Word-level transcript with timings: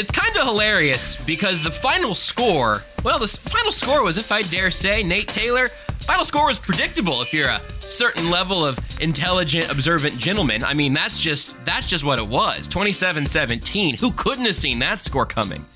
It's 0.00 0.10
kind 0.10 0.34
of 0.38 0.46
hilarious 0.46 1.22
because 1.26 1.62
the 1.62 1.70
final 1.70 2.14
score, 2.14 2.78
well, 3.04 3.18
the 3.18 3.28
final 3.28 3.70
score 3.70 4.02
was, 4.02 4.16
if 4.16 4.32
I 4.32 4.40
dare 4.40 4.70
say, 4.70 5.02
Nate 5.02 5.28
Taylor, 5.28 5.68
final 5.68 6.24
score 6.24 6.46
was 6.46 6.58
predictable 6.58 7.20
if 7.20 7.34
you're 7.34 7.50
a 7.50 7.60
certain 7.80 8.30
level 8.30 8.64
of 8.64 8.78
intelligent, 9.02 9.70
observant 9.70 10.16
gentleman. 10.16 10.64
I 10.64 10.72
mean, 10.72 10.94
that's 10.94 11.20
just 11.20 11.62
that's 11.66 11.86
just 11.86 12.02
what 12.02 12.18
it 12.18 12.26
was. 12.26 12.66
27-17. 12.66 14.00
Who 14.00 14.10
couldn't 14.12 14.46
have 14.46 14.54
seen 14.54 14.78
that 14.78 15.02
score 15.02 15.26
coming? 15.26 15.66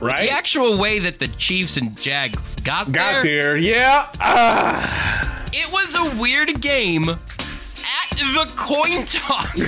Right? 0.00 0.20
The 0.20 0.30
actual 0.30 0.78
way 0.78 0.98
that 1.00 1.18
the 1.18 1.28
Chiefs 1.28 1.76
and 1.76 2.00
Jags 2.00 2.54
got, 2.56 2.86
there. 2.86 2.94
Got 2.94 3.24
there, 3.24 3.42
there, 3.42 3.56
yeah. 3.58 4.06
Ah. 4.20 5.44
it 5.52 5.70
was 5.70 5.94
a 5.94 6.18
weird 6.18 6.62
game 6.62 7.04
the 8.18 8.52
coin 8.56 9.04
toss. 9.06 9.58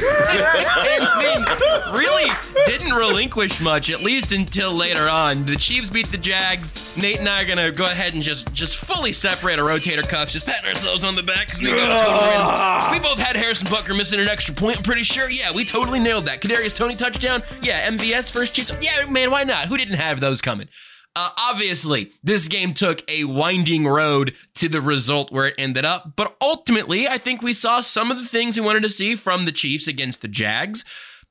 Really 1.93 2.31
didn't 2.67 2.93
relinquish 2.93 3.61
much, 3.61 3.91
at 3.91 4.03
least 4.03 4.33
until 4.33 4.73
later 4.73 5.09
on. 5.09 5.45
The 5.45 5.57
Chiefs 5.57 5.91
beat 5.91 6.07
the 6.09 6.17
Jags. 6.17 6.97
Nate 6.97 7.19
and 7.19 7.29
I 7.29 7.43
are 7.43 7.47
gonna 7.47 7.71
go 7.71 7.85
ahead 7.85 8.15
and 8.15 8.23
just 8.23 8.53
just 8.53 8.77
fully 8.77 9.13
separate 9.13 9.59
our 9.59 9.69
rotator 9.69 10.09
cuffs, 10.09 10.33
just 10.33 10.47
patting 10.47 10.69
ourselves 10.69 11.05
on 11.05 11.15
the 11.15 11.23
back 11.23 11.47
because 11.47 11.61
we 11.61 11.69
got 11.69 11.79
a 11.79 12.05
total 12.05 12.21
ah. 12.21 12.91
random. 12.91 13.03
We 13.03 13.09
both 13.09 13.19
had 13.19 13.37
Harrison 13.37 13.67
Butker 13.69 13.97
missing 13.97 14.21
an 14.21 14.29
extra 14.29 14.55
point. 14.55 14.79
I'm 14.79 14.83
pretty 14.83 15.03
sure. 15.03 15.31
Yeah, 15.31 15.55
we 15.55 15.65
totally 15.65 16.01
nailed 16.01 16.25
that. 16.25 16.41
Kadarius 16.41 16.75
Toney 16.75 16.97
touchdown. 16.97 17.43
Yeah, 17.63 17.89
MVS 17.91 18.31
first 18.31 18.55
Chiefs. 18.55 18.73
Yeah, 18.81 19.07
man, 19.07 19.31
why 19.31 19.45
not? 19.45 19.67
Who 19.67 19.77
didn't 19.77 19.97
have 19.97 20.21
those 20.21 20.41
coming? 20.41 20.69
Uh, 21.17 21.31
obviously, 21.39 22.13
this 22.23 22.47
game 22.47 22.73
took 22.73 23.03
a 23.11 23.25
winding 23.25 23.87
road 23.87 24.35
to 24.55 24.69
the 24.69 24.81
result 24.81 25.33
where 25.33 25.47
it 25.47 25.55
ended 25.59 25.85
up, 25.85 26.13
but 26.15 26.37
ultimately, 26.41 27.09
I 27.09 27.19
think 27.19 27.43
we 27.43 27.53
saw 27.53 27.81
some 27.81 28.11
of 28.11 28.19
the 28.19 28.25
things 28.25 28.57
we 28.57 28.65
wanted 28.65 28.85
to 28.85 28.91
see 28.91 29.17
from 29.17 29.45
the 29.45 29.53
Chiefs 29.53 29.89
against 29.89 30.23
the 30.23 30.29
Jags, 30.29 30.85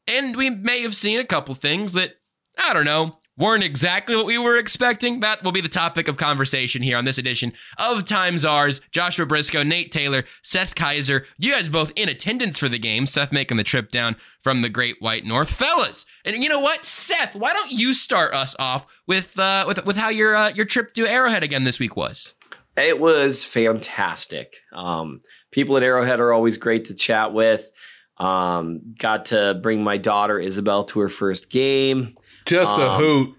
and 0.05 0.35
we 0.35 0.49
may 0.49 0.81
have 0.81 0.95
seen 0.95 1.19
a 1.19 1.25
couple 1.25 1.55
things 1.55 1.93
that, 1.93 2.15
I 2.57 2.73
don't 2.73 2.85
know, 2.85 3.18
weren't 3.39 3.63
exactly 3.63 4.15
what 4.15 4.25
we 4.25 4.37
were 4.37 4.57
expecting. 4.57 5.21
That 5.21 5.41
will 5.43 5.51
be 5.51 5.61
the 5.61 5.69
topic 5.69 6.07
of 6.07 6.17
conversation 6.17 6.83
here 6.83 6.97
on 6.97 7.05
this 7.05 7.17
edition 7.17 7.53
of 7.77 8.03
Time's 8.03 8.43
Yours. 8.43 8.81
Joshua 8.91 9.25
Brisco, 9.25 9.65
Nate 9.65 9.91
Taylor, 9.91 10.25
Seth 10.43 10.75
Keysor, 10.75 11.25
you 11.37 11.53
guys 11.53 11.69
both 11.69 11.91
in 11.95 12.09
attendance 12.09 12.59
for 12.59 12.69
the 12.69 12.77
game. 12.77 13.05
Seth 13.05 13.31
making 13.31 13.57
the 13.57 13.63
trip 13.63 13.89
down 13.89 14.17
from 14.41 14.61
the 14.61 14.69
Great 14.69 14.97
White 14.99 15.25
North, 15.25 15.49
fellas. 15.49 16.05
And 16.25 16.35
you 16.43 16.49
know 16.49 16.59
what, 16.59 16.83
Seth? 16.83 17.35
Why 17.35 17.53
don't 17.53 17.71
you 17.71 17.93
start 17.93 18.33
us 18.33 18.55
off 18.59 18.85
with 19.07 19.39
uh, 19.39 19.63
with 19.67 19.85
with 19.85 19.97
how 19.97 20.09
your 20.09 20.35
uh, 20.35 20.49
your 20.49 20.65
trip 20.65 20.93
to 20.93 21.07
Arrowhead 21.07 21.43
again 21.43 21.63
this 21.63 21.79
week 21.79 21.95
was? 21.95 22.35
It 22.75 22.99
was 22.99 23.43
fantastic. 23.43 24.57
Um, 24.73 25.21
people 25.51 25.75
at 25.77 25.83
Arrowhead 25.83 26.19
are 26.19 26.33
always 26.33 26.57
great 26.57 26.85
to 26.85 26.93
chat 26.93 27.33
with. 27.33 27.71
Um, 28.17 28.95
got 28.97 29.25
to 29.27 29.59
bring 29.61 29.83
my 29.83 29.97
daughter 29.97 30.39
Isabel 30.39 30.83
to 30.83 30.99
her 30.99 31.09
first 31.09 31.49
game. 31.49 32.15
Just 32.49 32.77
a 32.77 32.89
Um, 32.89 32.99
hoot. 33.03 33.35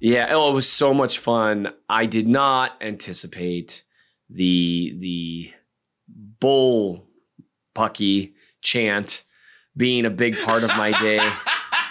Yeah, 0.00 0.28
oh, 0.30 0.50
it 0.50 0.54
was 0.54 0.68
so 0.68 0.92
much 0.92 1.18
fun. 1.18 1.72
I 1.88 2.06
did 2.06 2.26
not 2.26 2.72
anticipate 2.80 3.84
the 4.28 4.94
the 4.98 5.52
bull 6.40 7.06
pucky 7.74 8.34
chant 8.62 9.22
being 9.76 10.04
a 10.06 10.10
big 10.10 10.36
part 10.38 10.62
of 10.62 10.68
my 10.76 10.92
day. 11.00 11.20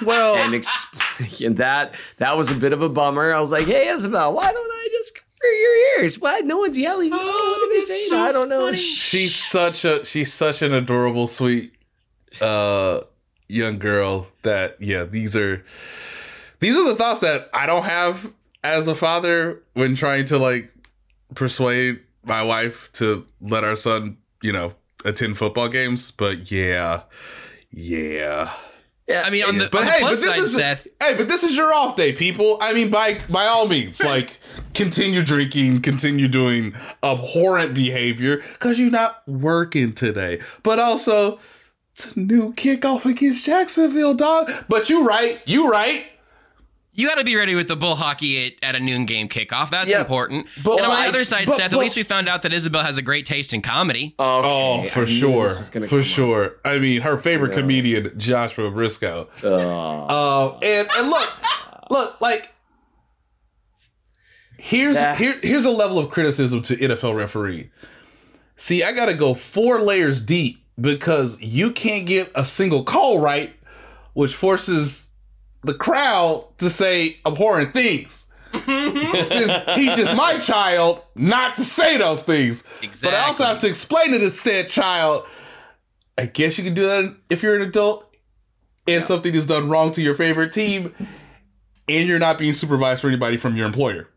Well, 0.01 0.35
and, 0.37 0.53
exp- 0.53 1.45
and 1.45 1.57
that 1.57 1.93
that 2.19 2.37
was 2.37 2.49
a 2.49 2.55
bit 2.55 2.71
of 2.71 2.81
a 2.81 2.87
bummer. 2.87 3.33
I 3.33 3.41
was 3.41 3.51
like, 3.51 3.65
"Hey, 3.65 3.89
Isabel, 3.89 4.31
why 4.33 4.49
don't 4.49 4.71
I 4.71 4.87
just 4.93 5.13
cover 5.15 5.53
your 5.53 5.99
ears? 5.99 6.17
What? 6.21 6.45
No 6.45 6.57
one's 6.59 6.79
yelling. 6.79 7.09
Oh, 7.11 7.17
what 7.17 7.67
are 7.69 7.77
they 7.77 7.83
saying? 7.83 8.21
I 8.21 8.31
don't 8.31 8.47
know." 8.47 8.71
she's 8.71 9.35
such 9.35 9.83
a 9.83 10.05
she's 10.05 10.31
such 10.31 10.61
an 10.61 10.71
adorable, 10.71 11.27
sweet 11.27 11.73
uh 12.39 13.01
young 13.49 13.77
girl 13.77 14.29
that 14.43 14.77
yeah, 14.79 15.03
these 15.03 15.35
are 15.35 15.65
these 16.59 16.75
are 16.75 16.87
the 16.87 16.95
thoughts 16.95 17.19
that 17.21 17.49
I 17.53 17.65
don't 17.65 17.83
have 17.83 18.33
as 18.63 18.87
a 18.87 18.95
father 18.95 19.61
when 19.73 19.95
trying 19.95 20.25
to 20.25 20.37
like 20.37 20.73
persuade 21.35 21.99
my 22.23 22.43
wife 22.43 22.89
to 22.93 23.25
let 23.41 23.63
our 23.63 23.75
son, 23.75 24.17
you 24.41 24.51
know, 24.51 24.73
attend 25.05 25.37
football 25.37 25.69
games. 25.69 26.11
But 26.11 26.51
yeah. 26.51 27.03
Yeah. 27.71 28.51
Yeah, 29.07 29.23
I 29.25 29.31
mean, 29.31 29.43
on 29.43 29.57
the, 29.57 29.67
But 29.71 29.79
on 29.79 29.85
the 29.85 29.91
hey, 29.91 30.01
but 30.01 30.09
this 30.09 30.23
side, 30.23 30.37
is 30.37 30.55
Seth, 30.55 30.87
hey, 31.01 31.15
but 31.15 31.27
this 31.27 31.43
is 31.43 31.57
your 31.57 31.73
off 31.73 31.95
day, 31.95 32.13
people. 32.13 32.59
I 32.61 32.73
mean, 32.73 32.91
by 32.91 33.19
by 33.27 33.47
all 33.47 33.67
means, 33.67 34.03
like 34.03 34.39
continue 34.75 35.23
drinking, 35.23 35.81
continue 35.81 36.27
doing 36.27 36.75
abhorrent 37.01 37.73
behavior 37.73 38.43
because 38.53 38.79
you're 38.79 38.91
not 38.91 39.27
working 39.27 39.93
today. 39.93 40.41
But 40.61 40.77
also, 40.77 41.39
it's 41.93 42.15
a 42.15 42.19
new 42.19 42.53
kickoff 42.53 43.03
against 43.05 43.45
Jacksonville, 43.45 44.13
dog. 44.13 44.51
But 44.69 44.91
you 44.91 45.07
right, 45.07 45.41
you 45.47 45.71
right. 45.71 46.05
You 46.99 47.07
got 47.07 47.15
to 47.17 47.23
be 47.23 47.37
ready 47.37 47.55
with 47.55 47.69
the 47.69 47.77
bull 47.77 47.95
hockey 47.95 48.47
at, 48.47 48.53
at 48.61 48.75
a 48.75 48.79
noon 48.83 49.05
game 49.05 49.29
kickoff. 49.29 49.69
That's 49.69 49.89
Yeah, 49.89 50.01
important. 50.01 50.47
but 50.63 50.73
and 50.79 50.81
on 50.81 50.89
like- 50.89 51.03
the 51.03 51.09
other 51.09 51.23
side, 51.23 51.45
but- 51.45 51.55
Seth, 51.55 51.71
but- 51.71 51.77
at 51.77 51.79
least 51.81 51.95
we 51.95 52.03
found 52.03 52.27
out 52.27 52.41
that 52.41 52.51
Isabel 52.51 52.83
has 52.83 52.97
a 52.97 53.01
great 53.01 53.25
taste 53.25 53.53
in 53.53 53.61
comedy. 53.61 54.15
Okay, 54.19 54.47
Oh, 54.49 54.83
for 54.83 55.01
knew 55.01 55.05
sure, 55.07 55.47
this 55.47 55.57
was 55.59 55.69
gonna 55.69 55.87
for 55.87 55.97
come 55.99 56.03
sure. 56.03 56.55
I 56.65 56.77
mean, 56.77 56.99
her 57.01 57.15
favorite 57.17 57.53
Yeah. 57.53 57.59
comedian, 57.61 58.11
Joshua 58.17 58.69
Brisco. 58.69 59.27
Oh. 59.45 60.57
Uh, 60.57 60.59
and 60.61 60.89
and 60.97 61.09
look, 61.09 61.29
look, 61.89 62.19
like 62.19 62.51
here's 64.57 64.95
That- 64.97 65.17
here 65.17 65.39
here's 65.41 65.63
a 65.65 65.71
level 65.71 65.99
of 65.99 66.09
criticism 66.09 66.61
to 66.63 66.75
NFL 66.75 67.15
referee. 67.15 67.69
See, 68.57 68.83
I 68.83 68.91
gotta 68.91 69.13
go 69.13 69.33
four 69.35 69.79
layers 69.81 70.21
deep 70.21 70.65
because 70.79 71.39
you 71.41 71.71
can't 71.71 72.05
get 72.05 72.29
a 72.35 72.43
single 72.43 72.83
call 72.83 73.19
right, 73.19 73.53
which 74.13 74.35
forces 74.35 75.08
the 75.63 75.73
crowd 75.73 76.47
to 76.59 76.69
say 76.69 77.19
abhorrent 77.25 77.73
things. 77.73 78.25
this 78.65 79.29
teaches 79.75 80.11
my 80.13 80.37
child 80.39 81.01
not 81.15 81.57
to 81.57 81.63
say 81.63 81.97
those 81.97 82.23
things. 82.23 82.63
Exactly. 82.81 83.11
But 83.11 83.13
I 83.13 83.27
also 83.27 83.43
have 83.43 83.59
to 83.59 83.67
explain 83.67 84.11
to 84.11 84.17
the 84.17 84.31
said 84.31 84.67
child, 84.67 85.25
I 86.17 86.25
guess 86.25 86.57
you 86.57 86.63
can 86.63 86.73
do 86.73 86.83
that 86.83 87.15
if 87.29 87.43
you're 87.43 87.55
an 87.55 87.61
adult 87.61 88.15
and 88.87 89.05
something 89.05 89.33
is 89.35 89.45
done 89.47 89.69
wrong 89.69 89.91
to 89.91 90.01
your 90.01 90.15
favorite 90.15 90.51
team 90.51 90.95
and 91.87 92.07
you're 92.07 92.19
not 92.19 92.37
being 92.37 92.53
supervised 92.53 93.01
for 93.01 93.07
anybody 93.07 93.37
from 93.37 93.55
your 93.55 93.67
employer. 93.67 94.09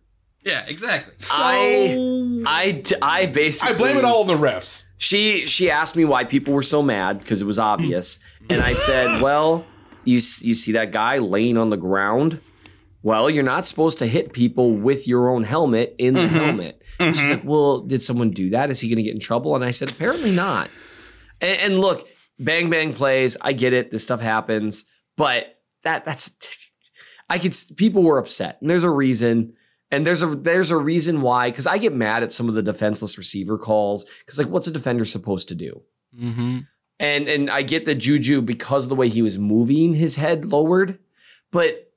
Yeah, 0.45 0.65
exactly. 0.67 1.15
I, 1.31 2.43
I, 2.47 2.73
d- 2.73 2.97
I 3.01 3.27
basically 3.27 3.75
I 3.75 3.79
blame 3.79 3.97
it 3.97 4.05
all 4.05 4.23
on 4.23 4.27
the 4.27 4.37
refs. 4.37 4.87
She 4.99 5.47
she 5.47 5.71
asked 5.71 5.95
me 5.95 6.05
why 6.05 6.25
people 6.25 6.53
were 6.53 6.65
so 6.65 6.83
mad 6.83 7.21
because 7.21 7.41
it 7.41 7.45
was 7.45 7.61
obvious, 7.61 8.19
and 8.51 8.61
I 8.61 8.75
said, 8.75 9.23
well, 9.23 9.65
you 10.05 10.17
you 10.17 10.55
see 10.55 10.73
that 10.73 10.93
guy 10.93 11.19
laying 11.19 11.57
on 11.57 11.71
the 11.71 11.77
ground. 11.77 12.41
Well, 13.03 13.29
you're 13.29 13.43
not 13.43 13.67
supposed 13.67 13.99
to 13.99 14.07
hit 14.07 14.33
people 14.33 14.73
with 14.73 15.09
your 15.09 15.29
own 15.29 15.43
helmet 15.45 15.97
in 15.99 16.15
the 16.15 16.29
helmet. 16.29 16.81
And 17.01 17.17
She's 17.17 17.31
like, 17.31 17.45
well, 17.45 17.81
did 17.81 18.01
someone 18.01 18.31
do 18.31 18.51
that? 18.51 18.71
Is 18.71 18.79
he 18.79 18.89
going 18.89 18.99
to 18.99 19.03
get 19.03 19.15
in 19.15 19.19
trouble? 19.19 19.57
And 19.57 19.65
I 19.65 19.73
said, 19.73 19.91
apparently 19.91 20.31
not. 20.31 20.71
And, 21.41 21.59
and 21.59 21.81
look, 21.81 22.07
bang 22.39 22.71
bang 22.71 22.93
plays. 22.93 23.37
I 23.41 23.55
get 23.55 23.73
it. 23.73 23.91
This 23.91 24.05
stuff 24.05 24.21
happens, 24.21 24.85
but 25.17 25.59
that 25.83 26.05
that's 26.05 26.37
I 27.29 27.39
could. 27.39 27.55
People 27.77 28.03
were 28.03 28.19
upset, 28.19 28.59
and 28.61 28.71
there's 28.71 28.85
a 28.85 28.91
reason. 28.91 29.55
And 29.91 30.07
there's 30.07 30.23
a 30.23 30.27
there's 30.35 30.71
a 30.71 30.79
reason 30.79 31.21
why. 31.21 31.51
Because 31.51 31.67
I 31.67 31.79
get 31.79 31.93
mad 31.93 32.23
at 32.23 32.33
some 32.33 32.49
of 32.49 32.55
the 32.55 32.63
defenseless 32.63 33.19
receiver 33.19 33.59
calls. 33.59 34.07
Because 34.21 34.39
like, 34.39 34.49
what's 34.49 34.67
a 34.67 34.73
defender 34.73 35.05
supposed 35.05 35.49
to 35.49 35.55
do? 35.55 35.83
Mm-hmm. 36.19 36.59
And 37.03 37.29
and 37.29 37.51
I 37.51 37.63
get 37.63 37.85
the 37.85 37.97
Juju 37.97 38.41
because 38.43 38.85
of 38.85 38.89
the 38.89 38.95
way 38.95 39.09
he 39.09 39.23
was 39.23 39.37
moving 39.37 39.95
his 39.95 40.17
head 40.17 40.45
lowered, 40.45 41.01
but 41.51 41.93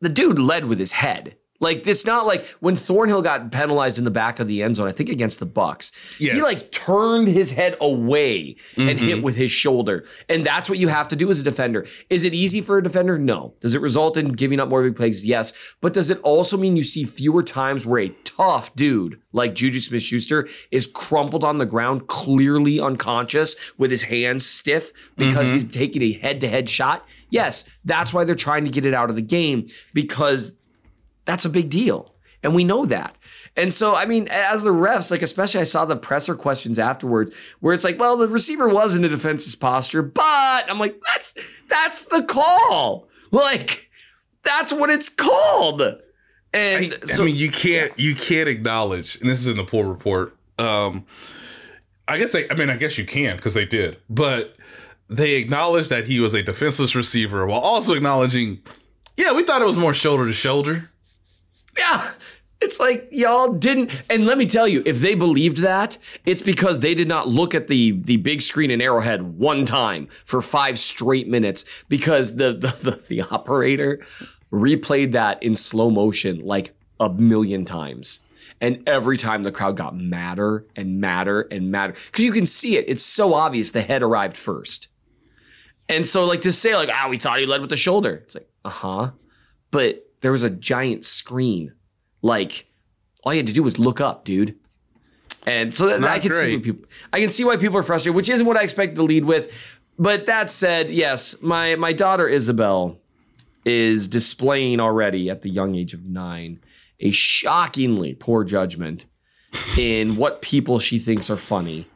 the 0.00 0.08
dude 0.08 0.38
led 0.38 0.66
with 0.66 0.78
his 0.78 0.92
head. 0.92 1.36
Like 1.60 1.86
it's 1.86 2.06
not 2.06 2.24
like 2.26 2.46
when 2.60 2.76
Thornhill 2.76 3.20
got 3.22 3.50
penalized 3.50 3.98
in 3.98 4.04
the 4.04 4.10
back 4.12 4.38
of 4.38 4.46
the 4.46 4.62
end 4.62 4.76
zone, 4.76 4.86
I 4.88 4.92
think 4.92 5.08
against 5.08 5.40
the 5.40 5.46
Bucs. 5.46 5.90
He 6.18 6.40
like 6.40 6.70
turned 6.70 7.26
his 7.28 7.52
head 7.52 7.76
away 7.80 8.56
and 8.76 8.98
Mm-hmm. 8.98 9.04
hit 9.06 9.22
with 9.24 9.36
his 9.36 9.50
shoulder. 9.50 10.04
And 10.28 10.44
that's 10.46 10.68
what 10.70 10.78
you 10.78 10.88
have 10.88 11.08
to 11.08 11.16
do 11.16 11.30
as 11.30 11.40
a 11.40 11.42
defender. 11.44 11.86
Is 12.10 12.24
it 12.24 12.32
easy 12.32 12.60
for 12.60 12.78
a 12.78 12.82
defender? 12.82 13.18
No. 13.18 13.54
Does 13.60 13.74
it 13.74 13.80
result 13.80 14.16
in 14.16 14.28
giving 14.32 14.60
up 14.60 14.68
more 14.68 14.82
big 14.84 14.96
plays? 14.96 15.26
Yes. 15.26 15.76
But 15.80 15.92
does 15.94 16.10
it 16.10 16.20
also 16.22 16.56
mean 16.56 16.76
you 16.76 16.84
see 16.84 17.04
fewer 17.04 17.42
times 17.42 17.84
where 17.84 18.00
a 18.02 18.08
tough 18.24 18.74
dude 18.76 19.20
like 19.32 19.54
Juju 19.54 19.80
Smith 19.80 20.02
Schuster 20.02 20.48
is 20.70 20.86
crumpled 20.86 21.42
on 21.44 21.58
the 21.58 21.66
ground, 21.66 22.06
clearly 22.06 22.78
unconscious, 22.80 23.56
with 23.76 23.90
his 23.90 24.04
hands 24.04 24.46
stiff 24.46 24.92
because 25.16 25.50
he's 25.50 25.64
taking 25.64 26.02
a 26.02 26.12
head 26.12 26.40
to 26.42 26.48
head 26.48 26.68
shot? 26.70 27.04
Yes. 27.30 27.68
That's 27.84 28.14
why 28.14 28.22
they're 28.24 28.34
trying 28.34 28.64
to 28.64 28.70
get 28.70 28.86
it 28.86 28.94
out 28.94 29.10
of 29.10 29.16
the 29.16 29.22
game 29.22 29.66
because 29.92 30.56
that's 31.28 31.44
a 31.44 31.50
big 31.50 31.70
deal. 31.70 32.14
And 32.42 32.54
we 32.54 32.64
know 32.64 32.86
that. 32.86 33.16
And 33.56 33.74
so, 33.74 33.94
I 33.94 34.06
mean, 34.06 34.28
as 34.28 34.62
the 34.62 34.70
refs, 34.70 35.10
like, 35.10 35.22
especially 35.22 35.60
I 35.60 35.64
saw 35.64 35.84
the 35.84 35.96
presser 35.96 36.34
questions 36.36 36.78
afterwards 36.78 37.34
where 37.60 37.74
it's 37.74 37.84
like, 37.84 37.98
well, 37.98 38.16
the 38.16 38.28
receiver 38.28 38.68
was 38.68 38.96
in 38.96 39.04
a 39.04 39.08
defensive 39.08 39.58
posture, 39.58 40.02
but 40.02 40.70
I'm 40.70 40.78
like, 40.78 40.96
that's, 41.06 41.36
that's 41.68 42.04
the 42.04 42.22
call. 42.22 43.08
Like, 43.32 43.90
that's 44.42 44.72
what 44.72 44.90
it's 44.90 45.08
called. 45.08 45.82
And 46.54 46.94
I, 47.02 47.06
so, 47.06 47.22
I 47.22 47.26
mean, 47.26 47.36
you 47.36 47.50
can't 47.50 47.96
you 47.98 48.14
can't 48.14 48.48
acknowledge, 48.48 49.20
and 49.20 49.28
this 49.28 49.38
is 49.38 49.48
in 49.48 49.58
the 49.58 49.64
pool 49.64 49.84
report. 49.84 50.34
Um, 50.58 51.04
I 52.06 52.18
guess 52.18 52.32
they, 52.32 52.48
I 52.48 52.54
mean, 52.54 52.70
I 52.70 52.76
guess 52.76 52.96
you 52.96 53.04
can 53.04 53.36
because 53.36 53.52
they 53.52 53.66
did, 53.66 53.98
but 54.08 54.56
they 55.10 55.34
acknowledged 55.34 55.90
that 55.90 56.06
he 56.06 56.20
was 56.20 56.32
a 56.32 56.42
defenseless 56.42 56.94
receiver 56.94 57.46
while 57.46 57.60
also 57.60 57.92
acknowledging, 57.92 58.62
yeah, 59.16 59.32
we 59.32 59.42
thought 59.42 59.60
it 59.60 59.66
was 59.66 59.76
more 59.76 59.92
shoulder 59.92 60.24
to 60.24 60.32
shoulder. 60.32 60.90
Yeah, 61.78 62.12
it's 62.60 62.80
like 62.80 63.08
y'all 63.10 63.52
didn't. 63.52 64.02
And 64.10 64.26
let 64.26 64.38
me 64.38 64.46
tell 64.46 64.66
you, 64.66 64.82
if 64.84 64.98
they 65.00 65.14
believed 65.14 65.58
that, 65.58 65.98
it's 66.26 66.42
because 66.42 66.80
they 66.80 66.94
did 66.94 67.08
not 67.08 67.28
look 67.28 67.54
at 67.54 67.68
the 67.68 67.92
the 67.92 68.16
big 68.16 68.42
screen 68.42 68.70
in 68.70 68.80
Arrowhead 68.80 69.38
one 69.38 69.64
time 69.64 70.08
for 70.24 70.42
five 70.42 70.78
straight 70.78 71.28
minutes 71.28 71.64
because 71.88 72.36
the 72.36 72.52
the, 72.52 72.68
the, 72.68 73.02
the 73.08 73.22
operator 73.22 74.04
replayed 74.50 75.12
that 75.12 75.42
in 75.42 75.54
slow 75.54 75.90
motion 75.90 76.40
like 76.40 76.74
a 76.98 77.08
million 77.10 77.64
times. 77.64 78.24
And 78.60 78.82
every 78.88 79.16
time 79.16 79.44
the 79.44 79.52
crowd 79.52 79.76
got 79.76 79.96
madder 79.96 80.66
and 80.74 81.00
madder 81.00 81.42
and 81.42 81.70
madder 81.70 81.92
because 81.92 82.24
you 82.24 82.32
can 82.32 82.46
see 82.46 82.76
it. 82.76 82.86
It's 82.88 83.04
so 83.04 83.34
obvious 83.34 83.70
the 83.70 83.82
head 83.82 84.02
arrived 84.02 84.36
first. 84.36 84.88
And 85.88 86.04
so, 86.04 86.24
like 86.24 86.42
to 86.42 86.52
say, 86.52 86.74
like, 86.74 86.90
ah, 86.92 87.08
we 87.08 87.18
thought 87.18 87.38
he 87.38 87.46
led 87.46 87.60
with 87.60 87.70
the 87.70 87.76
shoulder. 87.76 88.22
It's 88.24 88.34
like, 88.34 88.48
uh 88.64 88.70
huh. 88.70 89.10
But 89.70 90.07
there 90.20 90.32
was 90.32 90.42
a 90.42 90.50
giant 90.50 91.04
screen. 91.04 91.72
Like, 92.22 92.66
all 93.22 93.32
you 93.32 93.38
had 93.38 93.46
to 93.46 93.52
do 93.52 93.62
was 93.62 93.78
look 93.78 94.00
up, 94.00 94.24
dude. 94.24 94.56
And 95.46 95.72
so 95.72 95.86
that, 95.86 96.04
I 96.04 96.18
can 96.18 96.32
see 96.32 96.40
great. 96.40 96.56
what 96.56 96.64
people, 96.64 96.88
I 97.12 97.20
can 97.20 97.30
see 97.30 97.44
why 97.44 97.56
people 97.56 97.78
are 97.78 97.82
frustrated, 97.82 98.16
which 98.16 98.28
isn't 98.28 98.46
what 98.46 98.56
I 98.56 98.62
expected 98.62 98.96
to 98.96 99.02
lead 99.02 99.24
with. 99.24 99.78
But 99.98 100.26
that 100.26 100.50
said, 100.50 100.90
yes, 100.90 101.40
my 101.42 101.74
my 101.76 101.92
daughter 101.92 102.28
Isabel 102.28 102.98
is 103.64 104.08
displaying 104.08 104.80
already 104.80 105.30
at 105.30 105.42
the 105.42 105.50
young 105.50 105.74
age 105.74 105.94
of 105.94 106.04
nine 106.04 106.60
a 107.00 107.10
shockingly 107.10 108.14
poor 108.14 108.44
judgment 108.44 109.06
in 109.76 110.16
what 110.16 110.42
people 110.42 110.78
she 110.78 110.98
thinks 110.98 111.30
are 111.30 111.36
funny. 111.36 111.86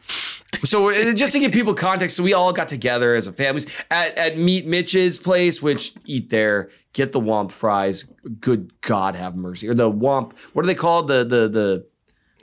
So 0.65 0.91
uh, 0.91 1.13
just 1.13 1.33
to 1.33 1.41
give 1.41 1.53
people 1.53 1.75
context, 1.75 2.17
so 2.17 2.23
we 2.23 2.33
all 2.35 2.53
got 2.53 2.69
together 2.69 3.17
as 3.17 3.27
a 3.27 3.33
family 3.33 3.65
at, 3.91 4.17
at 4.17 4.39
Meat 4.39 4.67
Mitch's 4.67 5.19
place, 5.19 5.61
which 5.61 5.95
eat 6.05 6.31
there, 6.31 6.71
get 6.93 7.13
the 7.13 7.21
Womp 7.21 7.51
fries. 7.53 8.05
Good 8.41 8.73
God, 8.81 9.15
have 9.15 9.35
mercy. 9.37 9.69
Or 9.69 9.75
the 9.75 9.91
Womp, 9.91 10.39
what 10.53 10.65
are 10.65 10.67
they 10.69 10.75
called? 10.75 11.09
The 11.09 11.25
the 11.25 11.49
the 11.49 11.87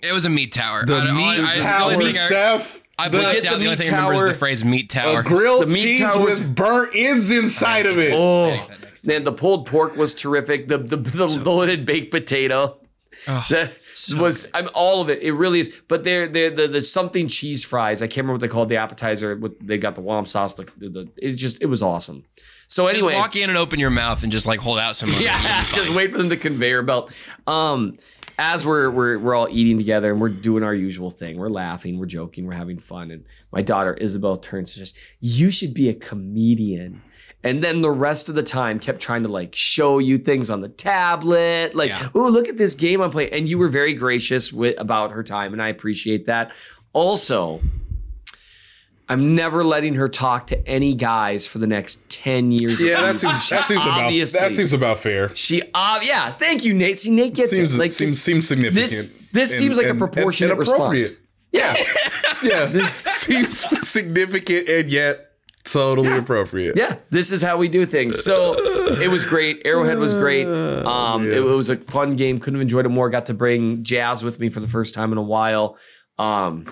It 0.08 0.14
was 0.14 0.26
a 0.26 0.30
meat 0.30 0.52
tower. 0.54 0.86
The 0.86 0.96
I- 0.96 1.00
I- 1.08 1.12
meat 1.14 1.44
I- 1.46 1.58
tower, 1.60 1.92
only 1.94 2.10
I- 2.10 2.14
Seth. 2.14 2.84
I 2.98 3.08
the, 3.08 3.18
blacked 3.20 3.38
out. 3.38 3.42
the 3.44 3.48
The 3.50 3.54
only 3.56 3.70
meat 3.70 3.78
thing 3.78 3.94
I 3.94 3.98
remember 3.98 4.14
is 4.14 4.20
tower, 4.22 4.30
the 4.30 4.36
phrase 4.36 4.66
meat 4.66 4.90
tower. 4.90 5.20
a 5.22 5.24
grilled 5.24 5.62
The 5.64 5.68
meat 5.68 5.84
cheese 5.84 6.00
tower 6.02 6.26
was- 6.26 6.40
with 6.40 6.54
burnt 6.56 6.92
ends 6.96 7.32
inside 7.32 7.86
of 7.86 7.98
it. 7.98 8.14
oh 8.14 8.68
man, 9.06 9.24
the 9.24 9.32
pulled 9.32 9.66
pork 9.68 9.96
was 9.96 10.14
terrific. 10.14 10.68
The 10.68 10.78
the 10.78 10.98
the, 10.98 11.28
the 11.28 11.50
loaded 11.50 11.86
baked 11.86 12.12
potato. 12.12 12.78
Oh, 13.28 13.46
that 13.50 13.74
was 14.18 14.50
I'm 14.54 14.70
all 14.74 15.02
of 15.02 15.10
it. 15.10 15.22
It 15.22 15.32
really 15.34 15.60
is. 15.62 15.82
But 15.88 16.04
they're 16.06 16.28
they're 16.28 16.50
the, 16.50 16.68
the 16.68 16.82
something 16.82 17.28
cheese 17.28 17.64
fries. 17.66 18.02
I 18.02 18.08
can't 18.08 18.18
remember 18.26 18.34
what 18.34 18.42
they 18.42 18.48
called 18.50 18.70
the 18.70 18.78
appetizer. 18.78 19.36
With 19.36 19.60
they 19.66 19.78
got 19.78 19.96
the 19.96 20.02
womp 20.02 20.28
sauce. 20.28 20.54
The, 20.56 20.64
the, 20.78 20.90
the 20.90 21.10
it 21.18 21.36
just 21.36 21.62
it 21.62 21.66
was 21.68 21.82
awesome. 21.84 22.24
So 22.70 22.86
Just 22.88 22.98
anyway, 22.98 23.16
walk 23.16 23.36
in 23.36 23.50
and 23.50 23.58
open 23.58 23.80
your 23.80 23.90
mouth 23.90 24.22
and 24.24 24.32
just 24.32 24.46
like 24.46 24.60
hold 24.60 24.78
out 24.80 24.96
some. 24.96 25.10
Yeah, 25.20 25.66
just 25.74 25.90
wait 25.90 26.12
for 26.12 26.20
them 26.20 26.30
to 26.30 26.38
conveyor 26.38 26.84
belt. 26.84 27.12
Um, 27.48 27.98
as 28.38 28.66
we're 28.66 28.90
we're 28.92 29.18
we're 29.20 29.36
all 29.36 29.50
eating 29.50 29.78
together 29.80 30.12
and 30.12 30.22
we're 30.22 30.30
doing 30.30 30.64
our 30.64 30.74
usual 30.74 31.10
thing. 31.10 31.38
We're 31.38 31.50
laughing, 31.50 31.98
we're 32.00 32.06
joking, 32.06 32.46
we're 32.46 32.54
having 32.54 32.78
fun. 32.80 33.10
And 33.12 33.26
my 33.52 33.62
daughter 33.64 33.96
Isabel 33.96 34.38
turns 34.38 34.74
to 34.76 34.80
just, 34.80 34.96
you 35.20 35.50
should 35.52 35.74
be 35.74 35.90
a 35.90 35.94
comedian. 35.96 37.02
And 37.44 37.64
then 37.64 37.82
the 37.82 37.92
rest 37.92 38.30
of 38.30 38.36
the 38.36 38.44
time 38.44 38.80
kept 38.80 39.00
trying 39.02 39.24
to 39.24 39.30
like 39.30 39.56
show 39.56 39.98
you 39.98 40.18
things 40.20 40.50
on 40.50 40.62
the 40.62 40.70
tablet, 40.70 41.74
like, 41.76 41.90
Yeah. 41.90 42.08
oh, 42.14 42.30
look 42.30 42.48
at 42.48 42.58
this 42.58 42.76
game 42.76 43.02
I'm 43.02 43.10
playing. 43.12 43.34
And 43.34 43.50
you 43.50 43.58
were 43.58 43.70
very 43.70 43.94
gracious 43.94 44.54
with 44.54 44.80
about 44.80 45.12
her 45.12 45.24
time, 45.24 45.54
and 45.54 45.62
I 45.62 45.70
appreciate 45.70 46.26
that. 46.26 46.52
Also, 46.94 47.62
I'm 49.10 49.34
never 49.34 49.64
letting 49.64 49.96
her 49.96 50.08
talk 50.08 50.48
to 50.48 50.68
any 50.68 50.94
guys 50.94 51.48
for 51.48 51.58
the 51.58 51.66
next 51.66 52.08
10 52.10 52.52
years. 52.52 52.80
Yeah, 52.80 53.02
that 53.02 53.16
seems 53.18 53.50
that 53.50 53.66
seems 53.66 53.82
about 53.84 54.12
that 54.12 54.52
seems 54.54 54.72
about 54.72 55.00
fair. 55.00 55.34
She, 55.36 55.64
uh, 55.74 56.00
yeah, 56.04 56.30
thank 56.30 56.64
you, 56.64 56.76
Nate. 56.76 57.00
See, 57.00 57.10
Nate 57.10 57.34
gets 57.34 57.50
Seems 57.50 57.74
it. 57.74 57.80
Like 57.80 57.92
seems 57.92 58.22
seems 58.22 58.48
significant. 58.48 58.76
this- 58.90 59.16
this 59.32 59.56
seems 59.56 59.78
like 59.78 59.86
a 59.88 59.94
proportionate 59.96 60.58
response. 60.58 61.20
Yeah, 61.52 61.76
yeah, 62.44 62.68
seems 63.06 63.64
significant 63.88 64.68
and 64.70 64.90
yet 64.90 65.32
totally 65.64 66.16
appropriate. 66.18 66.76
Yeah, 66.78 66.96
this 67.10 67.32
is 67.32 67.42
how 67.42 67.58
we 67.58 67.68
do 67.68 67.86
things. 67.86 68.24
So 68.24 68.54
it 69.00 69.08
was 69.10 69.24
great. 69.26 69.62
Arrowhead 69.66 69.98
was 70.00 70.14
great. 70.14 70.48
Um, 70.80 71.26
it, 71.28 71.38
it 71.38 71.42
was 71.42 71.70
a 71.70 71.76
fun 71.78 72.16
game. 72.16 72.40
Couldn't 72.40 72.56
have 72.56 72.62
enjoyed 72.62 72.86
it 72.86 72.90
more. 72.90 73.10
Got 73.10 73.28
to 73.28 73.34
bring 73.34 73.84
Jazz 73.84 74.24
with 74.24 74.40
me 74.40 74.50
for 74.50 74.60
the 74.62 74.68
first 74.68 74.96
time 74.96 75.12
in 75.12 75.18
a 75.18 75.24
while. 75.24 75.78
Um, 76.18 76.66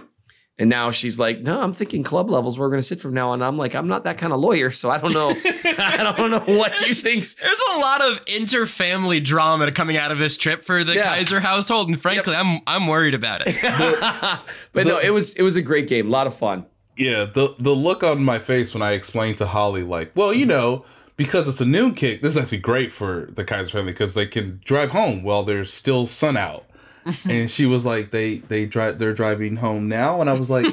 and 0.60 0.70
now 0.70 0.90
she's 0.92 1.20
like, 1.20 1.42
no, 1.42 1.62
I'm 1.62 1.74
thinking 1.74 2.02
club 2.04 2.30
levels. 2.30 2.58
Where 2.58 2.68
we're 2.68 2.72
going 2.72 2.80
to 2.80 2.88
sit 2.88 3.00
from 3.00 3.14
now 3.14 3.30
on. 3.30 3.42
I'm 3.42 3.58
like, 3.58 3.76
I'm 3.76 3.88
not 3.88 4.04
that 4.06 4.18
kind 4.18 4.34
of 4.34 4.40
lawyer, 4.40 4.72
so 4.72 4.90
I 4.90 4.98
don't 4.98 5.14
know. 5.14 5.30
I 5.80 6.14
don't 6.18 6.32
know 6.32 6.40
what 6.58 6.82
you 6.88 6.94
think's. 6.94 7.36
There's 7.36 7.62
a 7.76 7.80
lot 7.80 8.02
of 8.02 8.22
inter-family 8.36 9.20
drama 9.20 9.72
coming 9.72 9.98
out 9.98 10.12
of 10.12 10.18
this 10.18 10.36
trip 10.38 10.64
for 10.64 10.84
the 10.84 10.96
Yeah. 10.96 11.16
Keysor 11.18 11.40
household, 11.42 11.90
and 11.90 12.02
frankly, 12.02 12.36
I'm 12.36 12.62
I'm 12.66 12.88
worried 12.88 13.14
about 13.14 13.42
it. 13.46 13.56
But 14.74 14.86
no, 14.88 14.98
it 15.00 15.10
was 15.12 15.36
it 15.36 15.42
was 15.44 15.56
a 15.56 15.62
great 15.62 15.88
game. 15.88 16.08
A 16.08 16.10
lot 16.12 16.28
of 16.28 16.36
fun. 16.36 16.66
Yeah, 16.96 17.26
the 17.26 17.56
the 17.60 17.76
look 17.76 18.04
on 18.04 18.24
my 18.24 18.40
face 18.40 18.74
when 18.74 18.82
I 18.82 18.92
explained 18.94 19.38
to 19.38 19.46
Holly, 19.48 19.84
like, 19.84 20.12
well, 20.16 20.34
you 20.34 20.46
know, 20.46 20.86
because 21.16 21.48
it's 21.48 21.62
a 21.62 21.66
noon 21.66 21.94
kick, 21.94 22.22
this 22.22 22.32
is 22.32 22.38
actually 22.38 22.60
great 22.60 22.92
for 22.92 23.28
the 23.32 23.44
Keysor 23.46 23.72
family 23.72 23.92
because 23.92 24.14
they 24.16 24.26
can 24.26 24.60
drive 24.66 24.92
home 24.92 25.22
while 25.24 25.44
there's 25.44 25.72
still 25.72 26.06
sun 26.08 26.38
out. 26.38 26.66
and 27.30 27.50
she 27.50 27.66
was 27.66 27.86
like, 27.86 28.12
they 28.12 28.38
they 28.38 28.66
drive 28.66 29.00
they're 29.00 29.14
driving 29.14 29.58
home 29.58 29.88
now, 29.88 30.22
and 30.22 30.30
I 30.30 30.34
was 30.34 30.50
like, 30.50 30.66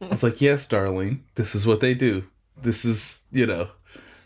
I 0.00 0.08
was 0.08 0.22
like, 0.22 0.40
yes, 0.40 0.66
darling, 0.68 1.24
this 1.34 1.54
is 1.54 1.66
what 1.66 1.80
they 1.80 1.94
do. 1.94 2.24
This 2.60 2.84
is 2.84 3.24
you 3.32 3.46
know, 3.46 3.68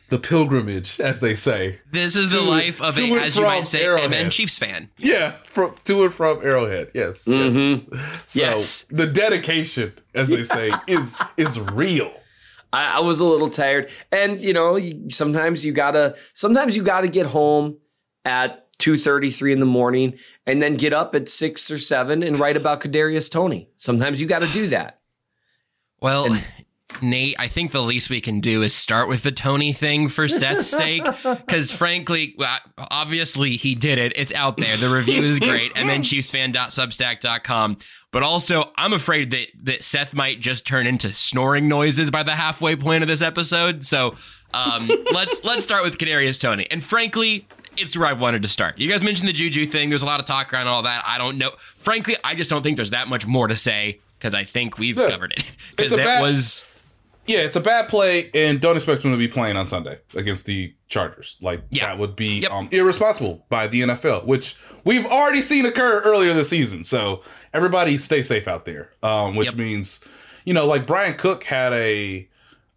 the 0.08 0.18
pilgrimage, 0.18 1.00
as 1.00 1.20
they 1.20 1.34
say. 1.34 1.80
This 1.90 2.16
is 2.16 2.30
the 2.32 2.40
life 2.40 2.80
of 2.80 2.94
to 2.96 3.02
a, 3.14 3.18
as 3.20 3.37
you 3.37 3.44
might 3.44 3.66
say, 3.66 3.84
Arrowhead. 3.84 4.10
MN 4.10 4.30
Chiefs 4.30 4.58
fan. 4.58 4.90
Yeah, 4.99 5.32
from 5.44 5.75
to 5.84 6.04
and 6.04 6.14
from 6.14 6.38
Arrowhead. 6.42 6.90
Yes, 6.94 7.26
yes. 7.26 7.54
Mm-hmm. 7.54 7.94
So 8.26 8.40
Yes. 8.40 8.84
the 8.90 9.06
dedication, 9.06 9.92
as 10.14 10.28
they 10.28 10.42
say, 10.44 10.72
is 10.87 11.16
is 11.37 11.58
real. 11.60 12.12
I, 12.72 12.99
I 12.99 13.00
was 13.00 13.18
a 13.18 13.25
little 13.25 13.49
tired, 13.50 13.90
and 14.12 14.38
you 14.40 14.52
know, 14.52 14.76
you, 14.76 15.10
sometimes 15.10 15.64
you 15.66 15.72
gotta, 15.72 16.14
sometimes 16.34 16.76
you 16.76 16.84
gotta 16.84 17.08
get 17.08 17.26
home 17.26 17.78
at 18.25 18.66
two 18.80 18.96
thirty, 18.96 19.30
three 19.30 19.52
in 19.52 19.60
the 19.60 19.66
morning, 19.66 20.18
and 20.46 20.62
then 20.62 20.76
get 20.76 20.92
up 20.92 21.14
at 21.14 21.28
six 21.28 21.70
or 21.70 21.78
seven 21.78 22.22
and 22.22 22.38
write 22.38 22.56
about 22.56 22.80
Kadarius 22.80 23.30
Toney. 23.30 23.68
Sometimes 23.76 24.20
you 24.20 24.26
got 24.26 24.40
to 24.40 24.49
do 24.49 24.68
that. 24.68 25.00
Well, 26.00 26.28
Nate, 27.02 27.37
I 27.38 27.49
think 27.49 27.72
the 27.72 27.82
least 27.82 28.10
we 28.10 28.20
can 28.20 28.40
do 28.40 28.62
is 28.62 28.75
start 28.75 29.08
with 29.08 29.22
the 29.22 29.32
Toney 29.32 29.72
thing 29.72 30.08
for 30.08 30.28
Seth's 30.28 30.66
sake. 30.76 31.04
Because 31.22 31.70
frankly, 31.70 32.37
obviously 32.90 33.56
he 33.56 33.75
did 33.75 33.99
it. 33.99 34.12
It's 34.16 34.34
out 34.34 34.56
there. 34.56 34.76
The 34.76 34.90
review 34.90 35.22
is 35.22 35.38
great. 35.38 35.72
And 35.76 35.88
then 35.88 36.02
chiefsfan.substack.com. 36.02 37.76
But 38.12 38.22
also, 38.22 38.72
I'm 38.76 38.92
afraid 38.92 39.30
that, 39.30 39.49
that 39.62 39.82
Seth 39.82 40.14
might 40.14 40.40
just 40.40 40.66
turn 40.66 40.87
into 40.87 41.12
snoring 41.12 41.68
noises 41.68 42.10
by 42.10 42.22
the 42.22 42.34
halfway 42.34 42.76
point 42.76 43.02
of 43.02 43.08
this 43.08 43.22
episode. 43.22 43.84
So 43.84 44.14
um, 44.52 44.90
let's 45.12 45.44
let's 45.44 45.64
start 45.64 45.84
with 45.84 45.96
Kadarius 45.96 46.40
Toney. 46.40 46.66
And 46.70 46.82
frankly, 46.82 47.46
it's 47.76 47.96
where 47.96 48.06
I 48.08 48.12
wanted 48.12 48.42
to 48.42 48.48
start. 48.48 48.78
You 48.78 48.88
guys 48.88 49.02
mentioned 49.02 49.28
the 49.28 49.32
Juju 49.32 49.66
thing. 49.66 49.88
There's 49.88 50.02
a 50.02 50.06
lot 50.06 50.20
of 50.20 50.26
talk 50.26 50.52
around 50.52 50.66
all 50.68 50.82
that. 50.82 51.02
I 51.06 51.18
don't 51.18 51.38
know. 51.38 51.50
Frankly, 51.58 52.16
I 52.24 52.34
just 52.34 52.50
don't 52.50 52.62
think 52.62 52.76
there's 52.76 52.90
that 52.90 53.08
much 53.08 53.26
more 53.26 53.48
to 53.48 53.56
say 53.56 54.00
because 54.18 54.34
I 54.34 54.44
think 54.44 54.78
we've 54.78 54.96
Look, 54.96 55.10
covered 55.10 55.32
it. 55.32 55.54
Because 55.70 55.92
that 55.92 55.98
bad- 56.04 56.22
was 56.22 56.66
Yeah, 57.26 57.40
it's 57.40 57.54
a 57.54 57.60
bad 57.60 57.88
play, 57.88 58.28
and 58.34 58.60
don't 58.60 58.74
expect 58.76 59.04
him 59.04 59.12
to 59.12 59.16
be 59.16 59.28
playing 59.28 59.56
on 59.56 59.68
Sunday 59.68 59.98
against 60.16 60.46
the 60.46 60.74
Chargers. 60.88 61.36
Like 61.40 61.62
Yeah. 61.70 61.86
that 61.86 61.98
would 61.98 62.16
be 62.16 62.40
Yep. 62.40 62.50
um, 62.50 62.68
irresponsible 62.72 63.44
by 63.48 63.66
the 63.68 63.82
NFL, 63.82 64.24
which 64.26 64.56
we've 64.84 65.06
already 65.06 65.40
seen 65.42 65.64
occur 65.64 66.00
earlier 66.00 66.32
this 66.34 66.48
season. 66.48 66.82
So 66.82 67.22
everybody, 67.54 67.96
stay 67.98 68.22
safe 68.22 68.48
out 68.48 68.64
there. 68.64 68.90
Um, 69.02 69.36
which 69.36 69.48
Yep. 69.48 69.54
means, 69.56 70.00
you 70.44 70.54
know, 70.54 70.66
like 70.66 70.86
Bryan 70.86 71.14
Cook 71.14 71.44
had 71.44 71.72
a 71.72 72.26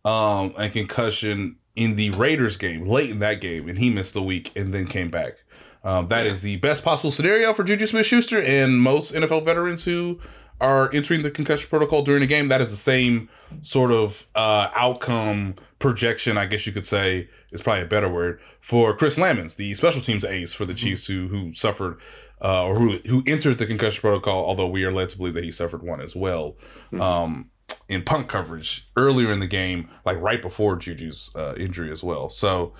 um 0.05 0.53
a 0.57 0.69
concussion 0.69 1.55
in 1.75 1.95
the 1.95 2.11
Raiders 2.11 2.57
game 2.57 2.85
late 2.85 3.09
in 3.09 3.19
that 3.19 3.41
game, 3.41 3.67
and 3.67 3.79
he 3.79 3.89
missed 3.89 4.15
a 4.15 4.21
week 4.21 4.51
and 4.55 4.73
then 4.73 4.85
came 4.85 5.09
back. 5.09 5.43
Um, 5.83 6.07
that 6.07 6.25
is 6.25 6.41
the 6.41 6.57
best 6.57 6.83
possible 6.83 7.11
scenario 7.11 7.53
for 7.53 7.63
Juju 7.63 7.87
Smith 7.87 8.05
Schuster 8.05 8.39
and 8.39 8.79
most 8.79 9.13
NFL 9.13 9.43
veterans 9.43 9.83
who 9.83 10.19
are 10.61 10.93
entering 10.93 11.23
the 11.23 11.31
concussion 11.31 11.69
protocol 11.69 12.03
during 12.03 12.23
a 12.23 12.25
game. 12.25 12.47
That 12.47 12.61
is 12.61 12.71
the 12.71 12.77
same 12.77 13.27
sort 13.61 13.91
of 13.91 14.27
uh, 14.33 14.69
outcome 14.75 15.55
projection, 15.79 16.37
I 16.37 16.45
guess 16.45 16.65
you 16.65 16.71
could 16.71 16.85
say, 16.85 17.27
is 17.51 17.61
probably 17.61 17.83
a 17.83 17.87
better 17.87 18.07
word 18.07 18.39
for 18.61 18.95
Chris 18.95 19.17
Lammons, 19.17 19.57
the 19.57 19.73
special 19.73 19.99
teams 19.99 20.23
ace 20.23 20.53
for 20.53 20.65
the 20.65 20.73
Chiefs, 20.73 21.07
who 21.07 21.27
who 21.27 21.53
suffered 21.53 21.99
uh, 22.41 22.63
or 22.63 22.75
who 22.75 22.93
who 23.05 23.23
entered 23.27 23.57
the 23.57 23.65
concussion 23.65 23.99
protocol. 23.99 24.45
Although 24.45 24.67
we 24.67 24.85
are 24.85 24.91
led 24.91 25.09
to 25.09 25.17
believe 25.17 25.33
that 25.33 25.43
he 25.43 25.51
suffered 25.51 25.83
one 25.83 25.99
as 25.99 26.15
well. 26.15 26.55
Um, 26.97 27.49
in 27.87 28.03
punt 28.03 28.27
coverage 28.27 28.89
earlier 28.95 29.31
in 29.31 29.39
the 29.39 29.47
game, 29.47 29.89
like 30.05 30.19
right 30.19 30.41
before 30.41 30.75
Juju's 30.75 31.31
uh, 31.35 31.53
injury 31.57 31.91
as 31.91 32.03
well. 32.03 32.29
So, 32.29 32.73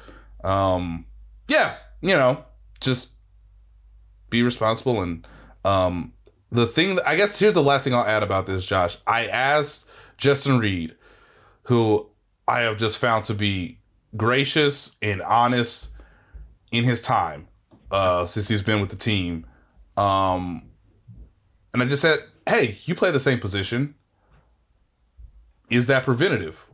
um, 0.43 1.05
yeah, 1.47 1.75
you 2.01 2.15
know, 2.15 2.43
just 2.79 3.11
be 4.29 4.41
responsible. 4.43 5.01
And 5.01 5.27
um, 5.63 6.13
the 6.49 6.65
thing, 6.65 6.95
that, 6.95 7.07
I 7.07 7.15
guess, 7.15 7.37
here's 7.37 7.53
the 7.53 7.63
last 7.63 7.83
thing 7.83 7.93
I'll 7.93 8.05
add 8.05 8.23
about 8.23 8.45
this, 8.45 8.65
Josh. 8.65 8.97
I 9.05 9.27
asked 9.27 9.85
Justin 10.17 10.59
Reid, 10.59 10.95
who 11.63 12.09
I 12.47 12.61
have 12.61 12.77
just 12.77 12.97
found 12.97 13.25
to 13.25 13.33
be 13.33 13.79
gracious 14.15 14.95
and 15.01 15.21
honest 15.21 15.91
in 16.71 16.83
his 16.83 17.01
time 17.01 17.47
uh, 17.91 18.25
since 18.25 18.47
he's 18.47 18.61
been 18.61 18.81
with 18.81 18.89
the 18.89 18.95
team. 18.95 19.45
Um, 19.97 20.69
and 21.73 21.81
I 21.83 21.85
just 21.85 22.01
said, 22.01 22.19
hey, 22.47 22.79
you 22.85 22.95
play 22.95 23.11
the 23.11 23.19
same 23.19 23.39
position 23.39 23.95
is 25.73 25.87
that 25.87 26.03
preventative? 26.03 26.65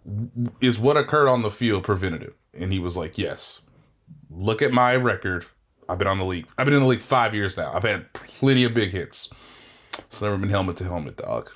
Is 0.59 0.77
what 0.77 0.97
occurred 0.97 1.29
on 1.29 1.41
the 1.41 1.49
field 1.49 1.83
preventative? 1.83 2.33
And 2.53 2.73
he 2.73 2.79
was 2.79 2.97
like, 2.97 3.17
yes. 3.17 3.61
Look 4.29 4.61
at 4.61 4.73
my 4.73 4.95
record. 4.95 5.45
I've 5.87 5.97
been 5.97 6.07
on 6.07 6.17
the 6.17 6.25
league. 6.25 6.47
I've 6.57 6.65
been 6.65 6.73
in 6.73 6.81
the 6.81 6.87
league 6.87 7.01
five 7.01 7.33
years 7.33 7.55
now. 7.57 7.71
I've 7.73 7.83
had 7.83 8.11
plenty 8.13 8.63
of 8.63 8.73
big 8.73 8.91
hits. 8.91 9.29
It's 9.97 10.21
never 10.21 10.37
been 10.37 10.49
helmet 10.49 10.77
to 10.77 10.83
helmet, 10.83 11.17
dog. 11.17 11.49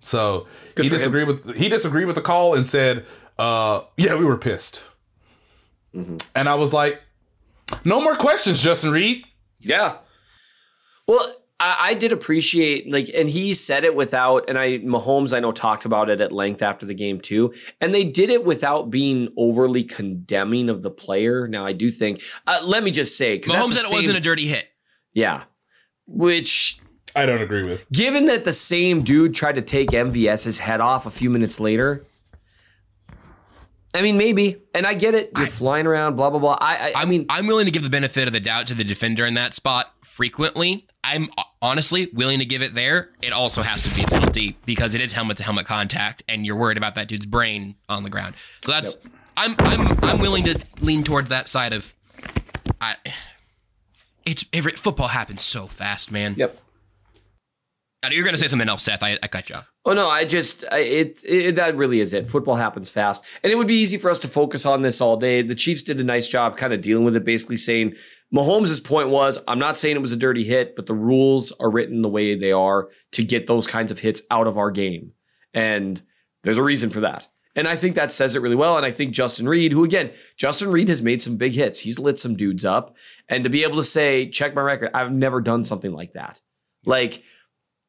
So 0.00 0.46
he 0.68 0.74
for 0.74 0.82
him. 0.82 0.90
disagreed 0.90 1.26
with 1.26 1.56
he 1.56 1.68
disagreed 1.68 2.06
with 2.06 2.14
the 2.14 2.22
call 2.22 2.54
and 2.54 2.66
said, 2.66 3.04
uh, 3.38 3.82
"Yeah, 3.96 4.14
we 4.14 4.24
were 4.24 4.38
pissed." 4.38 4.82
And 5.92 6.48
I 6.48 6.54
was 6.54 6.72
like, 6.72 7.02
"No 7.84 8.00
more 8.00 8.14
questions, 8.14 8.62
Justin 8.62 8.92
Reid." 8.92 9.24
Yeah. 9.60 9.96
Well, 11.06 11.34
I, 11.60 11.76
I 11.80 11.94
did 11.94 12.12
appreciate 12.12 12.90
like, 12.90 13.10
and 13.14 13.28
he 13.28 13.54
said 13.54 13.84
it 13.84 13.94
without, 13.94 14.48
and 14.48 14.58
I 14.58 14.78
Mahomes 14.78 15.36
I 15.36 15.40
know 15.40 15.52
talked 15.52 15.84
about 15.84 16.08
it 16.08 16.20
at 16.20 16.32
length 16.32 16.62
after 16.62 16.86
the 16.86 16.94
game 16.94 17.20
too, 17.20 17.52
and 17.80 17.94
they 17.94 18.04
did 18.04 18.30
it 18.30 18.44
without 18.44 18.90
being 18.90 19.28
overly 19.36 19.84
condemning 19.84 20.68
of 20.68 20.82
the 20.82 20.90
player. 20.90 21.48
Now 21.48 21.66
I 21.66 21.72
do 21.72 21.90
think, 21.90 22.22
uh, 22.46 22.60
let 22.62 22.82
me 22.82 22.90
just 22.90 23.16
say, 23.16 23.36
because 23.38 23.52
Mahomes 23.52 23.72
said 23.74 23.90
it 23.90 23.94
wasn't 23.94 24.16
a 24.16 24.20
dirty 24.20 24.46
hit. 24.46 24.68
yeah, 25.12 25.44
which 26.06 26.80
I 27.16 27.26
don't 27.26 27.42
agree 27.42 27.64
with. 27.64 27.90
given 27.90 28.26
that 28.26 28.44
the 28.44 28.52
same 28.52 29.02
dude 29.02 29.34
tried 29.34 29.56
to 29.56 29.62
take 29.62 29.90
MVS's 29.90 30.60
head 30.60 30.80
off 30.80 31.06
a 31.06 31.10
few 31.10 31.30
minutes 31.30 31.58
later. 31.58 32.04
I 33.94 34.02
mean, 34.02 34.18
maybe, 34.18 34.60
and 34.74 34.86
I 34.86 34.94
get 34.94 35.14
it. 35.14 35.30
You're 35.36 35.46
flying 35.46 35.86
around, 35.86 36.16
blah 36.16 36.28
blah 36.30 36.38
blah. 36.38 36.58
I, 36.60 36.92
I, 36.94 37.02
I 37.02 37.04
mean, 37.06 37.26
I'm 37.30 37.46
willing 37.46 37.64
to 37.64 37.72
give 37.72 37.82
the 37.82 37.90
benefit 37.90 38.26
of 38.26 38.34
the 38.34 38.40
doubt 38.40 38.66
to 38.66 38.74
the 38.74 38.84
defender 38.84 39.24
in 39.24 39.34
that 39.34 39.54
spot 39.54 39.94
frequently. 40.04 40.86
I'm 41.02 41.30
uh, 41.38 41.44
honestly 41.62 42.10
willing 42.12 42.38
to 42.38 42.44
give 42.44 42.60
it 42.60 42.74
there. 42.74 43.10
It 43.22 43.32
also 43.32 43.62
has 43.62 43.82
to 43.84 43.94
be 43.96 44.02
a 44.02 44.06
penalty 44.06 44.58
because 44.66 44.92
it 44.92 45.00
is 45.00 45.12
helmet 45.14 45.38
to 45.38 45.42
helmet 45.42 45.66
contact, 45.66 46.22
and 46.28 46.44
you're 46.44 46.56
worried 46.56 46.76
about 46.76 46.96
that 46.96 47.08
dude's 47.08 47.26
brain 47.26 47.76
on 47.88 48.02
the 48.02 48.10
ground. 48.10 48.34
So 48.64 48.72
that's 48.72 48.98
I'm 49.36 49.54
I'm 49.58 50.04
I'm 50.04 50.18
willing 50.18 50.44
to 50.44 50.60
lean 50.80 51.02
towards 51.02 51.30
that 51.30 51.48
side 51.48 51.72
of. 51.72 51.94
I, 52.80 52.96
it's 54.26 54.44
every, 54.52 54.72
football 54.72 55.08
happens 55.08 55.42
so 55.42 55.66
fast, 55.66 56.12
man. 56.12 56.34
yep. 56.36 56.60
You're 58.10 58.24
gonna 58.24 58.38
say 58.38 58.46
something 58.46 58.68
else, 58.68 58.84
Seth. 58.84 59.02
I, 59.02 59.18
I 59.22 59.26
cut 59.26 59.50
you 59.50 59.56
off. 59.56 59.70
Oh 59.84 59.92
no, 59.92 60.08
I 60.08 60.24
just 60.24 60.64
I, 60.70 60.78
it, 60.78 61.20
it 61.24 61.56
that 61.56 61.76
really 61.76 62.00
is 62.00 62.14
it. 62.14 62.30
Football 62.30 62.56
happens 62.56 62.88
fast, 62.88 63.26
and 63.42 63.52
it 63.52 63.56
would 63.56 63.66
be 63.66 63.74
easy 63.74 63.98
for 63.98 64.10
us 64.10 64.20
to 64.20 64.28
focus 64.28 64.64
on 64.64 64.82
this 64.82 65.00
all 65.00 65.16
day. 65.16 65.42
The 65.42 65.54
Chiefs 65.54 65.82
did 65.82 66.00
a 66.00 66.04
nice 66.04 66.28
job, 66.28 66.56
kind 66.56 66.72
of 66.72 66.80
dealing 66.80 67.04
with 67.04 67.16
it, 67.16 67.24
basically 67.24 67.56
saying 67.56 67.94
Mahomes' 68.32 68.82
point 68.82 69.08
was, 69.08 69.38
I'm 69.48 69.58
not 69.58 69.78
saying 69.78 69.96
it 69.96 70.02
was 70.02 70.12
a 70.12 70.16
dirty 70.16 70.44
hit, 70.44 70.76
but 70.76 70.86
the 70.86 70.94
rules 70.94 71.50
are 71.58 71.70
written 71.70 72.02
the 72.02 72.08
way 72.08 72.34
they 72.38 72.52
are 72.52 72.88
to 73.12 73.24
get 73.24 73.46
those 73.46 73.66
kinds 73.66 73.90
of 73.90 73.98
hits 73.98 74.22
out 74.30 74.46
of 74.46 74.56
our 74.56 74.70
game, 74.70 75.12
and 75.52 76.00
there's 76.44 76.58
a 76.58 76.62
reason 76.62 76.90
for 76.90 77.00
that. 77.00 77.28
And 77.56 77.66
I 77.66 77.74
think 77.74 77.96
that 77.96 78.12
says 78.12 78.36
it 78.36 78.42
really 78.42 78.54
well. 78.54 78.76
And 78.76 78.86
I 78.86 78.92
think 78.92 79.12
Justin 79.12 79.48
Reid, 79.48 79.72
who 79.72 79.82
again, 79.82 80.12
Justin 80.36 80.70
Reid 80.70 80.88
has 80.88 81.02
made 81.02 81.20
some 81.20 81.36
big 81.36 81.54
hits. 81.54 81.80
He's 81.80 81.98
lit 81.98 82.16
some 82.16 82.36
dudes 82.36 82.64
up. 82.64 82.94
And 83.28 83.42
to 83.42 83.50
be 83.50 83.64
able 83.64 83.74
to 83.76 83.82
say, 83.82 84.28
check 84.28 84.54
my 84.54 84.60
record, 84.60 84.90
I've 84.94 85.10
never 85.10 85.40
done 85.40 85.64
something 85.64 85.92
like 85.92 86.12
that. 86.12 86.40
Like, 86.84 87.24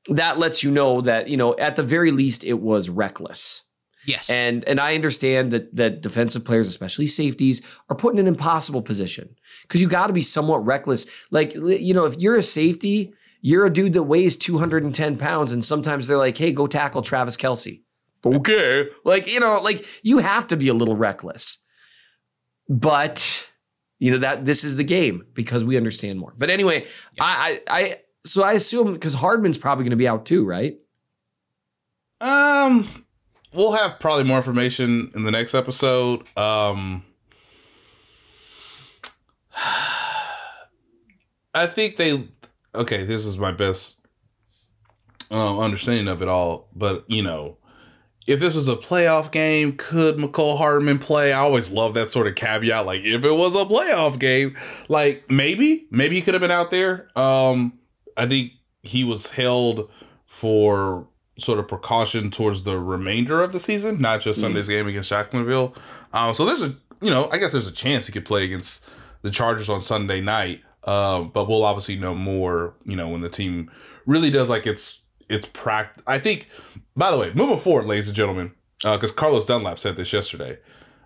that 0.07 0.39
lets 0.39 0.63
you 0.63 0.71
know 0.71 1.01
that 1.01 1.27
you 1.27 1.37
know 1.37 1.55
at 1.57 1.75
the 1.75 1.83
very 1.83 2.11
least 2.11 2.43
it 2.43 2.59
was 2.59 2.89
reckless. 2.89 3.63
Yes. 4.05 4.29
and 4.29 4.63
and 4.63 4.79
i 4.79 4.95
understand 4.95 5.51
that 5.51 5.75
that 5.75 6.01
defensive 6.01 6.45
players 6.45 6.67
especially 6.67 7.05
safeties 7.05 7.61
are 7.89 7.95
put 7.97 8.13
in 8.13 8.19
an 8.19 8.27
impossible 8.27 8.81
position 8.81 9.35
because 9.63 9.81
you 9.81 9.89
got 9.89 10.07
to 10.07 10.13
be 10.13 10.21
somewhat 10.21 10.65
reckless. 10.65 11.27
Like 11.31 11.53
you 11.53 11.93
know 11.93 12.05
if 12.05 12.17
you're 12.17 12.37
a 12.37 12.41
safety 12.41 13.13
you're 13.41 13.65
a 13.65 13.69
dude 13.69 13.93
that 13.93 14.03
weighs 14.03 14.37
210 14.37 15.17
pounds 15.17 15.51
and 15.51 15.63
sometimes 15.63 16.07
they're 16.07 16.17
like 16.17 16.37
hey 16.37 16.51
go 16.53 16.65
tackle 16.65 17.01
travis 17.01 17.35
kelce 17.37 17.81
okay. 18.25 18.87
Like 19.05 19.27
you 19.27 19.39
know 19.39 19.59
like 19.61 19.85
you 20.01 20.19
have 20.19 20.47
to 20.47 20.57
be 20.57 20.69
a 20.69 20.73
little 20.73 20.95
reckless. 20.95 21.63
But 22.67 23.49
you 23.97 24.11
know 24.11 24.19
that 24.19 24.45
this 24.45 24.63
is 24.63 24.75
the 24.75 24.83
game 24.83 25.25
because 25.33 25.63
we 25.63 25.77
understand 25.77 26.19
more. 26.19 26.33
But 26.37 26.49
anyway 26.49 26.87
I, 27.19 27.61
I 27.67 27.79
i 27.81 27.97
so 28.25 28.43
i 28.43 28.53
assume 28.53 28.93
because 28.93 29.13
hardman's 29.15 29.57
probably 29.57 29.83
going 29.83 29.91
to 29.91 29.95
be 29.97 30.07
out 30.07 30.25
too 30.25 30.45
right 30.45 30.77
Um, 32.21 33.05
we'll 33.53 33.71
have 33.71 33.99
probably 33.99 34.25
more 34.25 34.37
information 34.37 35.11
in 35.15 35.23
the 35.23 35.31
next 35.31 35.53
episode. 35.55 36.23
Um, 36.37 37.03
I 41.53 41.65
think 41.67 41.95
they. 41.95 42.27
Okay, 42.75 43.03
this 43.03 43.25
is 43.25 43.37
my 43.37 43.51
best 43.51 43.99
um, 45.31 45.59
understanding 45.59 46.07
of 46.07 46.21
it 46.21 46.27
all. 46.27 46.67
But 46.75 47.05
you 47.07 47.21
know, 47.23 47.57
if 48.27 48.39
this 48.39 48.53
was 48.55 48.67
a 48.67 48.75
playoff 48.75 49.31
game, 49.31 49.75
could 49.77 50.17
Mecole 50.17 50.57
Hardman 50.57 50.99
play? 50.99 51.33
I 51.33 51.39
always 51.39 51.71
love 51.71 51.93
that 51.95 52.09
sort 52.09 52.27
of 52.27 52.35
caveat. 52.35 52.85
Like, 52.85 53.01
if 53.03 53.23
it 53.23 53.31
was 53.31 53.55
a 53.55 53.65
playoff 53.65 54.19
game, 54.19 54.55
like 54.87 55.29
maybe, 55.29 55.87
maybe 55.89 56.15
he 56.15 56.21
could 56.21 56.33
have 56.35 56.41
been 56.41 56.51
out 56.51 56.69
there. 56.69 57.09
Um, 57.17 57.78
I 58.19 58.27
think 58.27 58.53
he 58.83 59.03
was 59.03 59.31
held 59.31 59.89
for 60.25 61.07
sort 61.37 61.59
of 61.59 61.67
precaution 61.67 62.29
towards 62.31 62.63
the 62.63 62.77
remainder 62.77 63.41
of 63.41 63.51
the 63.51 63.59
season, 63.59 64.01
not 64.01 64.21
just 64.21 64.41
Sunday's 64.41 64.67
game 64.67 64.87
against 64.87 65.09
Jacksonville. 65.09 65.73
Um, 66.13 66.33
so 66.33 66.45
there's 66.45 66.61
a, 66.61 66.75
you 67.01 67.09
know, 67.09 67.29
I 67.31 67.37
guess 67.37 67.53
there's 67.53 67.67
a 67.67 67.71
chance 67.71 68.07
he 68.07 68.13
could 68.13 68.25
play 68.25 68.43
against 68.43 68.85
the 69.21 69.31
Chargers 69.31 69.69
on 69.69 69.81
Sunday 69.81 70.21
night. 70.21 70.61
Uh, 70.83 71.21
but 71.21 71.47
we'll 71.47 71.63
obviously 71.63 71.97
know 71.97 72.15
more, 72.15 72.73
you 72.85 72.95
know, 72.95 73.09
when 73.09 73.21
the 73.21 73.29
team 73.29 73.69
really 74.05 74.29
does 74.29 74.49
like 74.49 74.65
its 74.65 75.01
its 75.27 75.45
practice. 75.45 76.03
I 76.07 76.19
think, 76.19 76.47
by 76.95 77.11
the 77.11 77.17
way, 77.17 77.31
moving 77.33 77.57
forward, 77.57 77.85
ladies 77.85 78.07
and 78.07 78.15
gentlemen, 78.15 78.53
because 78.81 79.11
Carlos 79.11 79.45
Dunlap 79.45 79.77
said 79.77 79.97
this 79.97 80.13
yesterday, 80.13 80.57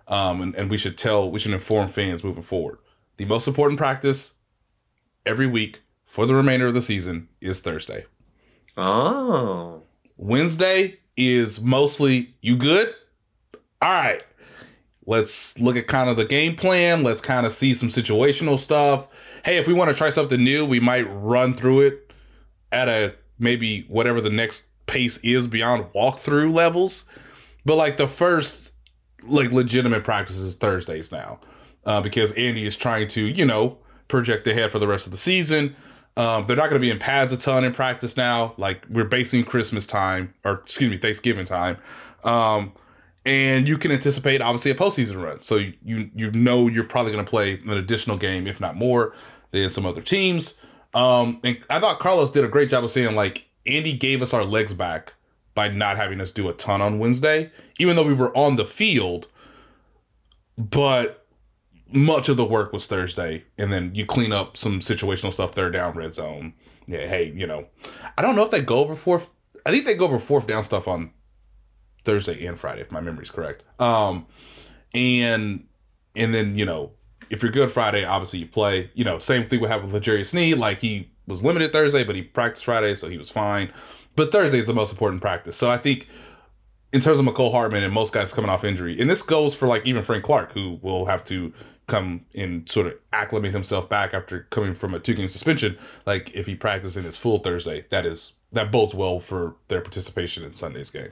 um, 0.06 0.40
and, 0.40 0.54
and 0.54 0.70
we 0.70 0.78
should 0.78 0.96
tell, 0.96 1.30
we 1.30 1.38
should 1.40 1.52
inform 1.52 1.88
fans 1.88 2.22
moving 2.22 2.42
forward. 2.42 2.78
The 3.16 3.24
most 3.24 3.48
important 3.48 3.78
practice 3.78 4.34
every 5.26 5.46
week 5.46 5.82
for 6.14 6.26
the 6.26 6.34
remainder 6.36 6.68
of 6.68 6.74
the 6.74 6.80
season 6.80 7.28
is 7.40 7.58
Thursday. 7.58 8.04
oh 8.76 9.82
Wednesday 10.16 11.00
is 11.16 11.60
mostly 11.60 12.36
you 12.40 12.56
good, 12.56 12.94
all 13.82 13.90
right, 13.90 14.22
let's 15.06 15.58
look 15.58 15.74
at 15.74 15.88
kind 15.88 16.08
of 16.08 16.16
the 16.16 16.24
game 16.24 16.54
plan. 16.54 17.02
Let's 17.02 17.20
kind 17.20 17.44
of 17.44 17.52
see 17.52 17.74
some 17.74 17.88
situational 17.88 18.60
stuff. 18.60 19.08
Hey, 19.44 19.56
if 19.56 19.66
we 19.66 19.74
want 19.74 19.90
to 19.90 19.96
try 19.96 20.08
something 20.10 20.42
new, 20.42 20.64
we 20.64 20.78
might 20.78 21.02
run 21.02 21.52
through 21.52 21.80
it 21.80 22.12
at 22.70 22.88
a 22.88 23.16
maybe 23.40 23.84
whatever 23.88 24.20
the 24.20 24.30
next 24.30 24.68
pace 24.86 25.18
is 25.18 25.48
beyond 25.48 25.86
walkthrough 25.94 26.54
levels. 26.54 27.06
But 27.64 27.74
like 27.74 27.96
the 27.96 28.06
first 28.06 28.70
like 29.24 29.50
legitimate 29.50 30.04
practices 30.04 30.54
Thursdays 30.54 31.10
now, 31.10 31.40
uh, 31.84 32.00
because 32.02 32.30
Andy 32.34 32.66
is 32.66 32.76
trying 32.76 33.08
to 33.08 33.26
you 33.26 33.44
know 33.44 33.78
project 34.06 34.46
ahead 34.46 34.70
for 34.70 34.78
the 34.78 34.86
rest 34.86 35.06
of 35.06 35.10
the 35.10 35.18
season. 35.18 35.74
Um, 36.16 36.46
they're 36.46 36.56
not 36.56 36.70
going 36.70 36.80
to 36.80 36.84
be 36.84 36.90
in 36.90 36.98
pads 36.98 37.32
a 37.32 37.36
ton 37.36 37.64
in 37.64 37.72
practice 37.72 38.16
now. 38.16 38.54
Like 38.56 38.84
we're 38.88 39.04
basically 39.04 39.42
Christmas 39.42 39.86
time, 39.86 40.34
or 40.44 40.54
excuse 40.54 40.90
me, 40.90 40.96
Thanksgiving 40.96 41.44
time. 41.44 41.76
Um, 42.22 42.72
and 43.26 43.66
you 43.66 43.78
can 43.78 43.90
anticipate 43.90 44.40
obviously 44.40 44.70
a 44.70 44.74
postseason 44.74 45.22
run. 45.22 45.42
So 45.42 45.56
you 45.56 46.10
you 46.14 46.30
know 46.30 46.68
you're 46.68 46.84
probably 46.84 47.12
going 47.12 47.24
to 47.24 47.28
play 47.28 47.54
an 47.60 47.70
additional 47.70 48.16
game, 48.16 48.46
if 48.46 48.60
not 48.60 48.76
more, 48.76 49.14
than 49.50 49.70
some 49.70 49.86
other 49.86 50.02
teams. 50.02 50.54
Um, 50.92 51.40
and 51.42 51.58
I 51.68 51.80
thought 51.80 51.98
Carlos 51.98 52.30
did 52.30 52.44
a 52.44 52.48
great 52.48 52.70
job 52.70 52.84
of 52.84 52.90
saying 52.90 53.14
like 53.16 53.48
Andy 53.66 53.94
gave 53.94 54.22
us 54.22 54.32
our 54.32 54.44
legs 54.44 54.74
back 54.74 55.14
by 55.54 55.68
not 55.68 55.96
having 55.96 56.20
us 56.20 56.32
do 56.32 56.48
a 56.48 56.52
ton 56.52 56.80
on 56.80 56.98
Wednesday, 56.98 57.50
even 57.78 57.96
though 57.96 58.04
we 58.04 58.14
were 58.14 58.36
on 58.36 58.56
the 58.56 58.64
field. 58.64 59.26
But 60.56 61.23
much 61.94 62.28
of 62.28 62.36
the 62.36 62.44
work 62.44 62.72
was 62.72 62.86
Thursday, 62.86 63.44
and 63.56 63.72
then 63.72 63.94
you 63.94 64.04
clean 64.04 64.32
up 64.32 64.56
some 64.56 64.80
situational 64.80 65.32
stuff 65.32 65.52
third 65.52 65.72
down, 65.72 65.94
red 65.94 66.12
zone. 66.12 66.54
Yeah, 66.86 67.06
hey, 67.06 67.32
you 67.34 67.46
know, 67.46 67.66
I 68.18 68.22
don't 68.22 68.36
know 68.36 68.42
if 68.42 68.50
they 68.50 68.60
go 68.60 68.78
over 68.78 68.96
fourth. 68.96 69.30
I 69.64 69.70
think 69.70 69.86
they 69.86 69.94
go 69.94 70.06
over 70.06 70.18
fourth 70.18 70.46
down 70.46 70.64
stuff 70.64 70.88
on 70.88 71.12
Thursday 72.02 72.44
and 72.44 72.58
Friday, 72.58 72.82
if 72.82 72.90
my 72.90 73.00
memory's 73.00 73.30
correct. 73.30 73.62
Um, 73.80 74.26
and 74.92 75.66
and 76.16 76.34
then 76.34 76.58
you 76.58 76.66
know, 76.66 76.92
if 77.30 77.42
you're 77.42 77.52
good 77.52 77.70
Friday, 77.70 78.04
obviously 78.04 78.40
you 78.40 78.46
play. 78.46 78.90
You 78.94 79.04
know, 79.04 79.18
same 79.18 79.46
thing 79.46 79.60
would 79.60 79.70
happen 79.70 79.90
with 79.90 80.02
Jerry 80.02 80.24
Sneed. 80.24 80.58
Like 80.58 80.80
he 80.80 81.12
was 81.26 81.44
limited 81.44 81.72
Thursday, 81.72 82.04
but 82.04 82.16
he 82.16 82.22
practiced 82.22 82.64
Friday, 82.64 82.94
so 82.94 83.08
he 83.08 83.18
was 83.18 83.30
fine. 83.30 83.72
But 84.16 84.32
Thursday 84.32 84.58
is 84.58 84.66
the 84.66 84.74
most 84.74 84.92
important 84.92 85.22
practice. 85.22 85.56
So 85.56 85.70
I 85.70 85.78
think 85.78 86.08
in 86.92 87.00
terms 87.00 87.18
of 87.18 87.24
Mecole 87.24 87.50
Hardman 87.50 87.82
and 87.82 87.92
most 87.92 88.12
guys 88.12 88.32
coming 88.32 88.50
off 88.50 88.64
injury, 88.64 89.00
and 89.00 89.08
this 89.08 89.22
goes 89.22 89.54
for 89.54 89.66
like 89.66 89.86
even 89.86 90.02
Frank 90.02 90.24
Clark, 90.24 90.52
who 90.52 90.78
will 90.82 91.06
have 91.06 91.24
to 91.24 91.52
come 91.86 92.24
and 92.34 92.68
sort 92.68 92.86
of 92.86 92.94
acclimate 93.12 93.52
himself 93.52 93.88
back 93.88 94.14
after 94.14 94.46
coming 94.50 94.74
from 94.74 94.94
a 94.94 94.98
two 94.98 95.14
game 95.14 95.28
suspension. 95.28 95.76
Like 96.06 96.30
if 96.34 96.46
he 96.46 96.54
practices 96.54 96.96
in 96.96 97.04
his 97.04 97.16
full 97.16 97.38
Thursday, 97.38 97.84
that 97.90 98.06
is 98.06 98.32
that 98.52 98.70
bodes 98.70 98.94
well 98.94 99.20
for 99.20 99.56
their 99.68 99.80
participation 99.80 100.44
in 100.44 100.54
Sunday's 100.54 100.90
game. 100.90 101.10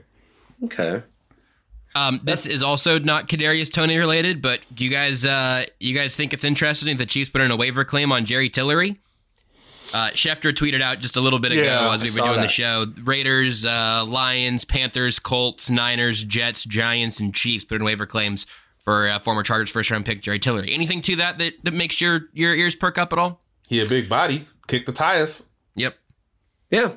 Okay. 0.63 1.03
Um, 1.95 2.21
this 2.23 2.47
is 2.47 2.63
also 2.63 2.97
not 2.97 3.29
Kadarius 3.29 3.71
Tony 3.71 3.97
related, 3.97 4.41
but 4.41 4.61
do 4.73 4.83
you 4.83 4.89
guys 4.89 5.25
uh, 5.25 5.65
you 5.79 5.93
guys 5.93 6.15
think 6.15 6.33
it's 6.33 6.43
interesting 6.43 6.89
that 6.89 6.97
the 6.97 7.05
Chiefs 7.05 7.29
put 7.29 7.41
in 7.41 7.51
a 7.51 7.55
waiver 7.55 7.83
claim 7.83 8.11
on 8.11 8.25
Jerry 8.25 8.49
Tillery? 8.49 8.99
Uh, 9.93 10.09
Schefter 10.09 10.51
tweeted 10.51 10.81
out 10.81 10.97
just 10.97 11.17
a 11.17 11.21
little 11.21 11.37
bit 11.37 11.51
ago 11.51 11.61
Yeah, 11.61 11.93
as 11.93 12.01
we 12.01 12.07
I 12.07 12.11
were 12.11 12.17
saw 12.17 12.25
doing 12.29 12.41
the 12.41 12.47
show. 12.47 12.85
Raiders, 13.03 13.63
uh, 13.63 14.03
Lions, 14.07 14.65
Panthers, 14.65 15.19
Colts, 15.19 15.69
Niners, 15.69 16.23
Jets, 16.23 16.63
Giants, 16.63 17.19
and 17.19 17.31
Chiefs 17.31 17.63
put 17.63 17.75
in 17.75 17.83
waiver 17.85 18.07
claims 18.07 18.47
for 18.83 19.07
uh, 19.07 19.17
former 19.17 19.43
Chargers 19.43 19.69
first 19.69 19.89
round 19.89 20.05
pick 20.05 20.21
Jerry 20.21 20.39
Tillery. 20.39 20.73
Anything 20.73 21.01
to 21.03 21.15
that 21.15 21.37
that, 21.39 21.53
that 21.63 21.73
makes 21.73 21.99
your 21.99 22.27
your 22.33 22.53
ears 22.53 22.75
perk 22.75 22.97
up 22.97 23.11
at 23.13 23.19
all? 23.19 23.41
He 23.67 23.81
a 23.81 23.85
big 23.85 24.09
body, 24.09 24.47
kick 24.67 24.85
the 24.85 24.91
tires. 24.91 25.43
Yep. 25.75 25.95
Yeah. 26.69 26.91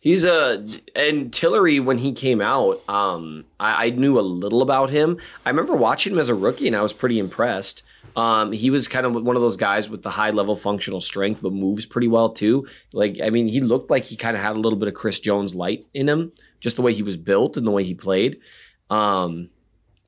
He's 0.00 0.24
a 0.24 0.64
and 0.94 1.32
Tillery 1.32 1.80
when 1.80 1.98
he 1.98 2.12
came 2.12 2.40
out, 2.40 2.82
um, 2.88 3.44
I, 3.58 3.86
I 3.86 3.90
knew 3.90 4.18
a 4.18 4.20
little 4.22 4.62
about 4.62 4.90
him. 4.90 5.18
I 5.44 5.50
remember 5.50 5.74
watching 5.74 6.12
him 6.12 6.18
as 6.18 6.28
a 6.28 6.34
rookie, 6.34 6.66
and 6.66 6.76
I 6.76 6.82
was 6.82 6.92
pretty 6.92 7.18
impressed. 7.18 7.82
Um, 8.16 8.52
he 8.52 8.70
was 8.70 8.88
kind 8.88 9.06
of 9.06 9.12
one 9.22 9.36
of 9.36 9.42
those 9.42 9.56
guys 9.56 9.88
with 9.88 10.02
the 10.02 10.10
high 10.10 10.30
level 10.30 10.56
functional 10.56 11.00
strength, 11.00 11.40
but 11.42 11.52
moves 11.52 11.86
pretty 11.86 12.08
well 12.08 12.30
too. 12.30 12.66
Like, 12.92 13.18
I 13.22 13.30
mean, 13.30 13.48
he 13.48 13.60
looked 13.60 13.90
like 13.90 14.04
he 14.04 14.16
kind 14.16 14.36
of 14.36 14.42
had 14.42 14.56
a 14.56 14.60
little 14.60 14.78
bit 14.78 14.88
of 14.88 14.94
Chris 14.94 15.20
Jones 15.20 15.54
light 15.54 15.84
in 15.94 16.08
him, 16.08 16.32
just 16.58 16.76
the 16.76 16.82
way 16.82 16.92
he 16.92 17.02
was 17.02 17.16
built 17.16 17.56
and 17.56 17.66
the 17.66 17.70
way 17.70 17.84
he 17.84 17.94
played. 17.94 18.40
Um, 18.90 19.50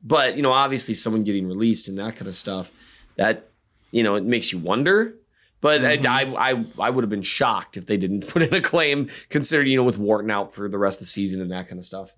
but 0.02 0.36
you 0.36 0.42
know, 0.42 0.52
obviously, 0.52 0.94
someone 0.94 1.24
getting 1.24 1.46
released 1.46 1.88
and 1.88 1.98
that 1.98 2.16
kind 2.16 2.28
of 2.28 2.34
stuff, 2.34 2.70
that 3.16 3.50
you 3.90 4.02
know, 4.02 4.16
it 4.16 4.24
makes 4.24 4.52
you 4.52 4.58
wonder. 4.58 5.14
But 5.60 5.84
I, 5.84 5.98
mm-hmm. 5.98 6.36
I, 6.38 6.64
I 6.86 6.90
would 6.90 7.04
have 7.04 7.10
been 7.10 7.22
shocked 7.22 7.76
if 7.76 7.84
they 7.84 7.98
didn't 7.98 8.26
put 8.28 8.42
in 8.42 8.54
a 8.54 8.60
claim, 8.60 9.08
considering 9.28 9.68
you 9.68 9.76
know 9.76 9.84
with 9.84 9.98
Wharton 9.98 10.30
out 10.30 10.54
for 10.54 10.68
the 10.68 10.78
rest 10.78 10.98
of 10.98 11.00
the 11.00 11.06
season 11.06 11.42
and 11.42 11.50
that 11.50 11.68
kind 11.68 11.78
of 11.78 11.84
stuff. 11.84 12.14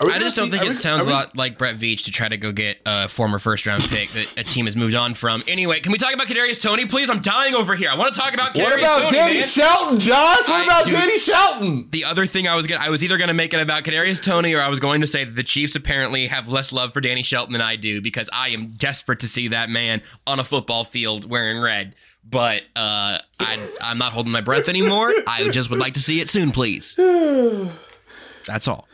Are 0.00 0.06
we 0.06 0.12
I 0.12 0.14
gonna 0.14 0.24
just 0.24 0.36
don't 0.36 0.50
think 0.50 0.62
it 0.62 0.68
we- 0.68 0.74
sounds 0.74 1.04
are 1.04 1.08
a 1.08 1.12
lot 1.12 1.36
like 1.36 1.58
Brett 1.58 1.76
Veach 1.76 2.04
to 2.04 2.10
try 2.10 2.26
to 2.26 2.38
go 2.38 2.52
get 2.52 2.80
a 2.86 3.06
former 3.06 3.38
first 3.38 3.66
round 3.66 3.82
pick 3.84 4.10
that 4.12 4.32
a 4.38 4.44
team 4.44 4.64
has 4.64 4.74
moved 4.74 4.94
on 4.94 5.12
from. 5.12 5.42
Anyway, 5.46 5.80
can 5.80 5.92
we 5.92 5.98
talk 5.98 6.14
about 6.14 6.26
Kadarius 6.26 6.60
Toney, 6.60 6.86
please? 6.86 7.10
I'm 7.10 7.20
dying 7.20 7.54
over 7.54 7.74
here. 7.76 7.90
I 7.90 7.96
want 7.96 8.14
to 8.14 8.18
talk 8.18 8.32
about 8.32 8.54
Kadarius 8.54 8.62
What 8.70 8.78
about 8.78 8.98
Toney, 9.02 9.12
Danny 9.12 9.34
man. 9.40 9.48
Shelton, 9.48 9.98
Josh? 10.00 10.48
What 10.48 10.62
I- 10.62 10.64
about 10.64 10.84
dude- 10.86 10.94
Danny 10.94 11.18
Shelton? 11.18 11.88
the 11.90 12.04
other 12.06 12.24
thing 12.24 12.48
I 12.48 12.56
was 12.56 12.66
gonna 12.66 12.82
I 12.84 12.88
was 12.88 13.04
either 13.04 13.18
gonna 13.18 13.34
make 13.34 13.52
it 13.52 13.60
about 13.60 13.84
Kadarius 13.84 14.22
Toney 14.22 14.54
or 14.54 14.62
I 14.62 14.68
was 14.68 14.80
going 14.80 15.02
to 15.02 15.06
say 15.06 15.24
that 15.24 15.36
the 15.36 15.42
Chiefs 15.42 15.74
apparently 15.76 16.28
have 16.28 16.48
less 16.48 16.72
love 16.72 16.92
for 16.94 17.00
Danny 17.02 17.22
Shelton 17.22 17.52
than 17.52 17.62
I 17.62 17.76
do 17.76 18.00
because 18.00 18.30
I 18.32 18.48
am 18.48 18.68
desperate 18.68 19.20
to 19.20 19.28
see 19.28 19.48
that 19.48 19.68
man 19.68 20.00
on 20.26 20.40
a 20.40 20.44
football 20.44 20.84
field 20.84 21.28
wearing 21.28 21.60
red. 21.60 21.94
But 22.24 22.62
uh, 22.76 23.18
I, 23.38 23.68
I'm 23.82 23.98
not 23.98 24.12
holding 24.12 24.30
my 24.32 24.40
breath 24.42 24.68
anymore. 24.68 25.12
I 25.26 25.48
just 25.50 25.68
would 25.70 25.78
like 25.78 25.94
to 25.94 26.00
see 26.02 26.20
it 26.20 26.28
soon, 26.28 26.52
please. 26.52 26.94
That's 28.46 28.68
all. 28.68 28.86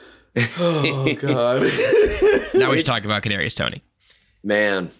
Oh 0.58 1.14
God. 1.18 1.62
Now 2.54 2.70
we 2.70 2.78
should 2.78 2.86
talk 2.86 3.04
about 3.04 3.22
Kadarius 3.22 3.56
Toney. 3.56 3.82
Man, 4.42 4.90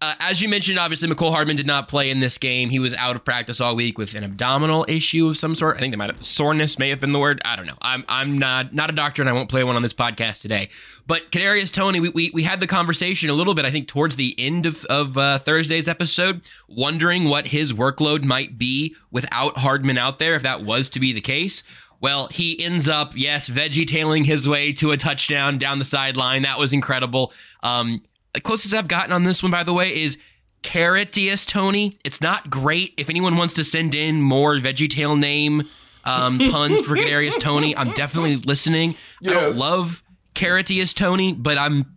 Uh, 0.00 0.14
as 0.20 0.40
you 0.40 0.48
mentioned, 0.48 0.78
obviously 0.78 1.08
Mecole 1.08 1.30
Hardman 1.32 1.56
did 1.56 1.66
not 1.66 1.88
play 1.88 2.08
in 2.10 2.20
this 2.20 2.38
game. 2.38 2.70
He 2.70 2.78
was 2.78 2.94
out 2.94 3.16
of 3.16 3.24
practice 3.24 3.60
all 3.60 3.74
week 3.74 3.98
with 3.98 4.14
an 4.14 4.22
abdominal 4.22 4.84
issue 4.88 5.28
of 5.28 5.36
some 5.36 5.54
sort. 5.56 5.76
I 5.76 5.80
think 5.80 5.92
they 5.92 5.96
might 5.96 6.10
have 6.10 6.24
soreness 6.24 6.78
may 6.78 6.88
have 6.90 7.00
been 7.00 7.10
the 7.12 7.18
word. 7.18 7.40
I 7.44 7.56
don't 7.56 7.66
know. 7.66 7.76
I'm 7.82 8.04
I'm 8.08 8.38
not 8.38 8.72
not 8.72 8.90
a 8.90 8.92
doctor 8.92 9.22
and 9.22 9.28
I 9.28 9.32
won't 9.32 9.48
play 9.48 9.64
one 9.64 9.74
on 9.76 9.82
this 9.82 9.92
podcast 9.94 10.40
today. 10.42 10.68
But 11.06 11.30
Kadarius 11.32 11.72
Toney, 11.72 11.98
we, 12.00 12.08
we 12.10 12.30
we 12.32 12.42
had 12.44 12.60
the 12.60 12.66
conversation 12.68 13.28
a 13.28 13.34
little 13.34 13.54
bit. 13.54 13.64
I 13.64 13.70
think 13.72 13.88
towards 13.88 14.14
the 14.16 14.34
end 14.38 14.66
of 14.66 14.84
of 14.86 15.18
uh, 15.18 15.38
Thursday's 15.38 15.88
episode, 15.88 16.42
wondering 16.68 17.24
what 17.24 17.46
his 17.48 17.72
workload 17.72 18.24
might 18.24 18.56
be 18.56 18.94
without 19.10 19.58
Hardman 19.58 19.98
out 19.98 20.18
there, 20.20 20.34
if 20.36 20.42
that 20.42 20.62
was 20.62 20.88
to 20.90 21.00
be 21.00 21.12
the 21.12 21.20
case. 21.20 21.62
Well, 22.00 22.28
he 22.28 22.62
ends 22.62 22.88
up, 22.88 23.12
yes, 23.16 23.48
veggie 23.48 23.86
tailing 23.86 24.24
his 24.24 24.48
way 24.48 24.72
to 24.74 24.92
a 24.92 24.96
touchdown 24.96 25.58
down 25.58 25.78
the 25.80 25.84
sideline. 25.84 26.42
That 26.42 26.58
was 26.58 26.72
incredible. 26.72 27.32
Um, 27.62 28.02
the 28.34 28.40
closest 28.40 28.72
I've 28.74 28.86
gotten 28.88 29.12
on 29.12 29.24
this 29.24 29.42
one, 29.42 29.50
by 29.50 29.64
the 29.64 29.72
way, 29.72 30.00
is 30.02 30.16
Carrotius 30.62 31.44
Toney. 31.46 31.98
It's 32.04 32.20
not 32.20 32.50
great. 32.50 32.94
If 32.96 33.08
anyone 33.10 33.36
wants 33.36 33.54
to 33.54 33.64
send 33.64 33.94
in 33.94 34.20
more 34.22 34.54
veggie 34.56 34.88
tail 34.88 35.16
name 35.16 35.64
um, 36.04 36.38
puns 36.50 36.80
for 36.82 36.96
Kadarius 36.96 37.38
Toney, 37.40 37.76
I'm 37.76 37.90
definitely 37.90 38.36
listening. 38.36 38.94
I 39.26 39.32
don't 39.32 39.42
Yes. 39.42 39.58
love 39.58 40.02
Carrotius 40.34 40.94
Toney, 40.94 41.32
but 41.32 41.58
I'm 41.58 41.96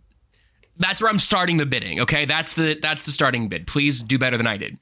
that's 0.78 1.00
where 1.00 1.10
I'm 1.10 1.18
starting 1.20 1.58
the 1.58 1.66
bidding. 1.66 2.00
Okay, 2.00 2.24
that's 2.24 2.54
the 2.54 2.76
that's 2.80 3.02
the 3.02 3.12
starting 3.12 3.48
bid. 3.48 3.66
Please 3.68 4.00
do 4.02 4.18
better 4.18 4.36
than 4.36 4.46
I 4.48 4.56
did. 4.56 4.78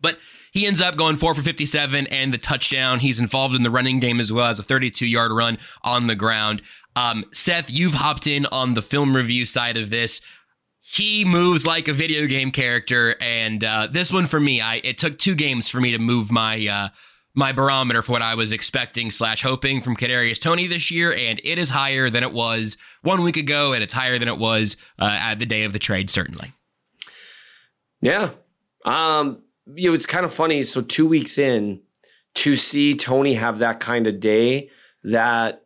But 0.00 0.18
he 0.52 0.66
ends 0.66 0.80
up 0.80 0.96
going 0.96 1.16
four 1.16 1.34
for 1.34 1.42
57 1.42 2.06
and 2.08 2.32
the 2.32 2.38
touchdown. 2.38 3.00
He's 3.00 3.18
involved 3.18 3.54
in 3.54 3.62
the 3.62 3.70
running 3.70 3.98
game 4.00 4.20
as 4.20 4.32
well 4.32 4.46
as 4.46 4.58
a 4.58 4.62
32 4.62 5.06
yard 5.06 5.32
run 5.32 5.58
on 5.82 6.06
the 6.06 6.14
ground. 6.14 6.62
Um, 6.94 7.24
Seth, 7.32 7.70
you've 7.70 7.94
hopped 7.94 8.26
in 8.26 8.46
on 8.46 8.74
the 8.74 8.82
film 8.82 9.14
review 9.14 9.46
side 9.46 9.76
of 9.76 9.90
this. 9.90 10.20
He 10.80 11.24
moves 11.24 11.66
like 11.66 11.88
a 11.88 11.92
video 11.92 12.26
game 12.26 12.50
character, 12.52 13.16
and 13.20 13.62
uh, 13.64 13.88
this 13.90 14.12
one 14.12 14.26
for 14.26 14.38
me, 14.38 14.60
I 14.60 14.76
it 14.84 14.98
took 14.98 15.18
two 15.18 15.34
games 15.34 15.68
for 15.68 15.80
me 15.80 15.90
to 15.90 15.98
move 15.98 16.30
my 16.30 16.64
uh, 16.66 16.88
my 17.34 17.52
barometer 17.52 18.02
for 18.02 18.12
what 18.12 18.22
I 18.22 18.34
was 18.34 18.50
expecting 18.52 19.10
slash 19.10 19.42
hoping 19.42 19.82
from 19.82 19.94
Kadarius 19.94 20.40
Toney 20.40 20.68
this 20.68 20.90
year, 20.90 21.12
and 21.12 21.40
it 21.44 21.58
is 21.58 21.70
higher 21.70 22.08
than 22.08 22.22
it 22.22 22.32
was 22.32 22.78
one 23.02 23.22
week 23.22 23.36
ago, 23.36 23.72
and 23.72 23.82
it's 23.82 23.92
higher 23.92 24.18
than 24.18 24.28
it 24.28 24.38
was 24.38 24.76
uh, 24.98 25.18
at 25.20 25.38
the 25.38 25.46
day 25.46 25.64
of 25.64 25.72
the 25.72 25.78
trade, 25.78 26.08
certainly. 26.08 26.52
yeah. 28.00 28.30
Um, 28.84 29.42
you 29.74 29.88
know, 29.88 29.94
it's 29.94 30.06
kind 30.06 30.24
of 30.24 30.32
funny. 30.32 30.62
So 30.62 30.80
two 30.80 31.06
weeks 31.06 31.38
in, 31.38 31.80
to 32.36 32.54
see 32.54 32.94
Toney 32.94 33.34
have 33.34 33.58
that 33.58 33.80
kind 33.80 34.06
of 34.06 34.20
day, 34.20 34.70
that 35.04 35.62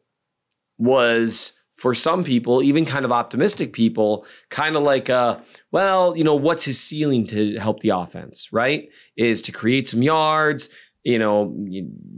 was 0.78 1.54
for 1.74 1.94
some 1.94 2.22
people, 2.24 2.62
even 2.62 2.84
kind 2.84 3.04
of 3.04 3.12
optimistic 3.12 3.72
people, 3.72 4.26
kind 4.50 4.76
of 4.76 4.82
like, 4.82 5.08
uh, 5.08 5.38
well, 5.72 6.16
you 6.16 6.22
know, 6.22 6.34
what's 6.34 6.64
his 6.64 6.78
ceiling 6.78 7.26
to 7.26 7.58
help 7.58 7.80
the 7.80 7.88
offense, 7.88 8.52
right? 8.52 8.88
Is 9.16 9.42
to 9.42 9.52
create 9.52 9.88
some 9.88 10.02
yards, 10.02 10.68
you 11.02 11.18
know, 11.18 11.54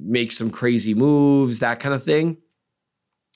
make 0.05 0.33
some 0.33 0.51
crazy 0.51 0.95
moves, 0.95 1.61
that 1.61 1.79
kind 1.81 1.95
of 1.95 2.03
thing. 2.03 2.39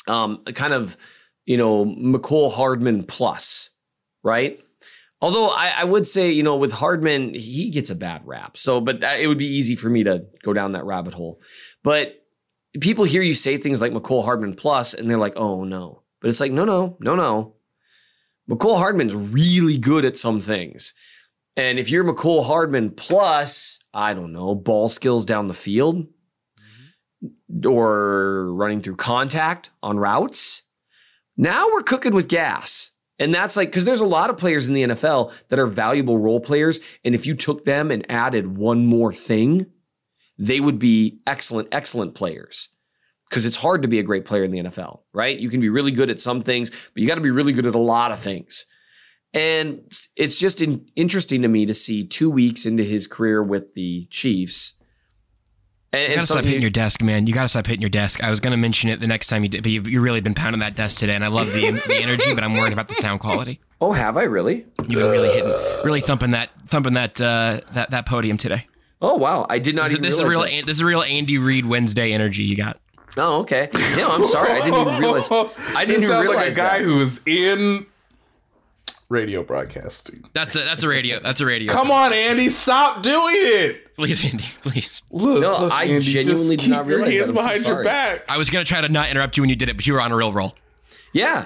Um, 0.09 0.43
kind 0.53 0.73
of, 0.73 0.97
you 1.45 1.57
know, 1.57 1.85
Mecole 1.87 2.53
Hardman 2.53 3.05
plus, 3.05 3.71
right? 4.23 4.61
Although 5.21 5.49
I, 5.49 5.69
I 5.69 5.85
would 5.85 6.07
say, 6.07 6.31
you 6.31 6.43
know, 6.43 6.57
with 6.57 6.73
Hardman, 6.73 7.35
he 7.35 7.71
gets 7.71 7.91
a 7.91 7.95
bad 7.95 8.23
rap. 8.25 8.57
So, 8.57 8.81
but 8.81 9.03
it 9.03 9.27
would 9.27 9.39
be 9.39 9.47
easy 9.47 9.75
for 9.75 9.89
me 9.89 10.05
to 10.05 10.25
go 10.43 10.53
down 10.53 10.73
that 10.73 10.85
rabbit 10.85 11.15
hole. 11.15 11.41
But 11.83 12.23
people 12.81 13.05
hear 13.05 13.23
you 13.23 13.35
say 13.35 13.57
things 13.57 13.81
like 13.81 13.93
Mecole 13.93 14.25
Hardman 14.25 14.55
plus, 14.55 14.93
and 14.95 15.09
they're 15.09 15.17
like, 15.17 15.37
oh 15.37 15.65
no. 15.65 16.03
But 16.21 16.29
it's 16.29 16.41
like, 16.41 16.53
no, 16.53 16.65
no, 16.65 16.97
no, 17.01 17.17
no. 17.17 17.55
Mecole 18.49 18.77
Hardman's 18.77 19.15
really 19.15 19.77
good 19.79 20.05
at 20.05 20.17
some 20.17 20.41
things. 20.41 20.95
And 21.57 21.79
if 21.79 21.91
you're 21.91 22.05
Mecole 22.05 22.45
Hardman 22.45 22.91
plus, 22.91 23.83
I 23.95 24.13
don't 24.13 24.33
know, 24.33 24.55
ball 24.55 24.89
skills 24.89 25.25
down 25.25 25.49
the 25.49 25.55
field 25.55 26.07
mm-hmm. 26.61 27.67
or 27.67 28.53
running 28.53 28.83
through 28.83 28.97
contact 28.97 29.71
on 29.83 29.99
routes, 29.99 30.63
now 31.37 31.69
we're 31.73 31.83
cooking 31.83 32.15
with 32.15 32.29
gas. 32.29 32.93
And 33.19 33.35
that's 33.35 33.57
like, 33.57 33.69
because 33.69 33.85
there's 33.85 34.01
a 34.01 34.07
lot 34.07 34.31
of 34.31 34.37
players 34.37 34.69
in 34.69 34.75
the 34.75 34.83
NFL 34.85 35.33
that 35.49 35.59
are 35.59 35.67
valuable 35.67 36.19
role 36.19 36.41
players. 36.41 36.81
And 37.05 37.15
if 37.15 37.27
you 37.27 37.35
took 37.35 37.65
them 37.65 37.91
and 37.91 38.05
added 38.11 38.57
one 38.57 38.87
more 38.87 39.13
thing, 39.13 39.67
they 40.39 40.61
would 40.61 40.79
be 40.79 41.21
excellent, 41.27 41.69
excellent 41.73 42.15
players. 42.15 42.75
Because 43.29 43.45
it's 43.45 43.57
hard 43.57 43.83
to 43.83 43.89
be 43.89 43.99
a 43.99 44.05
great 44.05 44.25
player 44.25 44.45
in 44.45 44.53
the 44.53 44.59
NFL, 44.61 45.01
right? 45.13 45.37
You 45.37 45.49
can 45.49 45.61
be 45.61 45.69
really 45.69 45.91
good 45.91 46.11
at 46.11 46.21
some 46.21 46.43
things, 46.43 46.71
but 46.71 47.03
you 47.03 47.09
got 47.09 47.17
to 47.17 47.21
be 47.21 47.31
really 47.31 47.53
good 47.53 47.67
at 47.67 47.75
a 47.75 47.79
lot 47.79 48.13
of 48.13 48.21
things. 48.21 48.67
And 49.35 49.85
it's 50.15 50.39
just 50.39 50.61
in, 50.61 50.87
interesting 50.95 51.43
to 51.43 51.49
me 51.49 51.67
to 51.67 51.75
see 51.75 52.07
two 52.07 52.31
weeks 52.31 52.65
into 52.65 52.85
his 52.85 53.07
career 53.07 53.43
with 53.43 53.75
the 53.75 54.07
Chiefs. 54.11 54.76
And, 55.93 56.03
You 56.03 56.09
gotta 56.17 56.27
stop 56.27 56.35
something- 56.37 56.49
hitting 56.49 56.63
your 56.63 56.71
desk, 56.71 57.03
man. 57.03 57.27
You 57.27 57.33
gotta 57.35 57.49
stop 57.49 57.67
hitting 57.67 57.81
your 57.81 57.89
desk. 57.91 58.23
I 58.23 58.29
was 58.31 58.41
gonna 58.41 58.57
mention 58.57 58.91
it 58.91 59.01
the 59.01 59.07
next 59.07 59.29
time 59.29 59.43
you 59.43 59.49
did, 59.49 59.63
but 59.63 59.71
you've, 59.73 59.89
you've 59.89 60.03
really 60.03 60.21
been 60.21 60.35
pounding 60.35 60.61
that 60.61 60.75
desk 60.75 60.99
today, 60.99 61.15
and 61.15 61.25
I 61.25 61.29
love 61.29 61.53
the 61.53 61.71
the 61.71 61.97
energy, 61.97 62.35
but 62.35 62.45
I'm 62.45 62.55
worried 62.55 62.73
about 62.73 62.89
the 62.89 62.95
sound 62.95 63.21
quality. 63.21 63.61
oh, 63.81 63.93
have 63.93 64.17
I 64.17 64.25
really? 64.25 64.67
You've 64.81 65.01
been 65.01 65.11
really 65.11 65.33
hitting, 65.33 65.53
really 65.85 66.01
thumping 66.01 66.33
that 66.33 66.51
thumping 66.69 66.95
that 66.95 67.21
uh, 67.21 67.61
that 67.73 67.91
that 67.93 68.07
podium 68.07 68.37
today. 68.37 68.67
Oh, 69.03 69.15
wow. 69.15 69.47
I 69.49 69.59
did 69.59 69.75
not 69.77 69.85
This, 69.85 69.93
even 69.93 70.03
this 70.03 70.15
is 70.15 70.21
a 70.21 70.27
real 70.29 70.41
that. 70.43 70.65
This 70.67 70.77
is 70.77 70.81
a 70.81 70.87
real 70.87 71.03
Andy 71.03 71.37
Reid 71.39 71.67
Wednesday 71.67 72.13
energy 72.13 72.43
you 72.45 72.57
got. 72.57 72.79
Oh, 73.19 73.41
okay. 73.41 73.69
No, 73.97 74.11
I'm 74.11 74.27
sorry. 74.27 74.53
I 74.53 74.65
didn't 74.65 74.81
even 74.81 75.01
realize. 75.01 75.31
I 75.31 75.45
didn't 75.85 75.89
this 75.89 75.97
even 76.03 76.09
sounds 76.09 76.29
realize 76.29 76.37
like 76.37 76.53
a 76.53 76.55
guy 76.57 76.79
that. 76.79 76.85
who's 76.85 77.21
in 77.27 77.87
radio 79.09 79.43
broadcasting. 79.43 80.25
That's 80.33 80.57
a 80.57 80.61
that's 80.61 80.83
a 80.83 80.89
radio. 80.89 81.21
That's 81.21 81.41
a 81.41 81.47
radio. 81.47 81.73
Come 81.73 81.91
on, 81.91 82.13
Andy, 82.13 82.49
stop 82.49 83.03
doing 83.03 83.35
it. 83.37 83.95
please, 83.95 84.25
Andy, 84.25 84.45
please. 84.63 85.03
Look, 85.11 85.41
No, 85.41 85.53
look, 85.63 85.73
I 85.73 85.85
Andy, 85.85 86.01
genuinely 86.01 86.57
just 86.57 86.65
did 86.65 86.71
not 86.71 86.83
keep 86.83 86.89
your 86.89 86.99
realize 86.99 87.15
hands 87.15 87.29
that. 87.29 87.39
I'm 87.39 87.45
so 87.45 87.53
behind 87.63 87.67
your 87.67 87.85
back. 87.85 88.31
I 88.31 88.39
was 88.39 88.51
gonna 88.51 88.65
try 88.65 88.81
to 88.81 88.89
not 88.89 89.09
interrupt 89.11 89.37
you 89.37 89.43
when 89.43 89.51
you 89.51 89.57
did 89.57 89.69
it, 89.69 89.77
but 89.77 89.87
you 89.87 89.93
were 89.95 90.01
on 90.01 90.13
a 90.13 90.17
real 90.17 90.33
roll. 90.33 90.55
Yeah. 91.13 91.43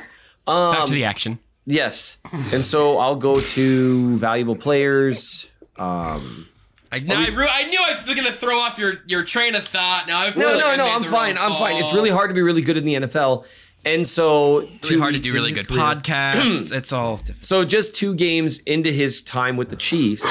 Back 0.47 0.55
Um, 0.55 0.87
to 0.87 0.93
the 0.93 1.05
action. 1.05 1.39
yes. 1.67 2.19
And 2.53 2.65
so 2.65 2.97
I'll 2.99 3.15
go 3.17 3.39
to 3.41 4.17
valuable 4.19 4.57
players. 4.57 5.51
Um, 5.77 6.49
I, 6.93 6.99
no, 6.99 7.15
I, 7.15 7.29
ru- 7.29 7.47
I 7.49 7.65
knew 7.69 7.79
I 7.87 8.03
was 8.05 8.15
gonna 8.17 8.33
throw 8.33 8.57
off 8.57 8.77
your, 8.79 8.95
your 9.07 9.23
train 9.23 9.55
of 9.55 9.65
thought. 9.65 10.05
Now 10.09 10.21
I 10.21 10.31
feel 10.33 10.43
no, 10.43 10.55
like 10.55 10.59
no, 10.59 10.69
I 10.71 10.77
no. 10.77 10.85
made 10.87 10.91
I'm 10.93 11.03
fine. 11.05 11.37
wrong 11.37 11.45
I'm 11.53 11.57
fine. 11.59 11.77
It's 11.77 11.95
really 11.95 12.11
hard 12.11 12.31
to 12.31 12.35
be 12.35 12.43
really 12.43 12.63
good 12.63 12.77
in 12.77 12.85
the 12.85 12.95
NFL. 12.95 13.47
And 13.85 14.07
so, 14.07 14.61
Really 14.61 14.79
two 14.83 15.01
hard 15.01 15.15
to 15.15 15.21
do 15.21 15.33
really 15.33 15.53
good 15.53 15.67
career- 15.67 15.81
podcasts. 15.81 16.73
it's 16.77 16.93
all 16.93 17.17
different. 17.17 17.45
So 17.45 17.65
just 17.65 17.95
two 17.97 18.15
games 18.15 18.59
into 18.61 18.93
his 18.93 19.23
time 19.23 19.57
with 19.57 19.71
the 19.71 19.77
Chiefs, 19.77 20.25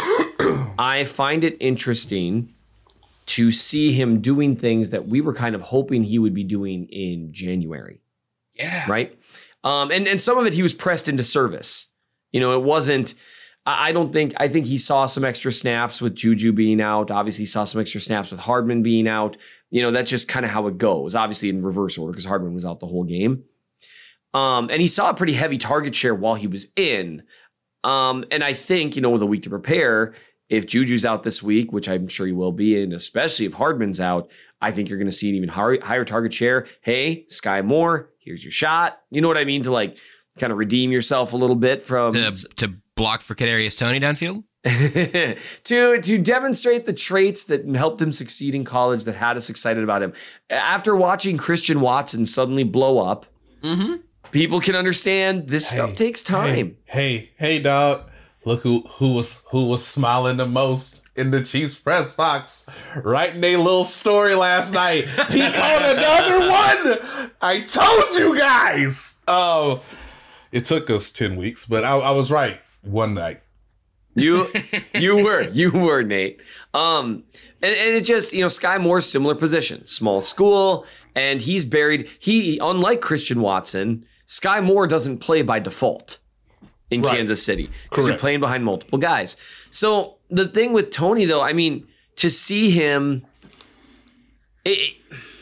I 0.77 1.03
find 1.05 1.43
it 1.43 1.57
interesting 1.59 2.53
to 3.27 3.51
see 3.51 3.91
him 3.91 4.21
doing 4.21 4.55
things 4.55 4.89
that 4.91 5.07
we 5.07 5.21
were 5.21 5.33
kind 5.33 5.55
of 5.55 5.61
hoping 5.61 6.03
he 6.03 6.17
would 6.19 6.33
be 6.33 6.43
doing 6.43 6.85
in 6.85 7.31
January. 7.33 8.01
Yeah. 8.55 8.85
right? 8.89 9.17
Um, 9.63 9.91
and 9.91 10.07
and 10.07 10.19
some 10.21 10.37
of 10.37 10.45
it 10.45 10.53
he 10.53 10.63
was 10.63 10.73
pressed 10.73 11.07
into 11.07 11.23
service. 11.23 11.87
You 12.31 12.39
know, 12.39 12.53
it 12.53 12.63
wasn't. 12.63 13.13
I 13.65 13.89
I 13.89 13.91
don't 13.91 14.11
think. 14.13 14.33
I 14.37 14.47
think 14.47 14.65
he 14.67 14.77
saw 14.77 15.05
some 15.05 15.25
extra 15.25 15.51
snaps 15.51 16.01
with 16.01 16.15
Juju 16.15 16.53
being 16.53 16.79
out. 16.81 17.09
Obviously, 17.11 17.43
he 17.43 17.45
saw 17.47 17.63
some 17.65 17.81
extra 17.81 17.99
snaps 18.01 18.31
with 18.31 18.41
Hardman 18.41 18.83
being 18.83 19.07
out. 19.07 19.37
You 19.71 19.81
know, 19.81 19.91
that's 19.91 20.09
just 20.09 20.27
kind 20.27 20.45
of 20.45 20.51
how 20.51 20.67
it 20.67 20.77
goes. 20.77 21.15
Obviously, 21.15 21.49
in 21.49 21.63
reverse 21.63 21.97
order 21.97 22.11
because 22.11 22.25
Hardman 22.25 22.53
was 22.53 22.65
out 22.65 22.79
the 22.79 22.87
whole 22.87 23.03
game. 23.03 23.43
Um, 24.33 24.69
and 24.71 24.81
he 24.81 24.87
saw 24.87 25.09
a 25.09 25.13
pretty 25.13 25.33
heavy 25.33 25.57
target 25.57 25.95
share 25.95 26.13
while 26.13 26.35
he 26.35 26.47
was 26.47 26.71
in. 26.75 27.23
Um, 27.83 28.25
and 28.31 28.43
I 28.43 28.53
think 28.53 28.95
you 28.95 29.01
know, 29.01 29.09
with 29.09 29.21
a 29.21 29.25
week 29.25 29.43
to 29.43 29.49
prepare, 29.49 30.13
if 30.49 30.65
Juju's 30.65 31.05
out 31.05 31.23
this 31.23 31.41
week, 31.41 31.71
which 31.71 31.87
I'm 31.87 32.07
sure 32.07 32.25
he 32.25 32.33
will 32.33 32.51
be, 32.51 32.81
and 32.81 32.93
especially 32.93 33.45
if 33.45 33.53
Hardman's 33.53 33.99
out, 33.99 34.29
I 34.61 34.71
think 34.71 34.89
you're 34.89 34.97
going 34.97 35.09
to 35.09 35.15
see 35.15 35.29
an 35.29 35.35
even 35.35 35.49
higher, 35.49 35.79
higher 35.81 36.05
target 36.05 36.33
share. 36.33 36.67
Hey, 36.81 37.25
Skyy 37.29 37.63
Moore, 37.63 38.09
here's 38.19 38.43
your 38.43 38.51
shot. 38.51 38.99
You 39.11 39.21
know 39.21 39.27
what 39.27 39.37
I 39.37 39.45
mean? 39.45 39.63
To 39.63 39.71
like 39.71 39.97
kind 40.37 40.51
of 40.51 40.57
redeem 40.57 40.91
yourself 40.91 41.33
a 41.33 41.37
little 41.37 41.55
bit 41.55 41.83
from 41.83 42.13
To, 42.13 42.65
to 42.67 42.73
block 42.95 43.21
for 43.21 43.35
Kadarius 43.35 43.77
Toney 43.77 43.99
downfield. 43.99 44.43
to 45.63 46.01
to 46.01 46.17
demonstrate 46.17 46.85
the 46.85 46.93
traits 46.93 47.43
that 47.45 47.65
helped 47.75 48.01
him 48.01 48.11
succeed 48.11 48.53
in 48.53 48.63
college 48.63 49.05
that 49.05 49.15
had 49.15 49.37
us 49.37 49.49
excited 49.49 49.83
about 49.83 50.03
him. 50.03 50.13
After 50.49 50.95
watching 50.95 51.37
Christian 51.37 51.81
Watson 51.81 52.25
suddenly 52.25 52.63
blow 52.63 52.99
up, 52.99 53.25
mm-hmm. 53.63 53.95
people 54.31 54.61
can 54.61 54.75
understand 54.75 55.47
this 55.47 55.67
stuff 55.67 55.95
takes 55.95 56.23
time. 56.23 56.77
Hey, 56.85 57.31
hey, 57.37 57.59
dog. 57.59 58.09
Look 58.45 58.61
who 58.61 58.81
who 58.93 59.13
was 59.13 59.43
who 59.51 59.67
was 59.67 59.85
smiling 59.85 60.37
the 60.37 60.45
most 60.45 61.01
in 61.15 61.31
the 61.31 61.43
Chiefs 61.43 61.75
press 61.75 62.13
box, 62.13 62.65
writing 63.03 63.43
a 63.43 63.57
little 63.57 63.83
story 63.83 64.35
last 64.35 64.73
night. 64.73 65.05
He 65.29 65.41
caught 65.41 65.83
another 65.83 66.49
one. 66.49 67.29
I 67.41 67.61
told 67.61 68.13
you 68.13 68.37
guys. 68.37 69.19
Oh, 69.27 69.83
it 70.51 70.65
took 70.65 70.89
us 70.89 71.11
ten 71.11 71.35
weeks, 71.35 71.65
but 71.65 71.83
I, 71.83 71.97
I 71.97 72.11
was 72.11 72.31
right 72.31 72.59
one 72.81 73.13
night. 73.13 73.41
You 74.21 74.47
you 74.93 75.23
were 75.23 75.41
you 75.49 75.71
were 75.71 76.03
Nate. 76.03 76.41
Um, 76.73 77.23
and, 77.61 77.75
and 77.75 77.95
it 77.95 78.05
just 78.05 78.33
you 78.33 78.41
know 78.41 78.47
Skyy 78.47 78.81
Moore's 78.81 79.05
similar 79.09 79.35
position, 79.35 79.85
small 79.85 80.21
school, 80.21 80.85
and 81.15 81.41
he's 81.41 81.65
buried. 81.65 82.09
He 82.19 82.57
unlike 82.61 83.01
Christian 83.01 83.41
Watson, 83.41 84.05
Skyy 84.27 84.63
Moore 84.63 84.87
doesn't 84.87 85.17
play 85.19 85.41
by 85.41 85.59
default 85.59 86.19
in 86.91 87.01
Right. 87.01 87.15
Kansas 87.17 87.43
City 87.43 87.69
because 87.89 88.07
you're 88.07 88.17
playing 88.17 88.39
behind 88.39 88.65
multiple 88.65 88.97
guys. 88.99 89.37
So 89.69 90.17
the 90.29 90.47
thing 90.47 90.73
with 90.73 90.91
Toney 90.91 91.25
though, 91.25 91.41
I 91.41 91.53
mean, 91.53 91.87
to 92.17 92.29
see 92.29 92.69
him. 92.71 93.25
It, 94.65 94.69
it- 94.79 94.95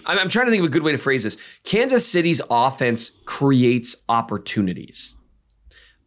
I'm, 0.10 0.20
I'm 0.20 0.30
trying 0.30 0.46
to 0.46 0.52
think 0.52 0.62
of 0.63 0.68
a 0.70 0.72
good 0.72 0.84
way 0.84 0.94
to 0.94 0.98
phrase 0.98 1.24
this. 1.26 1.38
Kansas 1.66 2.08
City's 2.10 2.40
offense 2.50 3.12
creates 3.26 3.94
opportunities 4.08 5.16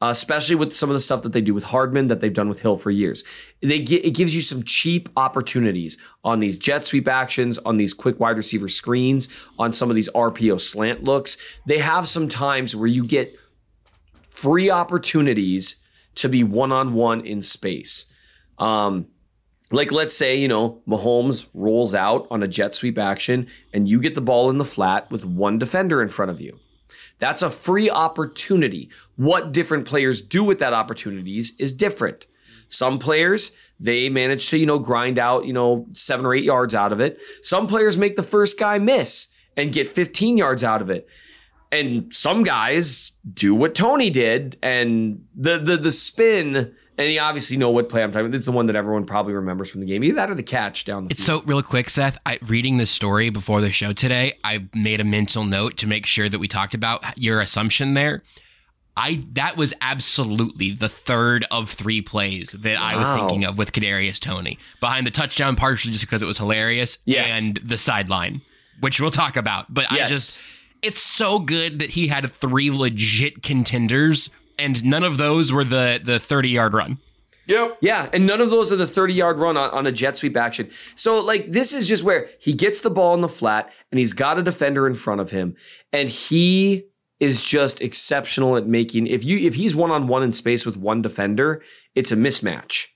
uh, 0.02 0.08
especially 0.08 0.56
with 0.56 0.72
some 0.72 0.88
of 0.88 0.94
the 0.94 1.00
stuff 1.00 1.22
that 1.22 1.32
they 1.32 1.40
do 1.40 1.52
with 1.52 1.64
Hardman 1.64 2.08
that 2.08 2.20
they've 2.20 2.32
done 2.32 2.48
with 2.48 2.60
Hill 2.60 2.76
for 2.76 2.90
years. 2.90 3.22
They 3.62 3.80
get, 3.80 4.04
it 4.04 4.12
gives 4.12 4.34
you 4.34 4.40
some 4.40 4.62
cheap 4.62 5.08
opportunities 5.16 5.98
on 6.24 6.40
these 6.40 6.56
jet 6.56 6.84
sweep 6.84 7.06
actions, 7.06 7.58
on 7.58 7.76
these 7.76 7.92
quick 7.92 8.18
wide 8.18 8.36
receiver 8.36 8.68
screens, 8.68 9.28
on 9.58 9.72
some 9.72 9.90
of 9.90 9.96
these 9.96 10.10
RPO 10.10 10.60
slant 10.60 11.04
looks. 11.04 11.58
They 11.66 11.78
have 11.78 12.08
some 12.08 12.28
times 12.28 12.74
where 12.74 12.86
you 12.86 13.06
get 13.06 13.36
free 14.28 14.70
opportunities 14.70 15.82
to 16.16 16.28
be 16.28 16.42
one 16.44 16.72
on 16.72 16.94
one 16.94 17.20
in 17.20 17.42
space. 17.42 18.10
Um, 18.58 19.06
like 19.70 19.92
let's 19.92 20.16
say 20.16 20.36
you 20.36 20.48
know 20.48 20.82
Mahomes 20.88 21.48
rolls 21.54 21.94
out 21.94 22.26
on 22.30 22.42
a 22.42 22.48
jet 22.48 22.74
sweep 22.74 22.98
action, 22.98 23.46
and 23.72 23.88
you 23.88 24.00
get 24.00 24.14
the 24.14 24.20
ball 24.20 24.50
in 24.50 24.58
the 24.58 24.64
flat 24.64 25.10
with 25.10 25.24
one 25.24 25.58
defender 25.58 26.02
in 26.02 26.08
front 26.08 26.30
of 26.30 26.40
you. 26.40 26.58
That's 27.20 27.42
a 27.42 27.50
free 27.50 27.88
opportunity. 27.88 28.90
What 29.16 29.52
different 29.52 29.86
players 29.86 30.20
do 30.20 30.42
with 30.42 30.58
that 30.58 30.72
opportunities 30.72 31.54
is 31.58 31.72
different. 31.72 32.26
Some 32.66 32.98
players, 32.98 33.54
they 33.78 34.08
manage 34.08 34.48
to, 34.50 34.58
you 34.58 34.66
know, 34.66 34.78
grind 34.78 35.18
out, 35.18 35.44
you 35.44 35.52
know, 35.52 35.86
seven 35.92 36.26
or 36.26 36.34
eight 36.34 36.44
yards 36.44 36.74
out 36.74 36.92
of 36.92 37.00
it. 37.00 37.18
Some 37.42 37.66
players 37.66 37.96
make 37.96 38.16
the 38.16 38.22
first 38.22 38.58
guy 38.58 38.78
miss 38.78 39.28
and 39.56 39.72
get 39.72 39.86
15 39.86 40.36
yards 40.36 40.64
out 40.64 40.82
of 40.82 40.90
it. 40.90 41.06
And 41.72 42.12
some 42.14 42.42
guys 42.42 43.12
do 43.32 43.54
what 43.54 43.74
Toney 43.74 44.10
did 44.10 44.58
and 44.62 45.24
the 45.36 45.58
the 45.58 45.76
the 45.76 45.92
spin, 45.92 46.74
and 47.00 47.12
you 47.12 47.20
obviously 47.20 47.56
know 47.56 47.70
what 47.70 47.88
play 47.88 48.02
I'm 48.02 48.10
talking 48.12 48.26
about. 48.26 48.32
This 48.32 48.40
is 48.40 48.46
the 48.46 48.52
one 48.52 48.66
that 48.66 48.76
everyone 48.76 49.04
probably 49.06 49.32
remembers 49.32 49.70
from 49.70 49.80
the 49.80 49.86
game. 49.86 50.04
Either 50.04 50.14
that 50.16 50.30
or 50.30 50.34
the 50.34 50.42
catch 50.42 50.84
down 50.84 51.04
the 51.06 51.12
It's 51.12 51.24
so 51.24 51.42
real 51.42 51.62
quick, 51.62 51.90
Seth. 51.90 52.18
I, 52.26 52.38
reading 52.42 52.76
this 52.76 52.90
story 52.90 53.30
before 53.30 53.60
the 53.60 53.72
show 53.72 53.92
today, 53.92 54.34
I 54.44 54.66
made 54.74 55.00
a 55.00 55.04
mental 55.04 55.44
note 55.44 55.76
to 55.78 55.86
make 55.86 56.06
sure 56.06 56.28
that 56.28 56.38
we 56.38 56.46
talked 56.48 56.74
about 56.74 57.02
your 57.18 57.40
assumption 57.40 57.94
there. 57.94 58.22
I 58.96 59.22
that 59.32 59.56
was 59.56 59.72
absolutely 59.80 60.72
the 60.72 60.88
third 60.88 61.46
of 61.50 61.70
three 61.70 62.02
plays 62.02 62.50
that 62.52 62.76
I 62.78 62.96
was 62.96 63.08
thinking 63.10 63.44
of 63.44 63.56
with 63.56 63.72
Kadarius 63.72 64.18
Toney 64.18 64.58
behind 64.80 65.06
the 65.06 65.10
touchdown, 65.12 65.56
partially 65.56 65.92
just 65.92 66.04
because 66.04 66.22
it 66.22 66.26
was 66.26 66.38
hilarious, 66.38 66.98
Yes. 67.04 67.40
and 67.40 67.56
the 67.58 67.78
sideline, 67.78 68.42
which 68.80 69.00
we'll 69.00 69.10
talk 69.12 69.36
about. 69.36 69.72
But 69.72 69.90
I 69.90 70.08
just, 70.08 70.38
it's 70.82 71.00
so 71.00 71.38
good 71.38 71.78
that 71.78 71.90
he 71.90 72.08
had 72.08 72.30
three 72.30 72.70
legit 72.70 73.42
contenders, 73.42 74.28
and 74.60 74.84
none 74.84 75.02
of 75.02 75.18
those 75.18 75.52
were 75.52 75.64
the 75.64 76.00
the 76.02 76.18
thirty 76.18 76.50
yard 76.50 76.74
run. 76.74 76.98
Yep. 77.50 77.78
Yeah, 77.80 78.08
and 78.12 78.26
none 78.26 78.40
of 78.40 78.50
those 78.50 78.70
are 78.70 78.76
the 78.76 78.86
30 78.86 79.12
yard 79.12 79.38
run 79.38 79.56
on, 79.56 79.70
on 79.70 79.86
a 79.86 79.90
jet 79.90 80.16
sweep 80.16 80.36
action. 80.36 80.70
So, 80.94 81.18
like, 81.18 81.50
this 81.50 81.72
is 81.72 81.88
just 81.88 82.04
where 82.04 82.28
he 82.38 82.52
gets 82.52 82.80
the 82.80 82.90
ball 82.90 83.12
in 83.14 83.22
the 83.22 83.28
flat 83.28 83.72
and 83.90 83.98
he's 83.98 84.12
got 84.12 84.38
a 84.38 84.42
defender 84.42 84.86
in 84.86 84.94
front 84.94 85.20
of 85.20 85.32
him, 85.32 85.56
and 85.92 86.08
he 86.08 86.84
is 87.18 87.44
just 87.44 87.80
exceptional 87.80 88.56
at 88.56 88.66
making. 88.66 89.08
If 89.08 89.24
you 89.24 89.38
if 89.38 89.54
he's 89.56 89.74
one 89.74 89.90
on 89.90 90.06
one 90.06 90.22
in 90.22 90.32
space 90.32 90.64
with 90.64 90.76
one 90.76 91.02
defender, 91.02 91.62
it's 91.96 92.12
a 92.12 92.16
mismatch, 92.16 92.86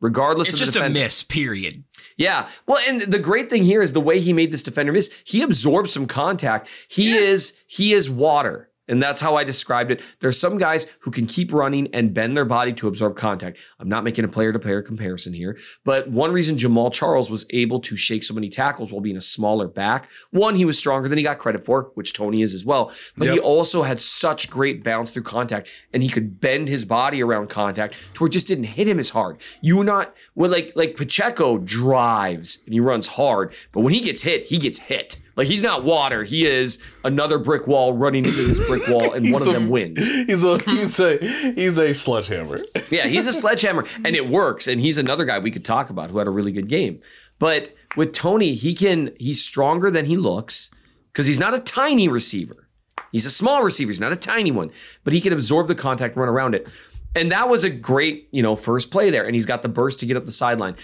regardless 0.00 0.48
It's 0.48 0.60
of 0.60 0.66
just 0.66 0.78
the 0.78 0.86
a 0.86 0.90
miss. 0.90 1.22
Period. 1.22 1.84
Yeah. 2.16 2.48
Well, 2.66 2.82
and 2.88 3.02
the 3.02 3.20
great 3.20 3.50
thing 3.50 3.62
here 3.62 3.82
is 3.82 3.92
the 3.92 4.00
way 4.00 4.18
he 4.18 4.32
made 4.32 4.52
this 4.52 4.64
defender 4.64 4.92
miss. 4.92 5.22
He 5.24 5.42
absorbed 5.42 5.90
some 5.90 6.06
contact. 6.06 6.68
He 6.88 7.14
is 7.16 7.56
he 7.68 7.92
is 7.92 8.10
water. 8.10 8.68
And 8.92 9.02
that's 9.02 9.22
how 9.22 9.36
I 9.36 9.42
described 9.42 9.90
it. 9.90 10.02
There's 10.20 10.38
some 10.38 10.58
guys 10.58 10.86
who 11.00 11.10
can 11.10 11.26
keep 11.26 11.50
running 11.50 11.88
and 11.94 12.12
bend 12.12 12.36
their 12.36 12.44
body 12.44 12.74
to 12.74 12.88
absorb 12.88 13.16
contact. 13.16 13.56
I'm 13.80 13.88
not 13.88 14.04
making 14.04 14.26
a 14.26 14.28
player 14.28 14.52
to 14.52 14.58
player 14.58 14.82
comparison 14.82 15.32
here, 15.32 15.56
but 15.82 16.10
one 16.10 16.30
reason 16.30 16.58
Jamaal 16.58 16.92
Charles 16.92 17.30
was 17.30 17.46
able 17.48 17.80
to 17.80 17.96
shake 17.96 18.22
so 18.22 18.34
many 18.34 18.50
tackles 18.50 18.92
while 18.92 19.00
being 19.00 19.16
a 19.16 19.22
smaller 19.22 19.66
back, 19.66 20.10
one, 20.30 20.56
he 20.56 20.66
was 20.66 20.76
stronger 20.76 21.08
than 21.08 21.16
he 21.16 21.24
got 21.24 21.38
credit 21.38 21.64
for, 21.64 21.90
which 21.94 22.12
Toney 22.12 22.42
is 22.42 22.52
as 22.52 22.66
well, 22.66 22.92
but 23.16 23.28
he 23.28 23.38
also 23.38 23.82
had 23.82 23.98
such 23.98 24.50
great 24.50 24.84
bounce 24.84 25.10
through 25.10 25.22
contact 25.22 25.70
and 25.94 26.02
he 26.02 26.10
could 26.10 26.38
bend 26.38 26.68
his 26.68 26.84
body 26.84 27.22
around 27.22 27.48
contact 27.48 27.94
to 28.12 28.20
where 28.20 28.26
it 28.26 28.32
just 28.32 28.46
didn't 28.46 28.64
hit 28.64 28.86
him 28.86 28.98
as 28.98 29.08
hard. 29.08 29.38
You 29.62 29.82
not, 29.84 30.14
well, 30.34 30.50
like, 30.50 30.72
like 30.76 30.96
Pacheco 30.96 31.56
drives 31.56 32.62
and 32.66 32.74
he 32.74 32.80
runs 32.80 33.06
hard, 33.06 33.54
but 33.72 33.80
when 33.80 33.94
he 33.94 34.00
gets 34.00 34.20
hit, 34.20 34.48
he 34.48 34.58
gets 34.58 34.80
hit. 34.80 35.18
Like 35.36 35.48
he's 35.48 35.62
not 35.62 35.84
water. 35.84 36.24
He 36.24 36.46
is 36.46 36.82
another 37.04 37.38
brick 37.38 37.66
wall 37.66 37.92
running 37.94 38.24
into 38.26 38.46
this 38.46 38.58
brick 38.66 38.86
wall, 38.88 39.12
and 39.12 39.32
one 39.32 39.42
of 39.42 39.48
a- 39.48 39.52
them 39.52 39.68
wins. 39.70 40.06
He's 40.08 40.44
a 40.44 40.58
he's 40.58 41.00
a 41.00 41.18
he's 41.54 41.78
a 41.78 41.94
sledgehammer. 41.94 42.60
Yeah, 42.90 43.06
he's 43.06 43.26
a 43.26 43.32
sledgehammer, 43.32 43.86
and 44.04 44.14
it 44.14 44.28
works. 44.28 44.68
And 44.68 44.78
he's 44.80 44.98
another 44.98 45.24
guy 45.24 45.38
we 45.38 45.50
could 45.50 45.64
talk 45.64 45.88
about 45.88 46.10
who 46.10 46.18
had 46.18 46.26
a 46.26 46.30
really 46.30 46.52
good 46.52 46.68
game. 46.68 47.00
But 47.38 47.74
with 47.96 48.12
Tony, 48.12 48.52
he 48.52 48.74
can 48.74 49.12
he's 49.18 49.42
stronger 49.42 49.90
than 49.90 50.04
he 50.04 50.16
looks 50.18 50.70
because 51.10 51.24
he's 51.26 51.40
not 51.40 51.54
a 51.54 51.58
tiny 51.58 52.06
receiver. 52.08 52.68
He's 53.12 53.24
a 53.24 53.30
small 53.30 53.62
receiver. 53.62 53.90
He's 53.90 54.00
not 54.00 54.12
a 54.12 54.16
tiny 54.16 54.50
one, 54.50 54.70
but 55.04 55.12
he 55.14 55.20
can 55.22 55.32
absorb 55.32 55.68
the 55.68 55.74
contact, 55.74 56.16
run 56.16 56.28
around 56.28 56.54
it. 56.54 56.66
And 57.14 57.30
that 57.32 57.48
was 57.48 57.62
a 57.64 57.70
great, 57.70 58.28
you 58.30 58.42
know, 58.42 58.56
first 58.56 58.90
play 58.90 59.10
there. 59.10 59.24
And 59.24 59.34
he's 59.34 59.44
got 59.46 59.62
the 59.62 59.68
burst 59.68 60.00
to 60.00 60.06
get 60.06 60.16
up 60.16 60.24
the 60.26 60.32
sideline. 60.32 60.76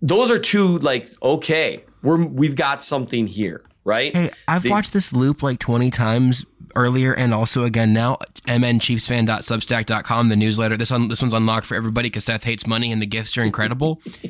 Those 0.00 0.30
are 0.30 0.38
two 0.38 0.78
like 0.78 1.08
okay, 1.22 1.84
we're 2.02 2.22
we've 2.24 2.56
got 2.56 2.82
something 2.82 3.26
here, 3.26 3.64
right? 3.88 4.14
Hey, 4.14 4.30
I've 4.46 4.62
The- 4.62 4.70
watched 4.70 4.92
this 4.92 5.12
loop 5.12 5.42
like 5.42 5.58
20 5.58 5.90
times 5.90 6.44
earlier 6.76 7.12
and 7.14 7.32
also 7.34 7.64
again 7.64 7.92
now. 7.92 8.18
mnchiefsfan.substack.com, 8.46 10.28
the 10.28 10.36
newsletter. 10.36 10.76
This 10.76 10.90
one, 10.90 11.08
this 11.08 11.20
one's 11.22 11.34
unlocked 11.34 11.66
for 11.66 11.74
everybody 11.74 12.08
because 12.08 12.24
Seth 12.24 12.44
hates 12.44 12.66
money 12.66 12.92
and 12.92 13.00
the 13.02 13.06
gifts 13.06 13.36
are 13.38 13.42
incredible. 13.42 14.00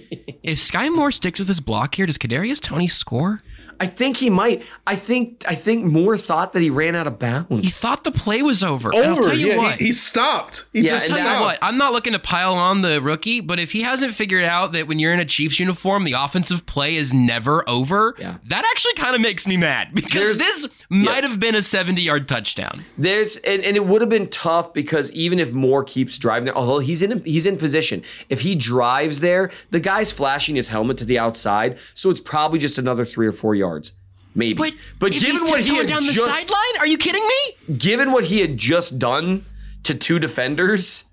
if 0.43 0.59
Skyy 0.59 0.95
Moore 0.95 1.11
sticks 1.11 1.39
with 1.39 1.49
his 1.49 1.61
block 1.61 1.95
here, 1.97 2.07
does 2.07 2.19
Kadarius 2.19 2.61
Toney 2.61 2.89
score? 2.89 3.43
I 3.81 3.87
think 3.87 4.17
he 4.17 4.31
might. 4.31 4.65
I 4.87 4.95
think 4.97 5.45
I 5.49 5.55
think 5.55 5.85
Moore 5.85 6.17
thought 6.17 6.53
that 6.55 6.63
he 6.63 6.71
ran 6.71 6.95
out 6.97 7.07
of 7.07 7.19
bounds. 7.19 7.49
He 7.65 7.69
thought 7.71 8.05
the 8.05 8.11
play 8.11 8.43
was 8.43 8.63
over. 8.63 8.91
And 8.95 9.05
I'll 9.05 9.13
Over. 9.13 9.23
tell 9.31 9.39
you 9.39 9.49
Yeah, 9.49 9.57
what. 9.57 9.79
he, 9.79 9.87
he 9.87 9.93
stopped. 9.93 10.65
He 10.73 10.81
Yeah, 10.81 10.91
just 10.93 11.07
and 11.07 11.15
Tell 11.17 11.25
you 11.25 11.25
stopped. 11.37 11.45
what, 11.45 11.59
I'm 11.63 11.79
not 11.79 11.93
looking 11.93 12.13
to 12.13 12.19
pile 12.19 12.55
on 12.55 12.83
the 12.83 13.01
rookie, 13.01 13.41
but 13.41 13.59
if 13.61 13.73
he 13.73 13.83
hasn't 13.83 14.15
figured 14.15 14.45
out 14.45 14.73
that 14.73 14.89
when 14.89 14.99
you're 14.99 15.13
in 15.13 15.21
a 15.21 15.25
Chiefs 15.25 15.59
uniform, 15.61 16.05
the 16.05 16.15
offensive 16.15 16.67
play 16.67 16.97
is 16.97 17.13
never 17.15 17.69
over, 17.69 18.15
Yeah. 18.19 18.37
that 18.47 18.65
actually 18.65 18.95
kind 18.95 19.15
of 19.15 19.21
makes 19.21 19.47
me 19.47 19.57
mad 19.57 19.89
because 19.95 20.39
There's- 20.39 20.63
this 20.63 20.85
might 20.89 21.23
have 21.25 21.39
been 21.39 21.55
a 21.55 21.63
70 21.63 22.03
yard 22.03 22.27
touchdown. 22.29 22.85
There's 22.97 23.37
and, 23.39 23.63
and 23.63 23.77
it 23.77 23.87
would 23.87 24.01
have 24.01 24.11
been 24.11 24.29
tough 24.29 24.73
because 24.73 25.13
even 25.13 25.39
if 25.39 25.53
Moore 25.53 25.85
keeps 25.85 26.19
driving 26.19 26.47
there, 26.47 26.57
although 26.57 26.79
he's 26.81 27.03
in 27.03 27.23
he's 27.25 27.47
in 27.47 27.57
position, 27.57 28.03
if 28.29 28.41
he 28.41 28.55
drives 28.55 29.21
there, 29.21 29.51
the 29.71 29.81
guy's 29.81 30.11
flashing 30.13 30.57
his 30.57 30.69
helmet 30.69 30.99
to 30.99 31.05
the 31.05 31.19
outside, 31.19 31.79
so 31.95 32.11
it's 32.11 32.21
probably 32.21 32.59
just 32.59 32.79
another 32.79 33.05
three 33.05 33.27
or 33.27 33.33
four 33.33 33.55
yards, 33.55 33.68
maybe. 34.35 34.55
But, 34.55 34.73
but 34.99 35.15
if 35.15 35.21
given 35.21 35.37
he's 35.41 35.43
what 35.51 35.61
he 35.61 35.65
tiptoeing 35.67 35.79
had 35.81 35.89
down 35.89 36.07
the 36.07 36.13
just 36.13 36.27
sideline, 36.27 36.81
are 36.81 36.87
you 36.87 36.99
kidding 36.99 37.23
me? 37.27 37.77
given 37.77 38.13
what 38.13 38.25
he 38.25 38.41
had 38.41 38.57
just 38.57 38.99
done 38.99 39.45
to 39.85 39.95
two 39.95 40.19
defenders, 40.19 41.05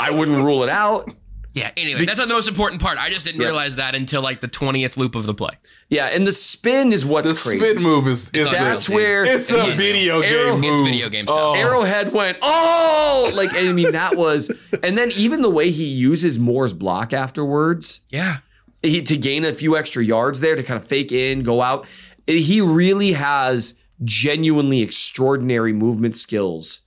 I 0.00 0.10
wouldn't 0.10 0.38
rule 0.38 0.62
it 0.62 0.68
out. 0.70 1.10
Yeah, 1.52 1.68
anyway, 1.76 2.04
that's 2.04 2.16
not 2.18 2.28
the 2.28 2.34
most 2.34 2.46
important 2.48 2.80
part. 2.80 2.96
I 3.02 3.10
just 3.10 3.26
didn't 3.26 3.40
Yeah. 3.40 3.48
realize 3.48 3.74
that 3.74 3.96
until 3.96 4.22
like 4.22 4.40
the 4.40 4.46
20th 4.46 4.96
loop 4.96 5.16
of 5.16 5.26
the 5.26 5.34
play. 5.34 5.50
Yeah, 5.88 6.06
and 6.06 6.24
the 6.24 6.30
spin 6.32 6.92
is 6.92 7.04
what's 7.04 7.26
The 7.26 7.34
crazy. 7.50 7.58
spin 7.72 7.82
move 7.82 8.06
is, 8.06 8.30
is 8.32 8.48
That's 8.52 8.86
the- 8.86 8.94
where 8.94 9.24
it's 9.24 9.50
a 9.50 9.74
video 9.74 10.20
Arrow- 10.20 10.52
game 10.52 10.60
move. 10.60 10.80
It's 10.82 10.88
video 10.88 11.08
game 11.08 11.24
stuff. 11.26 11.36
Oh. 11.36 11.54
Arrowhead 11.54 12.12
went, 12.12 12.38
oh, 12.40 13.32
like 13.34 13.52
I 13.52 13.72
mean 13.72 13.90
that 13.92 14.16
was, 14.16 14.48
and 14.84 14.96
then 14.96 15.10
even 15.16 15.42
the 15.42 15.50
way 15.50 15.72
he 15.72 15.86
uses 15.86 16.38
Moore's 16.38 16.72
block 16.72 17.12
afterwards, 17.12 18.02
Yeah. 18.10 18.38
He, 18.82 19.02
to 19.02 19.16
gain 19.16 19.44
a 19.44 19.52
few 19.52 19.76
extra 19.76 20.04
yards 20.04 20.40
there 20.40 20.56
to 20.56 20.62
kind 20.62 20.80
of 20.80 20.88
fake 20.88 21.12
in, 21.12 21.42
go 21.42 21.62
out. 21.62 21.86
He 22.26 22.60
really 22.60 23.12
has 23.12 23.78
genuinely 24.02 24.80
extraordinary 24.80 25.72
movement 25.72 26.16
skills 26.16 26.82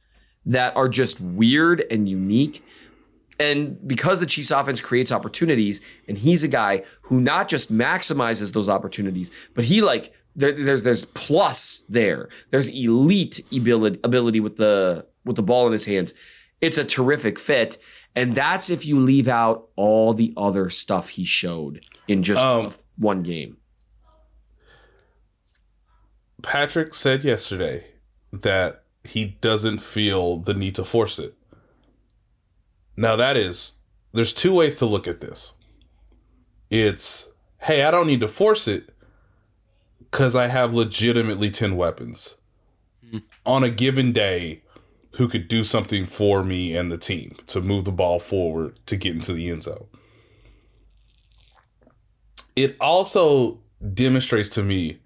that 0.45 0.75
are 0.75 0.89
just 0.89 1.21
weird 1.21 1.83
and 1.91 2.09
unique. 2.09 2.65
And 3.39 3.85
because 3.87 4.19
the 4.19 4.25
Chiefs 4.25 4.51
offense 4.51 4.79
creates 4.81 5.11
opportunities, 5.11 5.81
and 6.07 6.17
he's 6.17 6.43
a 6.43 6.47
guy 6.47 6.83
who 7.03 7.19
not 7.19 7.47
just 7.47 7.71
maximizes 7.71 8.53
those 8.53 8.69
opportunities, 8.69 9.31
but 9.55 9.65
he 9.65 9.81
like 9.81 10.13
there, 10.35 10.51
there's 10.51 10.83
there's 10.83 11.05
plus 11.05 11.83
there. 11.89 12.29
There's 12.51 12.69
elite 12.69 13.41
ability 13.51 13.99
ability 14.03 14.39
with 14.39 14.57
the 14.57 15.05
with 15.25 15.35
the 15.35 15.43
ball 15.43 15.65
in 15.67 15.71
his 15.71 15.85
hands. 15.85 16.13
It's 16.61 16.77
a 16.77 16.85
terrific 16.85 17.39
fit, 17.39 17.77
and 18.15 18.35
that's 18.35 18.69
if 18.69 18.85
you 18.85 18.99
leave 18.99 19.27
out 19.27 19.69
all 19.75 20.13
the 20.13 20.33
other 20.37 20.69
stuff 20.69 21.09
he 21.09 21.25
showed 21.25 21.81
in 22.07 22.23
just 22.23 22.41
Um, 22.41 22.71
one 22.97 23.23
game. 23.23 23.57
Patrick 26.41 26.93
said 26.93 27.23
yesterday 27.23 27.85
that 28.31 28.83
he 29.03 29.37
doesn't 29.41 29.79
feel 29.79 30.37
the 30.37 30.53
need 30.53 30.75
to 30.75 30.83
force 30.83 31.19
it. 31.19 31.35
Now 32.95 33.15
that 33.15 33.37
is 33.37 33.75
there's 34.13 34.33
two 34.33 34.53
ways 34.53 34.77
to 34.77 34.85
look 34.85 35.07
at 35.07 35.21
this. 35.21 35.53
It's 36.69 37.29
hey, 37.59 37.83
I 37.83 37.91
don't 37.91 38.07
need 38.07 38.19
to 38.19 38.27
force 38.27 38.67
it 38.67 38.89
cuz 40.11 40.35
I 40.35 40.47
have 40.47 40.73
legitimately 40.75 41.49
10 41.49 41.75
weapons 41.75 42.37
on 43.45 43.63
a 43.63 43.69
given 43.69 44.11
day 44.11 44.62
who 45.15 45.27
could 45.27 45.47
do 45.47 45.63
something 45.63 46.05
for 46.05 46.43
me 46.43 46.75
and 46.75 46.91
the 46.91 46.97
team 46.97 47.35
to 47.47 47.61
move 47.61 47.85
the 47.85 47.91
ball 47.91 48.19
forward 48.19 48.79
to 48.87 48.95
get 48.95 49.15
into 49.15 49.33
the 49.33 49.49
end 49.49 49.63
zone. 49.63 49.87
It 52.55 52.75
also 52.79 53.59
demonstrates 53.93 54.49
to 54.49 54.63
me 54.63 54.99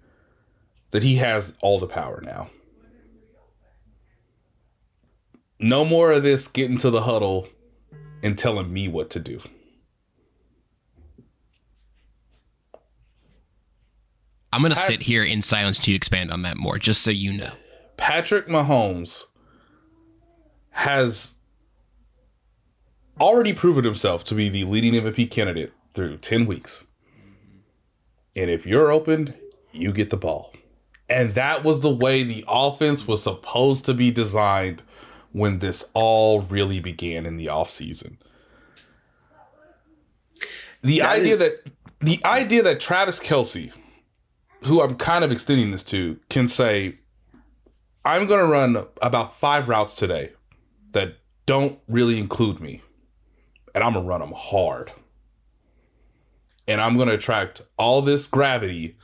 that 0.90 1.02
he 1.02 1.16
has 1.16 1.56
all 1.62 1.78
the 1.78 1.86
power 1.86 2.22
now. 2.22 2.50
No 5.58 5.84
more 5.84 6.12
of 6.12 6.22
this 6.22 6.48
getting 6.48 6.78
to 6.78 6.90
the 6.90 7.02
huddle 7.02 7.48
and 8.22 8.38
telling 8.38 8.72
me 8.72 8.88
what 8.88 9.10
to 9.10 9.20
do. 9.20 9.40
I'm 14.52 14.62
going 14.62 14.72
to 14.72 14.80
sit 14.80 15.02
here 15.02 15.24
in 15.24 15.42
silence 15.42 15.78
to 15.80 15.92
expand 15.92 16.32
on 16.32 16.42
that 16.42 16.56
more, 16.56 16.78
just 16.78 17.02
so 17.02 17.10
you 17.10 17.36
know. 17.36 17.52
Patrick 17.96 18.48
Mahomes 18.48 19.24
has 20.78 21.34
already 23.20 23.52
proven 23.52 23.82
himself 23.84 24.22
to 24.22 24.32
be 24.32 24.48
the 24.48 24.62
leading 24.62 24.94
MVP 24.94 25.28
candidate 25.28 25.72
through 25.92 26.16
10 26.18 26.46
weeks. 26.46 26.84
And 28.36 28.48
if 28.48 28.64
you're 28.64 28.92
open, 28.92 29.34
you 29.72 29.92
get 29.92 30.10
the 30.10 30.16
ball. 30.16 30.52
And 31.08 31.34
that 31.34 31.64
was 31.64 31.80
the 31.80 31.90
way 31.92 32.22
the 32.22 32.44
offense 32.46 33.08
was 33.08 33.24
supposed 33.24 33.86
to 33.86 33.94
be 33.94 34.12
designed 34.12 34.84
when 35.32 35.58
this 35.58 35.90
all 35.94 36.42
really 36.42 36.78
began 36.78 37.26
in 37.26 37.36
the 37.38 37.46
offseason. 37.46 38.16
The 40.82 41.00
That 41.00 41.08
idea 41.16 41.32
is- 41.32 41.38
that 41.40 41.54
the 42.00 42.20
idea 42.24 42.62
that 42.62 42.78
Travis 42.78 43.18
Kelce, 43.18 43.72
who 44.62 44.80
I'm 44.80 44.94
kind 44.94 45.24
of 45.24 45.32
extending 45.32 45.72
this 45.72 45.82
to, 45.84 46.20
can 46.30 46.46
say, 46.46 46.98
I'm 48.04 48.28
going 48.28 48.38
to 48.38 48.46
run 48.46 48.86
about 49.02 49.34
five 49.34 49.68
routes 49.68 49.96
today 49.96 50.34
that 50.92 51.16
don't 51.46 51.78
really 51.88 52.18
include 52.18 52.60
me. 52.60 52.82
And 53.74 53.84
I'm 53.84 53.92
going 53.92 54.04
to 54.04 54.08
run 54.08 54.20
them 54.20 54.34
hard. 54.36 54.92
And 56.66 56.80
I'm 56.80 56.96
going 56.96 57.08
to 57.08 57.14
attract 57.14 57.62
all 57.78 58.02
this 58.02 58.26
gravity 58.26 58.96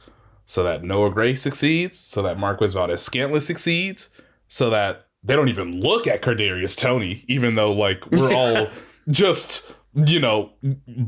so 0.47 0.63
that 0.63 0.83
Noah 0.85 1.11
Gray 1.11 1.35
succeeds, 1.35 1.99
so 1.99 2.23
that 2.23 2.39
Marquez 2.39 2.75
Valdes 2.75 3.03
Scantling 3.03 3.41
succeeds, 3.41 4.11
so 4.49 4.71
that 4.71 5.07
they 5.23 5.35
don't 5.35 5.49
even 5.49 5.81
look 5.81 6.07
at 6.07 6.21
Kadarius 6.21 6.79
Toney, 6.79 7.25
even 7.29 7.55
though 7.55 7.73
like 7.73 8.11
we're 8.11 8.33
all 8.35 8.69
just, 9.09 9.73
you 9.95 10.21
know, 10.21 10.53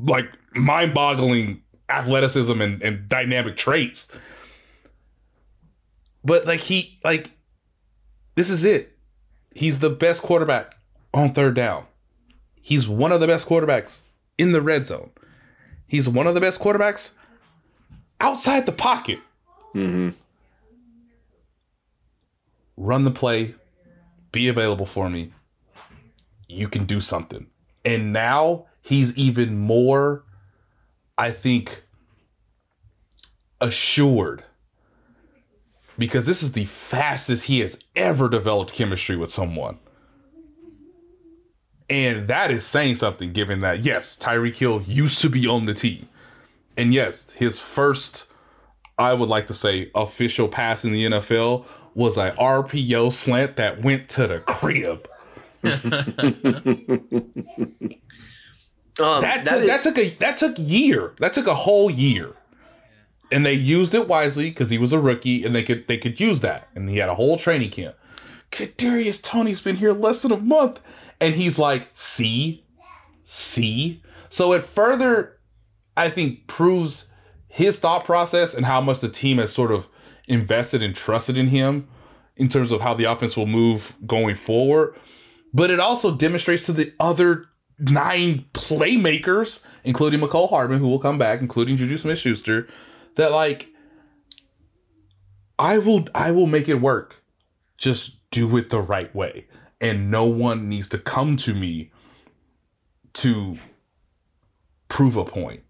like 0.05 0.27
mind 0.55 0.95
boggling 0.95 1.63
athleticism 1.89 2.61
and, 2.61 2.83
and 2.83 3.09
dynamic 3.09 3.57
traits. 3.57 4.17
But 6.25 6.47
like 6.47 6.61
he 6.61 6.99
like 7.05 7.31
this 8.35 8.51
is 8.51 8.65
it. 8.65 8.96
He's 9.57 9.81
the 9.81 9.89
best 9.89 10.21
quarterback 10.21 10.77
on 11.15 11.33
third 11.33 11.55
down. 11.55 11.87
He's 12.61 12.87
one 12.87 13.11
of 13.11 13.21
the 13.21 13.27
best 13.27 13.49
quarterbacks 13.49 14.03
in 14.37 14.53
the 14.53 14.61
red 14.61 14.85
zone. 14.85 15.13
He's 15.87 16.07
one 16.11 16.27
of 16.27 16.35
the 16.35 16.43
best 16.43 16.61
quarterbacks 16.61 17.13
outside 18.21 18.67
the 18.67 18.73
pocket. 18.73 19.19
Mm-hmm. 19.75 20.11
Run 22.77 23.05
the 23.05 23.11
play, 23.11 23.55
be 24.31 24.49
available 24.49 24.85
for 24.85 25.09
me. 25.09 25.33
You 26.49 26.69
can 26.69 26.85
do 26.85 27.01
something. 27.01 27.47
And 27.83 28.13
now 28.13 28.67
he's 28.83 29.17
even 29.17 29.59
more, 29.59 30.25
I 31.17 31.31
think, 31.31 31.83
assured 33.63 34.45
because 35.99 36.27
this 36.27 36.43
is 36.43 36.53
the 36.53 36.65
fastest 36.65 37.47
he 37.47 37.61
has 37.61 37.83
ever 37.95 38.29
developed 38.29 38.73
chemistry 38.75 39.17
with 39.17 39.31
someone. 39.31 39.79
And 41.89 42.27
that 42.29 42.51
is 42.51 42.67
saying 42.67 42.97
something, 42.97 43.33
given 43.33 43.61
that, 43.61 43.85
yes, 43.85 44.17
Tyreek 44.19 44.57
Hill 44.57 44.83
used 44.83 45.21
to 45.23 45.31
be 45.31 45.47
on 45.47 45.67
the 45.67 45.75
team. 45.75 46.09
And 46.77 46.93
yes, 46.93 47.33
his 47.33 47.61
first, 47.61 48.27
I 48.99 49.15
would 49.15 49.29
like 49.29 49.47
to 49.47 49.55
say, 49.55 49.91
official 49.95 50.49
pass 50.49 50.85
in 50.85 50.93
the 50.93 51.05
NFL 51.05 51.65
was 51.95 52.19
a 52.19 52.33
RPO 52.33 53.13
slant 53.13 53.57
that 53.57 53.83
went 53.83 54.09
to 54.11 54.27
the 54.27 54.41
crib. 54.41 55.09
Um, 58.99 59.21
That, 59.21 59.45
that 59.45 59.47
took, 59.47 59.63
is- 59.63 59.69
that 59.69 59.81
took 59.83 59.99
a 59.99 60.11
that 60.21 60.37
took 60.39 60.55
year. 60.59 61.13
That 61.21 61.35
took 61.35 61.47
a 61.47 61.55
whole 61.55 61.91
year. 61.91 62.33
And 63.31 63.45
they 63.45 63.53
used 63.53 63.95
it 63.95 64.09
wisely 64.09 64.51
because 64.51 64.71
he 64.71 64.79
was 64.79 64.93
a 64.93 65.01
rookie 65.01 65.45
and 65.45 65.55
they 65.55 65.63
could 65.63 65.89
they 65.89 65.99
could 65.99 66.21
use 66.21 66.41
that. 66.41 66.69
And 66.75 66.89
he 66.89 66.99
had 66.99 67.09
a 67.09 67.15
whole 67.15 67.37
training 67.37 67.71
camp. 67.71 67.97
Kadarius 68.51 69.23
Toney's 69.23 69.61
been 69.61 69.77
here 69.77 69.93
less 69.93 70.23
than 70.23 70.33
a 70.33 70.37
month. 70.37 70.81
And 71.21 71.35
he's 71.35 71.59
like, 71.59 71.89
see? 71.93 72.65
See? 73.23 74.03
So 74.29 74.53
it 74.53 74.63
further, 74.63 75.39
I 75.97 76.11
think, 76.11 76.47
proves 76.47 77.09
his 77.49 77.79
thought 77.79 78.05
process 78.05 78.55
and 78.55 78.67
how 78.67 78.81
much 78.81 79.01
the 79.01 79.09
team 79.09 79.39
has 79.39 79.53
sort 79.53 79.73
of 79.73 79.89
invested 80.29 80.83
and 80.83 80.95
trusted 80.95 81.39
in 81.39 81.49
him 81.49 81.89
in 82.37 82.49
terms 82.49 82.71
of 82.71 82.83
how 82.83 82.95
the 82.95 83.05
offense 83.05 83.37
will 83.37 83.47
move 83.47 83.97
going 84.07 84.35
forward. 84.35 84.95
But 85.55 85.71
it 85.71 85.81
also 85.81 86.15
demonstrates 86.15 86.67
to 86.67 86.73
the 86.73 86.93
other 87.01 87.47
nine 87.79 88.45
playmakers, 88.53 89.65
including 89.85 90.21
Mecole 90.21 90.51
Hardman, 90.51 90.81
who 90.81 90.89
will 90.89 90.99
come 90.99 91.19
back, 91.19 91.41
including 91.41 91.77
Juju 91.77 91.97
Smith 91.97 92.19
Schuster, 92.19 92.69
that 93.17 93.33
like 93.33 93.69
I 95.59 95.79
will 95.79 96.07
I 96.15 96.31
will 96.31 96.47
make 96.47 96.69
it 96.69 96.81
work. 96.81 97.23
Just 97.77 98.19
do 98.31 98.57
it 98.57 98.71
the 98.71 98.81
right 98.81 99.15
way. 99.15 99.47
And 99.81 100.11
no 100.11 100.25
one 100.25 100.69
needs 100.69 100.89
to 100.91 100.99
come 100.99 101.37
to 101.39 101.55
me 101.55 101.91
to 103.15 103.59
prove 104.89 105.17
a 105.17 105.25
point. 105.25 105.63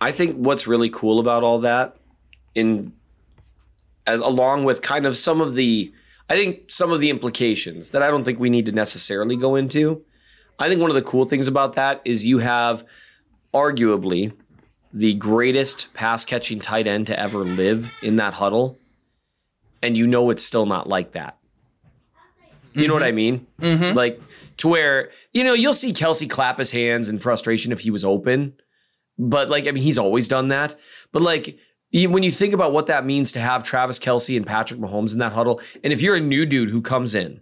I 0.00 0.12
think 0.12 0.36
what's 0.36 0.66
really 0.66 0.90
cool 0.90 1.20
about 1.20 1.42
all 1.42 1.58
that, 1.60 1.96
in 2.54 2.92
as, 4.06 4.20
along 4.20 4.64
with 4.64 4.82
kind 4.82 5.06
of 5.06 5.16
some 5.16 5.40
of 5.40 5.54
the, 5.54 5.92
I 6.28 6.36
think 6.36 6.70
some 6.70 6.92
of 6.92 7.00
the 7.00 7.10
implications 7.10 7.90
that 7.90 8.02
I 8.02 8.08
don't 8.08 8.24
think 8.24 8.38
we 8.38 8.50
need 8.50 8.66
to 8.66 8.72
necessarily 8.72 9.36
go 9.36 9.54
into. 9.54 10.04
I 10.58 10.68
think 10.68 10.80
one 10.80 10.90
of 10.90 10.94
the 10.94 11.02
cool 11.02 11.24
things 11.24 11.48
about 11.48 11.74
that 11.74 12.00
is 12.04 12.26
you 12.26 12.38
have 12.38 12.84
arguably 13.56 14.32
the 14.92 15.14
greatest 15.14 15.92
pass 15.94 16.24
catching 16.24 16.60
tight 16.60 16.86
end 16.86 17.06
to 17.06 17.18
ever 17.18 17.38
live 17.44 17.90
in 18.02 18.16
that 18.16 18.34
huddle, 18.34 18.78
and 19.82 19.96
you 19.96 20.06
know 20.06 20.30
it's 20.30 20.44
still 20.44 20.66
not 20.66 20.88
like 20.88 21.12
that. 21.12 21.38
You 22.72 22.88
know 22.88 22.94
what 22.94 23.02
I 23.02 23.08
mm-hmm. 23.08 23.16
mean? 23.16 23.46
Mm-hmm. 23.60 23.96
Like 23.96 24.20
to 24.58 24.68
where 24.68 25.10
you 25.32 25.44
know 25.44 25.54
you'll 25.54 25.74
see 25.74 25.92
Kelce 25.92 26.28
clap 26.28 26.58
his 26.58 26.70
hands 26.70 27.08
in 27.08 27.18
frustration 27.18 27.72
if 27.72 27.80
he 27.80 27.90
was 27.90 28.04
open, 28.04 28.54
but 29.18 29.48
like 29.48 29.66
I 29.66 29.70
mean 29.70 29.82
he's 29.82 29.98
always 29.98 30.28
done 30.28 30.48
that. 30.48 30.78
But 31.12 31.22
like 31.22 31.58
when 31.92 32.22
you 32.22 32.30
think 32.30 32.52
about 32.52 32.72
what 32.72 32.86
that 32.86 33.06
means 33.06 33.32
to 33.32 33.40
have 33.40 33.62
Travis 33.62 33.98
Kelce 33.98 34.36
and 34.36 34.46
Patrick 34.46 34.80
Mahomes 34.80 35.12
in 35.12 35.18
that 35.20 35.32
huddle, 35.32 35.60
and 35.82 35.92
if 35.92 36.02
you're 36.02 36.16
a 36.16 36.20
new 36.20 36.44
dude 36.44 36.70
who 36.70 36.82
comes 36.82 37.14
in 37.14 37.40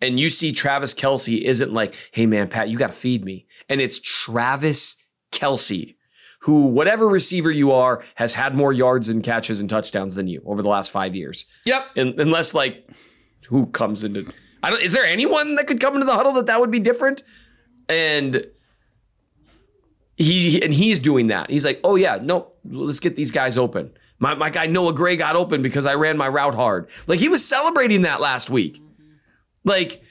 and 0.00 0.20
you 0.20 0.28
see 0.28 0.52
Travis 0.52 0.92
Kelce 0.92 1.40
isn't 1.40 1.72
like, 1.72 1.94
hey 2.12 2.26
man, 2.26 2.48
Pat, 2.48 2.68
you 2.68 2.76
got 2.76 2.88
to 2.88 2.92
feed 2.92 3.24
me, 3.24 3.46
and 3.68 3.80
it's 3.80 3.98
Travis 3.98 5.02
Kelce. 5.32 5.94
Who, 6.40 6.66
whatever 6.66 7.08
receiver 7.08 7.50
you 7.50 7.72
are, 7.72 8.04
has 8.16 8.34
had 8.34 8.54
more 8.54 8.72
yards 8.72 9.08
and 9.08 9.22
catches 9.22 9.60
and 9.60 9.68
touchdowns 9.68 10.14
than 10.14 10.28
you 10.28 10.42
over 10.46 10.62
the 10.62 10.68
last 10.68 10.92
five 10.92 11.16
years. 11.16 11.46
Yep. 11.64 11.86
Un- 11.96 12.14
unless 12.18 12.54
like 12.54 12.88
who 13.48 13.66
comes 13.66 14.04
into 14.04 14.30
I 14.62 14.70
don't 14.70 14.82
is 14.82 14.92
there 14.92 15.04
anyone 15.04 15.54
that 15.56 15.66
could 15.66 15.80
come 15.80 15.94
into 15.94 16.06
the 16.06 16.14
huddle 16.14 16.32
that 16.32 16.46
that 16.46 16.60
would 16.60 16.70
be 16.70 16.80
different 16.80 17.22
and 17.88 18.46
he 20.16 20.62
and 20.62 20.72
he's 20.74 21.00
doing 21.00 21.28
that 21.28 21.50
he's 21.50 21.64
like 21.64 21.80
oh 21.84 21.96
yeah 21.96 22.18
no 22.20 22.50
let's 22.64 23.00
get 23.00 23.16
these 23.16 23.30
guys 23.30 23.56
open 23.56 23.92
my, 24.18 24.34
my 24.34 24.50
guy 24.50 24.66
Noah 24.66 24.94
Gray 24.94 25.16
got 25.16 25.36
open 25.36 25.62
because 25.62 25.86
I 25.86 25.94
ran 25.94 26.16
my 26.16 26.28
route 26.28 26.54
hard 26.54 26.88
like 27.06 27.20
he 27.20 27.28
was 27.28 27.44
celebrating 27.46 28.02
that 28.02 28.20
last 28.20 28.50
week 28.50 28.80
like 29.64 30.02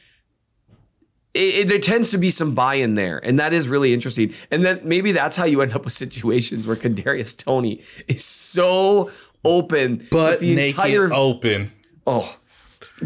it, 1.35 1.55
it- 1.55 1.67
there 1.67 1.79
tends 1.79 2.09
to 2.11 2.17
be 2.17 2.29
some 2.29 2.55
buy-in 2.55 2.93
there, 2.95 3.17
and 3.23 3.37
that 3.39 3.53
is 3.53 3.67
really 3.67 3.93
interesting. 3.93 4.33
And 4.51 4.63
then 4.63 4.79
maybe 4.83 5.11
that's 5.11 5.35
how 5.37 5.45
you 5.45 5.61
end 5.61 5.73
up 5.73 5.83
with 5.83 5.93
situations 5.93 6.65
where 6.65 6.75
Kadarius 6.75 7.37
Toney 7.43 7.81
is 8.07 8.23
so 8.25 9.11
open, 9.43 10.07
But 10.09 10.39
the 10.39 10.55
naked 10.55 10.75
entire 10.77 11.13
open. 11.13 11.71
Oh, 12.07 12.35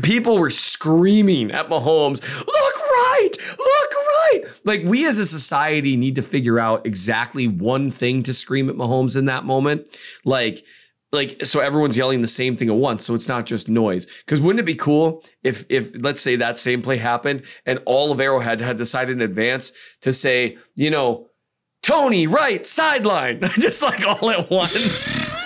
people 0.02 0.38
were 0.38 0.50
screaming 0.50 1.52
at 1.52 1.68
Mahomes, 1.70 2.22
look 2.46 2.76
right, 2.92 3.30
look 3.58 3.92
right. 3.94 4.60
Like, 4.64 4.82
we 4.84 5.06
as 5.08 5.18
a 5.18 5.26
society 5.26 5.96
need 5.98 6.16
to 6.16 6.22
figure 6.22 6.60
out 6.60 6.86
exactly 6.86 7.48
one 7.48 7.90
thing 7.92 8.24
to 8.24 8.34
scream 8.34 8.70
at 8.70 8.76
Mahomes 8.76 9.18
in 9.18 9.26
that 9.26 9.46
moment. 9.46 9.98
Like, 10.24 10.64
like 11.12 11.44
so 11.46 11.60
everyone's 11.60 11.98
yelling 11.98 12.22
the 12.22 12.28
same 12.28 12.56
thing 12.56 12.70
at 12.70 12.76
once 12.76 13.04
so 13.06 13.16
it's 13.16 13.28
not 13.28 13.46
just 13.46 13.68
noise 13.70 14.06
because 14.26 14.40
wouldn't 14.40 14.60
it 14.60 14.66
be 14.66 14.76
cool 14.76 15.24
if 15.44 15.66
if 15.70 15.92
let's 15.96 16.22
say 16.22 16.36
that 16.36 16.58
same 16.58 16.82
play 16.82 16.98
happened 16.98 17.42
and 17.66 17.80
all 17.86 18.12
of 18.12 18.20
arrowhead 18.20 18.62
had 18.62 18.78
decided 18.78 19.14
in 19.14 19.22
advance 19.22 19.72
to 20.02 20.14
say 20.14 20.58
you 20.76 20.92
know 20.92 21.28
tony 21.82 22.28
right 22.28 22.66
sideline 22.66 23.40
just 23.60 23.82
like 23.82 24.06
all 24.06 24.30
at 24.30 24.50
once 24.50 25.10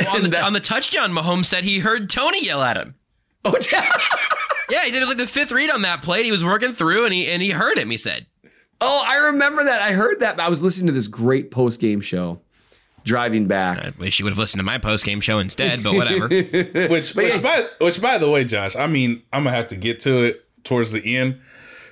Well, 0.00 0.16
on, 0.16 0.22
the, 0.22 0.28
that- 0.30 0.42
on 0.44 0.52
the 0.54 0.60
touchdown, 0.60 1.12
Mahomes 1.12 1.44
said 1.44 1.62
he 1.62 1.78
heard 1.78 2.10
Toney 2.10 2.44
yell 2.44 2.62
at 2.62 2.76
him. 2.76 2.96
oh, 3.44 3.54
Yeah, 3.72 3.92
yeah 4.70 4.84
he 4.84 4.90
said 4.90 4.96
it 4.96 5.00
was 5.00 5.10
like 5.10 5.18
the 5.18 5.26
fifth 5.26 5.52
read 5.52 5.70
on 5.70 5.82
that 5.82 6.02
play. 6.02 6.24
He 6.24 6.32
was 6.32 6.42
working 6.42 6.72
through, 6.72 7.04
and 7.04 7.14
he 7.14 7.28
and 7.30 7.40
he 7.40 7.50
heard 7.50 7.78
him. 7.78 7.90
He 7.90 7.96
said, 7.96 8.26
Oh, 8.80 9.04
I 9.06 9.16
remember 9.16 9.62
that. 9.64 9.80
I 9.80 9.92
heard 9.92 10.18
that. 10.20 10.40
I 10.40 10.48
was 10.48 10.62
listening 10.62 10.88
to 10.88 10.92
this 10.92 11.06
great 11.06 11.52
post 11.52 11.80
game 11.80 12.00
show 12.00 12.40
driving 13.08 13.46
back. 13.46 13.78
"I 13.78 13.92
wish 13.98 14.18
you 14.20 14.24
would 14.24 14.30
have 14.32 14.38
listened 14.38 14.60
to 14.60 14.64
my 14.64 14.78
post 14.78 15.04
game 15.04 15.20
show 15.20 15.40
instead." 15.40 15.82
But 15.82 15.94
whatever. 15.94 16.28
Which, 16.88 17.14
which, 17.14 17.42
by, 17.42 17.66
which, 17.80 18.00
by 18.00 18.18
the 18.18 18.30
way, 18.30 18.44
Josh, 18.44 18.76
I 18.76 18.86
mean, 18.86 19.22
I'm 19.32 19.44
gonna 19.44 19.56
have 19.56 19.66
to 19.68 19.76
get 19.76 19.98
to 20.00 20.24
it 20.24 20.44
towards 20.64 20.92
the 20.92 21.16
end, 21.16 21.40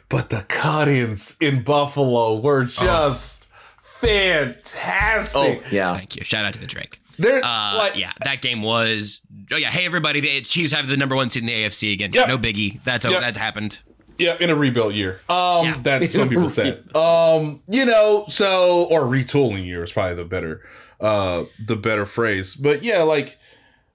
but 0.09 0.31
the 0.31 0.45
cut-ins 0.49 1.37
in 1.41 1.63
Buffalo 1.65 2.37
were 2.41 2.65
just 2.67 3.49
fantastic. 3.83 5.63
Oh, 5.65 5.69
yeah. 5.71 5.95
Thank 5.97 6.17
you. 6.17 6.25
Shout 6.25 6.45
out 6.45 6.55
to 6.55 6.61
the 6.61 6.67
Drake. 6.67 7.01
They're 7.19 7.41
Uh, 7.45 7.77
like, 7.79 7.97
yeah, 7.97 8.13
that 8.25 8.43
game 8.43 8.63
was. 8.63 9.23
Oh 9.51 9.57
yeah, 9.57 9.71
hey 9.71 9.87
everybody, 9.87 10.21
the 10.21 10.43
Chiefs 10.43 10.73
have 10.73 10.87
the 10.89 10.97
number 10.97 11.15
one 11.17 11.29
seed 11.31 11.43
in 11.43 11.47
the 11.47 11.55
AFC 11.55 11.93
again. 11.93 12.11
Yep. 12.13 12.29
No 12.29 12.37
biggie. 12.39 12.83
That's 12.85 13.05
Yep. 13.07 13.21
that 13.23 13.37
happened. 13.37 13.79
yeah, 14.19 14.37
in 14.41 14.51
a 14.51 14.55
rebuild 14.55 14.95
year. 14.95 15.21
Um, 15.29 15.65
Yeah. 15.67 15.77
that 15.83 16.13
some 16.13 16.29
people 16.29 16.49
said. 16.49 16.85
Um, 16.97 17.63
you 17.69 17.85
know, 17.87 18.25
so 18.29 18.85
or 18.85 19.03
retooling 19.03 19.65
year 19.67 19.83
is 19.83 19.93
probably 19.93 20.15
the 20.17 20.25
better, 20.25 20.63
uh, 21.01 21.45
the 21.65 21.77
better 21.77 22.07
phrase. 22.07 22.55
But 22.55 22.83
yeah, 22.83 23.03
like 23.03 23.39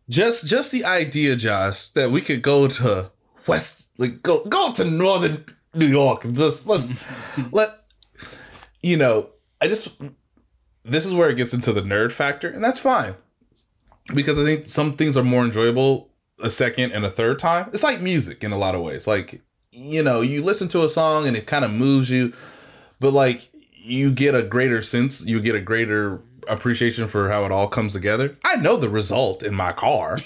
just 0.10 0.48
just 0.48 0.72
the 0.72 0.86
idea, 0.86 1.36
Josh, 1.36 1.90
that 1.90 2.12
we 2.12 2.22
could 2.22 2.42
go 2.42 2.68
to 2.68 3.12
West, 3.48 3.90
like 3.98 4.22
go 4.22 4.44
go 4.46 4.72
to 4.74 4.86
Northern 4.86 5.46
New 5.74 5.88
York 5.88 6.26
and 6.26 6.36
just 6.36 6.68
let's 6.68 6.94
let 7.52 7.86
you 8.82 8.98
know. 8.98 9.30
I 9.60 9.68
just 9.68 9.90
this 10.84 11.06
is 11.06 11.14
where 11.14 11.30
it 11.30 11.36
gets 11.36 11.54
into 11.54 11.72
the 11.72 11.82
nerd 11.82 12.12
factor, 12.12 12.50
and 12.50 12.64
that's 12.64 12.80
fine 12.80 13.16
because 14.14 14.40
I 14.40 14.44
think 14.44 14.68
some 14.68 14.94
things 14.94 15.16
are 15.16 15.24
more 15.24 15.46
enjoyable 15.46 16.10
a 16.42 16.50
second 16.50 16.92
and 16.92 17.06
a 17.06 17.10
third 17.10 17.40
time. 17.40 17.70
It's 17.72 17.84
like 17.84 18.02
music 18.02 18.44
in 18.44 18.52
a 18.52 18.58
lot 18.58 18.76
of 18.76 18.82
ways. 18.82 19.08
Like 19.08 19.42
you 19.72 20.04
know, 20.04 20.22
you 20.22 20.44
listen 20.44 20.68
to 20.70 20.84
a 20.84 20.90
song 20.90 21.28
and 21.28 21.38
it 21.38 21.48
kind 21.48 21.64
of 21.64 21.72
moves 21.72 22.10
you, 22.10 22.34
but 23.00 23.14
like 23.14 23.50
you 23.74 24.12
get 24.12 24.36
a 24.36 24.44
greater 24.44 24.82
sense, 24.82 25.26
you 25.26 25.40
get 25.40 25.56
a 25.56 25.62
greater 25.62 26.22
appreciation 26.47 27.08
for 27.08 27.30
how 27.30 27.45
it 27.45 27.51
all 27.51 27.67
comes 27.67 27.93
together. 27.93 28.38
I 28.45 28.56
know 28.56 28.77
the 28.77 28.89
result 28.89 29.43
in 29.43 29.54
my 29.54 29.71
car 29.71 30.17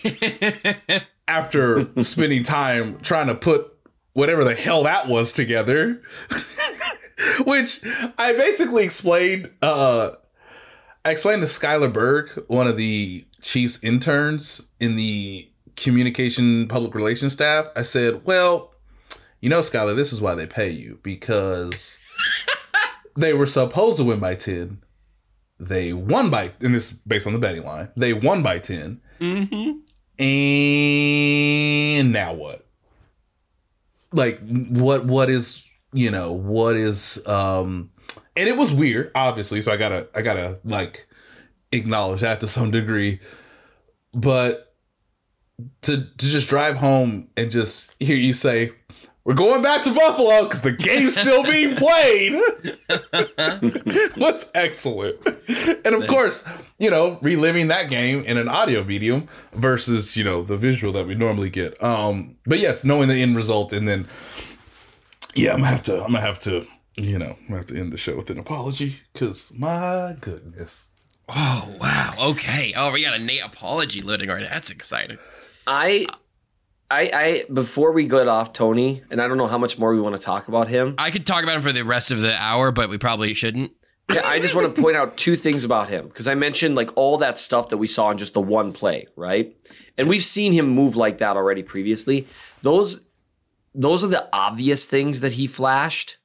after 1.28 2.04
spending 2.04 2.44
time 2.44 3.00
trying 3.00 3.28
to 3.28 3.36
put 3.36 3.72
whatever 4.14 4.44
the 4.44 4.56
hell 4.56 4.84
that 4.84 5.08
was 5.08 5.34
together. 5.34 6.02
Which 7.46 7.82
I 8.18 8.34
basically 8.34 8.84
explained 8.84 9.52
uh 9.62 10.12
I 11.06 11.12
explained 11.12 11.42
to 11.42 11.48
Skylar 11.48 11.94
Berg, 11.94 12.30
one 12.48 12.66
of 12.66 12.78
the 12.78 13.26
Chiefs 13.42 13.80
interns 13.84 14.64
in 14.80 14.96
the 14.96 15.48
communication 15.76 16.68
public 16.68 16.96
relations 16.96 17.34
staff. 17.34 17.68
I 17.76 17.84
said, 17.84 18.26
Well, 18.26 18.74
you 19.40 19.50
know, 19.50 19.60
Skylar, 19.60 19.96
this 19.96 20.12
is 20.12 20.20
why 20.20 20.34
they 20.34 20.48
pay 20.48 20.70
you 20.70 21.00
because 21.04 22.00
they 23.16 23.34
were 23.34 23.46
supposed 23.46 23.98
to 23.98 24.04
win 24.04 24.20
by 24.20 24.34
10. 24.34 24.82
They 25.60 25.94
won 25.94 26.30
by, 26.30 26.52
and 26.62 26.74
this 26.76 26.92
is 26.92 26.98
based 27.00 27.28
on 27.28 27.34
the 27.34 27.40
betting 27.40 27.64
line, 27.64 27.90
they 27.96 28.14
won 28.14 28.44
by 28.44 28.60
10. 28.60 29.02
And 30.18 32.12
now 32.12 32.34
what? 32.34 32.68
Like, 34.12 34.40
what, 34.48 35.06
what 35.06 35.30
is, 35.30 35.68
you 35.94 36.12
know, 36.12 36.32
what 36.32 36.76
is, 36.76 37.26
um, 37.28 37.92
and 38.36 38.50
it 38.50 38.58
was 38.58 38.74
weird, 38.74 39.12
obviously. 39.16 39.62
So 39.62 39.72
I 39.72 39.78
gotta, 39.78 40.08
I 40.14 40.22
gotta 40.22 40.60
like 40.66 41.08
acknowledge 41.72 42.22
that 42.22 42.40
to 42.42 42.48
some 42.48 42.72
degree. 42.72 43.20
But 44.14 44.74
to 45.84 45.98
to 46.04 46.26
just 46.26 46.50
drive 46.50 46.76
home 46.76 47.30
and 47.38 47.50
just 47.50 47.96
hear 48.00 48.18
you 48.18 48.34
say, 48.34 48.72
"We're 49.26 49.34
going 49.34 49.62
back 49.62 49.84
to 49.84 49.94
Buffalo 49.94 50.44
because 50.44 50.62
the 50.62 50.72
game's 50.72 51.20
still 51.20 51.44
being 51.52 51.76
played," 51.76 52.34
was 54.18 54.50
excellent. 54.56 55.18
And 55.86 55.96
of 55.96 56.08
course, 56.08 56.48
you 56.80 56.90
know, 56.90 57.20
reliving 57.22 57.68
that 57.68 57.90
game 57.90 58.24
in 58.24 58.38
an 58.38 58.48
audio 58.48 58.84
medium 58.84 59.28
versus 59.52 60.16
you 60.16 60.24
know 60.24 60.44
the 60.44 60.56
visual 60.56 60.94
that 60.94 61.08
we 61.08 61.16
normally 61.16 61.50
get. 61.50 61.82
Um, 61.84 62.38
but 62.46 62.60
yes, 62.60 62.84
knowing 62.86 63.10
the 63.10 63.22
end 63.22 63.36
result 63.36 63.74
and 63.74 63.88
then, 63.88 64.08
yeah, 65.34 65.52
I'm 65.52 65.58
gonna 65.58 65.72
have 65.72 65.84
to. 65.84 65.96
I'm 65.96 66.14
gonna 66.14 66.22
have 66.22 66.40
to. 66.40 66.66
You 66.98 67.20
know, 67.20 67.36
I'm 67.42 67.48
gonna 67.48 67.58
have 67.58 67.66
to 67.66 67.78
end 67.78 67.92
the 67.92 67.98
show 67.98 68.16
with 68.16 68.30
an 68.30 68.40
apology 68.40 69.02
because 69.12 69.54
my 69.58 70.16
goodness. 70.22 70.90
Oh 71.28 71.76
wow. 71.80 72.14
Okay. 72.20 72.74
Oh, 72.78 72.92
we 72.94 73.04
got 73.04 73.14
a 73.14 73.20
Nate 73.20 73.44
apology 73.44 74.02
loading 74.02 74.30
already. 74.30 74.48
That's 74.48 74.70
exciting. 74.70 75.18
I, 75.68 76.06
I, 76.90 77.12
I. 77.14 77.46
Before 77.52 77.92
we 77.92 78.08
get 78.08 78.28
off 78.28 78.54
Toney, 78.54 79.04
and 79.10 79.22
I 79.22 79.28
don't 79.28 79.38
know 79.38 79.48
how 79.48 79.58
much 79.58 79.80
more 79.80 79.94
we 79.94 80.02
want 80.02 80.16
to 80.16 80.22
talk 80.24 80.48
about 80.48 80.68
him. 80.68 80.96
I 80.98 81.12
could 81.12 81.26
talk 81.26 81.44
about 81.44 81.56
him 81.56 81.62
for 81.62 81.72
the 81.72 81.84
rest 81.84 82.12
of 82.12 82.22
the 82.22 82.36
hour, 82.36 82.72
but 82.72 82.90
we 82.90 82.98
probably 82.98 83.34
shouldn't. 83.34 83.72
Yeah, 84.14 84.22
I 84.24 84.40
just 84.40 84.54
want 84.54 84.74
to 84.76 84.82
point 84.82 84.96
out 84.96 85.18
two 85.18 85.36
things 85.36 85.64
about 85.64 85.90
him 85.90 86.08
because 86.08 86.28
I 86.28 86.36
mentioned 86.36 86.76
like 86.76 86.96
all 86.96 87.18
that 87.18 87.40
stuff 87.40 87.70
that 87.70 87.78
we 87.78 87.88
saw 87.88 88.12
in 88.12 88.20
just 88.20 88.36
the 88.36 88.42
one 88.42 88.72
play, 88.72 89.08
right? 89.16 89.56
And 89.98 90.08
we've 90.08 90.24
seen 90.24 90.52
him 90.52 90.68
move 90.68 90.96
like 90.96 91.18
that 91.18 91.36
already 91.36 91.64
previously. 91.64 92.28
Those 92.62 93.04
those 93.74 94.04
are 94.04 94.08
the 94.08 94.30
obvious 94.32 94.86
things 94.86 95.22
that 95.22 95.34
he 95.34 95.48
flashed. 95.48 96.18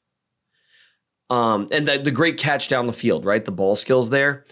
Um, 1.31 1.69
and 1.71 1.87
the, 1.87 1.99
the 1.99 2.11
great 2.11 2.39
catch 2.39 2.69
down 2.69 2.87
the 2.87 2.93
field, 2.93 3.25
right? 3.25 3.45
The 3.45 3.53
ball 3.53 3.77
skills 3.77 4.11
there. 4.11 4.45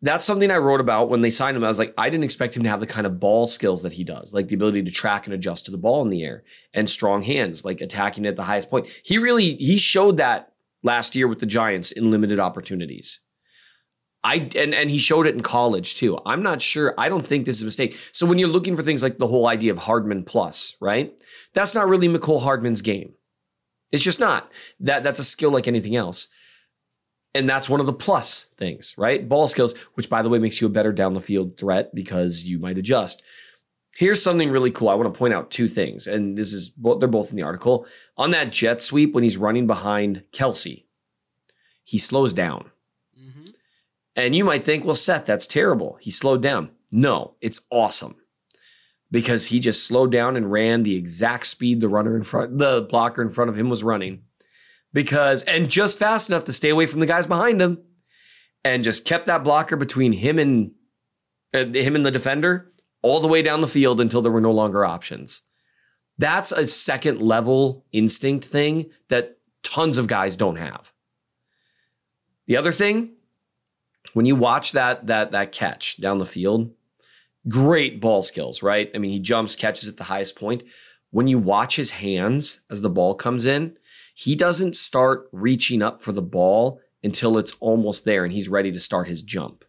That's 0.00 0.24
something 0.24 0.50
I 0.50 0.58
wrote 0.58 0.80
about 0.80 1.10
when 1.10 1.22
they 1.22 1.30
signed 1.30 1.56
him. 1.56 1.64
I 1.64 1.68
was 1.68 1.78
like, 1.78 1.92
I 1.98 2.08
didn't 2.08 2.24
expect 2.24 2.56
him 2.56 2.62
to 2.62 2.68
have 2.68 2.78
the 2.78 2.86
kind 2.86 3.06
of 3.06 3.18
ball 3.18 3.48
skills 3.48 3.82
that 3.82 3.94
he 3.94 4.04
does, 4.04 4.32
like 4.32 4.46
the 4.46 4.54
ability 4.54 4.84
to 4.84 4.92
track 4.92 5.26
and 5.26 5.34
adjust 5.34 5.64
to 5.64 5.72
the 5.72 5.78
ball 5.78 6.02
in 6.02 6.08
the 6.08 6.22
air 6.22 6.44
and 6.72 6.88
strong 6.88 7.22
hands, 7.22 7.64
like 7.64 7.80
attacking 7.80 8.24
at 8.24 8.36
the 8.36 8.44
highest 8.44 8.70
point. 8.70 8.86
He 9.02 9.18
really 9.18 9.54
he 9.56 9.76
showed 9.76 10.16
that 10.18 10.52
last 10.84 11.16
year 11.16 11.26
with 11.26 11.40
the 11.40 11.46
Giants 11.46 11.90
in 11.90 12.12
limited 12.12 12.38
opportunities. 12.38 13.20
I 14.22 14.48
and 14.56 14.74
and 14.74 14.90
he 14.90 14.98
showed 14.98 15.26
it 15.26 15.34
in 15.34 15.42
college 15.42 15.96
too. 15.96 16.18
I'm 16.24 16.42
not 16.42 16.62
sure. 16.62 16.94
I 16.98 17.08
don't 17.08 17.26
think 17.26 17.44
this 17.44 17.56
is 17.56 17.62
a 17.62 17.66
mistake. 17.66 17.96
So 18.12 18.26
when 18.26 18.38
you're 18.38 18.48
looking 18.48 18.76
for 18.76 18.82
things 18.82 19.02
like 19.02 19.18
the 19.18 19.26
whole 19.26 19.46
idea 19.48 19.72
of 19.72 19.78
Hardman 19.78 20.24
plus, 20.24 20.76
right? 20.80 21.12
That's 21.54 21.74
not 21.74 21.88
really 21.88 22.08
Mecole 22.08 22.42
Hardman's 22.42 22.82
game. 22.82 23.14
It's 23.90 24.02
just 24.02 24.20
not. 24.20 24.52
That 24.80 25.02
that's 25.02 25.20
a 25.20 25.24
skill 25.24 25.50
like 25.50 25.68
anything 25.68 25.96
else. 25.96 26.28
And 27.34 27.48
that's 27.48 27.68
one 27.68 27.80
of 27.80 27.86
the 27.86 27.92
plus 27.92 28.44
things, 28.56 28.94
right? 28.96 29.28
Ball 29.28 29.48
skills, 29.48 29.76
which 29.94 30.08
by 30.08 30.22
the 30.22 30.28
way 30.28 30.38
makes 30.38 30.60
you 30.60 30.66
a 30.66 30.70
better 30.70 30.92
down 30.92 31.14
the 31.14 31.20
field 31.20 31.58
threat 31.58 31.94
because 31.94 32.46
you 32.46 32.58
might 32.58 32.78
adjust. 32.78 33.22
Here's 33.96 34.22
something 34.22 34.50
really 34.50 34.70
cool. 34.70 34.88
I 34.88 34.94
want 34.94 35.12
to 35.12 35.18
point 35.18 35.34
out 35.34 35.50
two 35.50 35.68
things, 35.68 36.06
and 36.06 36.38
this 36.38 36.52
is 36.52 36.72
they're 36.76 37.08
both 37.08 37.30
in 37.30 37.36
the 37.36 37.42
article. 37.42 37.86
On 38.16 38.30
that 38.30 38.52
jet 38.52 38.80
sweep, 38.80 39.12
when 39.12 39.24
he's 39.24 39.36
running 39.36 39.66
behind 39.66 40.22
Kelce, 40.32 40.84
he 41.84 41.98
slows 41.98 42.32
down. 42.32 42.70
Mm-hmm. 43.18 43.50
And 44.14 44.36
you 44.36 44.44
might 44.44 44.64
think, 44.64 44.84
well, 44.84 44.94
Seth, 44.94 45.26
that's 45.26 45.46
terrible. 45.46 45.98
He 46.00 46.10
slowed 46.10 46.42
down. 46.42 46.70
No, 46.92 47.34
it's 47.40 47.62
awesome 47.70 48.16
because 49.10 49.46
he 49.46 49.60
just 49.60 49.86
slowed 49.86 50.12
down 50.12 50.36
and 50.36 50.52
ran 50.52 50.82
the 50.82 50.96
exact 50.96 51.46
speed 51.46 51.80
the 51.80 51.88
runner 51.88 52.16
in 52.16 52.22
front, 52.22 52.58
the 52.58 52.86
blocker 52.88 53.22
in 53.22 53.30
front 53.30 53.50
of 53.50 53.58
him 53.58 53.68
was 53.68 53.82
running. 53.82 54.22
Because, 54.92 55.42
and 55.42 55.68
just 55.68 55.98
fast 55.98 56.30
enough 56.30 56.44
to 56.44 56.52
stay 56.52 56.70
away 56.70 56.86
from 56.86 57.00
the 57.00 57.06
guys 57.06 57.26
behind 57.26 57.60
him 57.60 57.78
and 58.64 58.84
just 58.84 59.04
kept 59.04 59.26
that 59.26 59.44
blocker 59.44 59.76
between 59.76 60.12
him 60.12 60.38
and 60.38 60.72
uh, 61.54 61.64
him 61.66 61.94
and 61.94 62.04
the 62.04 62.10
defender 62.10 62.72
all 63.02 63.20
the 63.20 63.28
way 63.28 63.42
down 63.42 63.60
the 63.60 63.68
field 63.68 64.00
until 64.00 64.22
there 64.22 64.32
were 64.32 64.40
no 64.40 64.52
longer 64.52 64.84
options. 64.84 65.42
That's 66.16 66.50
a 66.50 66.66
second 66.66 67.20
level 67.20 67.84
instinct 67.92 68.44
thing 68.44 68.90
that 69.08 69.38
tons 69.62 69.98
of 69.98 70.08
guys 70.08 70.36
don't 70.36 70.56
have. 70.56 70.92
The 72.46 72.56
other 72.56 72.72
thing, 72.72 73.12
when 74.14 74.26
you 74.26 74.34
watch 74.34 74.72
that 74.72 75.06
that 75.06 75.32
that 75.32 75.52
catch 75.52 76.00
down 76.00 76.18
the 76.18 76.26
field, 76.26 76.72
great 77.48 78.00
ball 78.00 78.22
skills, 78.22 78.62
right? 78.62 78.90
I 78.94 78.98
mean, 78.98 79.12
he 79.12 79.20
jumps, 79.20 79.54
catches 79.54 79.88
at 79.88 79.96
the 79.96 80.04
highest 80.04 80.38
point. 80.38 80.62
When 81.10 81.28
you 81.28 81.38
watch 81.38 81.76
his 81.76 81.92
hands 81.92 82.62
as 82.70 82.82
the 82.82 82.90
ball 82.90 83.14
comes 83.14 83.46
in, 83.46 83.76
he 84.20 84.34
doesn't 84.34 84.74
start 84.74 85.28
reaching 85.30 85.80
up 85.80 86.02
for 86.02 86.10
the 86.10 86.20
ball 86.20 86.80
until 87.04 87.38
it's 87.38 87.52
almost 87.60 88.04
there 88.04 88.24
and 88.24 88.32
he's 88.32 88.48
ready 88.48 88.72
to 88.72 88.80
start 88.80 89.06
his 89.06 89.22
jump. 89.22 89.64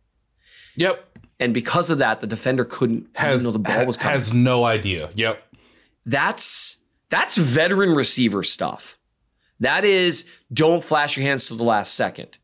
Yep. 0.76 1.20
And 1.40 1.54
because 1.54 1.92
of 1.92 2.00
that, 2.00 2.20
the 2.20 2.26
defender 2.26 2.66
couldn't 2.66 3.10
Has 3.14 3.44
know 3.44 3.52
the 3.52 3.60
ball 3.60 3.86
was 3.86 3.96
coming. 3.96 4.14
has 4.14 4.34
no 4.34 4.66
idea. 4.66 5.12
Yep. 5.14 5.44
that's 6.08 6.78
that's 7.12 7.38
veteran 7.38 7.92
receiver 7.92 8.44
stuff. 8.44 8.98
That 9.60 9.86
is 9.86 10.28
don't 10.52 10.84
flash 10.84 11.16
your 11.16 11.28
hands 11.28 11.48
to 11.50 11.54
the 11.54 11.64
last 11.64 11.94
second. 11.94 12.40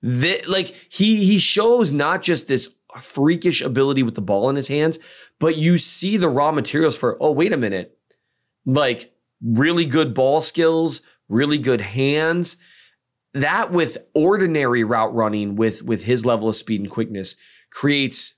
That 0.00 0.48
like 0.48 0.68
he 0.88 1.26
he 1.26 1.38
shows 1.38 1.92
not 1.92 2.22
just 2.22 2.48
this 2.48 2.76
freakish 3.02 3.60
ability 3.60 4.02
with 4.02 4.14
the 4.14 4.22
ball 4.22 4.48
in 4.48 4.56
his 4.56 4.68
hands, 4.68 4.98
but 5.38 5.56
you 5.56 5.76
see 5.76 6.16
the 6.16 6.30
raw 6.30 6.50
materials 6.50 6.96
for 6.96 7.18
oh 7.20 7.32
wait 7.32 7.52
a 7.52 7.58
minute. 7.58 7.98
Like 8.64 9.12
really 9.42 9.86
good 9.86 10.14
ball 10.14 10.40
skills, 10.40 11.02
really 11.28 11.58
good 11.58 11.80
hands. 11.80 12.56
That 13.34 13.72
with 13.72 13.98
ordinary 14.14 14.84
route 14.84 15.14
running 15.14 15.56
with 15.56 15.82
with 15.82 16.04
his 16.04 16.26
level 16.26 16.48
of 16.48 16.56
speed 16.56 16.80
and 16.80 16.90
quickness 16.90 17.36
creates 17.70 18.34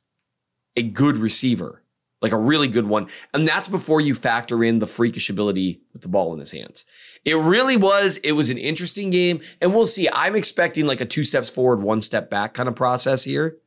a 0.76 0.82
good 0.82 1.16
receiver, 1.16 1.82
like 2.20 2.32
a 2.32 2.38
really 2.38 2.68
good 2.68 2.86
one. 2.86 3.08
And 3.32 3.46
that's 3.46 3.68
before 3.68 4.00
you 4.00 4.14
factor 4.14 4.62
in 4.62 4.78
the 4.78 4.86
freakish 4.86 5.30
ability 5.30 5.82
with 5.92 6.02
the 6.02 6.08
ball 6.08 6.32
in 6.32 6.40
his 6.40 6.52
hands. 6.52 6.84
It 7.24 7.36
really 7.36 7.76
was, 7.76 8.18
it 8.18 8.32
was 8.32 8.50
an 8.50 8.58
interesting 8.58 9.10
game. 9.10 9.40
And 9.60 9.74
we'll 9.74 9.86
see. 9.86 10.08
I'm 10.12 10.34
expecting 10.34 10.86
like 10.86 11.00
a 11.00 11.06
two 11.06 11.24
steps 11.24 11.48
forward, 11.48 11.82
one 11.82 12.00
step 12.00 12.30
back 12.30 12.54
kind 12.54 12.68
of 12.68 12.74
process 12.74 13.24
here. 13.24 13.58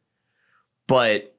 But 0.88 1.35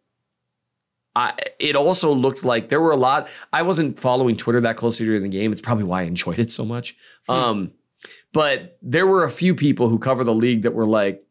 I, 1.17 1.33
it 1.59 1.75
also 1.77 2.12
looked 2.12 2.45
like 2.45 2.69
there 2.69 2.81
were 2.81 2.93
a 2.93 2.97
lot. 2.97 3.29
I 3.51 3.62
wasn't 3.62 3.99
following 3.99 4.37
Twitter 4.37 4.61
that 4.61 4.77
closely 4.77 5.07
during 5.07 5.23
the 5.23 5.29
game. 5.31 5.51
It's 5.51 5.62
probably 5.62 5.85
why 5.85 6.03
I 6.03 6.05
enjoyed 6.05 6.39
it 6.39 6.53
so 6.53 6.64
much. 6.67 6.95
Um, 7.27 7.73
but 8.35 8.77
there 8.83 9.07
were 9.07 9.25
a 9.25 9.31
few 9.31 9.55
people 9.55 9.89
who 9.89 9.99
cover 9.99 10.25
the 10.25 10.35
league 10.35 10.62
that 10.62 10.75
were 10.75 10.85
like, 10.87 11.25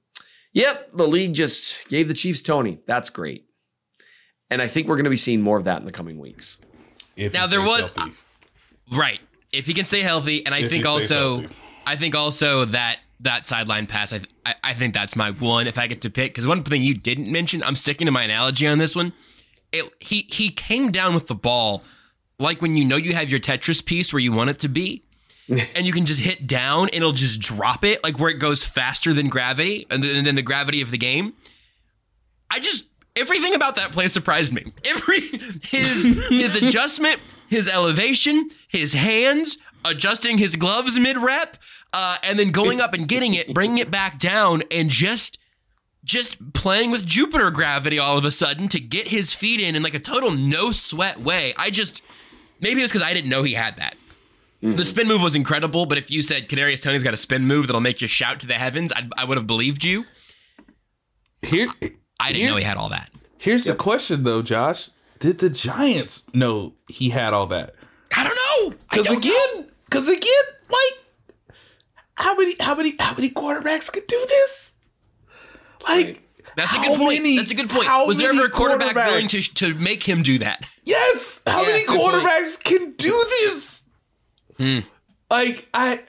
yep, 0.53 0.89
the 0.93 1.07
league 1.07 1.35
just 1.35 1.87
gave 1.87 2.07
the 2.07 2.15
Chiefs 2.15 2.41
Toney. 2.41 2.79
That's 2.87 3.11
great. 3.11 3.45
And 4.49 4.59
I 4.61 4.67
think 4.67 4.87
we're 4.87 4.95
going 4.95 5.03
to 5.05 5.09
be 5.11 5.15
seeing 5.17 5.41
more 5.41 5.57
of 5.57 5.65
that 5.65 5.79
in 5.79 5.85
the 5.85 5.91
coming 5.91 6.17
weeks. 6.17 6.59
If 7.15 7.33
Now, 7.33 7.45
there 7.47 7.61
was- 7.61 7.91
healthy. 7.95 8.13
Right. 8.91 9.19
If 9.51 9.67
he 9.67 9.73
can 9.75 9.85
stay 9.85 10.01
healthy, 10.01 10.45
and 10.45 10.53
I 10.53 10.59
If 10.59 10.69
think 10.69 10.85
also, 10.85 11.37
healthy. 11.41 11.55
I 11.85 11.95
think 11.95 12.13
also 12.15 12.65
that 12.65 12.97
that 13.21 13.45
sideline 13.45 13.87
pass, 13.87 14.11
I, 14.13 14.19
I 14.45 14.55
I 14.63 14.73
think 14.73 14.93
that's 14.93 15.15
my 15.15 15.31
one. 15.31 15.65
If 15.67 15.77
I 15.77 15.87
get 15.87 16.01
to 16.01 16.09
pick, 16.09 16.33
because 16.33 16.45
one 16.45 16.61
thing 16.63 16.83
you 16.83 16.93
didn't 16.93 17.31
mention, 17.31 17.63
I'm 17.63 17.75
sticking 17.77 18.05
to 18.05 18.11
my 18.11 18.23
analogy 18.23 18.67
on 18.67 18.77
this 18.79 18.95
one. 18.95 19.13
It, 19.71 19.91
he 19.99 20.27
he 20.29 20.49
came 20.49 20.91
down 20.91 21.13
with 21.13 21.27
the 21.27 21.35
ball 21.35 21.83
like 22.39 22.61
when 22.61 22.75
you 22.77 22.85
know 22.85 22.95
you 22.95 23.13
have 23.13 23.29
your 23.29 23.39
Tetris 23.39 23.85
piece 23.85 24.13
where 24.13 24.19
you 24.19 24.31
want 24.31 24.49
it 24.49 24.59
to 24.59 24.67
be. 24.67 25.03
and 25.75 25.85
you 25.85 25.93
can 25.93 26.05
just 26.05 26.21
hit 26.21 26.47
down 26.47 26.85
and 26.85 26.95
it'll 26.95 27.11
just 27.11 27.39
drop 27.39 27.85
it 27.85 28.03
like 28.03 28.19
where 28.19 28.31
it 28.31 28.39
goes 28.39 28.65
faster 28.65 29.13
than 29.13 29.29
gravity 29.29 29.85
and 29.91 30.03
then, 30.03 30.17
and 30.17 30.25
then 30.25 30.33
the 30.33 30.41
gravity 30.41 30.81
of 30.81 30.89
the 30.89 30.97
game. 30.97 31.33
I 32.49 32.59
just 32.59 32.85
everything 33.15 33.53
about 33.53 33.75
that 33.75 33.91
play 33.91 34.07
surprised 34.07 34.53
me. 34.53 34.65
Every 34.85 35.21
his 35.61 36.03
his 36.29 36.55
adjustment, 36.61 37.19
his 37.47 37.67
elevation, 37.67 38.49
his 38.67 38.93
hands, 38.93 39.57
adjusting 39.83 40.37
his 40.37 40.55
gloves 40.55 40.97
mid 40.97 41.17
rep, 41.17 41.57
uh, 41.93 42.17
and 42.23 42.39
then 42.39 42.51
going 42.51 42.81
up 42.81 42.93
and 42.93 43.07
getting 43.07 43.35
it, 43.35 43.53
bringing 43.53 43.77
it 43.77 43.91
back 43.91 44.19
down, 44.19 44.63
and 44.71 44.89
just 44.89 45.37
just 46.05 46.53
playing 46.53 46.91
with 46.91 47.05
Jupiter 47.05 47.51
gravity 47.51 47.99
all 47.99 48.17
of 48.17 48.23
a 48.23 48.31
sudden 48.31 48.67
to 48.69 48.79
get 48.79 49.09
his 49.09 49.33
feet 49.33 49.59
in 49.59 49.75
in 49.75 49.83
like 49.83 49.95
a 49.95 49.99
total 49.99 50.31
no 50.31 50.71
sweat 50.71 51.19
way. 51.19 51.53
I 51.57 51.71
just 51.71 52.01
maybe 52.61 52.79
it 52.79 52.83
was 52.83 52.91
because 52.91 53.03
I 53.03 53.13
didn't 53.13 53.29
know 53.29 53.43
he 53.43 53.55
had 53.55 53.77
that. 53.77 53.95
The 54.61 54.67
mm-hmm. 54.67 54.81
spin 54.81 55.07
move 55.07 55.21
was 55.21 55.35
incredible, 55.35 55.85
but 55.85 55.97
if 55.97 56.09
you 56.09 56.21
said 56.21 56.47
Kadarius 56.47 56.81
Toney's 56.81 57.03
got 57.03 57.13
a 57.13 57.17
spin 57.17 57.45
move 57.45 57.67
that'll 57.67 57.81
make 57.81 58.01
you 58.01 58.07
shout 58.07 58.39
to 58.39 58.47
the 58.47 58.53
heavens, 58.53 58.91
I'd, 58.95 59.09
I 59.17 59.25
would 59.25 59.37
have 59.37 59.45
believed 59.45 59.83
you. 59.83 60.05
Here, 61.41 61.67
I 62.19 62.31
didn't 62.31 62.47
know 62.47 62.55
he 62.55 62.63
had 62.63 62.77
all 62.77 62.89
that. 62.89 63.09
here's 63.37 63.65
the 63.65 63.75
question 63.75 64.23
though, 64.23 64.41
Josh. 64.41 64.89
Did 65.19 65.39
the 65.39 65.49
Giants 65.49 66.25
know 66.33 66.73
he 66.87 67.09
had 67.09 67.33
all 67.33 67.47
that? 67.47 67.75
I 68.15 68.23
don't 68.23 68.71
know. 68.71 68.77
Because 68.89 69.09
again, 69.09 69.69
because 69.85 70.09
again, 70.09 70.31
like 70.69 71.57
how 72.15 72.35
many, 72.35 72.55
how 72.59 72.75
many, 72.75 72.95
how 72.99 73.13
many 73.13 73.29
quarterbacks 73.29 73.91
could 73.91 74.07
do 74.07 74.25
this? 74.29 74.74
Like 75.87 76.21
That's 76.55 76.73
a 76.75 76.79
good 76.79 76.97
point. 76.97 77.21
many- 77.23 77.37
That's 77.37 77.51
a 77.51 77.55
good 77.55 77.69
point. 77.69 77.87
Was 78.07 78.17
there 78.17 78.29
ever 78.31 78.45
a 78.45 78.49
quarterback 78.49 78.95
willing 78.95 79.27
to, 79.27 79.53
to 79.55 79.73
make 79.75 80.03
him 80.03 80.23
do 80.23 80.39
that? 80.39 80.69
Yes. 80.85 81.41
How 81.47 81.61
Yeah, 81.63 81.67
many 81.69 81.85
good 81.85 81.99
point. 81.99 82.15
quarterbacks 82.17 82.63
can 82.63 82.91
do 82.93 83.25
this? 83.41 83.85
Hmm. 84.59 84.79
Like 85.31 85.67
I 85.73 85.99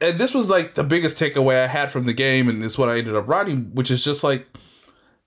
and 0.00 0.18
this 0.18 0.32
was 0.34 0.48
like 0.50 0.74
the 0.74 0.82
biggest 0.84 1.18
takeaway 1.18 1.62
I 1.62 1.66
had 1.66 1.90
from 1.90 2.04
the 2.06 2.12
game, 2.12 2.48
and 2.48 2.64
it's 2.64 2.78
what 2.78 2.88
I 2.88 2.98
ended 2.98 3.14
up 3.14 3.28
writing, 3.28 3.70
which 3.74 3.90
is 3.90 4.02
just 4.02 4.24
like, 4.24 4.46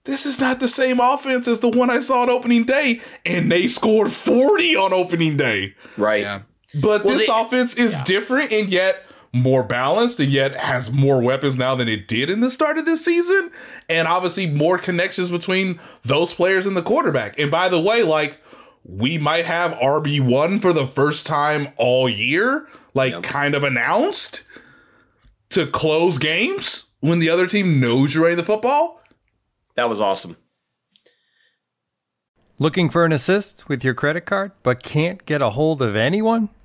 this 0.05 0.25
is 0.25 0.39
not 0.39 0.59
the 0.59 0.67
same 0.67 0.99
offense 0.99 1.47
as 1.47 1.59
the 1.59 1.69
one 1.69 1.89
I 1.89 1.99
saw 1.99 2.23
on 2.23 2.29
opening 2.29 2.63
day, 2.65 2.99
and 3.25 3.51
they 3.51 3.67
scored 3.67 4.11
40 4.11 4.75
on 4.75 4.91
opening 4.91 5.37
day. 5.37 5.75
Right. 5.95 6.21
Yeah. 6.21 6.41
But 6.81 7.05
Well, 7.05 7.17
this 7.17 7.27
they- 7.27 7.33
offense 7.33 7.75
is 7.75 7.97
different 7.99 8.51
and 8.51 8.69
yet 8.69 9.03
more 9.33 9.63
balanced 9.63 10.19
and 10.19 10.31
yet 10.31 10.55
has 10.55 10.91
more 10.91 11.21
weapons 11.21 11.57
now 11.57 11.73
than 11.73 11.89
it 11.89 12.07
did 12.07 12.29
in 12.29 12.39
the 12.39 12.51
start 12.51 12.77
of 12.77 12.85
this 12.85 13.03
season. 13.03 13.51
And 13.89 14.07
obviously 14.07 14.45
more 14.45 14.77
connections 14.77 15.31
between 15.31 15.79
those 16.03 16.33
players 16.33 16.67
and 16.67 16.77
the 16.77 16.83
quarterback. 16.83 17.37
And 17.39 17.49
by 17.49 17.67
the 17.67 17.79
way, 17.79 18.03
like 18.03 18.39
we 18.85 19.17
might 19.17 19.45
have 19.45 19.71
RB1 19.73 20.61
for 20.61 20.71
the 20.71 20.85
first 20.85 21.25
time 21.25 21.69
all 21.77 22.07
year, 22.07 22.67
like 22.93 23.23
kind 23.23 23.55
of 23.55 23.63
announced 23.63 24.43
to 25.49 25.65
close 25.65 26.17
games 26.19 26.91
when 26.99 27.19
the 27.19 27.29
other 27.29 27.47
team 27.47 27.79
knows 27.79 28.13
you're 28.13 28.23
ready 28.23 28.35
to 28.35 28.43
football. 28.43 29.01
That 29.75 29.89
was 29.89 29.99
awesome. 29.99 30.37
Looking 32.59 32.89
for 32.89 33.03
an 33.03 33.11
assist 33.11 33.67
with 33.67 33.83
your 33.83 33.95
credit 33.95 34.21
card, 34.21 34.51
but 34.61 34.83
can't 34.83 35.25
get 35.25 35.41
a 35.41 35.49
hold 35.49 35.81
of 35.81 35.95
anyone? 35.95 36.49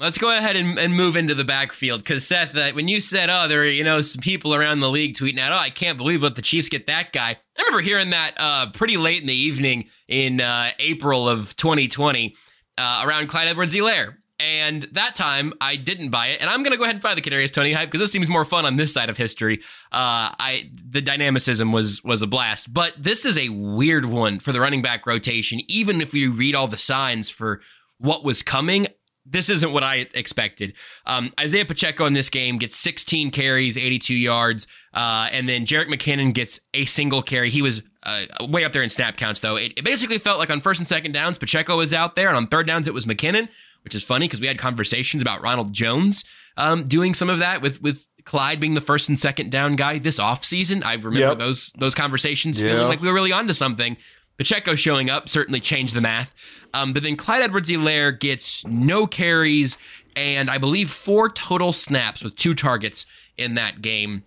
Let's 0.00 0.16
go 0.16 0.30
ahead 0.30 0.54
and, 0.54 0.78
and 0.78 0.94
move 0.94 1.16
into 1.16 1.34
the 1.34 1.42
backfield 1.42 2.04
because 2.04 2.24
Seth, 2.24 2.52
that 2.52 2.76
when 2.76 2.86
you 2.86 3.00
said, 3.00 3.30
"Oh, 3.30 3.48
there 3.48 3.62
are 3.62 3.64
you 3.64 3.82
know 3.82 4.00
some 4.00 4.20
people 4.20 4.54
around 4.54 4.78
the 4.78 4.88
league 4.88 5.14
tweeting 5.14 5.40
out, 5.40 5.50
oh, 5.50 5.56
I 5.56 5.70
can't 5.70 5.98
believe 5.98 6.22
what 6.22 6.36
the 6.36 6.42
Chiefs 6.42 6.68
get 6.68 6.86
that 6.86 7.12
guy." 7.12 7.30
I 7.30 7.62
remember 7.62 7.80
hearing 7.80 8.10
that 8.10 8.34
uh, 8.36 8.70
pretty 8.70 8.96
late 8.96 9.20
in 9.20 9.26
the 9.26 9.34
evening 9.34 9.88
in 10.06 10.40
uh, 10.40 10.70
April 10.78 11.28
of 11.28 11.56
2020 11.56 12.36
uh, 12.78 13.02
around 13.04 13.26
Clyde 13.26 13.48
Edwards-Helaire, 13.48 14.14
and 14.38 14.84
that 14.92 15.16
time 15.16 15.52
I 15.60 15.74
didn't 15.74 16.10
buy 16.10 16.28
it, 16.28 16.40
and 16.40 16.48
I'm 16.48 16.62
gonna 16.62 16.76
go 16.76 16.84
ahead 16.84 16.94
and 16.94 17.02
buy 17.02 17.16
the 17.16 17.20
Kadarius 17.20 17.52
Toney 17.52 17.72
hype 17.72 17.88
because 17.88 18.00
this 18.00 18.12
seems 18.12 18.28
more 18.28 18.44
fun 18.44 18.64
on 18.66 18.76
this 18.76 18.94
side 18.94 19.10
of 19.10 19.16
history. 19.16 19.58
Uh, 19.90 20.30
I 20.38 20.70
the 20.72 21.02
dynamicism 21.02 21.72
was 21.72 22.04
was 22.04 22.22
a 22.22 22.28
blast, 22.28 22.72
but 22.72 22.92
this 22.96 23.24
is 23.24 23.36
a 23.36 23.48
weird 23.48 24.06
one 24.06 24.38
for 24.38 24.52
the 24.52 24.60
running 24.60 24.80
back 24.80 25.08
rotation. 25.08 25.60
Even 25.66 26.00
if 26.00 26.12
we 26.12 26.28
read 26.28 26.54
all 26.54 26.68
the 26.68 26.76
signs 26.78 27.30
for 27.30 27.60
what 27.98 28.22
was 28.22 28.42
coming, 28.44 28.86
this 29.30 29.50
isn't 29.50 29.72
what 29.72 29.82
I 29.84 30.06
expected. 30.14 30.74
Um, 31.06 31.32
Isaiah 31.38 31.64
Pacheco 31.64 32.06
in 32.06 32.12
this 32.14 32.30
game 32.30 32.58
gets 32.58 32.76
16 32.76 33.30
carries, 33.30 33.76
82 33.76 34.14
yards, 34.14 34.66
uh, 34.94 35.28
and 35.32 35.48
then 35.48 35.66
Jerick 35.66 35.86
McKinnon 35.88 36.32
gets 36.32 36.60
a 36.74 36.84
single 36.84 37.22
carry. 37.22 37.50
He 37.50 37.62
was 37.62 37.82
uh, 38.04 38.24
way 38.48 38.64
up 38.64 38.72
there 38.72 38.82
in 38.82 38.90
snap 38.90 39.16
counts, 39.16 39.40
though. 39.40 39.56
It, 39.56 39.72
it 39.76 39.84
basically 39.84 40.18
felt 40.18 40.38
like 40.38 40.50
on 40.50 40.60
first 40.60 40.80
and 40.80 40.88
second 40.88 41.12
downs, 41.12 41.36
Pacheco 41.38 41.76
was 41.76 41.92
out 41.92 42.14
there, 42.16 42.28
and 42.28 42.36
on 42.36 42.46
third 42.46 42.66
downs, 42.66 42.88
it 42.88 42.94
was 42.94 43.04
McKinnon, 43.04 43.48
which 43.84 43.94
is 43.94 44.02
funny 44.04 44.26
because 44.26 44.40
we 44.40 44.46
had 44.46 44.58
conversations 44.58 45.22
about 45.22 45.42
Ronald 45.42 45.72
Jones 45.72 46.24
um, 46.56 46.84
doing 46.84 47.14
some 47.14 47.30
of 47.30 47.38
that 47.38 47.60
with 47.62 47.82
with 47.82 48.06
Clyde 48.24 48.60
being 48.60 48.74
the 48.74 48.80
first 48.80 49.08
and 49.08 49.18
second 49.18 49.50
down 49.50 49.76
guy 49.76 49.98
this 49.98 50.18
offseason. 50.18 50.84
I 50.84 50.94
remember 50.94 51.18
Yep. 51.20 51.38
those 51.38 51.72
those 51.78 51.94
conversations 51.94 52.60
feeling 52.60 52.88
like 52.88 53.00
we 53.00 53.08
were 53.08 53.14
really 53.14 53.32
onto 53.32 53.54
something. 53.54 53.96
Pacheco 54.38 54.74
showing 54.74 55.10
up 55.10 55.28
certainly 55.28 55.60
changed 55.60 55.94
the 55.94 56.00
math. 56.00 56.34
Um, 56.72 56.92
but 56.92 57.02
then 57.02 57.16
Clyde 57.16 57.42
Edwards 57.42 57.68
Helaire 57.68 58.18
gets 58.18 58.66
no 58.66 59.06
carries 59.06 59.76
and 60.16 60.50
I 60.50 60.58
believe 60.58 60.90
four 60.90 61.28
total 61.28 61.72
snaps 61.72 62.24
with 62.24 62.34
two 62.34 62.54
targets 62.54 63.06
in 63.36 63.54
that 63.54 63.82
game. 63.82 64.24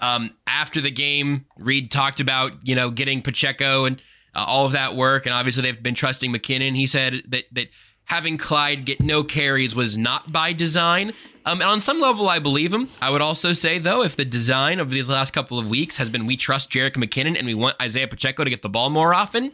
Um, 0.00 0.36
after 0.46 0.80
the 0.80 0.90
game, 0.90 1.46
Reid 1.58 1.90
talked 1.90 2.20
about, 2.20 2.66
you 2.66 2.74
know, 2.74 2.90
getting 2.90 3.22
Pacheco 3.22 3.84
and 3.84 4.00
uh, 4.34 4.44
all 4.46 4.66
of 4.66 4.72
that 4.72 4.94
work. 4.94 5.26
And 5.26 5.34
obviously 5.34 5.62
they've 5.62 5.82
been 5.82 5.94
trusting 5.94 6.32
McKinnon. 6.32 6.76
He 6.76 6.86
said 6.86 7.22
that, 7.28 7.44
that 7.52 7.68
having 8.08 8.38
Clyde 8.38 8.84
get 8.84 9.00
no 9.00 9.22
carries 9.22 9.74
was 9.74 9.96
not 9.96 10.32
by 10.32 10.52
design. 10.52 11.12
Um, 11.44 11.60
and 11.60 11.70
on 11.70 11.80
some 11.80 12.00
level, 12.00 12.28
I 12.28 12.38
believe 12.38 12.72
him. 12.72 12.88
I 13.00 13.10
would 13.10 13.22
also 13.22 13.52
say, 13.52 13.78
though, 13.78 14.02
if 14.02 14.16
the 14.16 14.24
design 14.24 14.80
of 14.80 14.90
these 14.90 15.08
last 15.08 15.32
couple 15.32 15.58
of 15.58 15.68
weeks 15.68 15.96
has 15.98 16.10
been 16.10 16.26
we 16.26 16.36
trust 16.36 16.70
Jerick 16.70 16.92
McKinnon 16.92 17.38
and 17.38 17.46
we 17.46 17.54
want 17.54 17.80
Isaiah 17.80 18.08
Pacheco 18.08 18.44
to 18.44 18.50
get 18.50 18.62
the 18.62 18.68
ball 18.68 18.90
more 18.90 19.14
often, 19.14 19.52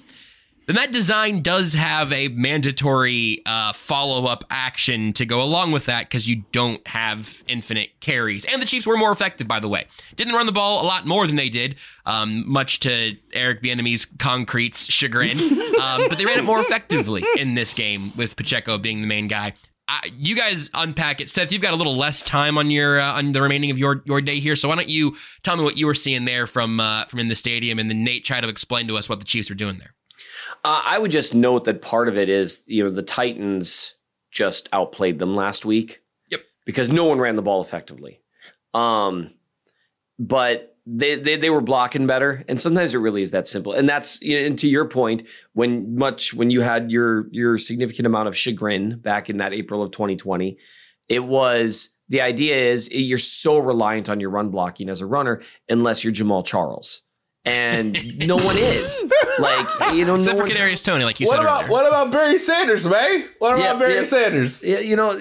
then 0.66 0.76
that 0.76 0.92
design 0.92 1.42
does 1.42 1.74
have 1.74 2.12
a 2.12 2.28
mandatory 2.28 3.42
uh, 3.46 3.72
follow 3.72 4.26
up 4.26 4.44
action 4.50 5.12
to 5.14 5.26
go 5.26 5.42
along 5.42 5.72
with 5.72 5.86
that 5.86 6.08
because 6.08 6.28
you 6.28 6.44
don't 6.52 6.86
have 6.88 7.42
infinite 7.46 7.90
carries. 8.00 8.44
And 8.44 8.62
the 8.62 8.66
Chiefs 8.66 8.86
were 8.86 8.96
more 8.96 9.12
effective, 9.12 9.46
by 9.46 9.60
the 9.60 9.68
way. 9.68 9.86
Didn't 10.16 10.34
run 10.34 10.46
the 10.46 10.52
ball 10.52 10.82
a 10.82 10.86
lot 10.86 11.06
more 11.06 11.26
than 11.26 11.36
they 11.36 11.48
did, 11.48 11.76
um, 12.06 12.50
much 12.50 12.80
to 12.80 13.16
Eric 13.32 13.62
Bieniemy's 13.62 14.06
concrete's 14.06 14.90
chagrin. 14.90 15.38
um, 15.40 16.08
but 16.08 16.16
they 16.16 16.24
ran 16.24 16.38
it 16.38 16.44
more 16.44 16.60
effectively 16.60 17.22
in 17.36 17.54
this 17.54 17.74
game 17.74 18.12
with 18.16 18.36
Pacheco 18.36 18.78
being 18.78 19.00
the 19.00 19.06
main 19.06 19.28
guy. 19.28 19.52
Uh, 19.86 19.98
you 20.16 20.34
guys 20.34 20.70
unpack 20.72 21.20
it, 21.20 21.28
Seth. 21.28 21.52
You've 21.52 21.60
got 21.60 21.74
a 21.74 21.76
little 21.76 21.94
less 21.94 22.22
time 22.22 22.56
on 22.56 22.70
your 22.70 22.98
uh, 22.98 23.18
on 23.18 23.32
the 23.32 23.42
remaining 23.42 23.70
of 23.70 23.78
your 23.78 24.02
your 24.06 24.22
day 24.22 24.38
here, 24.38 24.56
so 24.56 24.70
why 24.70 24.76
don't 24.76 24.88
you 24.88 25.14
tell 25.42 25.58
me 25.58 25.62
what 25.62 25.76
you 25.76 25.84
were 25.84 25.94
seeing 25.94 26.24
there 26.24 26.46
from 26.46 26.80
uh, 26.80 27.04
from 27.04 27.18
in 27.18 27.28
the 27.28 27.36
stadium, 27.36 27.78
and 27.78 27.90
then 27.90 28.02
Nate 28.02 28.24
try 28.24 28.40
to 28.40 28.48
explain 28.48 28.88
to 28.88 28.96
us 28.96 29.10
what 29.10 29.18
the 29.18 29.26
Chiefs 29.26 29.50
are 29.50 29.54
doing 29.54 29.76
there. 29.76 29.93
Uh, 30.64 30.80
I 30.84 30.98
would 30.98 31.10
just 31.10 31.34
note 31.34 31.64
that 31.66 31.82
part 31.82 32.08
of 32.08 32.16
it 32.16 32.28
is, 32.28 32.62
you 32.66 32.82
know, 32.82 32.90
the 32.90 33.02
Titans 33.02 33.94
just 34.30 34.68
outplayed 34.72 35.18
them 35.18 35.36
last 35.36 35.64
week. 35.64 36.00
Yep. 36.30 36.40
Because 36.64 36.90
no 36.90 37.04
one 37.04 37.18
ran 37.18 37.36
the 37.36 37.42
ball 37.42 37.60
effectively. 37.60 38.20
Um, 38.72 39.30
but 40.18 40.76
they, 40.86 41.16
they 41.16 41.36
they 41.36 41.50
were 41.50 41.62
blocking 41.62 42.06
better, 42.06 42.44
and 42.46 42.60
sometimes 42.60 42.94
it 42.94 42.98
really 42.98 43.22
is 43.22 43.30
that 43.30 43.48
simple. 43.48 43.72
And 43.72 43.88
that's 43.88 44.20
you 44.20 44.38
know, 44.38 44.46
and 44.46 44.58
to 44.58 44.68
your 44.68 44.86
point, 44.86 45.22
when 45.54 45.96
much 45.96 46.34
when 46.34 46.50
you 46.50 46.60
had 46.60 46.90
your 46.90 47.28
your 47.30 47.56
significant 47.56 48.06
amount 48.06 48.28
of 48.28 48.36
chagrin 48.36 48.98
back 48.98 49.30
in 49.30 49.38
that 49.38 49.54
April 49.54 49.82
of 49.82 49.92
2020, 49.92 50.58
it 51.08 51.24
was 51.24 51.94
the 52.08 52.20
idea 52.20 52.56
is 52.56 52.90
you're 52.92 53.16
so 53.16 53.58
reliant 53.58 54.10
on 54.10 54.20
your 54.20 54.30
run 54.30 54.50
blocking 54.50 54.90
as 54.90 55.00
a 55.00 55.06
runner 55.06 55.40
unless 55.68 56.04
you're 56.04 56.12
Jamaal 56.12 56.44
Charles. 56.44 57.03
And 57.46 57.94
no 58.26 58.36
one 58.36 58.56
is. 58.56 59.12
Like, 59.38 59.68
you 59.92 60.04
know, 60.06 60.14
Except 60.14 60.36
no 60.38 60.44
for 60.44 60.48
one, 60.48 60.56
Kadarius 60.56 60.82
Toney, 60.84 61.04
like 61.04 61.20
you 61.20 61.26
What 61.26 61.36
said 61.36 61.42
about 61.42 61.64
earlier. 61.64 61.70
what 61.72 61.86
about 61.86 62.10
Barry 62.10 62.38
Sanders, 62.38 62.86
man? 62.86 63.28
What 63.38 63.54
about 63.56 63.62
Yeah, 63.64 63.78
Barry 63.78 63.94
yeah. 63.96 64.02
Sanders? 64.04 64.64
Yeah, 64.64 64.78
you 64.78 64.96
know, 64.96 65.18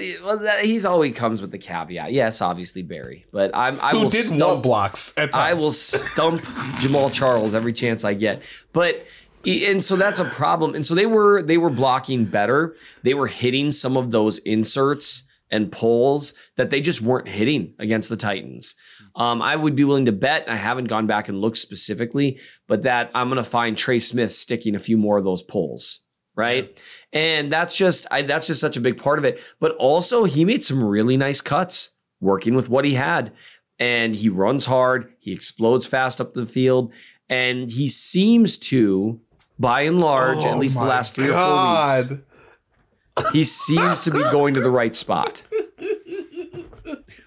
he's 0.62 0.86
always 0.86 1.14
comes 1.16 1.42
with 1.42 1.52
the 1.52 1.58
caveat. 1.58 2.14
Yes, 2.14 2.42
obviously 2.42 2.82
Barry, 2.82 3.26
but 3.34 3.52
I'm 3.54 3.78
I 3.82 3.92
Who 3.92 4.02
will 4.04 4.10
did 4.10 4.24
stump, 4.24 4.64
blocks 4.64 5.14
at 5.18 5.32
times? 5.34 5.52
I 5.52 5.54
will 5.54 5.72
stump 5.74 6.42
Jamaal 6.80 7.12
Charles 7.14 7.54
every 7.54 7.74
chance 7.74 8.06
I 8.06 8.14
get. 8.14 8.42
But 8.72 9.06
and 9.46 9.84
so 9.84 9.98
that's 9.98 10.20
a 10.20 10.26
problem. 10.26 10.74
And 10.76 10.86
so 10.86 10.96
they 10.96 11.06
were 11.06 11.42
they 11.42 11.58
were 11.58 11.70
blocking 11.70 12.24
better. 12.24 12.76
They 13.04 13.14
were 13.14 13.28
hitting 13.28 13.72
some 13.72 13.98
of 13.98 14.12
those 14.12 14.38
inserts 14.40 15.24
and 15.52 15.72
pulls 15.72 16.34
that 16.56 16.70
they 16.70 16.80
just 16.82 17.02
weren't 17.02 17.28
hitting 17.28 17.74
against 17.78 18.10
the 18.10 18.16
Titans. 18.16 18.76
Um, 19.16 19.42
I 19.42 19.56
would 19.56 19.76
be 19.76 19.84
willing 19.84 20.06
to 20.06 20.12
bet. 20.12 20.50
I 20.50 20.56
haven't 20.56 20.86
gone 20.86 21.06
back 21.06 21.30
and 21.30 21.40
looked 21.40 21.58
specifically, 21.58 22.40
but 22.68 22.84
that 22.84 23.12
I'm 23.14 23.30
going 23.30 23.38
to 23.38 23.50
find 23.50 23.78
Trey 23.78 24.00
Smith 24.00 24.32
sticking 24.32 24.76
a 24.76 24.80
few 24.80 24.98
more 24.98 25.18
of 25.18 25.24
those 25.24 25.44
pulls 25.44 26.04
right? 26.36 26.82
And 27.12 27.52
that's 27.52 27.76
just 27.76 28.08
I, 28.12 28.24
that's 28.24 28.48
just 28.48 28.62
such 28.62 28.78
a 28.78 28.82
big 28.82 28.98
part 28.98 29.20
of 29.20 29.26
it. 29.26 29.42
But 29.60 29.76
also, 29.76 30.24
he 30.24 30.46
made 30.46 30.64
some 30.64 30.84
really 30.84 31.18
nice 31.18 31.42
cuts 31.42 31.94
working 32.20 32.56
with 32.56 32.70
what 32.70 32.86
he 32.86 32.94
had, 32.96 33.32
and 33.80 34.16
he 34.16 34.30
runs 34.30 34.66
hard. 34.66 35.14
He 35.20 35.32
explodes 35.32 35.86
fast 35.86 36.20
up 36.20 36.34
the 36.34 36.46
field, 36.46 36.94
and 37.30 37.72
he 37.72 37.88
seems 37.88 38.58
to, 38.60 39.20
by 39.60 39.82
and 39.82 40.00
large, 40.00 40.44
at 40.44 40.56
Oh 40.56 40.58
least 40.58 40.80
the 40.80 40.86
last 40.86 41.16
three 41.16 41.30
or 41.30 41.34
four 41.34 42.16
weeks, 42.16 43.34
he 43.34 43.44
seems 43.44 44.04
to 44.04 44.12
be 44.12 44.20
going 44.20 44.54
to 44.56 44.62
the 44.62 44.72
right 44.72 44.96
spot. 44.96 45.44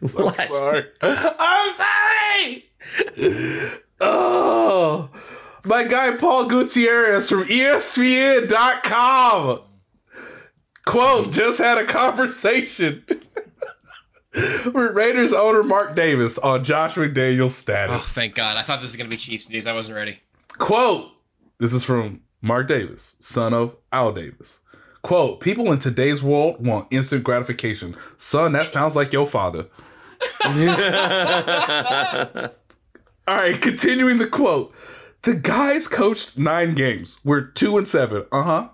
I'm 0.18 0.34
sorry. 0.34 0.84
I'm 1.03 1.72
sorry. 1.72 2.64
Oh, 4.01 5.11
my 5.64 5.84
guy 5.84 6.16
Paul 6.16 6.47
Gutierrez 6.47 7.28
from 7.28 7.44
ESPN.com. 7.44 8.51
Quote, 10.84 11.32
just 11.32 11.59
had 11.59 11.78
a 11.78 11.84
conversation 11.84 13.05
with 14.34 14.76
Raiders 14.94 15.32
owner 15.32 15.62
Mark 15.64 15.97
Davis 15.97 16.38
on 16.38 16.62
Josh 16.62 16.94
McDaniels' 16.94 17.42
Oh, 17.44 17.49
status. 17.49 18.14
thank 18.14 18.34
God. 18.36 18.57
I 18.57 18.62
thought 18.62 18.76
this 18.76 18.90
was 18.92 18.97
going 18.97 19.11
to 19.11 19.16
be 19.16 19.20
Chiefs 19.20 19.49
news. 19.51 19.66
I 19.66 19.72
wasn't 19.72 19.97
ready. 19.97 20.20
Quote, 20.59 21.11
this 21.59 21.72
is 21.72 21.82
from 21.84 22.20
Mark 22.40 22.68
Davis, 22.68 23.16
son 23.18 23.53
of 23.53 23.74
Al 23.92 24.12
Davis. 24.12 24.61
Quote, 25.07 25.38
people 25.38 25.70
in 25.70 25.78
today's 25.78 26.20
world 26.20 26.66
want 26.66 26.88
instant 26.90 27.22
gratification. 27.22 27.94
Son, 28.16 28.50
that 28.54 28.66
sounds 28.66 28.96
like 28.96 29.12
your 29.12 29.24
father. 29.24 29.68
All 33.28 33.36
right, 33.36 33.62
continuing 33.62 34.18
the 34.18 34.26
quote. 34.26 34.74
The 35.22 35.34
guys 35.34 35.86
coached 35.86 36.36
nine 36.36 36.74
games. 36.74 37.20
We're 37.22 37.42
two 37.42 37.78
and 37.78 37.86
seven. 37.86 38.24
Uh 38.32 38.42
huh. 38.42 38.68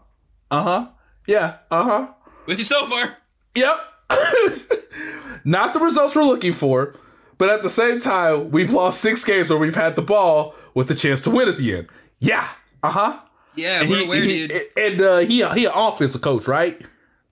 Uh 0.51 0.63
huh. 0.63 0.89
Yeah. 1.27 1.57
Uh 1.71 1.85
huh. 1.85 2.15
With 2.47 2.57
you 2.57 2.65
so 2.65 2.87
far. 2.87 3.19
Yep. 3.55 3.77
Not 5.45 5.75
the 5.75 5.81
results 5.81 6.17
we're 6.17 6.23
looking 6.23 6.55
for, 6.55 6.95
but 7.37 7.51
at 7.51 7.63
the 7.63 7.69
same 7.69 8.01
time, 8.01 8.51
we've 8.51 8.73
lost 8.73 9.03
six 9.03 9.23
games 9.23 9.51
where 9.51 9.59
we've 9.59 9.75
had 9.75 9.97
the 9.97 10.03
ball 10.03 10.55
with 10.73 10.89
the 10.89 10.95
chance 10.95 11.23
to 11.25 11.31
win 11.31 11.51
at 11.51 11.59
the 11.59 11.77
end. 11.77 11.89
Yeah. 12.21 12.49
Uh 12.83 12.91
huh. 12.91 13.21
Yeah, 13.55 13.81
And 13.83 13.91
we're 13.91 13.99
he, 13.99 14.05
aware, 14.07 14.23
he- 14.23 14.47
dude. 14.47 14.63
and 14.77 15.01
uh, 15.01 15.19
he 15.19 15.37
he 15.55 15.65
an 15.67 15.73
offensive 15.75 16.21
coach, 16.23 16.47
right? 16.49 16.81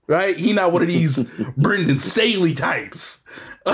Right? 0.07 0.35
He 0.37 0.53
not 0.53 0.71
one 0.71 0.81
of 0.81 0.87
these 0.87 1.23
Brandon 1.57 1.99
Staley 1.99 2.53
types. 2.53 3.23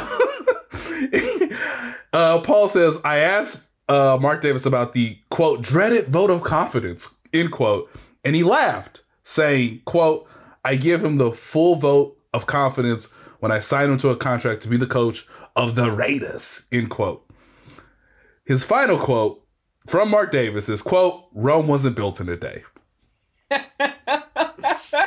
uh, 2.14 2.40
Paul 2.42 2.68
says, 2.68 3.00
I 3.04 3.18
asked 3.20 3.70
uh, 3.90 4.18
Mark 4.22 4.42
Davis 4.42 4.66
about 4.66 4.94
the 4.94 5.18
quote 5.30 5.62
dreaded 5.62 6.08
vote 6.08 6.30
of 6.30 6.44
confidence 6.44 7.16
end 7.34 7.52
quote, 7.52 7.90
and 8.24 8.36
he 8.36 8.44
laughed, 8.44 9.04
saying, 9.24 9.82
"quote 9.86 10.28
I 10.64 10.76
give 10.76 11.04
him 11.04 11.18
the 11.18 11.32
full 11.32 11.76
vote 11.76 12.18
of 12.34 12.46
confidence 12.46 13.06
when 13.40 13.52
I 13.52 13.60
sign 13.60 13.90
him 13.90 13.98
to 14.00 14.10
a 14.10 14.16
contract 14.18 14.62
to 14.62 14.68
be 14.68 14.78
the 14.78 14.88
coach 14.88 15.26
of 15.56 15.76
the 15.76 15.92
Raiders." 15.92 16.66
End 16.72 16.90
quote. 16.90 17.24
His 18.46 18.64
final 18.64 18.98
quote 18.98 19.44
from 19.88 20.10
Mark 20.10 20.32
Davis 20.32 20.70
is 20.70 20.82
quote 20.82 21.26
Rome 21.34 21.68
wasn't 21.68 21.96
built 21.96 22.20
in 22.20 22.30
a 22.30 22.36
day. 22.38 22.64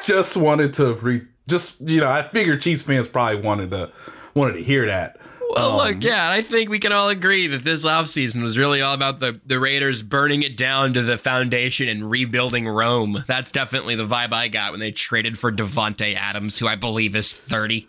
just 0.02 0.36
wanted 0.36 0.72
to 0.74 0.94
re 0.94 1.22
just 1.48 1.80
you 1.80 2.00
know 2.00 2.10
I 2.10 2.22
figured 2.22 2.62
Chiefs 2.62 2.82
fans 2.82 3.08
probably 3.08 3.40
wanted 3.40 3.70
to 3.70 3.92
wanted 4.34 4.54
to 4.54 4.62
hear 4.62 4.86
that. 4.86 5.18
Well, 5.50 5.80
Um, 5.80 5.88
look, 5.88 6.04
yeah, 6.04 6.30
I 6.30 6.42
think 6.42 6.70
we 6.70 6.78
can 6.78 6.92
all 6.92 7.08
agree 7.08 7.48
that 7.48 7.62
this 7.62 7.84
offseason 7.84 8.44
was 8.44 8.56
really 8.56 8.80
all 8.82 8.94
about 8.94 9.18
the, 9.18 9.40
the 9.44 9.58
Raiders 9.58 10.00
burning 10.00 10.44
it 10.44 10.56
down 10.56 10.94
to 10.94 11.02
the 11.02 11.18
foundation 11.18 11.88
and 11.88 12.08
rebuilding 12.08 12.68
Rome. 12.68 13.24
That's 13.26 13.50
definitely 13.50 13.96
the 13.96 14.06
vibe 14.06 14.32
I 14.32 14.46
got 14.46 14.70
when 14.70 14.78
they 14.78 14.92
traded 14.92 15.36
for 15.40 15.50
Davante 15.50 16.14
Adams, 16.14 16.56
who 16.60 16.68
I 16.68 16.76
believe 16.76 17.16
is 17.16 17.32
30. 17.32 17.88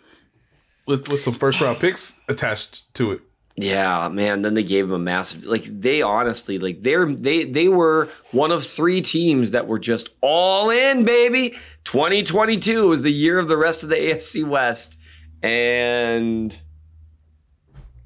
with 0.88 1.08
with 1.08 1.22
some 1.22 1.34
first 1.34 1.60
round 1.60 1.78
picks 1.78 2.20
attached 2.28 2.92
to 2.94 3.12
it. 3.12 3.20
Yeah, 3.56 4.08
man. 4.08 4.42
Then 4.42 4.54
they 4.54 4.64
gave 4.64 4.86
him 4.86 4.92
a 4.92 4.98
massive 4.98 5.44
like 5.44 5.64
they 5.64 6.00
honestly 6.00 6.58
like 6.58 6.82
they're 6.82 7.06
they 7.06 7.44
they 7.44 7.68
were 7.68 8.08
one 8.30 8.50
of 8.50 8.64
three 8.64 9.02
teams 9.02 9.50
that 9.50 9.66
were 9.66 9.78
just 9.78 10.10
all 10.22 10.70
in, 10.70 11.04
baby. 11.04 11.50
2022 11.84 12.88
was 12.88 13.02
the 13.02 13.12
year 13.12 13.38
of 13.38 13.48
the 13.48 13.56
rest 13.56 13.82
of 13.82 13.90
the 13.90 13.96
AFC 13.96 14.46
West. 14.46 14.98
And 15.42 16.58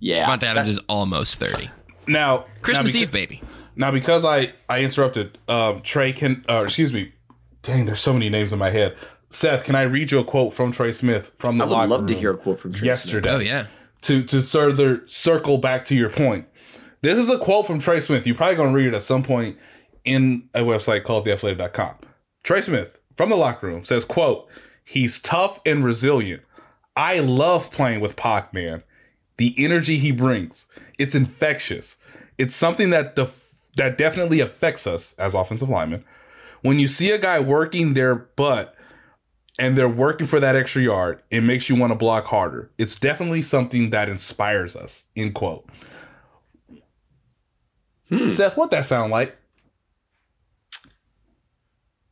yeah. 0.01 0.27
Davante 0.27 0.45
Adams 0.45 0.69
is 0.69 0.79
almost 0.89 1.37
30. 1.37 1.71
Now 2.09 2.47
Christmas 2.63 2.95
now 2.95 3.01
beca- 3.01 3.03
Eve, 3.03 3.11
baby. 3.13 3.43
Now 3.77 3.91
because 3.93 4.25
I 4.25 4.53
I 4.69 4.81
interrupted 4.81 5.39
um, 5.49 5.81
Trey 5.83 6.13
can 6.13 6.45
or 6.49 6.65
excuse 6.65 6.93
me, 6.93 7.13
dang, 7.63 7.85
there's 7.85 8.01
so 8.01 8.13
many 8.13 8.29
names 8.29 8.53
in 8.53 8.59
my 8.59 8.71
head. 8.71 8.97
Seth, 9.29 9.65
can 9.65 9.75
I 9.75 9.83
read 9.83 10.11
you 10.11 10.19
a 10.21 10.25
quote 10.25 10.55
from 10.55 10.73
Trey 10.73 10.93
Smith 10.93 11.33
from 11.39 11.59
the 11.59 11.65
I 11.65 11.67
would 11.67 11.73
locker 11.73 11.89
love 11.89 12.07
to 12.07 12.15
hear 12.15 12.33
a 12.33 12.37
quote 12.37 12.61
from 12.61 12.73
Trey 12.73 12.79
Smith. 12.79 12.87
yesterday? 12.87 13.31
Oh, 13.31 13.39
yeah. 13.39 13.67
To 14.07 14.23
to 14.23 14.41
further 14.41 15.05
circle 15.07 15.59
back 15.59 15.83
to 15.85 15.97
your 15.97 16.11
point, 16.11 16.47
this 17.03 17.19
is 17.19 17.29
a 17.29 17.39
quote 17.39 17.67
from 17.67 17.81
Trey 17.81 17.99
Smith. 17.99 18.25
You're 18.25 18.37
probably 18.37 18.55
going 18.55 18.71
to 18.71 18.75
read 18.75 18.87
it 18.87 18.95
at 18.95 19.03
some 19.03 19.25
point 19.25 19.59
in 20.05 20.49
a 20.55 20.61
website 20.61 21.03
called 21.03 21.27
theathletic.com. 21.27 21.97
Trey 22.45 22.61
Smith 22.61 23.01
from 23.17 23.31
the 23.31 23.37
locker 23.37 23.67
room 23.67 23.85
says, 23.85 24.05
"quote 24.05 24.49
He's 24.85 25.21
tough 25.21 25.59
and 25.67 25.85
resilient. 25.85 26.45
I 26.95 27.19
love 27.19 27.73
playing 27.73 27.99
with 27.99 28.15
Pac, 28.15 28.55
man. 28.55 28.85
The 29.39 29.53
energy 29.59 29.99
he 29.99 30.13
brings, 30.13 30.67
it's 30.99 31.17
infectious. 31.17 31.97
It's 32.39 32.55
something 32.55 32.91
that 32.91 33.17
def- 33.17 33.55
that 33.77 33.99
definitely 33.99 34.39
affects 34.39 34.87
us 34.87 35.15
as 35.19 35.35
offensive 35.35 35.69
linemen. 35.69 36.05
When 36.63 36.79
you 36.79 36.87
see 36.87 37.11
a 37.11 37.19
guy 37.19 37.41
working 37.41 37.95
their 37.95 38.15
butt 38.15 38.76
and 39.59 39.77
they're 39.77 39.89
working 39.89 40.27
for 40.27 40.41
that 40.41 40.57
extra 40.57 40.83
yard, 40.83 41.23
it 41.31 41.43
makes 41.43 41.69
you 41.69 41.77
want 41.77 41.93
to 41.93 41.99
block 41.99 42.25
harder. 42.27 42.71
It's 42.79 42.99
definitely 42.99 43.43
something 43.43 43.91
that 43.91 44.09
inspires 44.09 44.77
us." 44.77 45.07
End 45.17 45.35
quote. 45.35 45.69
Hmm. 48.09 48.31
Seth, 48.31 48.57
what 48.57 48.71
that 48.71 48.87
sound 48.87 49.11
like? 49.11 49.37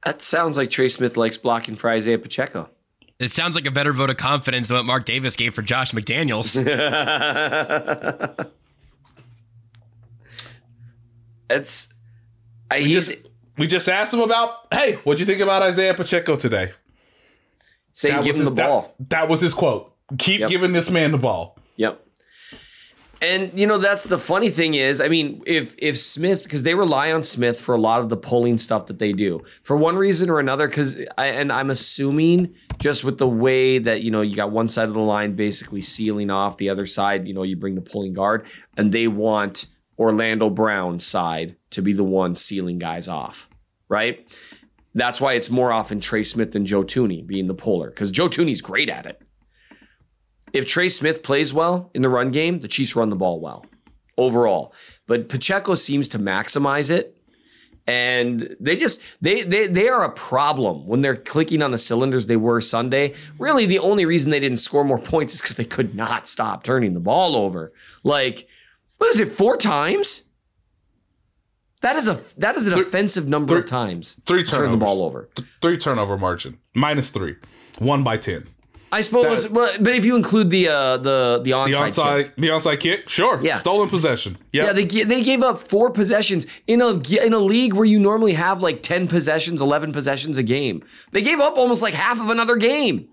That 0.04 0.20
sounds 0.20 0.56
like 0.56 0.70
Trey 0.70 0.88
Smith 0.88 1.16
likes 1.16 1.36
blocking 1.36 1.76
for 1.76 1.88
Isaiah 1.88 2.18
Pacheco. 2.18 2.68
It 3.18 3.30
sounds 3.30 3.54
like 3.54 3.64
a 3.64 3.70
better 3.70 3.92
vote 3.92 4.10
of 4.10 4.16
confidence 4.16 4.66
than 4.68 4.76
what 4.76 4.84
Mark 4.84 5.04
Davis 5.04 5.36
gave 5.36 5.54
for 5.54 5.62
Josh 5.62 5.92
McDaniels. 5.92 6.56
it's 11.50 11.94
I, 12.70 12.80
we 12.80 12.92
just 12.92 13.14
we 13.56 13.66
just 13.66 13.88
asked 13.88 14.12
him 14.12 14.20
about, 14.20 14.66
hey, 14.72 14.96
what'd 15.04 15.20
you 15.20 15.26
think 15.26 15.40
about 15.40 15.62
Isaiah 15.62 15.94
Pacheco 15.94 16.36
today? 16.36 16.72
Say 17.94 18.10
That 18.10 18.22
give 18.24 18.36
him 18.36 18.40
his- 18.40 18.48
the 18.50 18.54
that- 18.56 18.68
ball. 18.68 18.94
That, 19.08 19.28
was 19.28 19.40
his 19.40 19.54
quote. 19.54 19.92
Keep 20.18 20.40
Yep. 20.40 20.48
giving 20.50 20.72
this 20.72 20.90
man 20.90 21.10
the 21.12 21.18
ball. 21.18 21.56
Yep. 21.76 22.00
And 23.22 23.58
you 23.58 23.66
know 23.66 23.78
that's 23.78 24.02
the 24.04 24.18
funny 24.18 24.50
thing 24.50 24.74
is, 24.74 25.00
I 25.00 25.08
mean, 25.08 25.42
if 25.46 25.74
if 25.78 25.98
Smith 25.98 26.42
because 26.42 26.62
they 26.62 26.74
rely 26.74 27.10
on 27.10 27.22
Smith 27.22 27.58
for 27.58 27.74
a 27.74 27.80
lot 27.80 28.02
of 28.02 28.10
the 28.10 28.18
pulling 28.18 28.58
stuff 28.58 28.86
that 28.86 28.98
they 28.98 29.12
do 29.14 29.40
for 29.62 29.78
one 29.78 29.96
reason 29.96 30.28
or 30.28 30.40
another. 30.40 30.66
Because 30.68 30.98
and 31.16 31.50
I'm 31.50 31.70
assuming 31.70 32.54
just 32.78 33.02
with 33.02 33.16
the 33.16 33.28
way 33.28 33.78
that 33.78 34.02
you 34.02 34.10
know 34.10 34.20
you 34.20 34.36
got 34.36 34.50
one 34.50 34.68
side 34.68 34.88
of 34.88 34.94
the 34.94 35.00
line 35.00 35.36
basically 35.36 35.80
sealing 35.80 36.28
off, 36.28 36.58
the 36.58 36.68
other 36.68 36.84
side, 36.84 37.26
you 37.26 37.32
know, 37.32 37.44
you 37.44 37.56
bring 37.56 37.76
the 37.76 37.80
pulling 37.80 38.12
guard, 38.12 38.44
and 38.76 38.92
they 38.92 39.08
want 39.08 39.66
Orlando 39.98 40.50
Brown's 40.50 41.06
side 41.06 41.56
to 41.70 41.80
be 41.80 41.94
the 41.94 42.04
one 42.04 42.34
sealing 42.36 42.78
guys 42.78 43.08
off, 43.08 43.48
right? 43.88 44.26
That's 44.94 45.20
why 45.20 45.34
it's 45.34 45.50
more 45.50 45.72
often 45.72 46.00
Trey 46.00 46.22
Smith 46.22 46.52
than 46.52 46.64
Joe 46.66 46.84
Thuney 46.84 47.26
being 47.26 47.48
the 47.48 47.54
puller 47.54 47.90
because 47.90 48.10
Joe 48.10 48.28
Thuney's 48.28 48.60
great 48.60 48.88
at 48.88 49.06
it 49.06 49.20
if 50.54 50.66
Trey 50.68 50.88
Smith 50.88 51.22
plays 51.22 51.52
well 51.52 51.90
in 51.94 52.02
the 52.02 52.08
run 52.08 52.30
game, 52.30 52.60
the 52.60 52.68
Chiefs 52.68 52.94
run 52.96 53.10
the 53.10 53.16
ball 53.16 53.40
well 53.40 53.66
overall. 54.16 54.72
But 55.06 55.28
Pacheco 55.28 55.74
seems 55.74 56.08
to 56.10 56.18
maximize 56.18 56.90
it. 56.90 57.16
and 57.86 58.56
they 58.60 58.76
just 58.76 59.02
they 59.20 59.42
they 59.42 59.66
they 59.66 59.88
are 59.88 60.04
a 60.04 60.12
problem 60.12 60.86
when 60.86 61.02
they're 61.02 61.16
clicking 61.16 61.60
on 61.60 61.72
the 61.72 61.78
cylinders 61.78 62.26
they 62.26 62.36
were 62.36 62.60
Sunday. 62.60 63.14
Really, 63.38 63.66
the 63.66 63.80
only 63.80 64.06
reason 64.06 64.30
they 64.30 64.40
didn't 64.40 64.58
score 64.58 64.84
more 64.84 64.98
points 65.12 65.34
is 65.34 65.42
because 65.42 65.56
they 65.56 65.64
could 65.64 65.94
not 65.94 66.26
stop 66.28 66.62
turning 66.62 66.94
the 66.94 67.00
ball 67.00 67.36
over. 67.36 67.72
Like, 68.04 68.48
what 68.98 69.10
is 69.10 69.20
it? 69.20 69.34
Four 69.34 69.56
times? 69.56 70.23
That 71.84 71.96
is 71.96 72.08
a 72.08 72.14
that 72.38 72.56
is 72.56 72.66
an 72.66 72.78
offensive 72.78 73.28
number 73.28 73.58
of 73.58 73.66
times. 73.66 74.18
Three 74.26 74.42
turnovers. 74.42 74.68
turn 74.70 74.78
the 74.78 74.84
ball 74.84 75.02
over. 75.04 75.28
Th- 75.36 75.46
Three 75.60 75.76
turnover 75.76 76.16
margin. 76.16 76.58
Minus 76.74 77.10
three. 77.10 77.36
One 77.78 78.02
by 78.02 78.16
ten. 78.16 78.46
I 78.90 79.00
suppose, 79.00 79.42
That- 79.42 79.52
well, 79.52 79.70
but 79.80 79.94
if 79.96 80.04
you 80.04 80.14
include 80.16 80.50
the 80.50 80.68
uh, 80.68 80.96
the 80.98 81.40
the 81.44 81.50
onside, 81.50 81.66
The 81.66 81.72
onside, 82.00 82.22
kick. 82.24 82.36
the 82.36 82.48
onside 82.48 82.80
kick, 82.80 83.08
sure. 83.08 83.40
Yeah. 83.42 83.56
Stolen 83.56 83.88
possession. 83.88 84.38
Yep. 84.52 84.66
Yeah, 84.66 84.72
they 84.72 84.84
they 85.04 85.22
gave 85.22 85.42
up 85.42 85.58
four 85.58 85.90
possessions 85.90 86.46
in 86.66 86.80
a 86.80 86.90
in 87.24 87.32
a 87.34 87.38
league 87.38 87.74
where 87.74 87.84
you 87.84 87.98
normally 87.98 88.34
have 88.34 88.62
like 88.62 88.82
ten 88.82 89.06
possessions, 89.08 89.60
eleven 89.60 89.92
possessions 89.92 90.38
a 90.38 90.42
game. 90.44 90.82
They 91.12 91.22
gave 91.22 91.40
up 91.40 91.56
almost 91.58 91.82
like 91.82 91.94
half 91.94 92.18
of 92.20 92.30
another 92.30 92.56
game, 92.56 93.08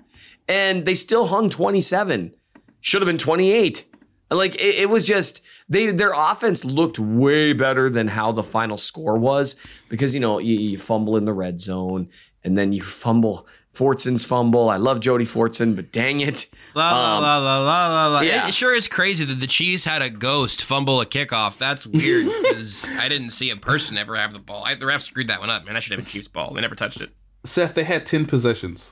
and 0.47 0.85
they 0.85 0.93
still 0.93 1.25
hung 1.27 1.49
twenty 1.49 1.81
seven. 1.81 2.31
Should 2.79 3.01
have 3.01 3.07
been 3.07 3.17
twenty 3.17 3.51
eight. 3.51 3.85
Like 4.31 4.55
it, 4.55 4.75
it 4.83 4.89
was 4.89 5.05
just 5.05 5.41
they 5.69 5.91
their 5.91 6.13
offense 6.13 6.63
looked 6.65 6.97
way 6.97 7.53
better 7.53 7.89
than 7.89 8.07
how 8.07 8.31
the 8.31 8.43
final 8.43 8.77
score 8.77 9.17
was 9.17 9.55
because 9.89 10.13
you 10.13 10.19
know 10.21 10.39
you, 10.39 10.57
you 10.57 10.77
fumble 10.77 11.17
in 11.17 11.25
the 11.25 11.33
red 11.33 11.59
zone 11.59 12.09
and 12.43 12.57
then 12.57 12.73
you 12.73 12.81
fumble. 12.81 13.45
Fortson's 13.73 14.25
fumble. 14.25 14.69
I 14.69 14.75
love 14.75 14.99
Jody 14.99 15.23
Fortson, 15.23 15.77
but 15.77 15.93
dang 15.93 16.19
it. 16.19 16.47
La 16.75 16.91
la 16.91 17.17
Um, 17.17 17.23
la 17.23 17.37
la 17.37 17.59
la 17.59 17.87
la 17.87 18.07
la. 18.15 18.19
yeah. 18.21 18.47
It 18.49 18.53
sure 18.53 18.75
is 18.75 18.89
crazy 18.89 19.23
that 19.23 19.39
the 19.39 19.47
Chiefs 19.47 19.85
had 19.85 20.01
a 20.01 20.09
ghost 20.09 20.61
fumble 20.65 20.99
a 20.99 21.05
kickoff. 21.05 21.57
That's 21.57 21.87
weird 21.87 22.25
because 22.41 22.85
I 22.99 23.07
didn't 23.07 23.29
see 23.29 23.49
a 23.49 23.55
person 23.55 23.97
ever 23.97 24.17
have 24.17 24.33
the 24.33 24.39
ball. 24.39 24.63
I, 24.65 24.75
the 24.75 24.87
ref 24.87 24.99
screwed 25.01 25.27
that 25.29 25.39
one 25.39 25.49
up, 25.49 25.65
man. 25.65 25.77
I 25.77 25.79
should 25.79 25.93
have 25.93 26.01
a 26.05 26.09
Chiefs 26.09 26.27
ball. 26.27 26.53
They 26.53 26.59
never 26.59 26.75
touched 26.75 26.99
it. 27.01 27.11
Seth, 27.45 27.73
they 27.73 27.85
had 27.85 28.05
10 28.05 28.25
possessions. 28.25 28.91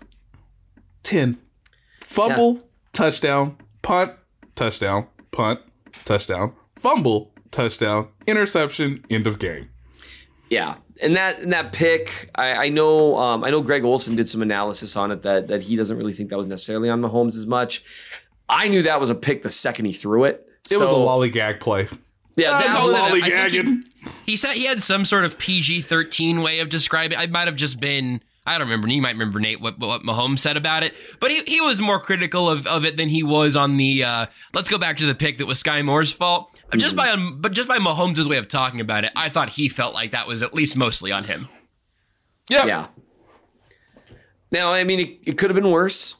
10. 1.04 1.38
Fumble, 2.06 2.62
touchdown, 2.94 3.58
punt, 3.82 4.14
touchdown, 4.56 5.08
punt, 5.40 5.62
touchdown, 6.06 6.54
fumble, 6.76 7.32
touchdown, 7.52 8.10
interception, 8.28 9.06
end 9.10 9.26
of 9.26 9.40
game. 9.40 9.70
Yeah, 10.50 10.76
and 11.02 11.16
that 11.16 11.40
and 11.40 11.54
that 11.54 11.72
pick, 11.72 12.30
I, 12.36 12.66
I 12.66 12.70
know 12.70 13.16
um, 13.18 13.44
I 13.46 13.50
know 13.52 13.62
Greg 13.62 13.84
Olsen 13.86 14.16
did 14.18 14.28
some 14.28 14.42
analysis 14.42 14.98
on 14.98 15.12
it 15.12 15.22
that 15.22 15.48
that 15.48 15.62
he 15.64 15.76
doesn't 15.78 15.96
really 15.98 16.12
think 16.14 16.30
that 16.30 16.38
was 16.38 16.48
necessarily 16.48 16.90
on 16.90 17.02
Mahomes 17.02 17.38
as 17.38 17.46
much. 17.46 17.84
I 18.50 18.68
knew 18.68 18.82
that 18.84 19.00
was 19.00 19.10
a 19.10 19.16
pick 19.16 19.44
the 19.44 19.50
second 19.50 19.86
he 19.86 19.94
threw 19.94 20.26
it. 20.26 20.46
It 20.72 20.78
was 20.78 20.90
a 20.90 20.94
So- 20.94 21.06
lollygag 21.06 21.60
play. 21.62 21.88
Yeah, 22.36 22.52
That's 22.52 22.68
that 22.68 22.84
was 22.86 22.96
lollygagging. 22.96 23.82
He 24.26 24.36
said 24.38 24.54
he 24.56 24.66
had 24.66 24.82
some 24.82 25.06
sort 25.06 25.24
of 25.26 25.38
PG 25.38 25.82
thirteen 25.82 26.42
way 26.42 26.60
of 26.60 26.70
describing. 26.70 27.18
it. 27.18 27.22
I 27.22 27.28
might 27.28 27.48
have 27.48 27.56
just 27.56 27.80
been. 27.80 28.22
I 28.50 28.58
don't 28.58 28.68
remember. 28.68 28.88
You 28.90 29.02
might 29.02 29.14
remember 29.14 29.40
Nate 29.40 29.62
what 29.62 29.78
what 29.78 30.02
Mahomes 30.02 30.40
said 30.40 30.58
about 30.58 30.82
it, 30.82 30.96
but 31.20 31.30
he, 31.30 31.44
he 31.46 31.62
was 31.62 31.80
more 31.80 32.00
critical 32.00 32.50
of, 32.50 32.66
of 32.66 32.84
it 32.84 32.98
than 32.98 33.08
he 33.08 33.22
was 33.22 33.56
on 33.56 33.78
the. 33.78 34.04
Uh, 34.04 34.26
let's 34.56 34.68
go 34.70 34.80
back 34.80 34.98
to 34.98 35.06
the 35.06 35.14
pick 35.14 35.38
that 35.38 35.46
was 35.46 35.62
Skyy 35.62 35.86
Moore's 35.86 36.12
fault. 36.12 36.60
Just 36.76 36.96
by 36.96 37.10
um, 37.10 37.38
but 37.40 37.52
just 37.52 37.68
by 37.68 37.78
Mahomes' 37.78 38.28
way 38.28 38.38
of 38.38 38.48
talking 38.48 38.82
about 38.82 39.04
it, 39.04 39.12
I 39.16 39.30
thought 39.30 39.52
he 39.52 39.70
felt 39.70 39.94
like 39.94 40.12
that 40.12 40.28
was 40.28 40.42
at 40.42 40.54
least 40.54 40.76
mostly 40.76 41.12
on 41.12 41.26
him. 41.26 41.48
Yeah. 42.50 42.88
Now, 44.52 44.72
I 44.74 44.84
mean, 44.84 45.00
it, 45.00 45.20
it 45.26 45.38
could 45.38 45.52
have 45.52 45.56
been 45.56 45.70
worse. 45.72 46.16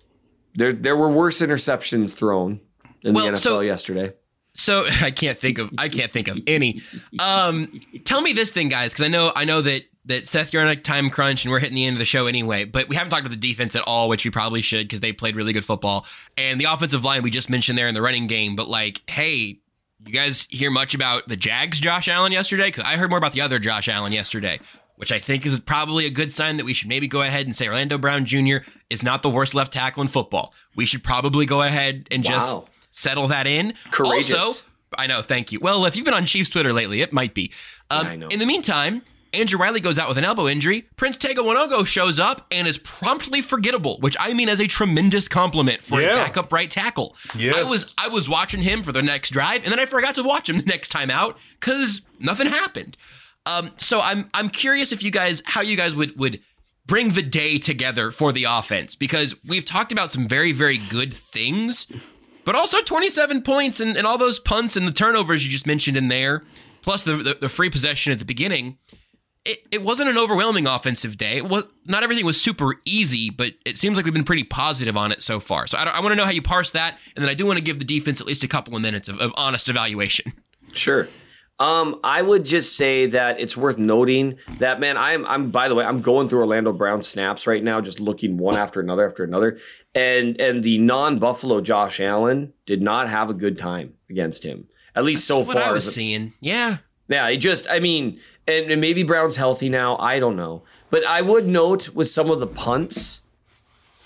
There 0.56 0.72
there 0.72 0.96
were 0.96 1.10
worse 1.10 1.42
interceptions 1.42 2.16
thrown 2.16 2.60
in 3.04 3.14
Well, 3.16 3.26
the 3.26 3.32
NFL 3.32 3.38
so- 3.38 3.60
yesterday. 3.62 4.14
So 4.54 4.86
I 5.02 5.12
can't 5.12 5.38
think 5.38 5.58
of 5.58 5.72
I 5.78 5.90
can't 5.90 6.12
think 6.12 6.28
of 6.28 6.38
any. 6.46 6.82
Um, 7.18 7.80
tell 8.04 8.22
me 8.22 8.34
this 8.34 8.52
thing, 8.52 8.70
guys, 8.70 8.94
because 8.94 9.06
I 9.06 9.08
know 9.08 9.32
I 9.36 9.46
know 9.46 9.62
that 9.62 9.84
that 10.06 10.28
Seth, 10.28 10.54
you're 10.54 10.62
on 10.62 10.70
a 10.70 10.76
time 10.76 11.10
crunch, 11.10 11.46
and 11.46 11.52
we're 11.52 11.60
hitting 11.60 11.76
the 11.76 11.86
end 11.86 11.96
of 11.96 12.00
the 12.00 12.06
show 12.06 12.26
anyway. 12.28 12.66
But 12.66 12.90
we 12.90 12.96
haven't 12.96 13.12
talked 13.12 13.22
about 13.22 13.32
the 13.32 13.36
defense 13.48 13.76
at 13.76 13.84
all, 13.86 14.10
which 14.10 14.26
we 14.26 14.32
probably 14.32 14.62
should 14.62 14.88
because 14.88 15.02
they 15.02 15.12
played 15.12 15.36
really 15.36 15.54
good 15.54 15.66
football. 15.66 16.06
And 16.38 16.60
the 16.60 16.66
offensive 16.66 17.04
line 17.04 17.22
we 17.22 17.32
just 17.32 17.50
mentioned 17.50 17.78
there 17.78 17.88
in 17.88 17.94
the 17.94 18.02
running 18.02 18.28
game. 18.28 18.56
But 18.56 18.68
like, 18.68 19.02
hey, 19.10 19.60
you 20.06 20.14
guys 20.14 20.48
hear 20.50 20.72
much 20.72 20.96
about 20.96 21.28
the 21.28 21.36
Jags 21.36 21.80
Josh 21.80 22.08
Allen 22.08 22.32
yesterday? 22.32 22.68
Because 22.68 22.86
I 22.86 22.96
heard 22.96 23.10
more 23.10 23.20
about 23.20 23.34
the 23.34 23.42
other 23.42 23.60
Josh 23.60 23.88
Allen 23.88 24.14
yesterday. 24.14 24.60
Which 24.96 25.14
I 25.14 25.18
think 25.20 25.46
is 25.46 25.58
probably 25.62 26.06
a 26.06 26.10
good 26.10 26.30
sign 26.30 26.58
that 26.58 26.66
we 26.66 26.74
should 26.74 26.90
maybe 26.90 27.08
go 27.08 27.22
ahead 27.22 27.46
and 27.46 27.56
say 27.56 27.68
Orlando 27.68 27.98
Brown 27.98 28.26
Jr. 28.26 28.58
is 28.90 29.02
not 29.02 29.22
the 29.22 29.30
worst 29.30 29.56
left 29.56 29.72
tackle 29.72 30.02
in 30.02 30.10
football. 30.10 30.54
We 30.76 30.86
should 30.86 31.06
probably 31.06 31.46
go 31.46 31.62
ahead 31.62 32.10
and 32.12 32.22
just 32.22 32.58
settle 32.92 33.28
that 33.28 33.48
in. 33.48 33.76
Courageous. 33.92 34.34
Also, 34.34 34.64
I 34.98 35.08
know, 35.08 35.22
thank 35.22 35.54
you. 35.54 35.60
Well, 35.62 35.86
if 35.86 35.96
you've 35.96 36.04
been 36.04 36.14
on 36.14 36.26
Chiefs 36.26 36.50
Twitter 36.50 36.74
lately, 36.74 37.02
it 37.02 37.14
might 37.14 37.34
be. 37.34 37.54
Um, 37.90 38.08
I 38.08 38.16
know. 38.18 38.28
In 38.28 38.40
the 38.40 38.46
meantime, 38.46 39.02
Andrew 39.34 39.60
Wylie 39.60 39.80
goes 39.80 40.00
out 40.00 40.08
with 40.10 40.18
an 40.18 40.24
elbow 40.26 40.48
injury. 40.48 40.88
Prince 40.96 41.18
Tega 41.18 41.42
Wanogho 41.42 41.86
shows 41.86 42.20
up 42.20 42.48
and 42.52 42.68
is 42.68 42.78
promptly 42.80 43.42
forgettable, 43.42 43.98
which 44.00 44.16
I 44.20 44.34
mean 44.34 44.50
as 44.50 44.60
a 44.60 44.68
tremendous 44.68 45.28
compliment 45.28 45.82
for 45.84 46.02
Yeah. 46.02 46.14
a 46.14 46.16
backup 46.16 46.52
right 46.52 46.70
tackle. 46.70 47.16
Yes. 47.38 47.58
I 47.58 47.64
was 47.70 47.94
I 47.98 48.08
was 48.08 48.28
watching 48.30 48.62
him 48.62 48.84
for 48.84 48.92
the 48.92 49.02
next 49.02 49.30
drive, 49.32 49.64
and 49.64 49.72
then 49.72 49.80
I 49.80 49.86
forgot 49.86 50.16
to 50.16 50.24
watch 50.24 50.50
him 50.50 50.58
the 50.58 50.66
next 50.66 50.90
time 50.90 51.10
out 51.12 51.38
because 51.60 52.02
nothing 52.20 52.48
happened. 52.48 52.98
Um, 53.46 53.72
so 53.78 54.02
I'm 54.02 54.30
I'm 54.34 54.50
curious 54.50 54.92
if 54.92 55.02
you 55.04 55.12
guys 55.12 55.42
how 55.46 55.62
you 55.62 55.78
guys 55.78 55.96
would 55.96 56.18
would 56.20 56.42
bring 56.86 57.10
the 57.10 57.22
day 57.22 57.58
together 57.60 58.10
for 58.12 58.32
the 58.32 58.46
offense 58.46 58.96
because 58.96 59.36
we've 59.46 59.66
talked 59.66 59.92
about 59.92 60.10
some 60.12 60.28
very 60.28 60.52
very 60.52 60.78
good 60.78 61.14
things, 61.14 61.86
but 62.46 62.56
also 62.56 62.82
27 62.82 63.42
points 63.44 63.80
and, 63.80 63.96
and 63.96 64.06
all 64.08 64.18
those 64.18 64.40
punts 64.40 64.76
and 64.76 64.88
the 64.88 64.92
turnovers 64.92 65.46
you 65.46 65.52
just 65.52 65.68
mentioned 65.68 65.96
in 65.98 66.08
there, 66.08 66.44
plus 66.82 67.04
the 67.04 67.14
the, 67.18 67.34
the 67.36 67.50
free 67.50 67.70
possession 67.70 68.12
at 68.12 68.20
the 68.20 68.26
beginning. 68.26 68.78
It, 69.46 69.60
it 69.72 69.84
wasn't 69.84 70.10
an 70.10 70.18
overwhelming 70.18 70.68
offensive 70.68 71.18
day. 71.18 71.38
It 71.38 71.48
was 71.48 71.64
not 71.86 72.04
everything 72.04 72.26
was 72.26 72.40
super 72.40 72.76
easy, 72.86 73.30
but 73.30 73.54
it 73.66 73.78
seems 73.78 73.96
like 73.96 74.06
we've 74.06 74.14
been 74.14 74.24
pretty 74.26 74.44
positive 74.44 74.98
on 74.98 75.12
it 75.12 75.24
so 75.24 75.40
far. 75.40 75.66
So 75.66 75.78
I, 75.78 75.84
I 75.84 76.00
want 76.02 76.12
to 76.12 76.16
know 76.16 76.26
how 76.26 76.32
you 76.32 76.42
parse 76.42 76.72
that, 76.72 77.00
and 77.16 77.24
then 77.24 77.30
I 77.30 77.34
do 77.34 77.46
want 77.46 77.58
to 77.58 77.64
give 77.64 77.80
the 77.80 77.86
defense 77.86 78.20
at 78.20 78.28
least 78.28 78.44
a 78.44 78.48
couple 78.48 78.76
of 78.76 78.82
minutes 78.82 79.08
of, 79.08 79.20
of 79.20 79.34
honest 79.38 79.70
evaluation. 79.70 80.32
Sure. 80.74 81.08
Um, 81.58 82.00
I 82.04 82.22
would 82.22 82.46
just 82.46 82.78
say 82.78 83.08
that 83.08 83.40
it's 83.40 83.58
worth 83.58 83.78
noting 83.78 84.38
that 84.60 84.80
man, 84.80 84.96
I'm 84.98 85.26
I'm 85.26 85.52
by 85.52 85.68
the 85.68 85.76
way, 85.76 85.84
I'm 85.84 86.02
going 86.02 86.30
through 86.30 86.40
Orlando 86.40 86.72
Brown 86.72 87.04
snaps 87.04 87.48
right 87.48 87.64
now, 87.64 87.82
just 87.82 88.00
looking 88.00 88.38
one 88.38 88.56
after 88.56 88.80
another 88.80 89.10
after 89.10 89.24
another. 89.24 89.58
And 89.94 90.40
and 90.40 90.64
the 90.64 90.78
non-Buffalo 90.78 91.60
Josh 91.60 92.00
Allen 92.00 92.54
did 92.66 92.82
not 92.82 93.10
have 93.10 93.30
a 93.30 93.34
good 93.34 93.58
time 93.58 93.96
against 94.10 94.46
him. 94.46 94.68
At 94.96 95.04
least 95.04 95.26
so 95.26 95.40
what 95.40 95.58
far. 95.58 95.64
I 95.64 95.72
was 95.72 95.92
seeing. 95.92 96.34
Yeah. 96.40 96.78
Yeah, 97.10 97.28
it 97.28 97.38
just, 97.38 97.68
I 97.70 97.80
mean, 97.80 98.20
and, 98.48 98.72
and 98.72 98.80
maybe 98.80 99.04
Brown's 99.04 99.36
healthy 99.36 99.68
now. 99.68 99.98
I 99.98 100.20
don't 100.20 100.36
know. 100.36 100.64
But 100.90 101.06
I 101.06 101.22
would 101.22 101.48
note 101.48 101.90
with 101.90 102.08
some 102.08 102.30
of 102.30 102.40
the 102.40 102.48
punts, 102.48 103.22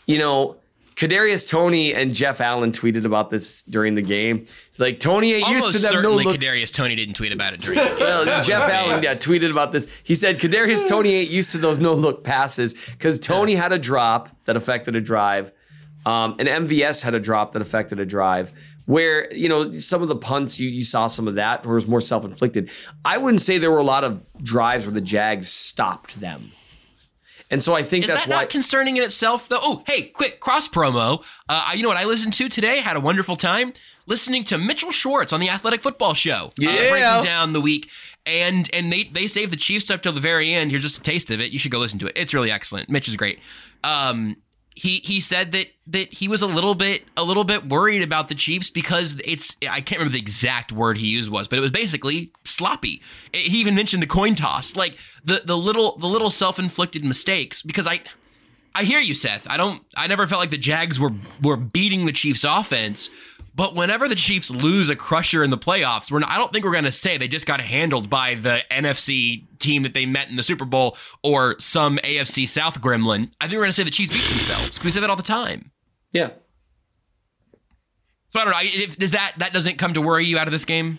you 0.07 0.17
know, 0.17 0.57
Kadarius 0.95 1.49
Toney 1.49 1.93
and 1.93 2.13
Jeff 2.13 2.39
Allen 2.39 2.71
tweeted 2.71 3.05
about 3.05 3.29
this 3.29 3.63
during 3.63 3.95
the 3.95 4.01
game. 4.01 4.45
It's 4.69 4.79
like 4.79 4.99
Toney 4.99 5.33
ain't 5.33 5.45
Almost 5.45 5.65
used 5.65 5.77
to 5.77 5.81
them 5.81 5.95
no 5.95 6.01
certainly 6.01 6.23
looks. 6.25 6.37
Kadarius 6.37 6.73
Toney 6.73 6.95
didn't 6.95 7.15
tweet 7.15 7.31
about 7.31 7.53
it 7.53 7.61
during 7.61 7.79
the 7.79 7.85
game. 7.85 7.99
Well, 7.99 8.43
Jeff 8.43 8.69
Allen 8.69 9.01
yeah, 9.01 9.15
tweeted 9.15 9.49
about 9.49 9.71
this. 9.71 10.01
He 10.03 10.13
said 10.15 10.39
Kadarius 10.39 10.87
Toney 10.87 11.15
ain't 11.15 11.29
used 11.29 11.51
to 11.51 11.57
those 11.57 11.79
no 11.79 11.93
look 11.93 12.23
passes 12.23 12.73
because 12.91 13.19
Toney 13.19 13.55
had 13.55 13.71
a 13.71 13.79
drop 13.79 14.29
that 14.45 14.55
affected 14.55 14.95
a 14.95 15.01
drive, 15.01 15.51
um, 16.05 16.35
and 16.37 16.47
MVS 16.47 17.01
had 17.01 17.15
a 17.15 17.19
drop 17.19 17.53
that 17.53 17.61
affected 17.61 17.99
a 17.99 18.05
drive. 18.05 18.53
Where 18.85 19.33
you 19.33 19.47
know 19.47 19.77
some 19.77 20.01
of 20.01 20.09
the 20.09 20.15
punts 20.15 20.59
you, 20.59 20.67
you 20.69 20.83
saw 20.83 21.07
some 21.07 21.27
of 21.27 21.35
that 21.35 21.65
where 21.65 21.73
it 21.73 21.75
was 21.75 21.87
more 21.87 22.01
self 22.01 22.25
inflicted. 22.25 22.69
I 23.05 23.17
wouldn't 23.17 23.41
say 23.41 23.57
there 23.57 23.71
were 23.71 23.77
a 23.77 23.83
lot 23.83 24.03
of 24.03 24.21
drives 24.43 24.85
where 24.85 24.93
the 24.93 24.99
Jags 25.01 25.47
stopped 25.49 26.19
them, 26.19 26.51
and 27.49 27.63
so 27.63 27.75
I 27.75 27.83
think 27.83 28.03
Is 28.03 28.09
that's 28.09 28.25
that 28.25 28.35
why. 28.35 28.45
concerning 28.45 28.97
in 28.97 29.03
itself, 29.03 29.47
though? 29.47 29.59
Oh, 29.61 29.83
hey, 29.87 30.03
quick 30.09 30.39
cross 30.41 30.67
promo. 30.67 31.23
Uh, 31.47 31.71
you 31.75 31.81
know 31.83 31.87
what 31.87 31.97
I 31.97 32.03
listened 32.03 32.33
to 32.33 32.49
today? 32.49 32.79
Had 32.79 32.97
a 32.97 32.99
wonderful 32.99 33.37
time 33.37 33.71
listening 34.05 34.43
to 34.43 34.57
Mitchell 34.57 34.91
Schwartz 34.91 35.31
on 35.31 35.39
the 35.39 35.47
Athletic 35.47 35.79
Football 35.81 36.13
Show. 36.13 36.47
uh, 36.47 36.51
Yeah. 36.57 36.89
breaking 36.89 37.23
down 37.23 37.53
the 37.53 37.61
week, 37.61 37.89
and 38.25 38.69
and 38.73 38.91
they 38.91 39.03
they 39.05 39.27
saved 39.27 39.53
the 39.53 39.57
Chiefs 39.57 39.89
up 39.91 40.01
till 40.03 40.11
the 40.11 40.19
very 40.19 40.53
end. 40.53 40.71
Here's 40.71 40.83
just 40.83 40.97
a 40.97 41.01
taste 41.01 41.31
of 41.31 41.39
it. 41.39 41.51
You 41.51 41.59
should 41.59 41.71
go 41.71 41.79
listen 41.79 41.99
to 41.99 42.07
it. 42.07 42.13
It's 42.17 42.33
really 42.33 42.51
excellent. 42.51 42.89
Mitch 42.89 43.07
is 43.07 43.15
great. 43.15 43.39
Um, 43.85 44.35
he 44.75 44.97
he 45.03 45.19
said 45.19 45.51
that 45.51 45.67
that 45.87 46.13
he 46.13 46.27
was 46.27 46.41
a 46.41 46.47
little 46.47 46.75
bit 46.75 47.03
a 47.15 47.23
little 47.23 47.43
bit 47.43 47.67
worried 47.67 48.01
about 48.01 48.29
the 48.29 48.35
Chiefs 48.35 48.69
because 48.69 49.19
it's 49.25 49.55
I 49.69 49.81
can't 49.81 49.99
remember 49.99 50.13
the 50.13 50.19
exact 50.19 50.71
word 50.71 50.97
he 50.97 51.07
used 51.07 51.31
was, 51.31 51.47
but 51.47 51.57
it 51.57 51.61
was 51.61 51.71
basically 51.71 52.31
sloppy. 52.43 53.01
He 53.31 53.59
even 53.59 53.75
mentioned 53.75 54.01
the 54.01 54.07
coin 54.07 54.35
toss, 54.35 54.75
like 54.75 54.97
the 55.23 55.41
the 55.45 55.57
little 55.57 55.97
the 55.97 56.07
little 56.07 56.29
self 56.29 56.59
inflicted 56.59 57.05
mistakes. 57.05 57.61
Because 57.61 57.87
I 57.87 58.01
I 58.75 58.83
hear 58.83 58.99
you, 58.99 59.13
Seth. 59.13 59.47
I 59.49 59.57
don't. 59.57 59.83
I 59.95 60.07
never 60.07 60.25
felt 60.25 60.39
like 60.39 60.51
the 60.51 60.57
Jags 60.57 60.99
were 60.99 61.11
were 61.41 61.57
beating 61.57 62.05
the 62.05 62.11
Chiefs' 62.11 62.43
offense. 62.43 63.09
But 63.55 63.75
whenever 63.75 64.07
the 64.07 64.15
Chiefs 64.15 64.49
lose 64.49 64.89
a 64.89 64.95
crusher 64.95 65.43
in 65.43 65.51
the 65.51 65.57
playoffs, 65.57 66.11
we're 66.11 66.19
not, 66.19 66.29
I 66.29 66.37
don't 66.37 66.51
think 66.51 66.65
we're 66.65 66.71
going 66.71 66.85
to 66.85 66.91
say 66.91 67.17
they 67.17 67.27
just 67.27 67.45
got 67.45 67.61
handled 67.61 68.09
by 68.09 68.33
the 68.33 68.61
NFC 68.71 69.43
team 69.59 69.83
that 69.83 69.93
they 69.93 70.05
met 70.07 70.29
in 70.29 70.37
the 70.37 70.43
Super 70.43 70.65
Bowl 70.65 70.97
or 71.23 71.55
some 71.59 71.97
AFC 71.97 72.49
South 72.49 72.81
gremlin. 72.81 73.31
I 73.39 73.45
think 73.45 73.53
we're 73.57 73.65
going 73.65 73.69
to 73.69 73.73
say 73.73 73.83
the 73.83 73.91
Chiefs 73.91 74.11
beat 74.11 74.27
themselves. 74.27 74.83
We 74.83 74.89
say 74.89 74.99
that 75.01 75.09
all 75.09 75.15
the 75.15 75.21
time. 75.23 75.71
yeah, 76.11 76.29
So 78.29 78.39
I 78.39 78.43
don't 78.45 78.53
know. 78.53 78.59
If, 78.61 78.97
does 78.97 79.11
that 79.11 79.33
that 79.37 79.53
doesn't 79.53 79.77
come 79.77 79.93
to 79.93 80.01
worry 80.01 80.25
you 80.25 80.39
out 80.39 80.47
of 80.47 80.51
this 80.51 80.65
game? 80.65 80.97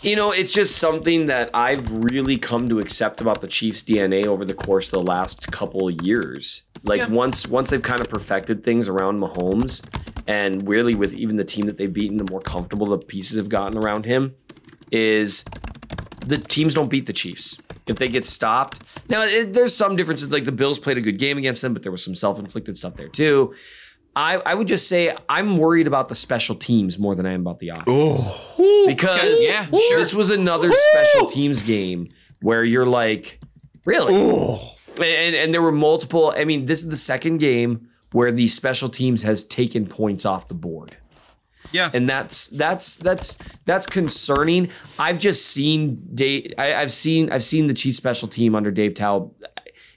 You 0.00 0.16
know, 0.16 0.32
it's 0.32 0.52
just 0.52 0.78
something 0.78 1.26
that 1.26 1.50
I've 1.54 1.92
really 2.04 2.36
come 2.36 2.68
to 2.70 2.80
accept 2.80 3.20
about 3.20 3.40
the 3.40 3.46
Chiefs' 3.46 3.84
DNA 3.84 4.26
over 4.26 4.44
the 4.44 4.54
course 4.54 4.92
of 4.92 5.04
the 5.04 5.08
last 5.08 5.52
couple 5.52 5.88
years. 5.90 6.62
Like 6.82 7.08
once 7.08 7.46
once 7.46 7.70
they've 7.70 7.82
kind 7.82 8.00
of 8.00 8.08
perfected 8.08 8.64
things 8.64 8.88
around 8.88 9.20
Mahomes, 9.20 9.82
and 10.26 10.62
weirdly 10.62 10.94
with 10.94 11.14
even 11.14 11.36
the 11.36 11.44
team 11.44 11.66
that 11.66 11.76
they've 11.76 11.92
beaten, 11.92 12.16
the 12.16 12.30
more 12.30 12.40
comfortable 12.40 12.86
the 12.86 12.98
pieces 12.98 13.36
have 13.36 13.48
gotten 13.48 13.78
around 13.78 14.04
him, 14.04 14.34
is 14.90 15.44
the 16.26 16.38
teams 16.38 16.74
don't 16.74 16.88
beat 16.88 17.06
the 17.06 17.12
Chiefs 17.12 17.60
if 17.86 17.96
they 17.96 18.08
get 18.08 18.24
stopped. 18.24 19.08
Now, 19.10 19.22
it, 19.22 19.52
there's 19.52 19.74
some 19.74 19.96
differences. 19.96 20.30
Like 20.30 20.44
the 20.44 20.52
Bills 20.52 20.78
played 20.78 20.98
a 20.98 21.00
good 21.00 21.18
game 21.18 21.38
against 21.38 21.62
them, 21.62 21.72
but 21.72 21.82
there 21.82 21.92
was 21.92 22.04
some 22.04 22.14
self-inflicted 22.14 22.76
stuff 22.76 22.94
there 22.96 23.08
too. 23.08 23.54
I, 24.14 24.36
I 24.36 24.54
would 24.54 24.68
just 24.68 24.88
say 24.88 25.16
I'm 25.28 25.56
worried 25.56 25.86
about 25.86 26.08
the 26.08 26.14
special 26.14 26.54
teams 26.54 26.98
more 26.98 27.14
than 27.14 27.24
I 27.24 27.32
am 27.32 27.40
about 27.40 27.60
the 27.60 27.70
offense. 27.70 27.86
Because 28.86 29.38
Okay, 29.38 29.46
yeah, 29.48 29.64
sure. 29.64 29.98
this 29.98 30.12
was 30.12 30.30
another 30.30 30.70
special 30.72 31.26
teams 31.26 31.62
game 31.62 32.06
where 32.42 32.62
you're 32.62 32.86
like, 32.86 33.40
really? 33.86 34.14
And, 34.98 35.34
and 35.34 35.54
there 35.54 35.62
were 35.62 35.72
multiple. 35.72 36.34
I 36.36 36.44
mean, 36.44 36.66
this 36.66 36.82
is 36.82 36.90
the 36.90 36.96
second 36.96 37.38
game 37.38 37.88
where 38.12 38.32
the 38.32 38.48
special 38.48 38.88
teams 38.88 39.22
has 39.22 39.44
taken 39.44 39.86
points 39.86 40.24
off 40.24 40.48
the 40.48 40.54
board. 40.54 40.96
Yeah. 41.70 41.90
And 41.92 42.08
that's 42.08 42.48
that's 42.48 42.96
that's 42.96 43.36
that's 43.64 43.86
concerning. 43.86 44.70
I've 44.98 45.18
just 45.18 45.46
seen 45.46 46.02
Dave 46.14 46.52
I, 46.58 46.74
I've 46.74 46.92
seen 46.92 47.30
I've 47.30 47.44
seen 47.44 47.66
the 47.66 47.74
Chiefs 47.74 47.96
special 47.96 48.28
team 48.28 48.54
under 48.54 48.70
Dave 48.70 48.94
Toub. 48.94 49.32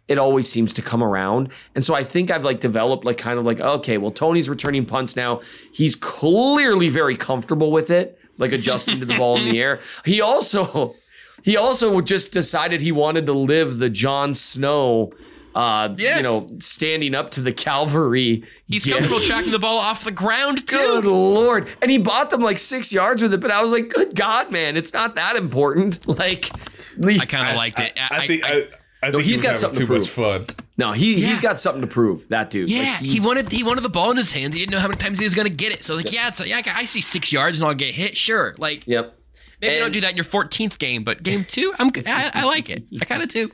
It 0.08 0.20
always 0.20 0.48
seems 0.48 0.72
to 0.76 0.84
come 0.84 1.02
around. 1.02 1.50
And 1.74 1.84
so 1.84 1.96
I 1.96 2.04
think 2.04 2.30
I've 2.30 2.46
like 2.46 2.60
developed 2.60 3.06
like 3.06 3.18
kind 3.18 3.40
of 3.40 3.46
like, 3.46 3.60
okay, 3.60 3.98
well, 3.98 4.12
Toney's 4.12 4.48
returning 4.48 4.86
punts 4.86 5.16
now. 5.16 5.42
He's 5.74 5.96
clearly 5.96 6.90
very 6.90 7.18
comfortable 7.18 7.72
with 7.72 7.90
it, 7.90 8.20
like 8.38 8.52
adjusting 8.52 9.00
to 9.00 9.06
the 9.06 9.18
ball 9.18 9.38
in 9.38 9.46
the 9.46 9.60
air. 9.60 9.80
He 10.06 10.22
also 10.22 10.96
he 11.44 11.58
also 11.58 12.02
just 12.02 12.32
decided 12.32 12.82
he 12.82 12.92
wanted 12.92 13.26
to 13.26 13.34
live 13.34 13.80
the 13.80 13.90
Jon 13.90 14.34
Snow 14.34 15.12
uh, 15.56 15.96
you 15.98 16.22
know, 16.22 16.48
standing 16.60 17.16
up 17.16 17.32
to 17.32 17.42
the 17.42 17.54
cavalry. 17.54 18.44
He's 18.68 18.86
gift. 18.86 18.98
comfortable 19.00 19.22
tracking 19.22 19.52
the 19.52 19.60
ball 19.60 19.80
off 19.80 20.04
the 20.04 20.12
ground 20.12 20.68
too. 20.68 20.78
Good 20.78 21.06
lord! 21.06 21.68
And 21.82 21.90
he 21.90 21.98
bought 21.98 22.30
them 22.30 22.42
like 22.42 22.60
six 22.60 22.92
yards 22.94 23.22
with 23.22 23.34
it, 23.34 23.40
but 23.40 23.50
I 23.52 23.62
was 23.62 23.72
like, 23.72 23.90
"Good 23.90 24.16
God, 24.16 24.52
man, 24.52 24.76
it's 24.78 24.94
not 24.94 25.16
that 25.16 25.36
important." 25.36 26.06
Like, 26.16 26.50
I 27.22 27.26
kind 27.26 27.50
of 27.50 27.56
liked 27.56 27.80
it. 27.80 27.98
I 28.12 28.26
think 28.28 28.46
I, 28.46 28.68
I 29.04 29.10
no, 29.12 29.18
think 29.20 29.24
he's 29.24 29.26
he 29.26 29.32
was 29.34 29.42
got 29.42 29.48
having 29.50 29.58
something 29.60 29.80
too 29.80 29.86
to 29.86 29.88
prove. 29.88 30.02
much 30.02 30.10
fun. 30.50 30.58
No, 30.78 30.92
he 30.94 31.20
Yeah. 31.22 31.28
he's 31.28 31.40
got 31.42 31.58
something 31.60 31.82
to 31.82 31.88
prove. 31.88 32.28
That 32.30 32.50
dude. 32.50 32.70
Yeah, 32.70 32.84
Like, 32.84 33.02
he 33.02 33.20
wanted 33.20 33.52
he 33.52 33.64
wanted 33.64 33.82
the 33.82 33.90
ball 33.90 34.12
in 34.12 34.18
his 34.18 34.32
hands. 34.32 34.56
He 34.56 34.62
didn't 34.62 34.72
know 34.72 34.80
how 34.80 34.88
many 34.88 34.98
times 34.98 35.20
he 35.20 35.26
was 35.26 35.36
going 35.36 35.48
to 35.48 35.54
get 35.54 35.72
it. 35.74 35.84
So 35.84 35.96
like, 35.96 36.12
yeah, 36.14 36.28
it's 36.30 36.46
yeah, 36.46 36.62
I 36.66 36.80
I 36.82 36.86
see 36.86 37.02
six 37.02 37.32
yards 37.34 37.60
and 37.60 37.68
I'll 37.68 37.74
get 37.76 37.94
hit. 37.94 38.16
Sure, 38.18 38.56
like 38.58 38.86
Yep. 38.88 39.14
maybe 39.62 39.74
you 39.76 39.80
don't 39.82 39.92
do 39.92 40.02
that 40.02 40.12
in 40.12 40.16
your 40.18 40.26
14th 40.26 40.78
game, 40.80 41.04
but 41.04 41.22
game 41.24 41.44
two, 41.48 41.74
I'm 41.80 41.90
good. 41.90 42.06
I, 42.08 42.32
I 42.34 42.46
like 42.46 42.70
it. 42.70 42.84
I 43.02 43.06
kind 43.06 43.24
of 43.24 43.30
do. 43.30 43.52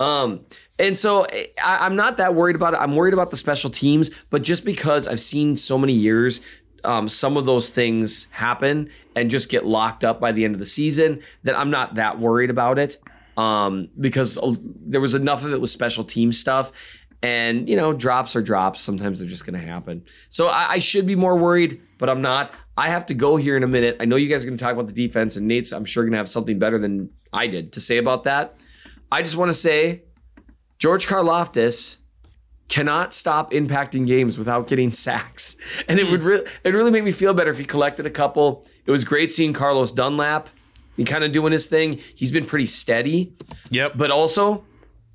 Um, 0.00 0.40
and 0.78 0.96
so 0.96 1.26
I, 1.62 1.78
I'm 1.86 1.96
not 1.96 2.16
that 2.18 2.34
worried 2.34 2.56
about 2.56 2.74
it. 2.74 2.80
I'm 2.80 2.94
worried 2.94 3.14
about 3.14 3.30
the 3.30 3.36
special 3.36 3.70
teams, 3.70 4.10
but 4.30 4.42
just 4.42 4.64
because 4.64 5.06
I've 5.06 5.20
seen 5.20 5.56
so 5.56 5.78
many 5.78 5.92
years, 5.92 6.46
um, 6.84 7.08
some 7.08 7.36
of 7.36 7.46
those 7.46 7.70
things 7.70 8.28
happen 8.30 8.90
and 9.16 9.30
just 9.30 9.48
get 9.48 9.66
locked 9.66 10.04
up 10.04 10.20
by 10.20 10.32
the 10.32 10.44
end 10.44 10.54
of 10.54 10.60
the 10.60 10.66
season 10.66 11.22
that 11.42 11.58
I'm 11.58 11.70
not 11.70 11.96
that 11.96 12.18
worried 12.18 12.50
about 12.50 12.78
it. 12.78 12.98
Um, 13.36 13.88
because 13.98 14.36
uh, 14.36 14.54
there 14.60 15.00
was 15.00 15.14
enough 15.14 15.44
of 15.44 15.52
it 15.52 15.60
with 15.60 15.70
special 15.70 16.02
team 16.02 16.32
stuff. 16.32 16.72
And, 17.22 17.68
you 17.68 17.76
know, 17.76 17.92
drops 17.92 18.34
are 18.36 18.42
drops. 18.42 18.80
Sometimes 18.80 19.18
they're 19.18 19.28
just 19.28 19.46
going 19.46 19.58
to 19.58 19.64
happen. 19.64 20.04
So 20.28 20.48
I, 20.48 20.72
I 20.72 20.78
should 20.78 21.06
be 21.06 21.16
more 21.16 21.36
worried, 21.36 21.80
but 21.98 22.10
I'm 22.10 22.22
not. 22.22 22.52
I 22.76 22.90
have 22.90 23.06
to 23.06 23.14
go 23.14 23.36
here 23.36 23.56
in 23.56 23.64
a 23.64 23.68
minute. 23.68 23.96
I 23.98 24.04
know 24.04 24.16
you 24.16 24.28
guys 24.28 24.44
are 24.44 24.46
going 24.46 24.58
to 24.58 24.64
talk 24.64 24.72
about 24.72 24.86
the 24.86 24.92
defense, 24.92 25.36
and 25.36 25.48
Nate's, 25.48 25.72
I'm 25.72 25.84
sure, 25.84 26.04
going 26.04 26.12
to 26.12 26.18
have 26.18 26.30
something 26.30 26.60
better 26.60 26.78
than 26.78 27.10
I 27.32 27.48
did 27.48 27.72
to 27.72 27.80
say 27.80 27.98
about 27.98 28.24
that. 28.24 28.56
I 29.10 29.22
just 29.22 29.36
want 29.36 29.48
to 29.48 29.54
say 29.54 30.02
George 30.78 31.06
Karlaftis 31.06 31.98
cannot 32.68 33.14
stop 33.14 33.50
impacting 33.52 34.06
games 34.06 34.36
without 34.38 34.68
getting 34.68 34.92
sacks. 34.92 35.56
And 35.88 35.98
it 35.98 36.10
would 36.10 36.22
really 36.22 36.46
it 36.64 36.74
really 36.74 36.90
make 36.90 37.04
me 37.04 37.12
feel 37.12 37.34
better 37.34 37.50
if 37.50 37.58
he 37.58 37.64
collected 37.64 38.06
a 38.06 38.10
couple. 38.10 38.66
It 38.86 38.90
was 38.90 39.04
great 39.04 39.32
seeing 39.32 39.52
Carlos 39.52 39.90
Dunlap 39.92 40.48
and 40.96 41.06
kind 41.06 41.24
of 41.24 41.32
doing 41.32 41.52
his 41.52 41.66
thing. 41.66 41.98
He's 42.14 42.30
been 42.30 42.44
pretty 42.46 42.66
steady. 42.66 43.32
Yep. 43.70 43.92
But 43.96 44.10
also, 44.10 44.64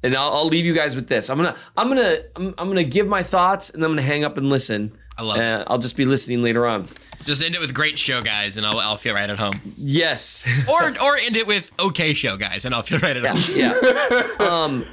and 0.02 0.16
I'll, 0.16 0.32
I'll 0.34 0.48
leave 0.48 0.66
you 0.66 0.74
guys 0.74 0.96
with 0.96 1.08
this. 1.08 1.30
I'm 1.30 1.38
gonna 1.38 1.56
I'm 1.78 1.88
gonna 1.88 2.18
I'm, 2.36 2.56
I'm 2.58 2.68
gonna 2.68 2.84
give 2.84 3.08
my 3.08 3.24
thoughts 3.24 3.70
and 3.70 3.84
I'm 3.84 3.92
gonna 3.92 4.02
hang 4.02 4.24
up 4.24 4.38
and 4.38 4.50
listen. 4.50 4.98
I 5.16 5.22
love 5.22 5.38
uh, 5.38 5.64
I'll 5.68 5.78
just 5.78 5.96
be 5.96 6.06
listening 6.06 6.42
later 6.42 6.66
on. 6.66 6.88
Just 7.24 7.44
end 7.44 7.54
it 7.56 7.62
with 7.62 7.74
great 7.74 8.00
show, 8.00 8.22
guys, 8.24 8.58
and 8.58 8.66
I'll, 8.66 8.80
I'll 8.80 8.98
feel 8.98 9.14
right 9.14 9.30
at 9.30 9.38
home. 9.38 9.62
Yes. 9.78 10.44
Or 10.70 10.82
or 11.02 11.18
end 11.18 11.38
it 11.38 11.46
with 11.46 11.72
okay 11.80 12.14
show, 12.16 12.36
guys, 12.36 12.66
and 12.66 12.74
I'll 12.74 12.82
feel 12.82 12.98
right 13.00 13.16
at 13.16 13.24
home. 13.24 13.56
yeah. 13.56 14.28
Um, 14.40 14.86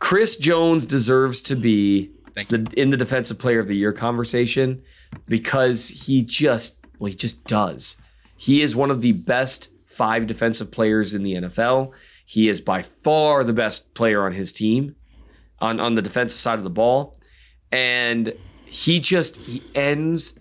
Chris 0.00 0.36
Jones 0.36 0.86
deserves 0.86 1.42
to 1.42 1.54
be 1.54 2.10
the, 2.48 2.72
in 2.76 2.90
the 2.90 2.96
defensive 2.96 3.38
player 3.38 3.60
of 3.60 3.68
the 3.68 3.76
year 3.76 3.92
conversation 3.92 4.82
because 5.28 5.88
he 5.88 6.22
just, 6.24 6.84
well, 6.98 7.10
he 7.10 7.14
just 7.14 7.44
does. 7.44 7.96
He 8.36 8.62
is 8.62 8.74
one 8.74 8.90
of 8.90 9.02
the 9.02 9.12
best 9.12 9.68
five 9.86 10.26
defensive 10.26 10.72
players 10.72 11.14
in 11.14 11.22
the 11.22 11.34
NFL. 11.34 11.92
He 12.24 12.48
is 12.48 12.60
by 12.60 12.82
far 12.82 13.44
the 13.44 13.52
best 13.52 13.94
player 13.94 14.24
on 14.24 14.32
his 14.32 14.52
team 14.52 14.96
on, 15.60 15.78
on 15.78 15.94
the 15.94 16.02
defensive 16.02 16.38
side 16.38 16.58
of 16.58 16.64
the 16.64 16.70
ball. 16.70 17.18
And 17.70 18.34
he 18.64 19.00
just, 19.00 19.36
he 19.36 19.62
ends 19.74 20.39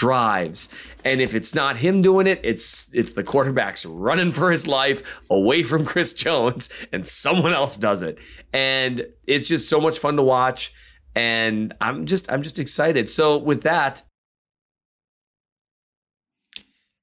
drives. 0.00 0.70
And 1.04 1.20
if 1.20 1.34
it's 1.34 1.54
not 1.54 1.76
him 1.76 2.00
doing 2.00 2.26
it, 2.26 2.40
it's 2.42 2.90
it's 2.94 3.12
the 3.12 3.22
quarterback's 3.22 3.84
running 3.84 4.30
for 4.30 4.50
his 4.50 4.66
life 4.66 5.20
away 5.28 5.62
from 5.62 5.84
Chris 5.84 6.14
Jones 6.14 6.70
and 6.92 7.06
someone 7.06 7.52
else 7.52 7.76
does 7.76 8.02
it. 8.02 8.16
And 8.54 9.06
it's 9.26 9.46
just 9.46 9.68
so 9.68 9.78
much 9.78 9.98
fun 9.98 10.16
to 10.16 10.22
watch 10.22 10.72
and 11.14 11.74
I'm 11.82 12.06
just 12.06 12.32
I'm 12.32 12.42
just 12.42 12.58
excited. 12.58 13.10
So 13.10 13.36
with 13.36 13.62
that, 13.62 14.02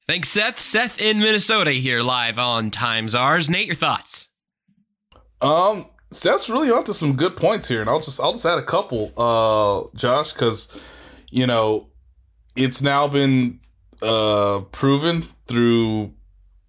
Thanks, 0.07 0.29
Seth. 0.29 0.57
Seth 0.57 1.01
in 1.01 1.19
Minnesota 1.19 1.71
here 1.71 2.01
live 2.01 2.39
on 2.39 2.71
Time's 2.71 3.13
Yours. 3.13 3.49
Nate, 3.49 3.67
your 3.67 3.75
thoughts? 3.75 4.29
Um, 5.41 5.87
Seth's 6.11 6.49
really 6.49 6.71
onto 6.71 6.93
some 6.93 7.17
good 7.17 7.35
points 7.35 7.67
here, 7.67 7.81
and 7.81 7.89
I'll 7.89 7.99
just 7.99 8.19
I'll 8.19 8.31
just 8.31 8.45
add 8.45 8.57
a 8.57 8.63
couple, 8.63 9.11
uh, 9.17 9.95
Josh, 9.97 10.31
because 10.31 10.75
you 11.29 11.45
know 11.45 11.89
it's 12.57 12.81
now 12.81 13.07
been 13.07 13.59
uh 14.01 14.61
proven 14.71 15.27
through 15.47 16.13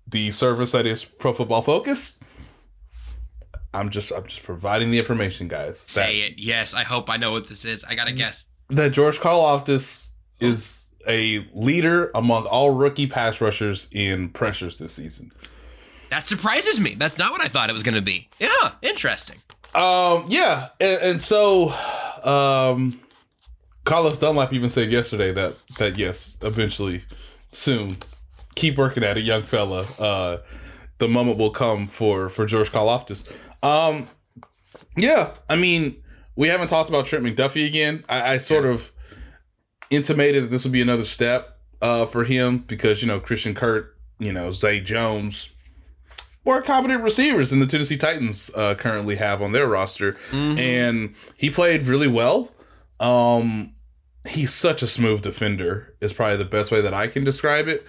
the 0.06 0.30
service 0.30 0.72
that 0.72 0.86
is 0.86 1.04
Pro 1.04 1.32
Football 1.32 1.62
Focus. 1.62 2.18
I'm 3.74 3.90
just 3.90 4.12
I'm 4.12 4.24
just 4.24 4.42
providing 4.42 4.90
the 4.90 4.98
information, 4.98 5.48
guys. 5.48 5.78
Say 5.80 6.20
it. 6.20 6.34
Yes, 6.38 6.72
I 6.74 6.84
hope 6.84 7.10
I 7.10 7.16
know 7.16 7.32
what 7.32 7.48
this 7.48 7.64
is. 7.64 7.84
I 7.84 7.94
gotta 7.94 8.12
guess. 8.12 8.46
that 8.70 8.92
George 8.92 9.18
Karlaftis 9.18 10.08
is 10.40 10.88
a 11.06 11.46
leader 11.54 12.10
among 12.14 12.46
all 12.46 12.70
rookie 12.70 13.06
pass 13.06 13.40
rushers 13.40 13.88
in 13.92 14.28
pressures 14.30 14.76
this 14.78 14.92
season. 14.94 15.32
That 16.10 16.26
surprises 16.26 16.80
me. 16.80 16.94
That's 16.94 17.18
not 17.18 17.30
what 17.32 17.42
I 17.44 17.48
thought 17.48 17.68
it 17.68 17.74
was 17.74 17.82
gonna 17.82 18.00
be. 18.00 18.28
Yeah, 18.38 18.72
interesting. 18.82 19.36
Um, 19.74 20.24
yeah, 20.28 20.68
and, 20.80 21.02
and 21.02 21.22
so, 21.22 21.70
um, 22.24 22.98
Carlos 23.88 24.18
Dunlap 24.18 24.52
even 24.52 24.68
said 24.68 24.90
yesterday 24.90 25.32
that 25.32 25.66
that 25.78 25.96
yes, 25.96 26.36
eventually, 26.42 27.04
soon, 27.52 27.96
keep 28.54 28.76
working 28.76 29.02
at 29.02 29.16
it, 29.16 29.24
young 29.24 29.42
fella. 29.42 29.86
Uh, 29.98 30.38
the 30.98 31.08
moment 31.08 31.38
will 31.38 31.50
come 31.50 31.86
for 31.86 32.28
for 32.28 32.44
George 32.44 32.70
Karlaftis. 32.70 33.34
Um, 33.62 34.06
yeah, 34.94 35.32
I 35.48 35.56
mean, 35.56 36.02
we 36.36 36.48
haven't 36.48 36.68
talked 36.68 36.90
about 36.90 37.06
Trent 37.06 37.24
McDuffie 37.24 37.66
again. 37.66 38.04
I, 38.10 38.34
I 38.34 38.36
sort 38.36 38.66
of 38.66 38.92
intimated 39.88 40.44
that 40.44 40.50
this 40.50 40.64
would 40.64 40.72
be 40.72 40.82
another 40.82 41.06
step 41.06 41.58
uh 41.80 42.04
for 42.04 42.24
him 42.24 42.58
because 42.58 43.00
you 43.00 43.08
know 43.08 43.18
Christian 43.18 43.54
Kirk, 43.54 43.96
you 44.18 44.34
know 44.34 44.50
Zay 44.50 44.80
Jones, 44.80 45.54
more 46.44 46.60
competent 46.60 47.02
receivers 47.02 47.48
than 47.48 47.60
the 47.60 47.66
Tennessee 47.66 47.96
Titans 47.96 48.50
uh, 48.54 48.74
currently 48.74 49.16
have 49.16 49.40
on 49.40 49.52
their 49.52 49.66
roster, 49.66 50.18
and 50.58 51.14
he 51.38 51.48
played 51.48 51.84
really 51.84 52.08
well. 52.08 52.50
Um, 53.00 53.72
he's 54.28 54.52
such 54.52 54.82
a 54.82 54.86
smooth 54.86 55.22
defender 55.22 55.94
is 56.00 56.12
probably 56.12 56.36
the 56.36 56.44
best 56.44 56.70
way 56.70 56.80
that 56.80 56.94
I 56.94 57.08
can 57.08 57.24
describe 57.24 57.68
it. 57.68 57.86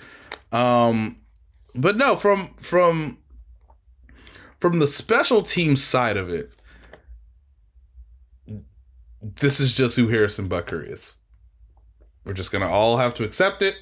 Um, 0.52 1.18
but 1.76 1.98
no, 1.98 2.16
from 2.16 2.54
from 2.56 3.18
from 4.60 4.80
the 4.80 4.88
special 4.88 5.42
team 5.42 5.76
side 5.76 6.18
of 6.18 6.30
it, 6.30 6.54
this 9.22 9.60
is 9.60 9.74
just 9.74 9.96
who 9.96 10.08
Harrison 10.08 10.50
Butker 10.50 10.88
is. 10.88 11.18
We're 12.26 12.34
just 12.34 12.52
gonna 12.52 12.70
all 12.70 12.98
have 12.98 13.14
to 13.16 13.24
accept 13.24 13.62
it 13.62 13.76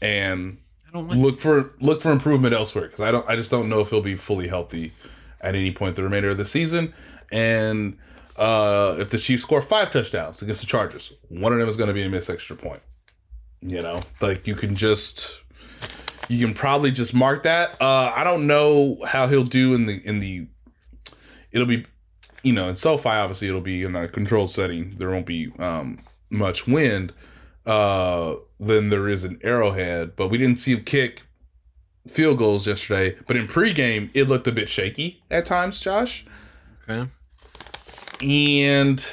and 0.00 0.58
look 0.92 1.38
for 1.38 1.74
look 1.80 2.00
for 2.00 2.12
improvement 2.12 2.54
elsewhere 2.54 2.86
because 2.86 3.00
I 3.00 3.10
don't 3.10 3.28
I 3.28 3.36
just 3.36 3.50
don't 3.50 3.68
know 3.68 3.80
if 3.80 3.90
he'll 3.90 4.00
be 4.00 4.14
fully 4.14 4.48
healthy 4.48 4.92
at 5.40 5.54
any 5.54 5.72
point 5.72 5.96
the 5.96 6.02
remainder 6.02 6.30
of 6.30 6.36
the 6.36 6.44
season. 6.44 6.94
And 7.30 7.98
uh, 8.38 8.96
if 8.98 9.10
the 9.10 9.18
Chiefs 9.18 9.42
score 9.42 9.60
five 9.60 9.90
touchdowns 9.90 10.40
against 10.42 10.60
the 10.60 10.66
Chargers, 10.66 11.12
one 11.28 11.52
of 11.52 11.58
them 11.58 11.68
is 11.68 11.76
going 11.76 11.88
to 11.88 11.94
be 11.94 12.02
a 12.02 12.08
missed 12.08 12.30
extra 12.30 12.56
point. 12.56 12.80
You 13.60 13.82
know, 13.82 14.02
like 14.20 14.46
you 14.46 14.54
can 14.54 14.76
just 14.76 15.42
you 16.28 16.44
can 16.44 16.54
probably 16.54 16.92
just 16.92 17.12
mark 17.12 17.42
that. 17.42 17.80
Uh, 17.80 18.12
I 18.14 18.22
don't 18.22 18.46
know 18.46 18.98
how 19.06 19.26
he'll 19.26 19.44
do 19.44 19.74
in 19.74 19.86
the 19.86 20.00
in 20.06 20.20
the. 20.20 20.46
It'll 21.50 21.66
be, 21.66 21.86
you 22.42 22.52
know, 22.52 22.68
in 22.68 22.76
SoFi 22.76 23.08
obviously 23.08 23.48
it'll 23.48 23.60
be 23.60 23.82
in 23.82 23.96
a 23.96 24.06
controlled 24.06 24.50
setting. 24.50 24.94
There 24.98 25.10
won't 25.10 25.26
be 25.26 25.50
um, 25.58 25.98
much 26.30 26.68
wind 26.68 27.12
uh, 27.66 28.36
than 28.60 28.90
there 28.90 29.08
is 29.08 29.24
an 29.24 29.40
Arrowhead, 29.42 30.14
but 30.14 30.28
we 30.28 30.38
didn't 30.38 30.58
see 30.58 30.72
him 30.72 30.84
kick 30.84 31.22
field 32.06 32.38
goals 32.38 32.66
yesterday. 32.66 33.16
But 33.26 33.36
in 33.36 33.48
pregame, 33.48 34.10
it 34.14 34.28
looked 34.28 34.46
a 34.46 34.52
bit 34.52 34.68
shaky 34.68 35.22
at 35.30 35.46
times, 35.46 35.80
Josh. 35.80 36.26
Okay. 36.88 37.10
And 38.20 39.04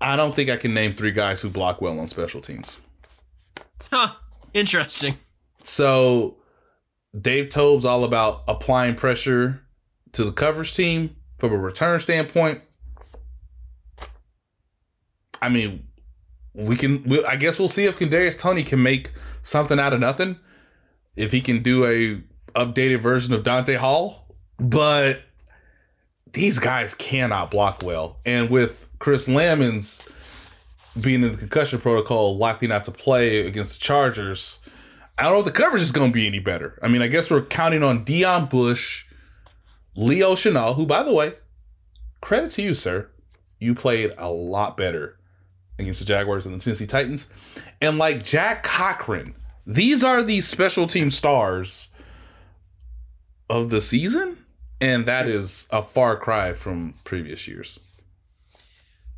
I 0.00 0.16
don't 0.16 0.34
think 0.34 0.50
I 0.50 0.56
can 0.56 0.74
name 0.74 0.92
three 0.92 1.12
guys 1.12 1.40
who 1.40 1.50
block 1.50 1.80
well 1.80 1.98
on 1.98 2.08
special 2.08 2.40
teams. 2.40 2.78
Huh. 3.90 4.14
Interesting. 4.54 5.16
So 5.62 6.38
Dave 7.18 7.50
Toub's 7.50 7.84
all 7.84 8.04
about 8.04 8.42
applying 8.48 8.94
pressure 8.94 9.62
to 10.12 10.24
the 10.24 10.32
coverage 10.32 10.74
team 10.74 11.16
from 11.38 11.52
a 11.52 11.58
return 11.58 12.00
standpoint. 12.00 12.60
I 15.40 15.48
mean, 15.48 15.88
we 16.54 16.76
can. 16.76 17.02
We, 17.04 17.24
I 17.24 17.36
guess 17.36 17.58
we'll 17.58 17.68
see 17.68 17.86
if 17.86 17.98
Kadarius 17.98 18.38
Toney 18.38 18.62
can 18.64 18.82
make 18.82 19.12
something 19.42 19.78
out 19.78 19.92
of 19.92 20.00
nothing. 20.00 20.38
If 21.16 21.32
he 21.32 21.40
can 21.40 21.62
do 21.62 21.84
a 21.84 22.22
updated 22.58 23.00
version 23.00 23.34
of 23.34 23.42
Dante 23.42 23.76
Hall, 23.76 24.36
but 24.58 25.22
these 26.32 26.58
guys 26.58 26.94
cannot 26.94 27.50
block 27.50 27.82
well. 27.82 28.18
And 28.24 28.50
with 28.50 28.88
Chris 28.98 29.28
Lammons 29.28 30.08
being 31.00 31.22
in 31.22 31.32
the 31.32 31.38
concussion 31.38 31.80
protocol, 31.80 32.36
likely 32.36 32.68
not 32.68 32.84
to 32.84 32.90
play 32.90 33.46
against 33.46 33.80
the 33.80 33.84
Chargers, 33.84 34.58
I 35.18 35.24
don't 35.24 35.32
know 35.32 35.38
if 35.40 35.44
the 35.44 35.52
coverage 35.52 35.82
is 35.82 35.92
going 35.92 36.10
to 36.10 36.14
be 36.14 36.26
any 36.26 36.38
better. 36.38 36.78
I 36.82 36.88
mean, 36.88 37.02
I 37.02 37.06
guess 37.06 37.30
we're 37.30 37.42
counting 37.42 37.82
on 37.82 38.04
Deon 38.04 38.48
Bush, 38.48 39.04
Leo 39.94 40.34
Chenal, 40.34 40.74
who, 40.76 40.86
by 40.86 41.02
the 41.02 41.12
way, 41.12 41.34
credit 42.20 42.50
to 42.52 42.62
you, 42.62 42.74
sir. 42.74 43.10
You 43.58 43.74
played 43.74 44.12
a 44.18 44.30
lot 44.30 44.76
better 44.76 45.18
against 45.78 46.00
the 46.00 46.06
Jaguars 46.06 46.46
and 46.46 46.58
the 46.58 46.64
Tennessee 46.64 46.86
Titans. 46.86 47.28
And 47.80 47.98
like 47.98 48.22
Jack 48.22 48.62
Cochrane, 48.62 49.34
these 49.66 50.02
are 50.02 50.22
the 50.22 50.40
special 50.40 50.86
team 50.86 51.10
stars 51.10 51.88
of 53.48 53.70
the 53.70 53.80
season. 53.80 54.41
And 54.82 55.06
that 55.06 55.28
is 55.28 55.68
a 55.70 55.80
far 55.80 56.16
cry 56.16 56.54
from 56.54 56.94
previous 57.04 57.46
years. 57.46 57.78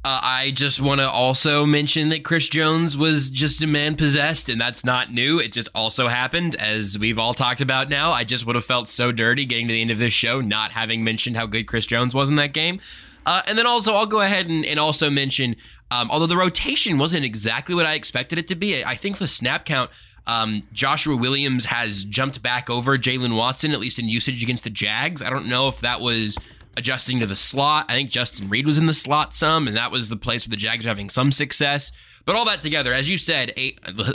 Uh, 0.04 0.20
I 0.22 0.50
just 0.54 0.78
want 0.78 1.00
to 1.00 1.08
also 1.08 1.64
mention 1.64 2.10
that 2.10 2.22
Chris 2.22 2.50
Jones 2.50 2.98
was 2.98 3.30
just 3.30 3.62
a 3.62 3.66
man 3.66 3.94
possessed, 3.94 4.50
and 4.50 4.60
that's 4.60 4.84
not 4.84 5.10
new. 5.10 5.38
It 5.40 5.52
just 5.52 5.70
also 5.74 6.08
happened, 6.08 6.54
as 6.56 6.98
we've 6.98 7.18
all 7.18 7.32
talked 7.32 7.62
about 7.62 7.88
now. 7.88 8.10
I 8.12 8.24
just 8.24 8.44
would 8.44 8.56
have 8.56 8.66
felt 8.66 8.88
so 8.88 9.10
dirty 9.10 9.46
getting 9.46 9.66
to 9.68 9.72
the 9.72 9.80
end 9.80 9.90
of 9.90 9.98
this 9.98 10.12
show, 10.12 10.42
not 10.42 10.72
having 10.72 11.02
mentioned 11.02 11.38
how 11.38 11.46
good 11.46 11.64
Chris 11.66 11.86
Jones 11.86 12.14
was 12.14 12.28
in 12.28 12.36
that 12.36 12.52
game. 12.52 12.78
Uh, 13.24 13.40
and 13.46 13.56
then 13.56 13.66
also, 13.66 13.94
I'll 13.94 14.04
go 14.04 14.20
ahead 14.20 14.50
and, 14.50 14.66
and 14.66 14.78
also 14.78 15.08
mention, 15.08 15.56
um, 15.90 16.10
although 16.10 16.26
the 16.26 16.36
rotation 16.36 16.98
wasn't 16.98 17.24
exactly 17.24 17.74
what 17.74 17.86
I 17.86 17.94
expected 17.94 18.38
it 18.38 18.48
to 18.48 18.54
be, 18.54 18.84
I 18.84 18.96
think 18.96 19.16
the 19.16 19.26
snap 19.26 19.64
count, 19.64 19.88
um, 20.26 20.62
Joshua 20.72 21.16
Williams 21.16 21.66
has 21.66 22.04
jumped 22.04 22.42
back 22.42 22.70
over 22.70 22.96
Jaylen 22.96 23.36
Watson, 23.36 23.72
at 23.72 23.80
least 23.80 23.98
in 23.98 24.08
usage 24.08 24.42
against 24.42 24.64
the 24.64 24.70
Jags. 24.70 25.22
I 25.22 25.30
don't 25.30 25.48
know 25.48 25.68
if 25.68 25.80
that 25.80 26.00
was 26.00 26.38
adjusting 26.76 27.20
to 27.20 27.26
the 27.26 27.36
slot. 27.36 27.86
I 27.88 27.92
think 27.92 28.10
Justin 28.10 28.48
Reid 28.48 28.66
was 28.66 28.78
in 28.78 28.86
the 28.86 28.94
slot 28.94 29.34
some, 29.34 29.68
and 29.68 29.76
that 29.76 29.90
was 29.90 30.08
the 30.08 30.16
place 30.16 30.46
where 30.46 30.50
the 30.50 30.56
Jags 30.56 30.84
were 30.84 30.88
having 30.88 31.10
some 31.10 31.30
success. 31.30 31.92
But 32.24 32.36
all 32.36 32.44
that 32.46 32.60
together, 32.62 32.92
as 32.92 33.08
you 33.08 33.18
said, 33.18 33.52
a 33.56 33.76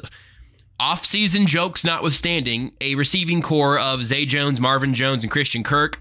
off-season 0.79 1.45
jokes 1.45 1.85
notwithstanding, 1.85 2.71
a 2.81 2.95
receiving 2.95 3.41
corps 3.41 3.77
of 3.77 4.03
Zay 4.03 4.25
Jones, 4.25 4.59
Marvin 4.59 4.93
Jones, 4.93 5.23
and 5.23 5.31
Christian 5.31 5.63
Kirk. 5.63 5.99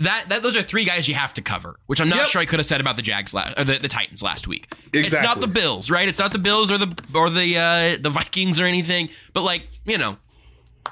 That, 0.00 0.26
that 0.28 0.42
those 0.42 0.56
are 0.56 0.62
three 0.62 0.84
guys 0.84 1.08
you 1.08 1.14
have 1.14 1.32
to 1.34 1.42
cover, 1.42 1.78
which 1.86 2.00
I'm 2.00 2.08
not 2.08 2.18
Yep. 2.18 2.26
sure 2.28 2.40
I 2.42 2.44
could 2.44 2.58
have 2.58 2.66
said 2.66 2.80
about 2.80 2.96
the 2.96 3.02
Jags 3.02 3.32
last, 3.32 3.58
or 3.58 3.64
the, 3.64 3.78
the 3.78 3.88
Titans 3.88 4.22
last 4.22 4.46
week. 4.46 4.68
Exactly. 4.92 5.00
It's 5.00 5.12
not 5.22 5.40
the 5.40 5.46
Bills, 5.48 5.90
right? 5.90 6.06
It's 6.08 6.18
not 6.18 6.32
the 6.32 6.38
Bills 6.38 6.70
or 6.70 6.76
the 6.78 6.94
or 7.14 7.30
the 7.30 7.56
uh, 7.58 7.96
the 8.00 8.10
Vikings 8.10 8.60
or 8.60 8.64
anything. 8.66 9.08
But 9.32 9.42
like 9.42 9.66
you 9.84 9.96
know, 9.96 10.16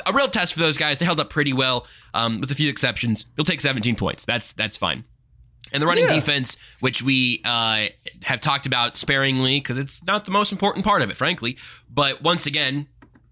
a 0.06 0.12
real 0.12 0.28
test 0.28 0.54
for 0.54 0.60
those 0.60 0.78
guys. 0.78 0.98
They 0.98 1.04
held 1.04 1.20
up 1.20 1.28
pretty 1.30 1.52
well, 1.52 1.86
um, 2.14 2.40
with 2.40 2.50
a 2.50 2.54
few 2.54 2.68
exceptions. 2.70 3.26
You'll 3.36 3.44
take 3.44 3.60
17 3.60 3.94
points. 3.96 4.24
That's 4.24 4.52
that's 4.52 4.76
fine. 4.76 5.04
And 5.72 5.82
the 5.82 5.86
running 5.86 6.04
Yeah. 6.04 6.14
defense, 6.14 6.56
which 6.80 7.02
we 7.02 7.42
uh, 7.44 7.86
have 8.22 8.40
talked 8.40 8.64
about 8.66 8.96
sparingly, 8.96 9.60
because 9.60 9.76
it's 9.76 10.02
not 10.04 10.24
the 10.24 10.30
most 10.30 10.52
important 10.52 10.84
part 10.84 11.02
of 11.02 11.10
it, 11.10 11.16
frankly. 11.16 11.56
But 11.90 12.22
once 12.22 12.46
again, 12.46 12.86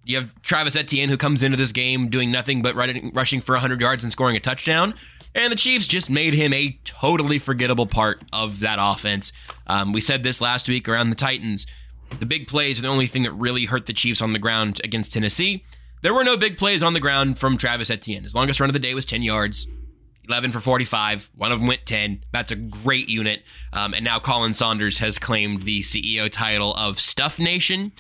you 0.05 0.17
have 0.19 0.35
Travis 0.43 0.75
Etienne 0.75 1.09
who 1.09 1.17
comes 1.17 1.45
into 1.45 1.57
this 1.57 1.71
game 1.71 2.09
doing 2.09 2.33
nothing 2.33 2.61
but 2.61 2.75
running, 2.75 3.13
rushing 3.15 3.41
for 3.41 3.53
100 3.55 3.81
yards 3.81 4.03
and 4.03 4.11
scoring 4.11 4.37
a 4.37 4.41
touchdown. 4.41 4.95
And 5.35 5.51
the 5.51 5.57
Chiefs 5.57 5.87
just 5.87 6.11
made 6.11 6.35
him 6.35 6.53
a 6.53 6.79
totally 6.85 7.39
forgettable 7.39 7.87
part 7.87 8.23
of 8.33 8.61
that 8.61 8.79
offense. 8.81 9.33
Um, 9.67 9.93
we 9.93 10.01
said 10.01 10.23
this 10.23 10.41
last 10.41 10.69
week 10.69 10.89
around 10.89 11.11
the 11.11 11.17
Titans. 11.17 11.67
The 12.21 12.27
big 12.27 12.47
plays 12.47 12.79
are 12.79 12.83
the 12.83 12.89
only 12.89 13.07
thing 13.07 13.23
that 13.23 13.33
really 13.33 13.65
hurt 13.65 13.87
the 13.87 13.95
Chiefs 13.95 14.21
on 14.21 14.33
the 14.33 14.39
ground 14.39 14.81
against 14.85 15.13
Tennessee. 15.13 15.65
There 16.03 16.13
were 16.13 16.25
no 16.25 16.37
big 16.37 16.59
plays 16.59 16.83
on 16.83 16.93
the 16.93 17.01
ground 17.01 17.39
from 17.39 17.57
Travis 17.57 17.91
Etienne. 17.91 18.25
His 18.25 18.35
longest 18.35 18.61
run 18.61 18.69
of 18.69 18.75
the 18.75 18.79
day 18.79 18.93
was 18.93 19.07
10 19.07 19.23
yards. 19.23 19.67
11 20.29 20.53
for 20.53 20.61
45. 20.61 21.31
One 21.35 21.53
of 21.53 21.59
them 21.59 21.69
went 21.69 21.87
10. 21.87 22.25
That's 22.33 22.51
a 22.51 22.57
great 22.57 23.09
unit. 23.09 23.43
Um, 23.73 23.95
and 23.95 24.05
now 24.05 24.19
Colin 24.19 24.55
Saunders 24.55 24.99
has 24.99 25.19
claimed 25.19 25.63
the 25.63 25.81
CEO 25.81 26.31
title 26.31 26.75
of 26.75 27.01
Stuff 27.01 27.39
Nation, 27.39 27.93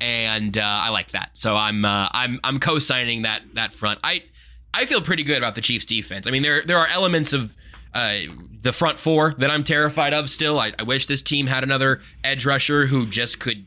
and 0.00 0.56
uh, 0.58 0.62
I 0.62 0.90
like 0.90 1.12
that. 1.12 1.30
So 1.34 1.56
I'm 1.56 1.84
uh, 1.84 2.08
I'm 2.12 2.38
I'm 2.44 2.60
co-signing 2.60 3.22
that 3.22 3.42
that 3.54 3.72
front. 3.72 3.98
I 4.04 4.24
I 4.72 4.86
feel 4.86 5.00
pretty 5.00 5.22
good 5.24 5.38
about 5.38 5.54
the 5.54 5.60
Chiefs' 5.60 5.86
defense. 5.86 6.26
I 6.26 6.30
mean, 6.30 6.42
there 6.42 6.62
there 6.62 6.78
are 6.78 6.86
elements 6.88 7.32
of 7.32 7.56
uh, 7.94 8.18
the 8.62 8.72
front 8.72 8.98
four 8.98 9.34
that 9.38 9.50
I'm 9.50 9.64
terrified 9.64 10.14
of. 10.14 10.30
Still, 10.30 10.58
I, 10.60 10.72
I 10.78 10.84
wish 10.84 11.06
this 11.06 11.22
team 11.22 11.46
had 11.48 11.64
another 11.64 12.00
edge 12.22 12.46
rusher 12.46 12.86
who 12.86 13.06
just 13.06 13.40
could 13.40 13.64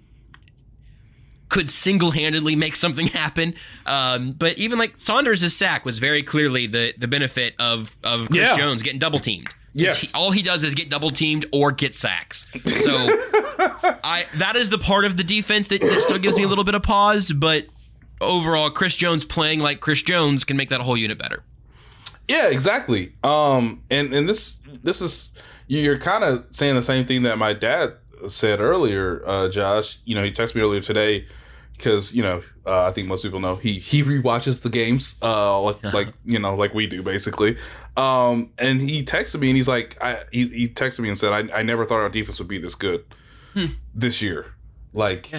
could 1.50 1.70
single-handedly 1.70 2.56
make 2.56 2.76
something 2.76 3.08
happen. 3.22 3.54
Um, 3.86 4.32
but 4.32 4.58
even 4.58 4.80
like 4.80 4.94
Saunders' 4.98 5.54
sack 5.54 5.86
was 5.86 6.00
very 6.00 6.24
clearly 6.24 6.68
the 6.68 6.94
the 6.98 7.08
benefit 7.08 7.54
of 7.60 7.96
of 8.04 8.30
Chris 8.30 8.42
Yeah. 8.42 8.58
Jones 8.58 8.82
getting 8.82 9.00
double 9.00 9.20
teamed. 9.20 9.54
Yes. 9.76 10.14
all 10.14 10.30
he 10.32 10.44
does 10.44 10.64
is 10.64 10.76
get 10.76 10.92
double 10.92 11.10
teamed 11.10 11.48
or 11.52 11.72
get 11.72 11.96
sacks. 11.96 12.46
So 12.84 12.92
I 14.04 14.26
that 14.36 14.56
is 14.56 14.70
the 14.70 14.78
part 14.78 15.04
of 15.04 15.18
the 15.18 15.24
defense 15.24 15.68
that, 15.70 15.82
that 15.82 16.02
still 16.02 16.20
gives 16.20 16.38
me 16.38 16.44
a 16.44 16.48
little 16.48 16.64
bit 16.64 16.76
of 16.76 16.84
pause. 16.84 17.32
But 17.32 17.66
overall, 18.24 18.70
Chris 18.70 18.96
Jones 18.96 19.26
playing 19.26 19.60
like 19.60 19.80
Chris 19.80 20.02
Jones 20.02 20.44
can 20.44 20.58
make 20.58 20.70
that 20.70 20.82
whole 20.82 20.98
unit 20.98 21.18
better. 21.18 21.44
Yeah, 22.28 22.48
exactly. 22.48 23.14
Um, 23.24 23.84
and 23.90 24.14
and 24.14 24.28
this 24.28 24.62
this 24.84 25.02
is 25.02 25.34
you're 25.68 25.98
kind 25.98 26.24
of 26.24 26.46
saying 26.52 26.76
the 26.76 26.82
same 26.82 27.06
thing 27.06 27.24
that 27.24 27.38
my 27.38 27.54
dad 27.54 27.94
said 28.28 28.60
earlier, 28.60 29.22
uh, 29.28 29.50
Josh. 29.50 30.00
You 30.06 30.16
know, 30.16 30.24
he 30.24 30.32
texted 30.32 30.56
me 30.56 30.62
earlier 30.62 30.82
today 30.82 31.26
because 31.78 32.16
you 32.16 32.24
know 32.24 32.42
uh, 32.66 32.86
I 32.86 32.92
think 32.92 33.08
most 33.08 33.24
people 33.24 33.40
know 33.40 33.56
he 33.56 33.80
he 33.80 34.04
rewatches 34.04 34.62
the 34.62 34.70
games, 34.70 35.16
uh, 35.22 35.60
like 35.62 35.84
like 35.94 36.14
you 36.24 36.40
know 36.40 36.56
like 36.56 36.74
we 36.74 36.88
do 36.88 37.04
basically. 37.04 37.58
Um, 37.98 38.52
and 38.58 38.82
he 38.82 39.04
texted 39.04 39.40
me 39.40 39.50
and 39.50 39.58
he's 39.58 39.68
like, 39.68 40.02
I 40.02 40.24
he, 40.32 40.48
he 40.48 40.68
texted 40.68 41.02
me 41.02 41.10
and 41.10 41.18
said, 41.18 41.34
I, 41.34 41.60
I 41.60 41.64
never 41.64 41.86
thought 41.86 42.00
our 42.00 42.10
defense 42.10 42.40
would 42.40 42.48
be 42.48 42.58
this 42.58 42.76
good 42.76 43.06
this 43.94 44.22
year. 44.22 44.54
Like, 44.94 45.32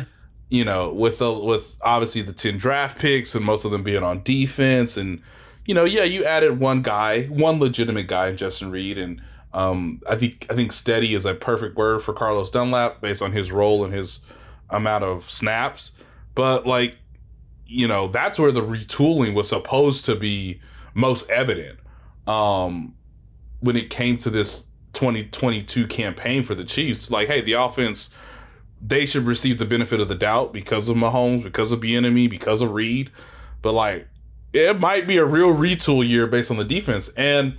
you 0.55 0.65
know, 0.65 0.93
with 0.93 1.19
the 1.19 1.33
with 1.33 1.77
obviously 1.81 2.23
the 2.23 2.33
ten 2.33 2.59
draft 2.59 3.01
picks 3.01 3.35
and 3.35 3.45
most 3.45 3.65
of 3.65 3.73
them 3.73 3.83
being 3.83 4.05
on 4.05 4.23
defense, 4.23 4.97
and 4.97 5.21
you 5.67 5.75
know, 5.75 5.85
yeah, 5.85 6.05
you 6.05 6.25
added 6.25 6.61
one 6.61 6.81
guy, 6.81 7.25
one 7.25 7.59
legitimate 7.59 8.07
guy 8.07 8.29
in 8.29 8.37
Justin 8.37 8.71
Reid, 8.71 8.97
and 8.97 9.21
um, 9.53 10.01
I 10.09 10.15
think 10.15 10.47
I 10.49 10.55
think 10.55 10.71
steady 10.71 11.13
is 11.13 11.25
a 11.25 11.35
perfect 11.35 11.77
word 11.77 12.03
for 12.03 12.13
Carlos 12.13 12.53
Dunlap 12.53 13.01
based 13.01 13.21
on 13.21 13.33
his 13.33 13.51
role 13.51 13.85
and 13.85 13.93
his 13.93 14.21
amount 14.71 15.03
of 15.03 15.29
snaps. 15.29 15.91
But 16.37 16.69
like, 16.69 16.99
you 17.67 17.89
know, 17.89 18.07
that's 18.07 18.39
where 18.39 18.53
the 18.53 18.63
retooling 18.63 19.35
was 19.35 19.49
supposed 19.49 20.05
to 20.05 20.15
be 20.15 20.61
most 20.95 21.29
evident. 21.31 21.81
Um, 22.29 22.95
when 23.59 23.75
it 23.75 23.91
came 23.91 24.19
to 24.19 24.31
this 24.31 24.69
2022 24.93 25.89
campaign 25.89 26.45
for 26.45 26.55
the 26.55 26.65
Chiefs, 26.65 27.11
like, 27.11 27.27
hey, 27.27 27.41
the 27.41 27.55
offense, 27.55 28.11
they 28.87 29.07
should 29.07 29.27
receive 29.27 29.57
the 29.59 29.65
benefit 29.65 30.01
of 30.01 30.09
the 30.09 30.15
doubt 30.15 30.53
because 30.53 30.89
of 30.89 30.97
Mahomes, 30.97 31.43
because 31.43 31.73
of 31.73 31.81
Bieniemy, 31.81 32.29
because 32.29 32.61
of 32.61 32.73
Reid. 32.73 33.11
But 33.63 33.73
like, 33.73 34.09
it 34.53 34.79
might 34.79 35.07
be 35.07 35.17
a 35.17 35.25
real 35.25 35.55
retool 35.55 36.07
year 36.07 36.27
based 36.27 36.51
on 36.51 36.59
the 36.59 36.65
defense, 36.65 37.09
and 37.17 37.59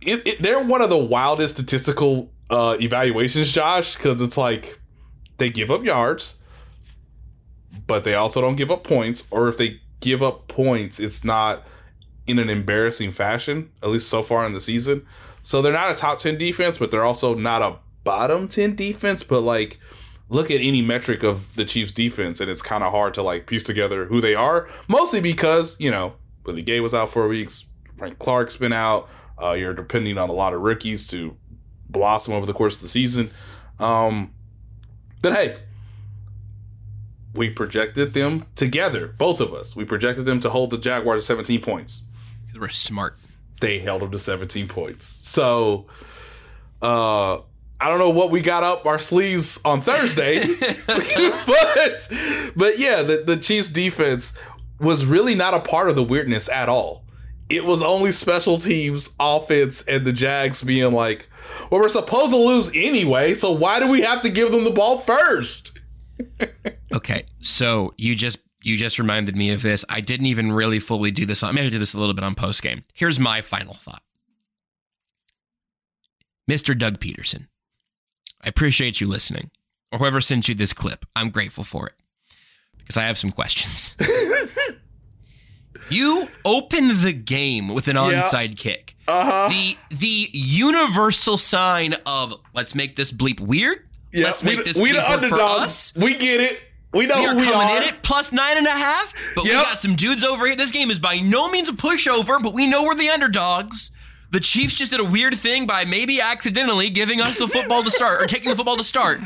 it, 0.00 0.26
it, 0.26 0.42
they're 0.42 0.62
one 0.62 0.80
of 0.80 0.90
the 0.90 0.96
wildest 0.96 1.56
statistical 1.56 2.30
uh, 2.48 2.76
evaluations, 2.80 3.50
Josh, 3.50 3.96
because 3.96 4.22
it's 4.22 4.38
like 4.38 4.80
they 5.38 5.50
give 5.50 5.70
up 5.70 5.84
yards, 5.84 6.36
but 7.86 8.04
they 8.04 8.14
also 8.14 8.40
don't 8.40 8.56
give 8.56 8.70
up 8.70 8.84
points, 8.84 9.24
or 9.30 9.48
if 9.48 9.58
they 9.58 9.80
give 10.00 10.22
up 10.22 10.46
points, 10.46 11.00
it's 11.00 11.24
not 11.24 11.66
in 12.26 12.38
an 12.38 12.48
embarrassing 12.48 13.10
fashion, 13.10 13.70
at 13.82 13.90
least 13.90 14.08
so 14.08 14.22
far 14.22 14.46
in 14.46 14.52
the 14.52 14.60
season. 14.60 15.04
So 15.42 15.60
they're 15.60 15.72
not 15.72 15.90
a 15.90 15.94
top 15.94 16.20
10 16.20 16.38
defense, 16.38 16.78
but 16.78 16.90
they're 16.90 17.04
also 17.04 17.34
not 17.34 17.62
a 17.62 17.76
bottom 18.06 18.48
10 18.48 18.74
defense, 18.74 19.22
but 19.22 19.40
like 19.40 19.78
look 20.28 20.50
at 20.50 20.60
any 20.60 20.80
metric 20.80 21.22
of 21.22 21.54
the 21.56 21.64
Chiefs 21.64 21.92
defense 21.92 22.40
and 22.40 22.50
it's 22.50 22.62
kind 22.62 22.82
of 22.82 22.92
hard 22.92 23.12
to 23.14 23.22
like 23.22 23.46
piece 23.46 23.64
together 23.64 24.06
who 24.06 24.20
they 24.20 24.34
are. 24.34 24.68
Mostly 24.88 25.20
because, 25.20 25.78
you 25.78 25.90
know, 25.90 26.14
Willie 26.44 26.62
Gay 26.62 26.80
was 26.80 26.94
out 26.94 27.10
for 27.10 27.28
weeks, 27.28 27.66
Frank 27.98 28.18
Clark's 28.18 28.56
been 28.56 28.72
out. 28.72 29.08
Uh, 29.40 29.52
you're 29.52 29.74
depending 29.74 30.16
on 30.16 30.30
a 30.30 30.32
lot 30.32 30.54
of 30.54 30.62
rookies 30.62 31.06
to 31.08 31.36
blossom 31.88 32.32
over 32.32 32.46
the 32.46 32.54
course 32.54 32.76
of 32.76 32.82
the 32.82 32.88
season. 32.88 33.28
Um, 33.78 34.32
but 35.20 35.34
hey, 35.34 35.58
we 37.34 37.50
projected 37.50 38.14
them 38.14 38.46
together, 38.54 39.08
both 39.08 39.40
of 39.40 39.52
us. 39.52 39.76
We 39.76 39.84
projected 39.84 40.24
them 40.24 40.40
to 40.40 40.50
hold 40.50 40.70
the 40.70 40.78
Jaguars 40.78 41.22
to 41.22 41.26
17 41.26 41.60
points. 41.60 42.04
Because 42.46 42.60
we're 42.60 42.68
smart. 42.68 43.16
They 43.60 43.78
held 43.78 44.02
them 44.02 44.10
to 44.12 44.18
17 44.18 44.68
points. 44.68 45.04
So, 45.04 45.86
uh, 46.80 47.38
I 47.80 47.88
don't 47.88 47.98
know 47.98 48.10
what 48.10 48.30
we 48.30 48.40
got 48.40 48.62
up 48.62 48.86
our 48.86 48.98
sleeves 48.98 49.60
on 49.64 49.80
Thursday, 49.82 50.36
but 50.86 52.08
but 52.56 52.78
yeah, 52.78 53.02
the, 53.02 53.22
the 53.26 53.36
Chiefs 53.36 53.70
defense 53.70 54.36
was 54.80 55.04
really 55.04 55.34
not 55.34 55.54
a 55.54 55.60
part 55.60 55.88
of 55.88 55.96
the 55.96 56.02
weirdness 56.02 56.48
at 56.48 56.68
all. 56.68 57.04
It 57.48 57.64
was 57.64 57.80
only 57.80 58.10
special 58.10 58.58
teams, 58.58 59.14
offense, 59.20 59.82
and 59.82 60.04
the 60.04 60.12
Jags 60.12 60.62
being 60.62 60.92
like, 60.92 61.28
well, 61.70 61.80
we're 61.80 61.88
supposed 61.88 62.32
to 62.32 62.36
lose 62.36 62.70
anyway, 62.74 63.34
so 63.34 63.52
why 63.52 63.78
do 63.78 63.88
we 63.88 64.00
have 64.00 64.20
to 64.22 64.28
give 64.28 64.50
them 64.50 64.64
the 64.64 64.70
ball 64.70 64.98
first? 64.98 65.78
okay, 66.92 67.24
so 67.40 67.94
you 67.96 68.14
just 68.16 68.38
you 68.62 68.76
just 68.76 68.98
reminded 68.98 69.36
me 69.36 69.52
of 69.52 69.62
this. 69.62 69.84
I 69.88 70.00
didn't 70.00 70.26
even 70.26 70.50
really 70.50 70.80
fully 70.80 71.12
do 71.12 71.24
this. 71.24 71.42
I 71.42 71.52
maybe 71.52 71.70
do 71.70 71.78
this 71.78 71.94
a 71.94 71.98
little 71.98 72.14
bit 72.14 72.24
on 72.24 72.34
post 72.34 72.62
game. 72.62 72.82
Here's 72.94 73.18
my 73.18 73.42
final 73.42 73.74
thought. 73.74 74.02
Mr. 76.50 76.76
Doug 76.76 76.98
Pederson, 76.98 77.46
I 78.46 78.48
appreciate 78.48 79.00
you 79.00 79.08
listening, 79.08 79.50
or 79.92 79.98
whoever 79.98 80.20
sent 80.20 80.48
you 80.48 80.54
this 80.54 80.72
clip. 80.72 81.04
I'm 81.16 81.30
grateful 81.30 81.64
for 81.64 81.88
it 81.88 81.94
because 82.78 82.96
I 82.96 83.02
have 83.02 83.18
some 83.18 83.30
questions. 83.32 83.96
you 85.90 86.28
open 86.44 87.02
the 87.02 87.12
game 87.12 87.74
with 87.74 87.88
an 87.88 87.96
Yeah. 87.96 88.22
onside 88.22 88.56
kick. 88.56 88.94
Uh-huh. 89.08 89.48
The 89.48 89.76
the 89.96 90.28
universal 90.32 91.36
sign 91.36 91.94
of 92.06 92.34
let's 92.54 92.74
make 92.74 92.96
this 92.96 93.12
bleep 93.12 93.40
weird. 93.40 93.84
Yeah, 94.12 94.24
let's 94.26 94.42
make 94.42 94.58
the- 94.58 94.64
this 94.64 94.78
we 94.78 94.92
the 94.92 94.98
bleep 94.98 95.06
for 95.06 95.12
underdogs. 95.24 95.62
us. 95.62 95.92
We 95.96 96.14
get 96.14 96.40
it. 96.40 96.60
We 96.92 97.06
know 97.06 97.18
we 97.20 97.26
are 97.26 97.34
we 97.34 97.42
coming 97.44 97.60
are. 97.68 97.76
in 97.82 97.88
at 97.88 98.02
plus 98.02 98.32
nine 98.32 98.56
and 98.56 98.66
a 98.66 98.70
half, 98.70 99.12
but 99.34 99.44
we 99.44 99.50
got 99.50 99.78
some 99.78 99.96
dudes 99.96 100.24
over 100.24 100.46
here. 100.46 100.56
This 100.56 100.70
game 100.70 100.90
is 100.90 100.98
by 100.98 101.16
no 101.16 101.48
means 101.48 101.68
a 101.68 101.72
pushover, 101.72 102.42
but 102.42 102.54
we 102.54 102.66
know 102.66 102.84
we're 102.84 102.94
the 102.94 103.10
underdogs. 103.10 103.90
The 104.30 104.40
Chiefs 104.40 104.76
just 104.76 104.90
did 104.90 105.00
a 105.00 105.04
weird 105.04 105.34
thing 105.34 105.66
by 105.66 105.84
maybe 105.84 106.20
accidentally 106.20 106.90
giving 106.90 107.20
us 107.20 107.36
the 107.36 107.46
football 107.48 107.82
to 107.84 107.90
start 107.90 108.22
or 108.22 108.26
taking 108.26 108.50
the 108.50 108.56
football 108.56 108.76
to 108.76 108.84
start. 108.84 109.20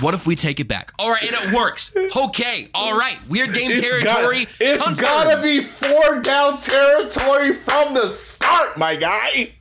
What 0.00 0.12
if 0.14 0.26
we 0.26 0.36
take 0.36 0.60
it 0.60 0.68
back? 0.68 0.92
All 0.98 1.10
right, 1.10 1.22
and 1.22 1.32
it 1.34 1.54
works. 1.56 1.94
Okay, 1.96 2.68
all 2.74 2.98
right. 2.98 3.18
Weird 3.28 3.54
game 3.54 3.70
It's 3.70 3.80
territory. 3.80 4.44
Gotta, 4.44 4.56
it's 4.60 4.84
confirmed. 4.84 5.00
gotta 5.00 5.42
be 5.42 5.62
four 5.62 6.20
down 6.20 6.58
territory 6.58 7.54
from 7.54 7.94
the 7.94 8.08
start, 8.08 8.76
my 8.76 8.94
guy. 8.96 9.54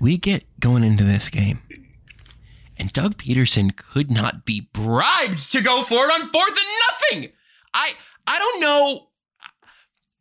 we 0.00 0.16
get 0.18 0.44
going 0.60 0.84
into 0.84 1.02
this 1.02 1.28
game, 1.28 1.60
and 2.78 2.92
Doug 2.92 3.16
Pederson 3.18 3.74
could 3.74 4.08
not 4.10 4.44
be 4.44 4.68
bribed 4.72 5.50
to 5.52 5.60
go 5.60 5.82
for 5.82 6.06
it 6.06 6.12
on 6.12 6.30
fourth 6.30 6.56
and 6.56 7.12
nothing. 7.20 7.32
I 7.74 7.92
I 8.26 8.38
don't 8.38 8.60
know 8.60 9.08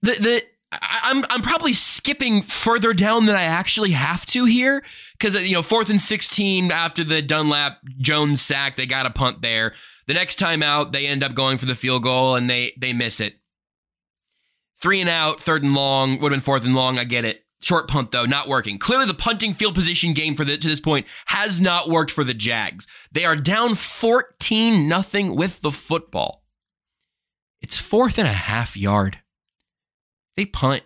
the 0.02 0.12
the. 0.14 0.44
I'm 0.72 1.24
I'm 1.30 1.42
probably 1.42 1.74
skipping 1.74 2.42
further 2.42 2.94
down 2.94 3.26
than 3.26 3.36
I 3.36 3.44
actually 3.44 3.92
have 3.92 4.26
to 4.28 4.46
here 4.46 4.84
because 5.18 5.48
you 5.48 5.56
know 5.56 5.62
fourth 5.62 5.90
and 5.90 6.02
sixteen 6.02 6.72
after 6.72 7.06
the 7.06 7.22
Dunlap 7.22 7.80
Jones 8.00 8.42
sack 8.42 8.76
they 8.76 8.86
got 8.86 9.06
a 9.06 9.10
punt 9.10 9.42
there. 9.42 9.74
The 10.08 10.14
next 10.14 10.36
time 10.36 10.62
out 10.62 10.92
they 10.92 11.08
end 11.08 11.24
up 11.24 11.34
going 11.36 11.58
for 11.58 11.66
the 11.66 11.76
field 11.76 12.04
goal 12.04 12.36
and 12.36 12.50
they 12.50 12.74
they 12.78 12.92
miss 12.92 13.22
it. 13.22 13.40
Three 14.82 15.00
and 15.00 15.10
out, 15.10 15.40
third 15.40 15.64
and 15.64 15.74
long, 15.74 16.20
would 16.20 16.32
have 16.32 16.38
been 16.38 16.40
fourth 16.42 16.66
and 16.66 16.76
long. 16.76 17.00
I 17.00 17.06
get 17.06 17.26
it. 17.26 17.46
Short 17.62 17.88
punt 17.88 18.12
though, 18.12 18.26
not 18.26 18.50
working. 18.50 18.78
Clearly, 18.78 19.06
the 19.06 19.14
punting 19.14 19.54
field 19.54 19.74
position 19.74 20.14
game 20.14 20.36
for 20.36 20.44
the 20.44 20.58
to 20.58 20.68
this 20.68 20.82
point 20.82 21.08
has 21.28 21.62
not 21.62 21.90
worked 21.90 22.12
for 22.12 22.26
the 22.26 22.34
Jags. 22.34 22.88
They 23.12 23.24
are 23.24 23.38
down 23.38 23.76
fourteen 23.76 24.90
nothing 24.90 25.34
with 25.34 25.62
the 25.62 25.72
football. 25.72 26.44
It's 27.62 27.78
fourth 27.78 28.20
and 28.20 28.28
a 28.28 28.34
half 28.34 28.76
yard. 28.76 29.20
They 30.38 30.46
punt. 30.46 30.84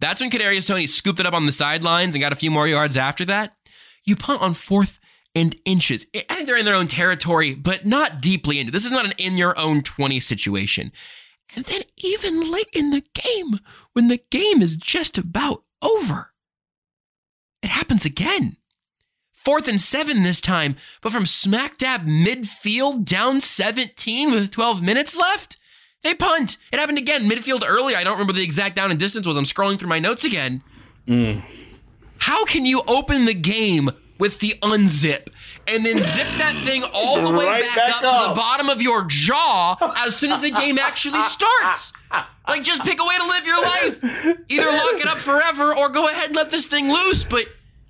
That's 0.00 0.20
when 0.20 0.30
Kadarius 0.30 0.66
Toney 0.66 0.86
scooped 0.86 1.20
it 1.20 1.26
up 1.26 1.34
on 1.34 1.46
the 1.46 1.52
sidelines 1.52 2.14
and 2.14 2.22
got 2.22 2.32
a 2.32 2.36
few 2.36 2.50
more 2.50 2.68
yards 2.68 2.96
after 2.96 3.24
that. 3.26 3.56
You 4.04 4.16
punt 4.16 4.40
on 4.40 4.54
fourth 4.54 5.00
and 5.34 5.56
inches. 5.64 6.06
I 6.14 6.22
think 6.34 6.46
they're 6.46 6.56
in 6.56 6.64
their 6.64 6.74
own 6.74 6.86
territory, 6.86 7.54
but 7.54 7.84
not 7.84 8.22
deeply 8.22 8.58
into. 8.58 8.72
This 8.72 8.86
is 8.86 8.92
not 8.92 9.04
an 9.04 9.12
in 9.18 9.36
your 9.36 9.58
own 9.58 9.82
20 9.82 10.20
situation. 10.20 10.92
And 11.54 11.64
then 11.64 11.82
even 11.96 12.50
late 12.50 12.68
in 12.72 12.90
the 12.90 13.02
game, 13.14 13.58
when 13.92 14.08
the 14.08 14.20
game 14.30 14.62
is 14.62 14.76
just 14.76 15.18
about 15.18 15.64
over, 15.82 16.32
it 17.62 17.70
happens 17.70 18.04
again. 18.04 18.56
Fourth 19.32 19.66
and 19.66 19.80
seven 19.80 20.22
this 20.22 20.40
time, 20.40 20.76
but 21.00 21.12
from 21.12 21.24
smack 21.24 21.78
dab 21.78 22.06
midfield 22.06 23.04
down 23.04 23.40
17 23.40 24.30
with 24.30 24.50
12 24.50 24.82
minutes 24.82 25.16
left, 25.16 25.56
they 26.02 26.14
punt. 26.14 26.56
It 26.72 26.78
happened 26.78 26.98
again 26.98 27.22
midfield 27.22 27.62
early. 27.66 27.94
I 27.94 28.04
don't 28.04 28.14
remember 28.14 28.32
the 28.32 28.42
exact 28.42 28.76
down 28.76 28.90
and 28.90 28.98
distance 28.98 29.26
was. 29.26 29.36
I'm 29.36 29.44
scrolling 29.44 29.78
through 29.78 29.88
my 29.88 29.98
notes 29.98 30.24
again. 30.24 30.62
How 32.18 32.44
can 32.44 32.66
you 32.66 32.82
open 32.88 33.24
the 33.24 33.34
game 33.34 33.90
with 34.18 34.40
the 34.40 34.50
unzip 34.62 35.28
and 35.66 35.84
then 35.86 36.02
zip 36.02 36.26
that 36.38 36.54
thing 36.64 36.82
all 36.94 37.22
the 37.22 37.36
way 37.36 37.44
Right 37.46 37.60
back, 37.62 37.76
back 37.76 37.90
up, 37.90 38.24
to 38.24 38.28
the 38.30 38.34
bottom 38.34 38.68
of 38.68 38.82
your 38.82 39.04
jaw 39.08 39.76
as 40.04 40.16
soon 40.16 40.32
as 40.32 40.40
the 40.40 40.50
game 40.50 40.78
actually 40.78 41.22
starts? 41.22 41.92
Like, 42.46 42.62
just 42.62 42.82
pick 42.82 42.98
a 43.00 43.04
way 43.04 43.16
to 43.16 43.24
live 43.26 43.46
your 43.46 43.60
life. 43.62 44.04
Either 44.48 44.64
lock 44.64 45.00
it 45.00 45.06
up 45.06 45.18
forever 45.18 45.74
or 45.76 45.88
go 45.90 46.08
ahead 46.08 46.28
and 46.28 46.36
let 46.36 46.50
this 46.50 46.66
thing 46.66 46.90
loose. 46.90 47.24
But, 47.24 47.46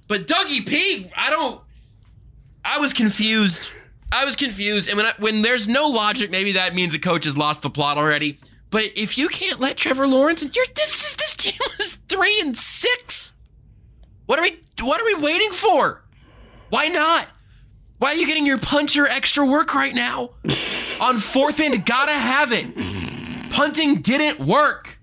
but 0.07 0.27
Dougie 0.27 0.67
P, 0.67 1.11
I 1.17 1.31
don't. 1.31 1.61
I 2.65 2.79
was 2.79 2.93
confused. 2.93 3.71
I 4.13 4.25
was 4.25 4.37
confused. 4.37 4.89
And 4.89 4.97
when 4.97 5.07
I, 5.07 5.13
when 5.19 5.43
there's 5.43 5.69
no 5.69 5.87
logic, 5.89 6.31
maybe 6.31 6.53
that 6.53 6.75
means 6.75 6.93
the 6.93 6.99
coach 6.99 7.25
has 7.25 7.37
lost 7.37 7.63
the 7.63 7.71
plot 7.71 7.99
already. 7.99 8.39
But 8.71 8.85
if 8.97 9.17
you 9.19 9.29
can't 9.29 9.61
let 9.61 9.77
Trevor 9.77 10.07
Lawrence, 10.07 10.43
and 10.43 10.55
you're 10.55 10.65
this 10.75 11.09
is 11.11 11.17
this 11.17 11.35
team 11.35 11.59
was 11.79 11.95
three 12.09 12.41
and 12.41 12.57
six. 12.57 13.35
What 14.27 14.39
are 14.39 14.43
we 14.43 14.59
what 14.83 15.01
are 15.01 15.05
we 15.07 15.15
waiting 15.23 15.51
for? 15.53 16.03
Why 16.71 16.89
not? 16.89 17.27
Why 17.99 18.11
are 18.13 18.15
you 18.17 18.27
getting 18.27 18.47
your 18.47 18.59
punter 18.59 19.07
extra 19.07 19.45
work 19.45 19.75
right 19.75 19.95
now? 19.95 20.31
On 21.01 21.17
fourth 21.19 21.61
and, 21.61 21.85
gotta 21.85 22.13
have 22.13 22.53
it. 22.53 22.75
Punting 23.51 23.97
didn't 24.03 24.41
work. 24.47 24.99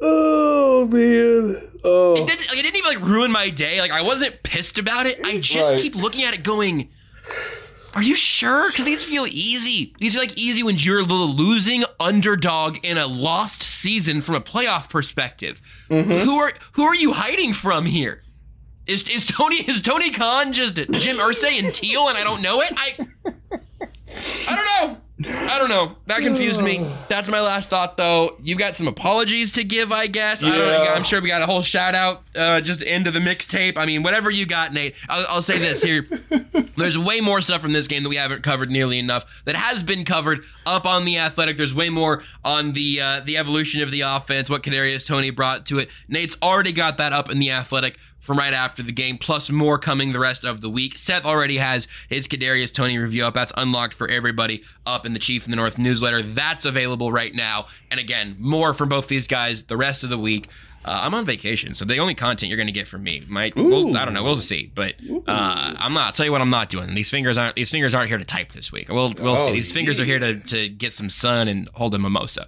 Oh 0.00 0.86
man. 0.90 1.62
Oh. 1.84 2.14
It 2.14 2.26
didn't, 2.26 2.48
like, 2.48 2.58
it 2.58 2.62
didn't 2.62 2.76
even 2.76 2.94
like 2.94 3.00
ruin 3.08 3.30
my 3.30 3.50
day. 3.50 3.80
Like 3.80 3.90
I 3.90 4.02
wasn't 4.02 4.42
pissed 4.42 4.78
about 4.78 5.06
it. 5.06 5.20
I 5.24 5.38
just 5.38 5.72
Right. 5.72 5.80
keep 5.80 5.94
looking 5.94 6.24
at 6.24 6.34
it, 6.34 6.42
going, 6.42 6.88
"Are 7.94 8.02
you 8.02 8.14
sure?" 8.14 8.70
Because 8.70 8.84
these 8.84 9.04
feel 9.04 9.26
easy. 9.26 9.94
These 9.98 10.16
are 10.16 10.20
like 10.20 10.38
easy 10.38 10.62
when 10.62 10.76
you're 10.78 11.02
the 11.02 11.14
losing 11.14 11.84
underdog 11.98 12.78
in 12.84 12.98
a 12.98 13.06
lost 13.06 13.62
season 13.62 14.20
from 14.20 14.34
a 14.36 14.40
playoff 14.40 14.88
perspective. 14.88 15.60
Mm-hmm. 15.90 16.10
Who 16.10 16.38
are 16.38 16.52
who 16.72 16.84
are 16.84 16.94
you 16.94 17.12
hiding 17.12 17.52
from 17.52 17.86
here? 17.86 18.22
Is 18.86 19.06
is 19.10 19.26
Tony 19.26 19.56
is 19.56 19.82
Tony 19.82 20.10
Khan 20.10 20.52
just 20.54 20.76
Jim 20.76 21.16
Irsay 21.16 21.62
and 21.62 21.74
Teal 21.74 22.08
and 22.08 22.16
I 22.16 22.24
don't 22.24 22.40
know 22.40 22.62
it? 22.62 22.72
I 22.74 22.94
I 22.96 22.96
don't 22.96 23.08
know. 23.08 23.17
I 25.48 25.58
don't 25.58 25.68
know. 25.68 25.96
That 26.06 26.20
confused 26.20 26.60
me. 26.60 26.86
That's 27.08 27.28
my 27.28 27.40
last 27.40 27.70
thought, 27.70 27.96
though. 27.96 28.36
You've 28.42 28.58
got 28.58 28.76
some 28.76 28.86
apologies 28.86 29.52
to 29.52 29.64
give, 29.64 29.92
I 29.92 30.06
guess. 30.06 30.44
I 30.44 30.56
don't. 30.56 30.88
I'm 30.88 31.04
sure 31.04 31.20
we 31.20 31.28
got 31.28 31.42
a 31.42 31.46
whole 31.46 31.62
shout 31.62 31.94
out 31.94 32.22
uh, 32.36 32.60
just 32.60 32.82
into 32.82 33.10
the 33.10 33.20
mixtape. 33.20 33.78
I 33.78 33.86
mean, 33.86 34.02
whatever 34.02 34.30
you 34.30 34.46
got, 34.46 34.72
Nate. 34.72 34.94
I'll, 35.08 35.26
I'll 35.30 35.42
say 35.42 35.58
this 35.58 35.82
here. 35.82 36.02
There's 36.76 36.98
way 36.98 37.20
more 37.20 37.40
stuff 37.40 37.60
from 37.60 37.72
this 37.72 37.86
game 37.86 38.02
that 38.02 38.08
we 38.08 38.16
haven't 38.16 38.42
covered 38.42 38.70
nearly 38.70 38.98
enough. 38.98 39.24
That 39.46 39.56
has 39.56 39.82
been 39.82 40.04
covered 40.04 40.44
up 40.66 40.86
on 40.86 41.04
the 41.04 41.18
Athletic. 41.18 41.56
There's 41.56 41.74
way 41.74 41.88
more 41.88 42.22
on 42.44 42.72
the 42.72 43.00
uh, 43.00 43.20
the 43.20 43.36
evolution 43.36 43.82
of 43.82 43.90
the 43.90 44.02
offense, 44.02 44.48
what 44.48 44.62
Kadarius 44.62 45.08
Toney 45.08 45.30
brought 45.30 45.66
to 45.66 45.78
it. 45.78 45.88
Nate's 46.08 46.36
already 46.42 46.72
got 46.72 46.98
that 46.98 47.12
up 47.12 47.30
in 47.30 47.38
the 47.38 47.50
Athletic 47.50 47.98
from 48.28 48.36
right 48.36 48.52
after 48.52 48.82
the 48.82 48.92
game, 48.92 49.16
plus 49.16 49.48
more 49.50 49.78
coming 49.78 50.12
the 50.12 50.18
rest 50.18 50.44
of 50.44 50.60
the 50.60 50.68
week. 50.68 50.98
Seth 50.98 51.24
already 51.24 51.56
has 51.56 51.88
his 52.10 52.28
Kadarius 52.28 52.70
Toney 52.70 52.98
review 52.98 53.24
up. 53.24 53.32
That's 53.32 53.54
unlocked 53.56 53.94
for 53.94 54.06
everybody 54.06 54.62
up 54.84 55.06
in 55.06 55.14
the 55.14 55.18
Chief 55.18 55.46
in 55.46 55.50
the 55.50 55.56
North 55.56 55.78
newsletter. 55.78 56.20
That's 56.20 56.66
available 56.66 57.10
right 57.10 57.34
now. 57.34 57.68
And 57.90 57.98
again, 57.98 58.36
more 58.38 58.74
from 58.74 58.90
both 58.90 59.08
these 59.08 59.26
guys 59.26 59.62
the 59.62 59.78
rest 59.78 60.04
of 60.04 60.10
the 60.10 60.18
week. 60.18 60.46
Uh, 60.84 61.00
I'm 61.04 61.14
on 61.14 61.24
vacation, 61.24 61.74
so 61.74 61.86
the 61.86 61.96
only 61.98 62.14
content 62.14 62.50
you're 62.50 62.58
going 62.58 62.66
to 62.66 62.72
get 62.72 62.86
from 62.86 63.02
me 63.02 63.22
might 63.28 63.56
we'll, 63.56 63.96
I 63.96 64.04
don't 64.04 64.12
know, 64.14 64.22
we'll 64.22 64.36
see. 64.36 64.70
But 64.74 64.94
uh, 65.10 65.22
I'm 65.26 65.94
not. 65.94 66.06
I'll 66.06 66.12
tell 66.12 66.26
you 66.26 66.32
what, 66.32 66.42
I'm 66.42 66.50
not 66.50 66.68
doing. 66.68 66.94
These 66.94 67.08
fingers 67.10 67.38
aren't 67.38 67.56
these 67.56 67.70
fingers 67.70 67.94
aren't 67.94 68.10
here 68.10 68.18
to 68.18 68.24
type 68.24 68.52
this 68.52 68.70
week. 68.70 68.90
We'll 68.90 69.14
we'll 69.18 69.38
see. 69.38 69.50
Oh, 69.50 69.54
These 69.54 69.72
fingers 69.72 69.98
are 69.98 70.04
here 70.04 70.18
to 70.18 70.36
to 70.38 70.68
get 70.68 70.92
some 70.92 71.08
sun 71.08 71.48
and 71.48 71.68
hold 71.74 71.94
a 71.94 71.98
mimosa. 71.98 72.46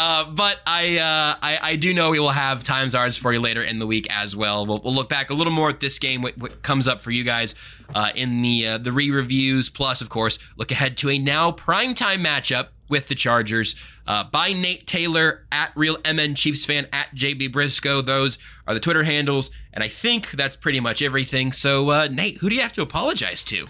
Uh, 0.00 0.30
but 0.30 0.60
I, 0.64 0.98
uh, 0.98 1.38
I 1.42 1.58
I 1.60 1.76
do 1.76 1.92
know 1.92 2.10
we 2.10 2.20
will 2.20 2.28
have 2.28 2.62
Time's 2.62 2.94
Yours 2.94 3.16
for 3.16 3.32
you 3.32 3.40
later 3.40 3.60
in 3.60 3.80
the 3.80 3.86
week 3.86 4.06
as 4.10 4.36
well. 4.36 4.64
We'll, 4.64 4.78
we'll 4.78 4.94
look 4.94 5.08
back 5.08 5.30
a 5.30 5.34
little 5.34 5.52
more 5.52 5.70
at 5.70 5.80
this 5.80 5.98
game, 5.98 6.22
what, 6.22 6.38
what 6.38 6.62
comes 6.62 6.86
up 6.86 7.02
for 7.02 7.10
you 7.10 7.24
guys 7.24 7.56
uh, 7.96 8.12
in 8.14 8.40
the 8.40 8.64
uh, 8.64 8.78
the 8.78 8.92
re 8.92 9.10
reviews. 9.10 9.68
Plus, 9.68 10.00
of 10.00 10.08
course, 10.08 10.38
look 10.56 10.70
ahead 10.70 10.96
to 10.98 11.10
a 11.10 11.18
now 11.18 11.50
primetime 11.50 12.24
matchup 12.24 12.68
with 12.88 13.08
the 13.08 13.16
Chargers 13.16 13.74
uh, 14.06 14.22
by 14.22 14.52
Nate 14.52 14.86
Taylor 14.86 15.44
at 15.50 15.72
Real 15.74 15.96
MN 16.08 16.36
Chiefs 16.36 16.64
fan 16.64 16.86
at 16.92 17.12
JB 17.16 17.48
Brisco. 17.48 18.00
Those 18.06 18.38
are 18.68 18.74
the 18.74 18.80
Twitter 18.80 19.02
handles, 19.02 19.50
and 19.72 19.82
I 19.82 19.88
think 19.88 20.30
that's 20.30 20.54
pretty 20.54 20.78
much 20.78 21.02
everything. 21.02 21.50
So, 21.50 21.90
uh, 21.90 22.08
Nate, 22.08 22.38
who 22.38 22.48
do 22.48 22.54
you 22.54 22.62
have 22.62 22.72
to 22.74 22.82
apologize 22.82 23.42
to? 23.44 23.66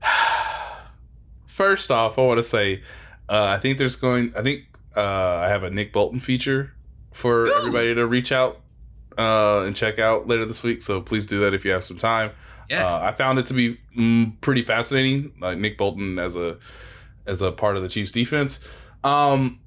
First 1.48 1.90
off, 1.90 2.20
I 2.20 2.22
want 2.22 2.38
to 2.38 2.44
say, 2.44 2.82
I 3.28 3.58
think 3.58 3.78
there's 3.78 3.96
going. 3.96 4.32
I 4.36 4.42
think 4.42 4.66
uh, 4.96 5.42
I 5.44 5.48
have 5.48 5.62
a 5.62 5.70
Nick 5.70 5.92
Bolton 5.92 6.20
feature 6.20 6.74
for 7.12 7.48
everybody 7.58 7.94
to 7.94 8.06
reach 8.06 8.32
out 8.32 8.60
uh, 9.18 9.62
and 9.62 9.74
check 9.74 9.98
out 9.98 10.26
later 10.26 10.44
this 10.44 10.62
week. 10.62 10.82
So 10.82 11.00
please 11.00 11.26
do 11.26 11.40
that 11.40 11.54
if 11.54 11.64
you 11.64 11.70
have 11.72 11.84
some 11.84 11.98
time. 11.98 12.32
Yeah. 12.68 12.86
Uh, 12.86 13.00
I 13.02 13.12
found 13.12 13.38
it 13.38 13.46
to 13.46 13.54
be 13.54 13.78
mm, 13.96 14.40
pretty 14.40 14.62
fascinating, 14.62 15.32
like 15.40 15.58
Nick 15.58 15.78
Bolton 15.78 16.18
as 16.18 16.36
a 16.36 16.58
as 17.26 17.42
a 17.42 17.52
part 17.52 17.76
of 17.76 17.82
the 17.82 17.88
Chiefs 17.88 18.12
defense. 18.12 18.60
Um, 19.04 19.60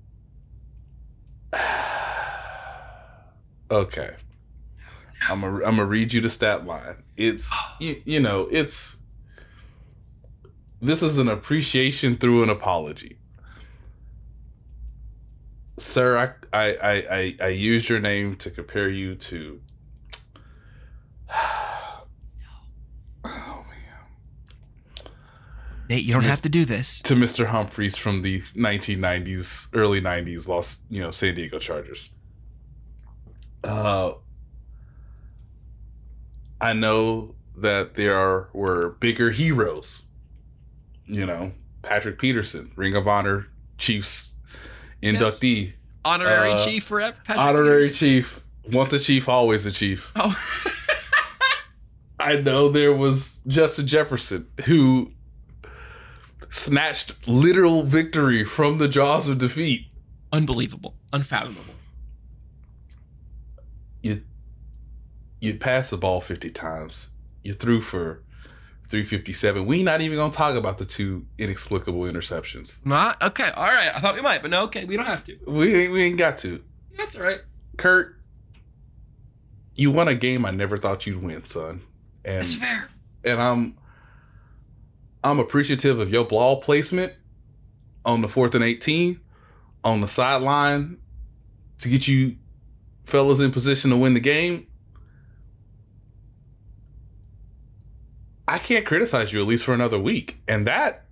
okay, 3.72 4.16
I'm 5.30 5.42
gonna 5.42 5.56
I'm 5.58 5.78
gonna 5.78 5.86
read 5.86 6.14
you 6.14 6.22
the 6.22 6.30
stat 6.30 6.66
line. 6.66 7.04
It's 7.16 7.56
you, 7.80 8.02
you 8.06 8.20
know 8.20 8.48
it's 8.52 8.98
this 10.82 11.02
is 11.02 11.18
an 11.18 11.28
appreciation 11.28 12.16
through 12.16 12.44
an 12.44 12.50
apology. 12.50 13.19
Sir, 15.80 16.18
I 16.18 16.58
I 16.58 16.76
I 16.76 16.94
I, 16.94 17.36
I 17.42 17.48
used 17.48 17.90
your 17.90 18.00
name 18.00 18.36
to 18.38 18.50
compare 18.50 18.90
you 18.90 19.16
to 19.16 19.62
oh, 21.34 22.06
man. 23.26 23.66
Nate, 25.90 26.04
you 26.04 26.14
don't 26.14 26.24
have 26.24 26.42
to 26.42 26.50
do 26.50 26.66
this. 26.66 27.02
to 27.04 27.16
Mr. 27.16 27.48
Humphries 27.48 27.98
from 27.98 28.22
the 28.22 28.42
1990s, 28.56 29.70
early 29.74 30.02
90s, 30.02 30.48
lost 30.48 30.84
you 30.90 31.02
know 31.02 31.12
San 31.12 31.36
Diego 31.36 31.60
Chargers. 31.60 32.12
Uh, 33.64 34.12
I 36.60 36.74
know 36.74 37.36
that 37.56 37.96
there 37.96 38.18
are 38.18 38.50
were 38.54 38.90
bigger 39.00 39.32
heroes. 39.32 40.04
You 41.06 41.26
know, 41.26 41.54
Patrick 41.82 42.20
Peterson, 42.20 42.72
Ring 42.76 42.96
of 42.96 43.08
Honor 43.08 43.48
Chiefs 43.78 44.36
inductee, 45.02 45.74
Honorary 46.06 46.52
Uh, 46.52 46.66
chief 46.66 46.84
forever. 46.86 47.16
Patrick 47.24 47.46
honorary 47.46 47.84
Peterson. 47.84 48.08
chief. 48.08 48.42
Once 48.72 48.94
a 48.94 49.00
chief, 49.00 49.28
always 49.28 49.66
a 49.66 49.72
chief. 49.72 50.12
Oh. 50.16 50.36
I 52.20 52.36
know 52.38 52.70
there 52.70 52.94
was 52.94 53.42
Justin 53.48 53.88
Jefferson 53.88 54.48
who 54.66 55.12
snatched 56.50 57.28
literal 57.28 57.84
victory 57.84 58.44
from 58.44 58.78
the 58.78 58.88
jaws 58.88 59.28
of 59.30 59.38
defeat. 59.38 59.88
Unbelievable. 60.32 60.96
Unfathomable. 61.14 61.74
You 64.04 64.24
you 65.42 65.56
passed 65.56 65.92
the 65.92 65.98
ball 65.98 66.22
50 66.22 66.50
times. 66.50 67.10
You 67.44 67.54
threw 67.54 67.82
for 67.82 68.24
357. 68.90 69.66
We 69.66 69.84
not 69.84 70.02
even 70.02 70.18
gonna 70.18 70.32
talk 70.34 70.56
about 70.56 70.78
the 70.80 70.86
two 70.86 71.26
inexplicable 71.38 72.02
interceptions. 72.02 72.84
Not 72.86 73.22
okay. 73.22 73.52
All 73.56 73.68
right. 73.68 73.92
I 73.94 74.00
thought 74.00 74.16
we 74.16 74.22
might, 74.22 74.42
but 74.42 74.50
no. 74.52 74.64
Okay, 74.64 74.86
we 74.86 74.98
don't 74.98 75.06
have 75.06 75.24
to. 75.26 75.38
We 75.48 75.76
ain't, 75.76 75.94
we 75.94 76.02
ain't 76.04 76.18
got 76.18 76.38
to. 76.38 76.64
That's 76.98 77.16
all 77.16 77.22
right. 77.24 77.40
Kirk, 77.78 78.20
you 79.76 79.92
won 79.92 80.08
a 80.08 80.16
game 80.16 80.46
I 80.46 80.52
never 80.52 80.76
thought 80.76 81.06
you'd 81.06 81.24
win, 81.24 81.46
son. 81.46 81.82
And 82.26 82.42
That's 82.42 82.56
fair. 82.56 82.90
and 83.24 83.42
I'm 83.42 83.78
I'm 85.24 85.40
appreciative 85.40 86.00
of 86.00 86.10
your 86.10 86.26
ball 86.26 86.60
placement 86.62 87.14
on 88.06 88.22
the 88.22 88.28
fourth 88.28 88.56
and 88.56 88.64
18 88.64 89.20
on 89.84 90.02
the 90.02 90.08
sideline 90.08 90.98
to 91.80 91.90
get 91.90 92.08
you 92.08 92.38
fellas 93.04 93.40
in 93.40 93.52
position 93.52 93.92
to 93.92 93.98
win 93.98 94.14
the 94.14 94.20
game. 94.20 94.68
I 98.54 98.58
can't 98.60 98.86
criticize 98.86 99.32
you 99.34 99.42
at 99.42 99.48
least 99.48 99.64
for 99.66 99.74
another 99.74 100.00
week. 100.00 100.40
And 100.48 100.66
that 100.68 101.06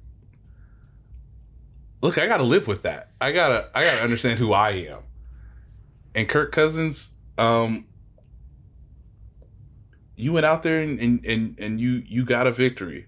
look, 2.02 2.18
I 2.18 2.26
gotta 2.28 2.44
live 2.44 2.68
with 2.68 2.84
that. 2.84 3.12
I 3.22 3.32
gotta 3.32 3.70
I 3.76 3.84
gotta 3.84 4.04
understand 4.04 4.40
who 4.40 4.54
I 4.54 4.72
am. 4.72 5.00
And 6.16 6.28
Kirk 6.28 6.52
Cousins, 6.52 7.12
um, 7.38 7.86
you 10.16 10.34
went 10.34 10.46
out 10.46 10.64
there 10.64 10.80
and, 10.80 11.00
and, 11.00 11.26
and, 11.26 11.60
and 11.60 11.80
you 11.80 12.04
you 12.08 12.26
got 12.26 12.48
a 12.48 12.52
victory 12.52 13.06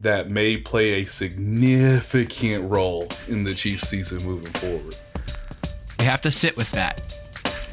that 0.00 0.30
may 0.30 0.56
play 0.56 1.02
a 1.02 1.04
significant 1.04 2.64
role 2.70 3.06
in 3.28 3.44
the 3.44 3.54
Chiefs 3.54 3.88
season 3.88 4.22
moving 4.24 4.52
forward. 4.54 4.96
We 5.98 6.06
have 6.06 6.20
to 6.22 6.32
sit 6.32 6.56
with 6.56 6.70
that. 6.72 7.00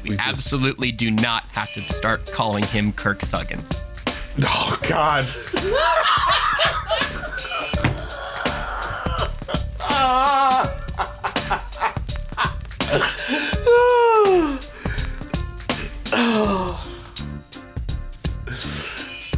We, 0.04 0.10
We 0.10 0.16
just- 0.16 0.28
absolutely 0.28 0.92
do 0.92 1.10
not 1.10 1.42
have 1.52 1.72
to 1.74 1.80
start 1.80 2.30
calling 2.30 2.62
him 2.64 2.92
Kirk 2.92 3.18
Thuggins. 3.18 3.86
Oh 4.38 4.78
God. 4.82 5.24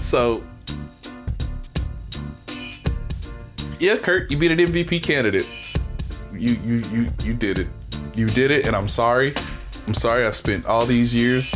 so 0.00 0.42
yeah 3.78 3.96
kirk 3.96 4.30
you 4.30 4.36
beat 4.36 4.50
an 4.50 4.58
mvp 4.58 5.02
candidate. 5.02 5.46
You 6.32 6.54
you 6.64 6.82
you 6.92 7.06
you 7.22 7.34
did 7.34 7.58
it. 7.58 7.68
You 8.14 8.26
did 8.26 8.50
it 8.50 8.66
and 8.66 8.76
i'm 8.76 8.88
sorry. 8.88 9.34
I'm 9.86 9.94
sorry 9.94 10.26
i 10.26 10.30
spent 10.30 10.66
all 10.66 10.86
these 10.86 11.14
years 11.14 11.52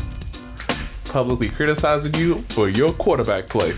publicly 1.11 1.49
criticizing 1.49 2.15
you 2.15 2.37
for 2.51 2.69
your 2.69 2.93
quarterback 2.93 3.49
play 3.49 3.73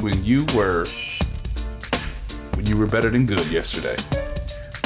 when 0.00 0.22
you 0.24 0.44
were 0.54 0.84
when 2.54 2.66
you 2.66 2.76
were 2.76 2.86
better 2.86 3.10
than 3.10 3.26
good 3.26 3.46
yesterday 3.46 3.96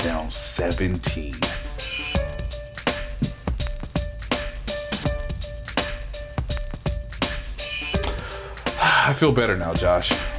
down 0.02 0.30
17 0.30 1.34
I 8.80 9.12
feel 9.12 9.32
better 9.32 9.56
now, 9.56 9.74
Josh. 9.74 10.33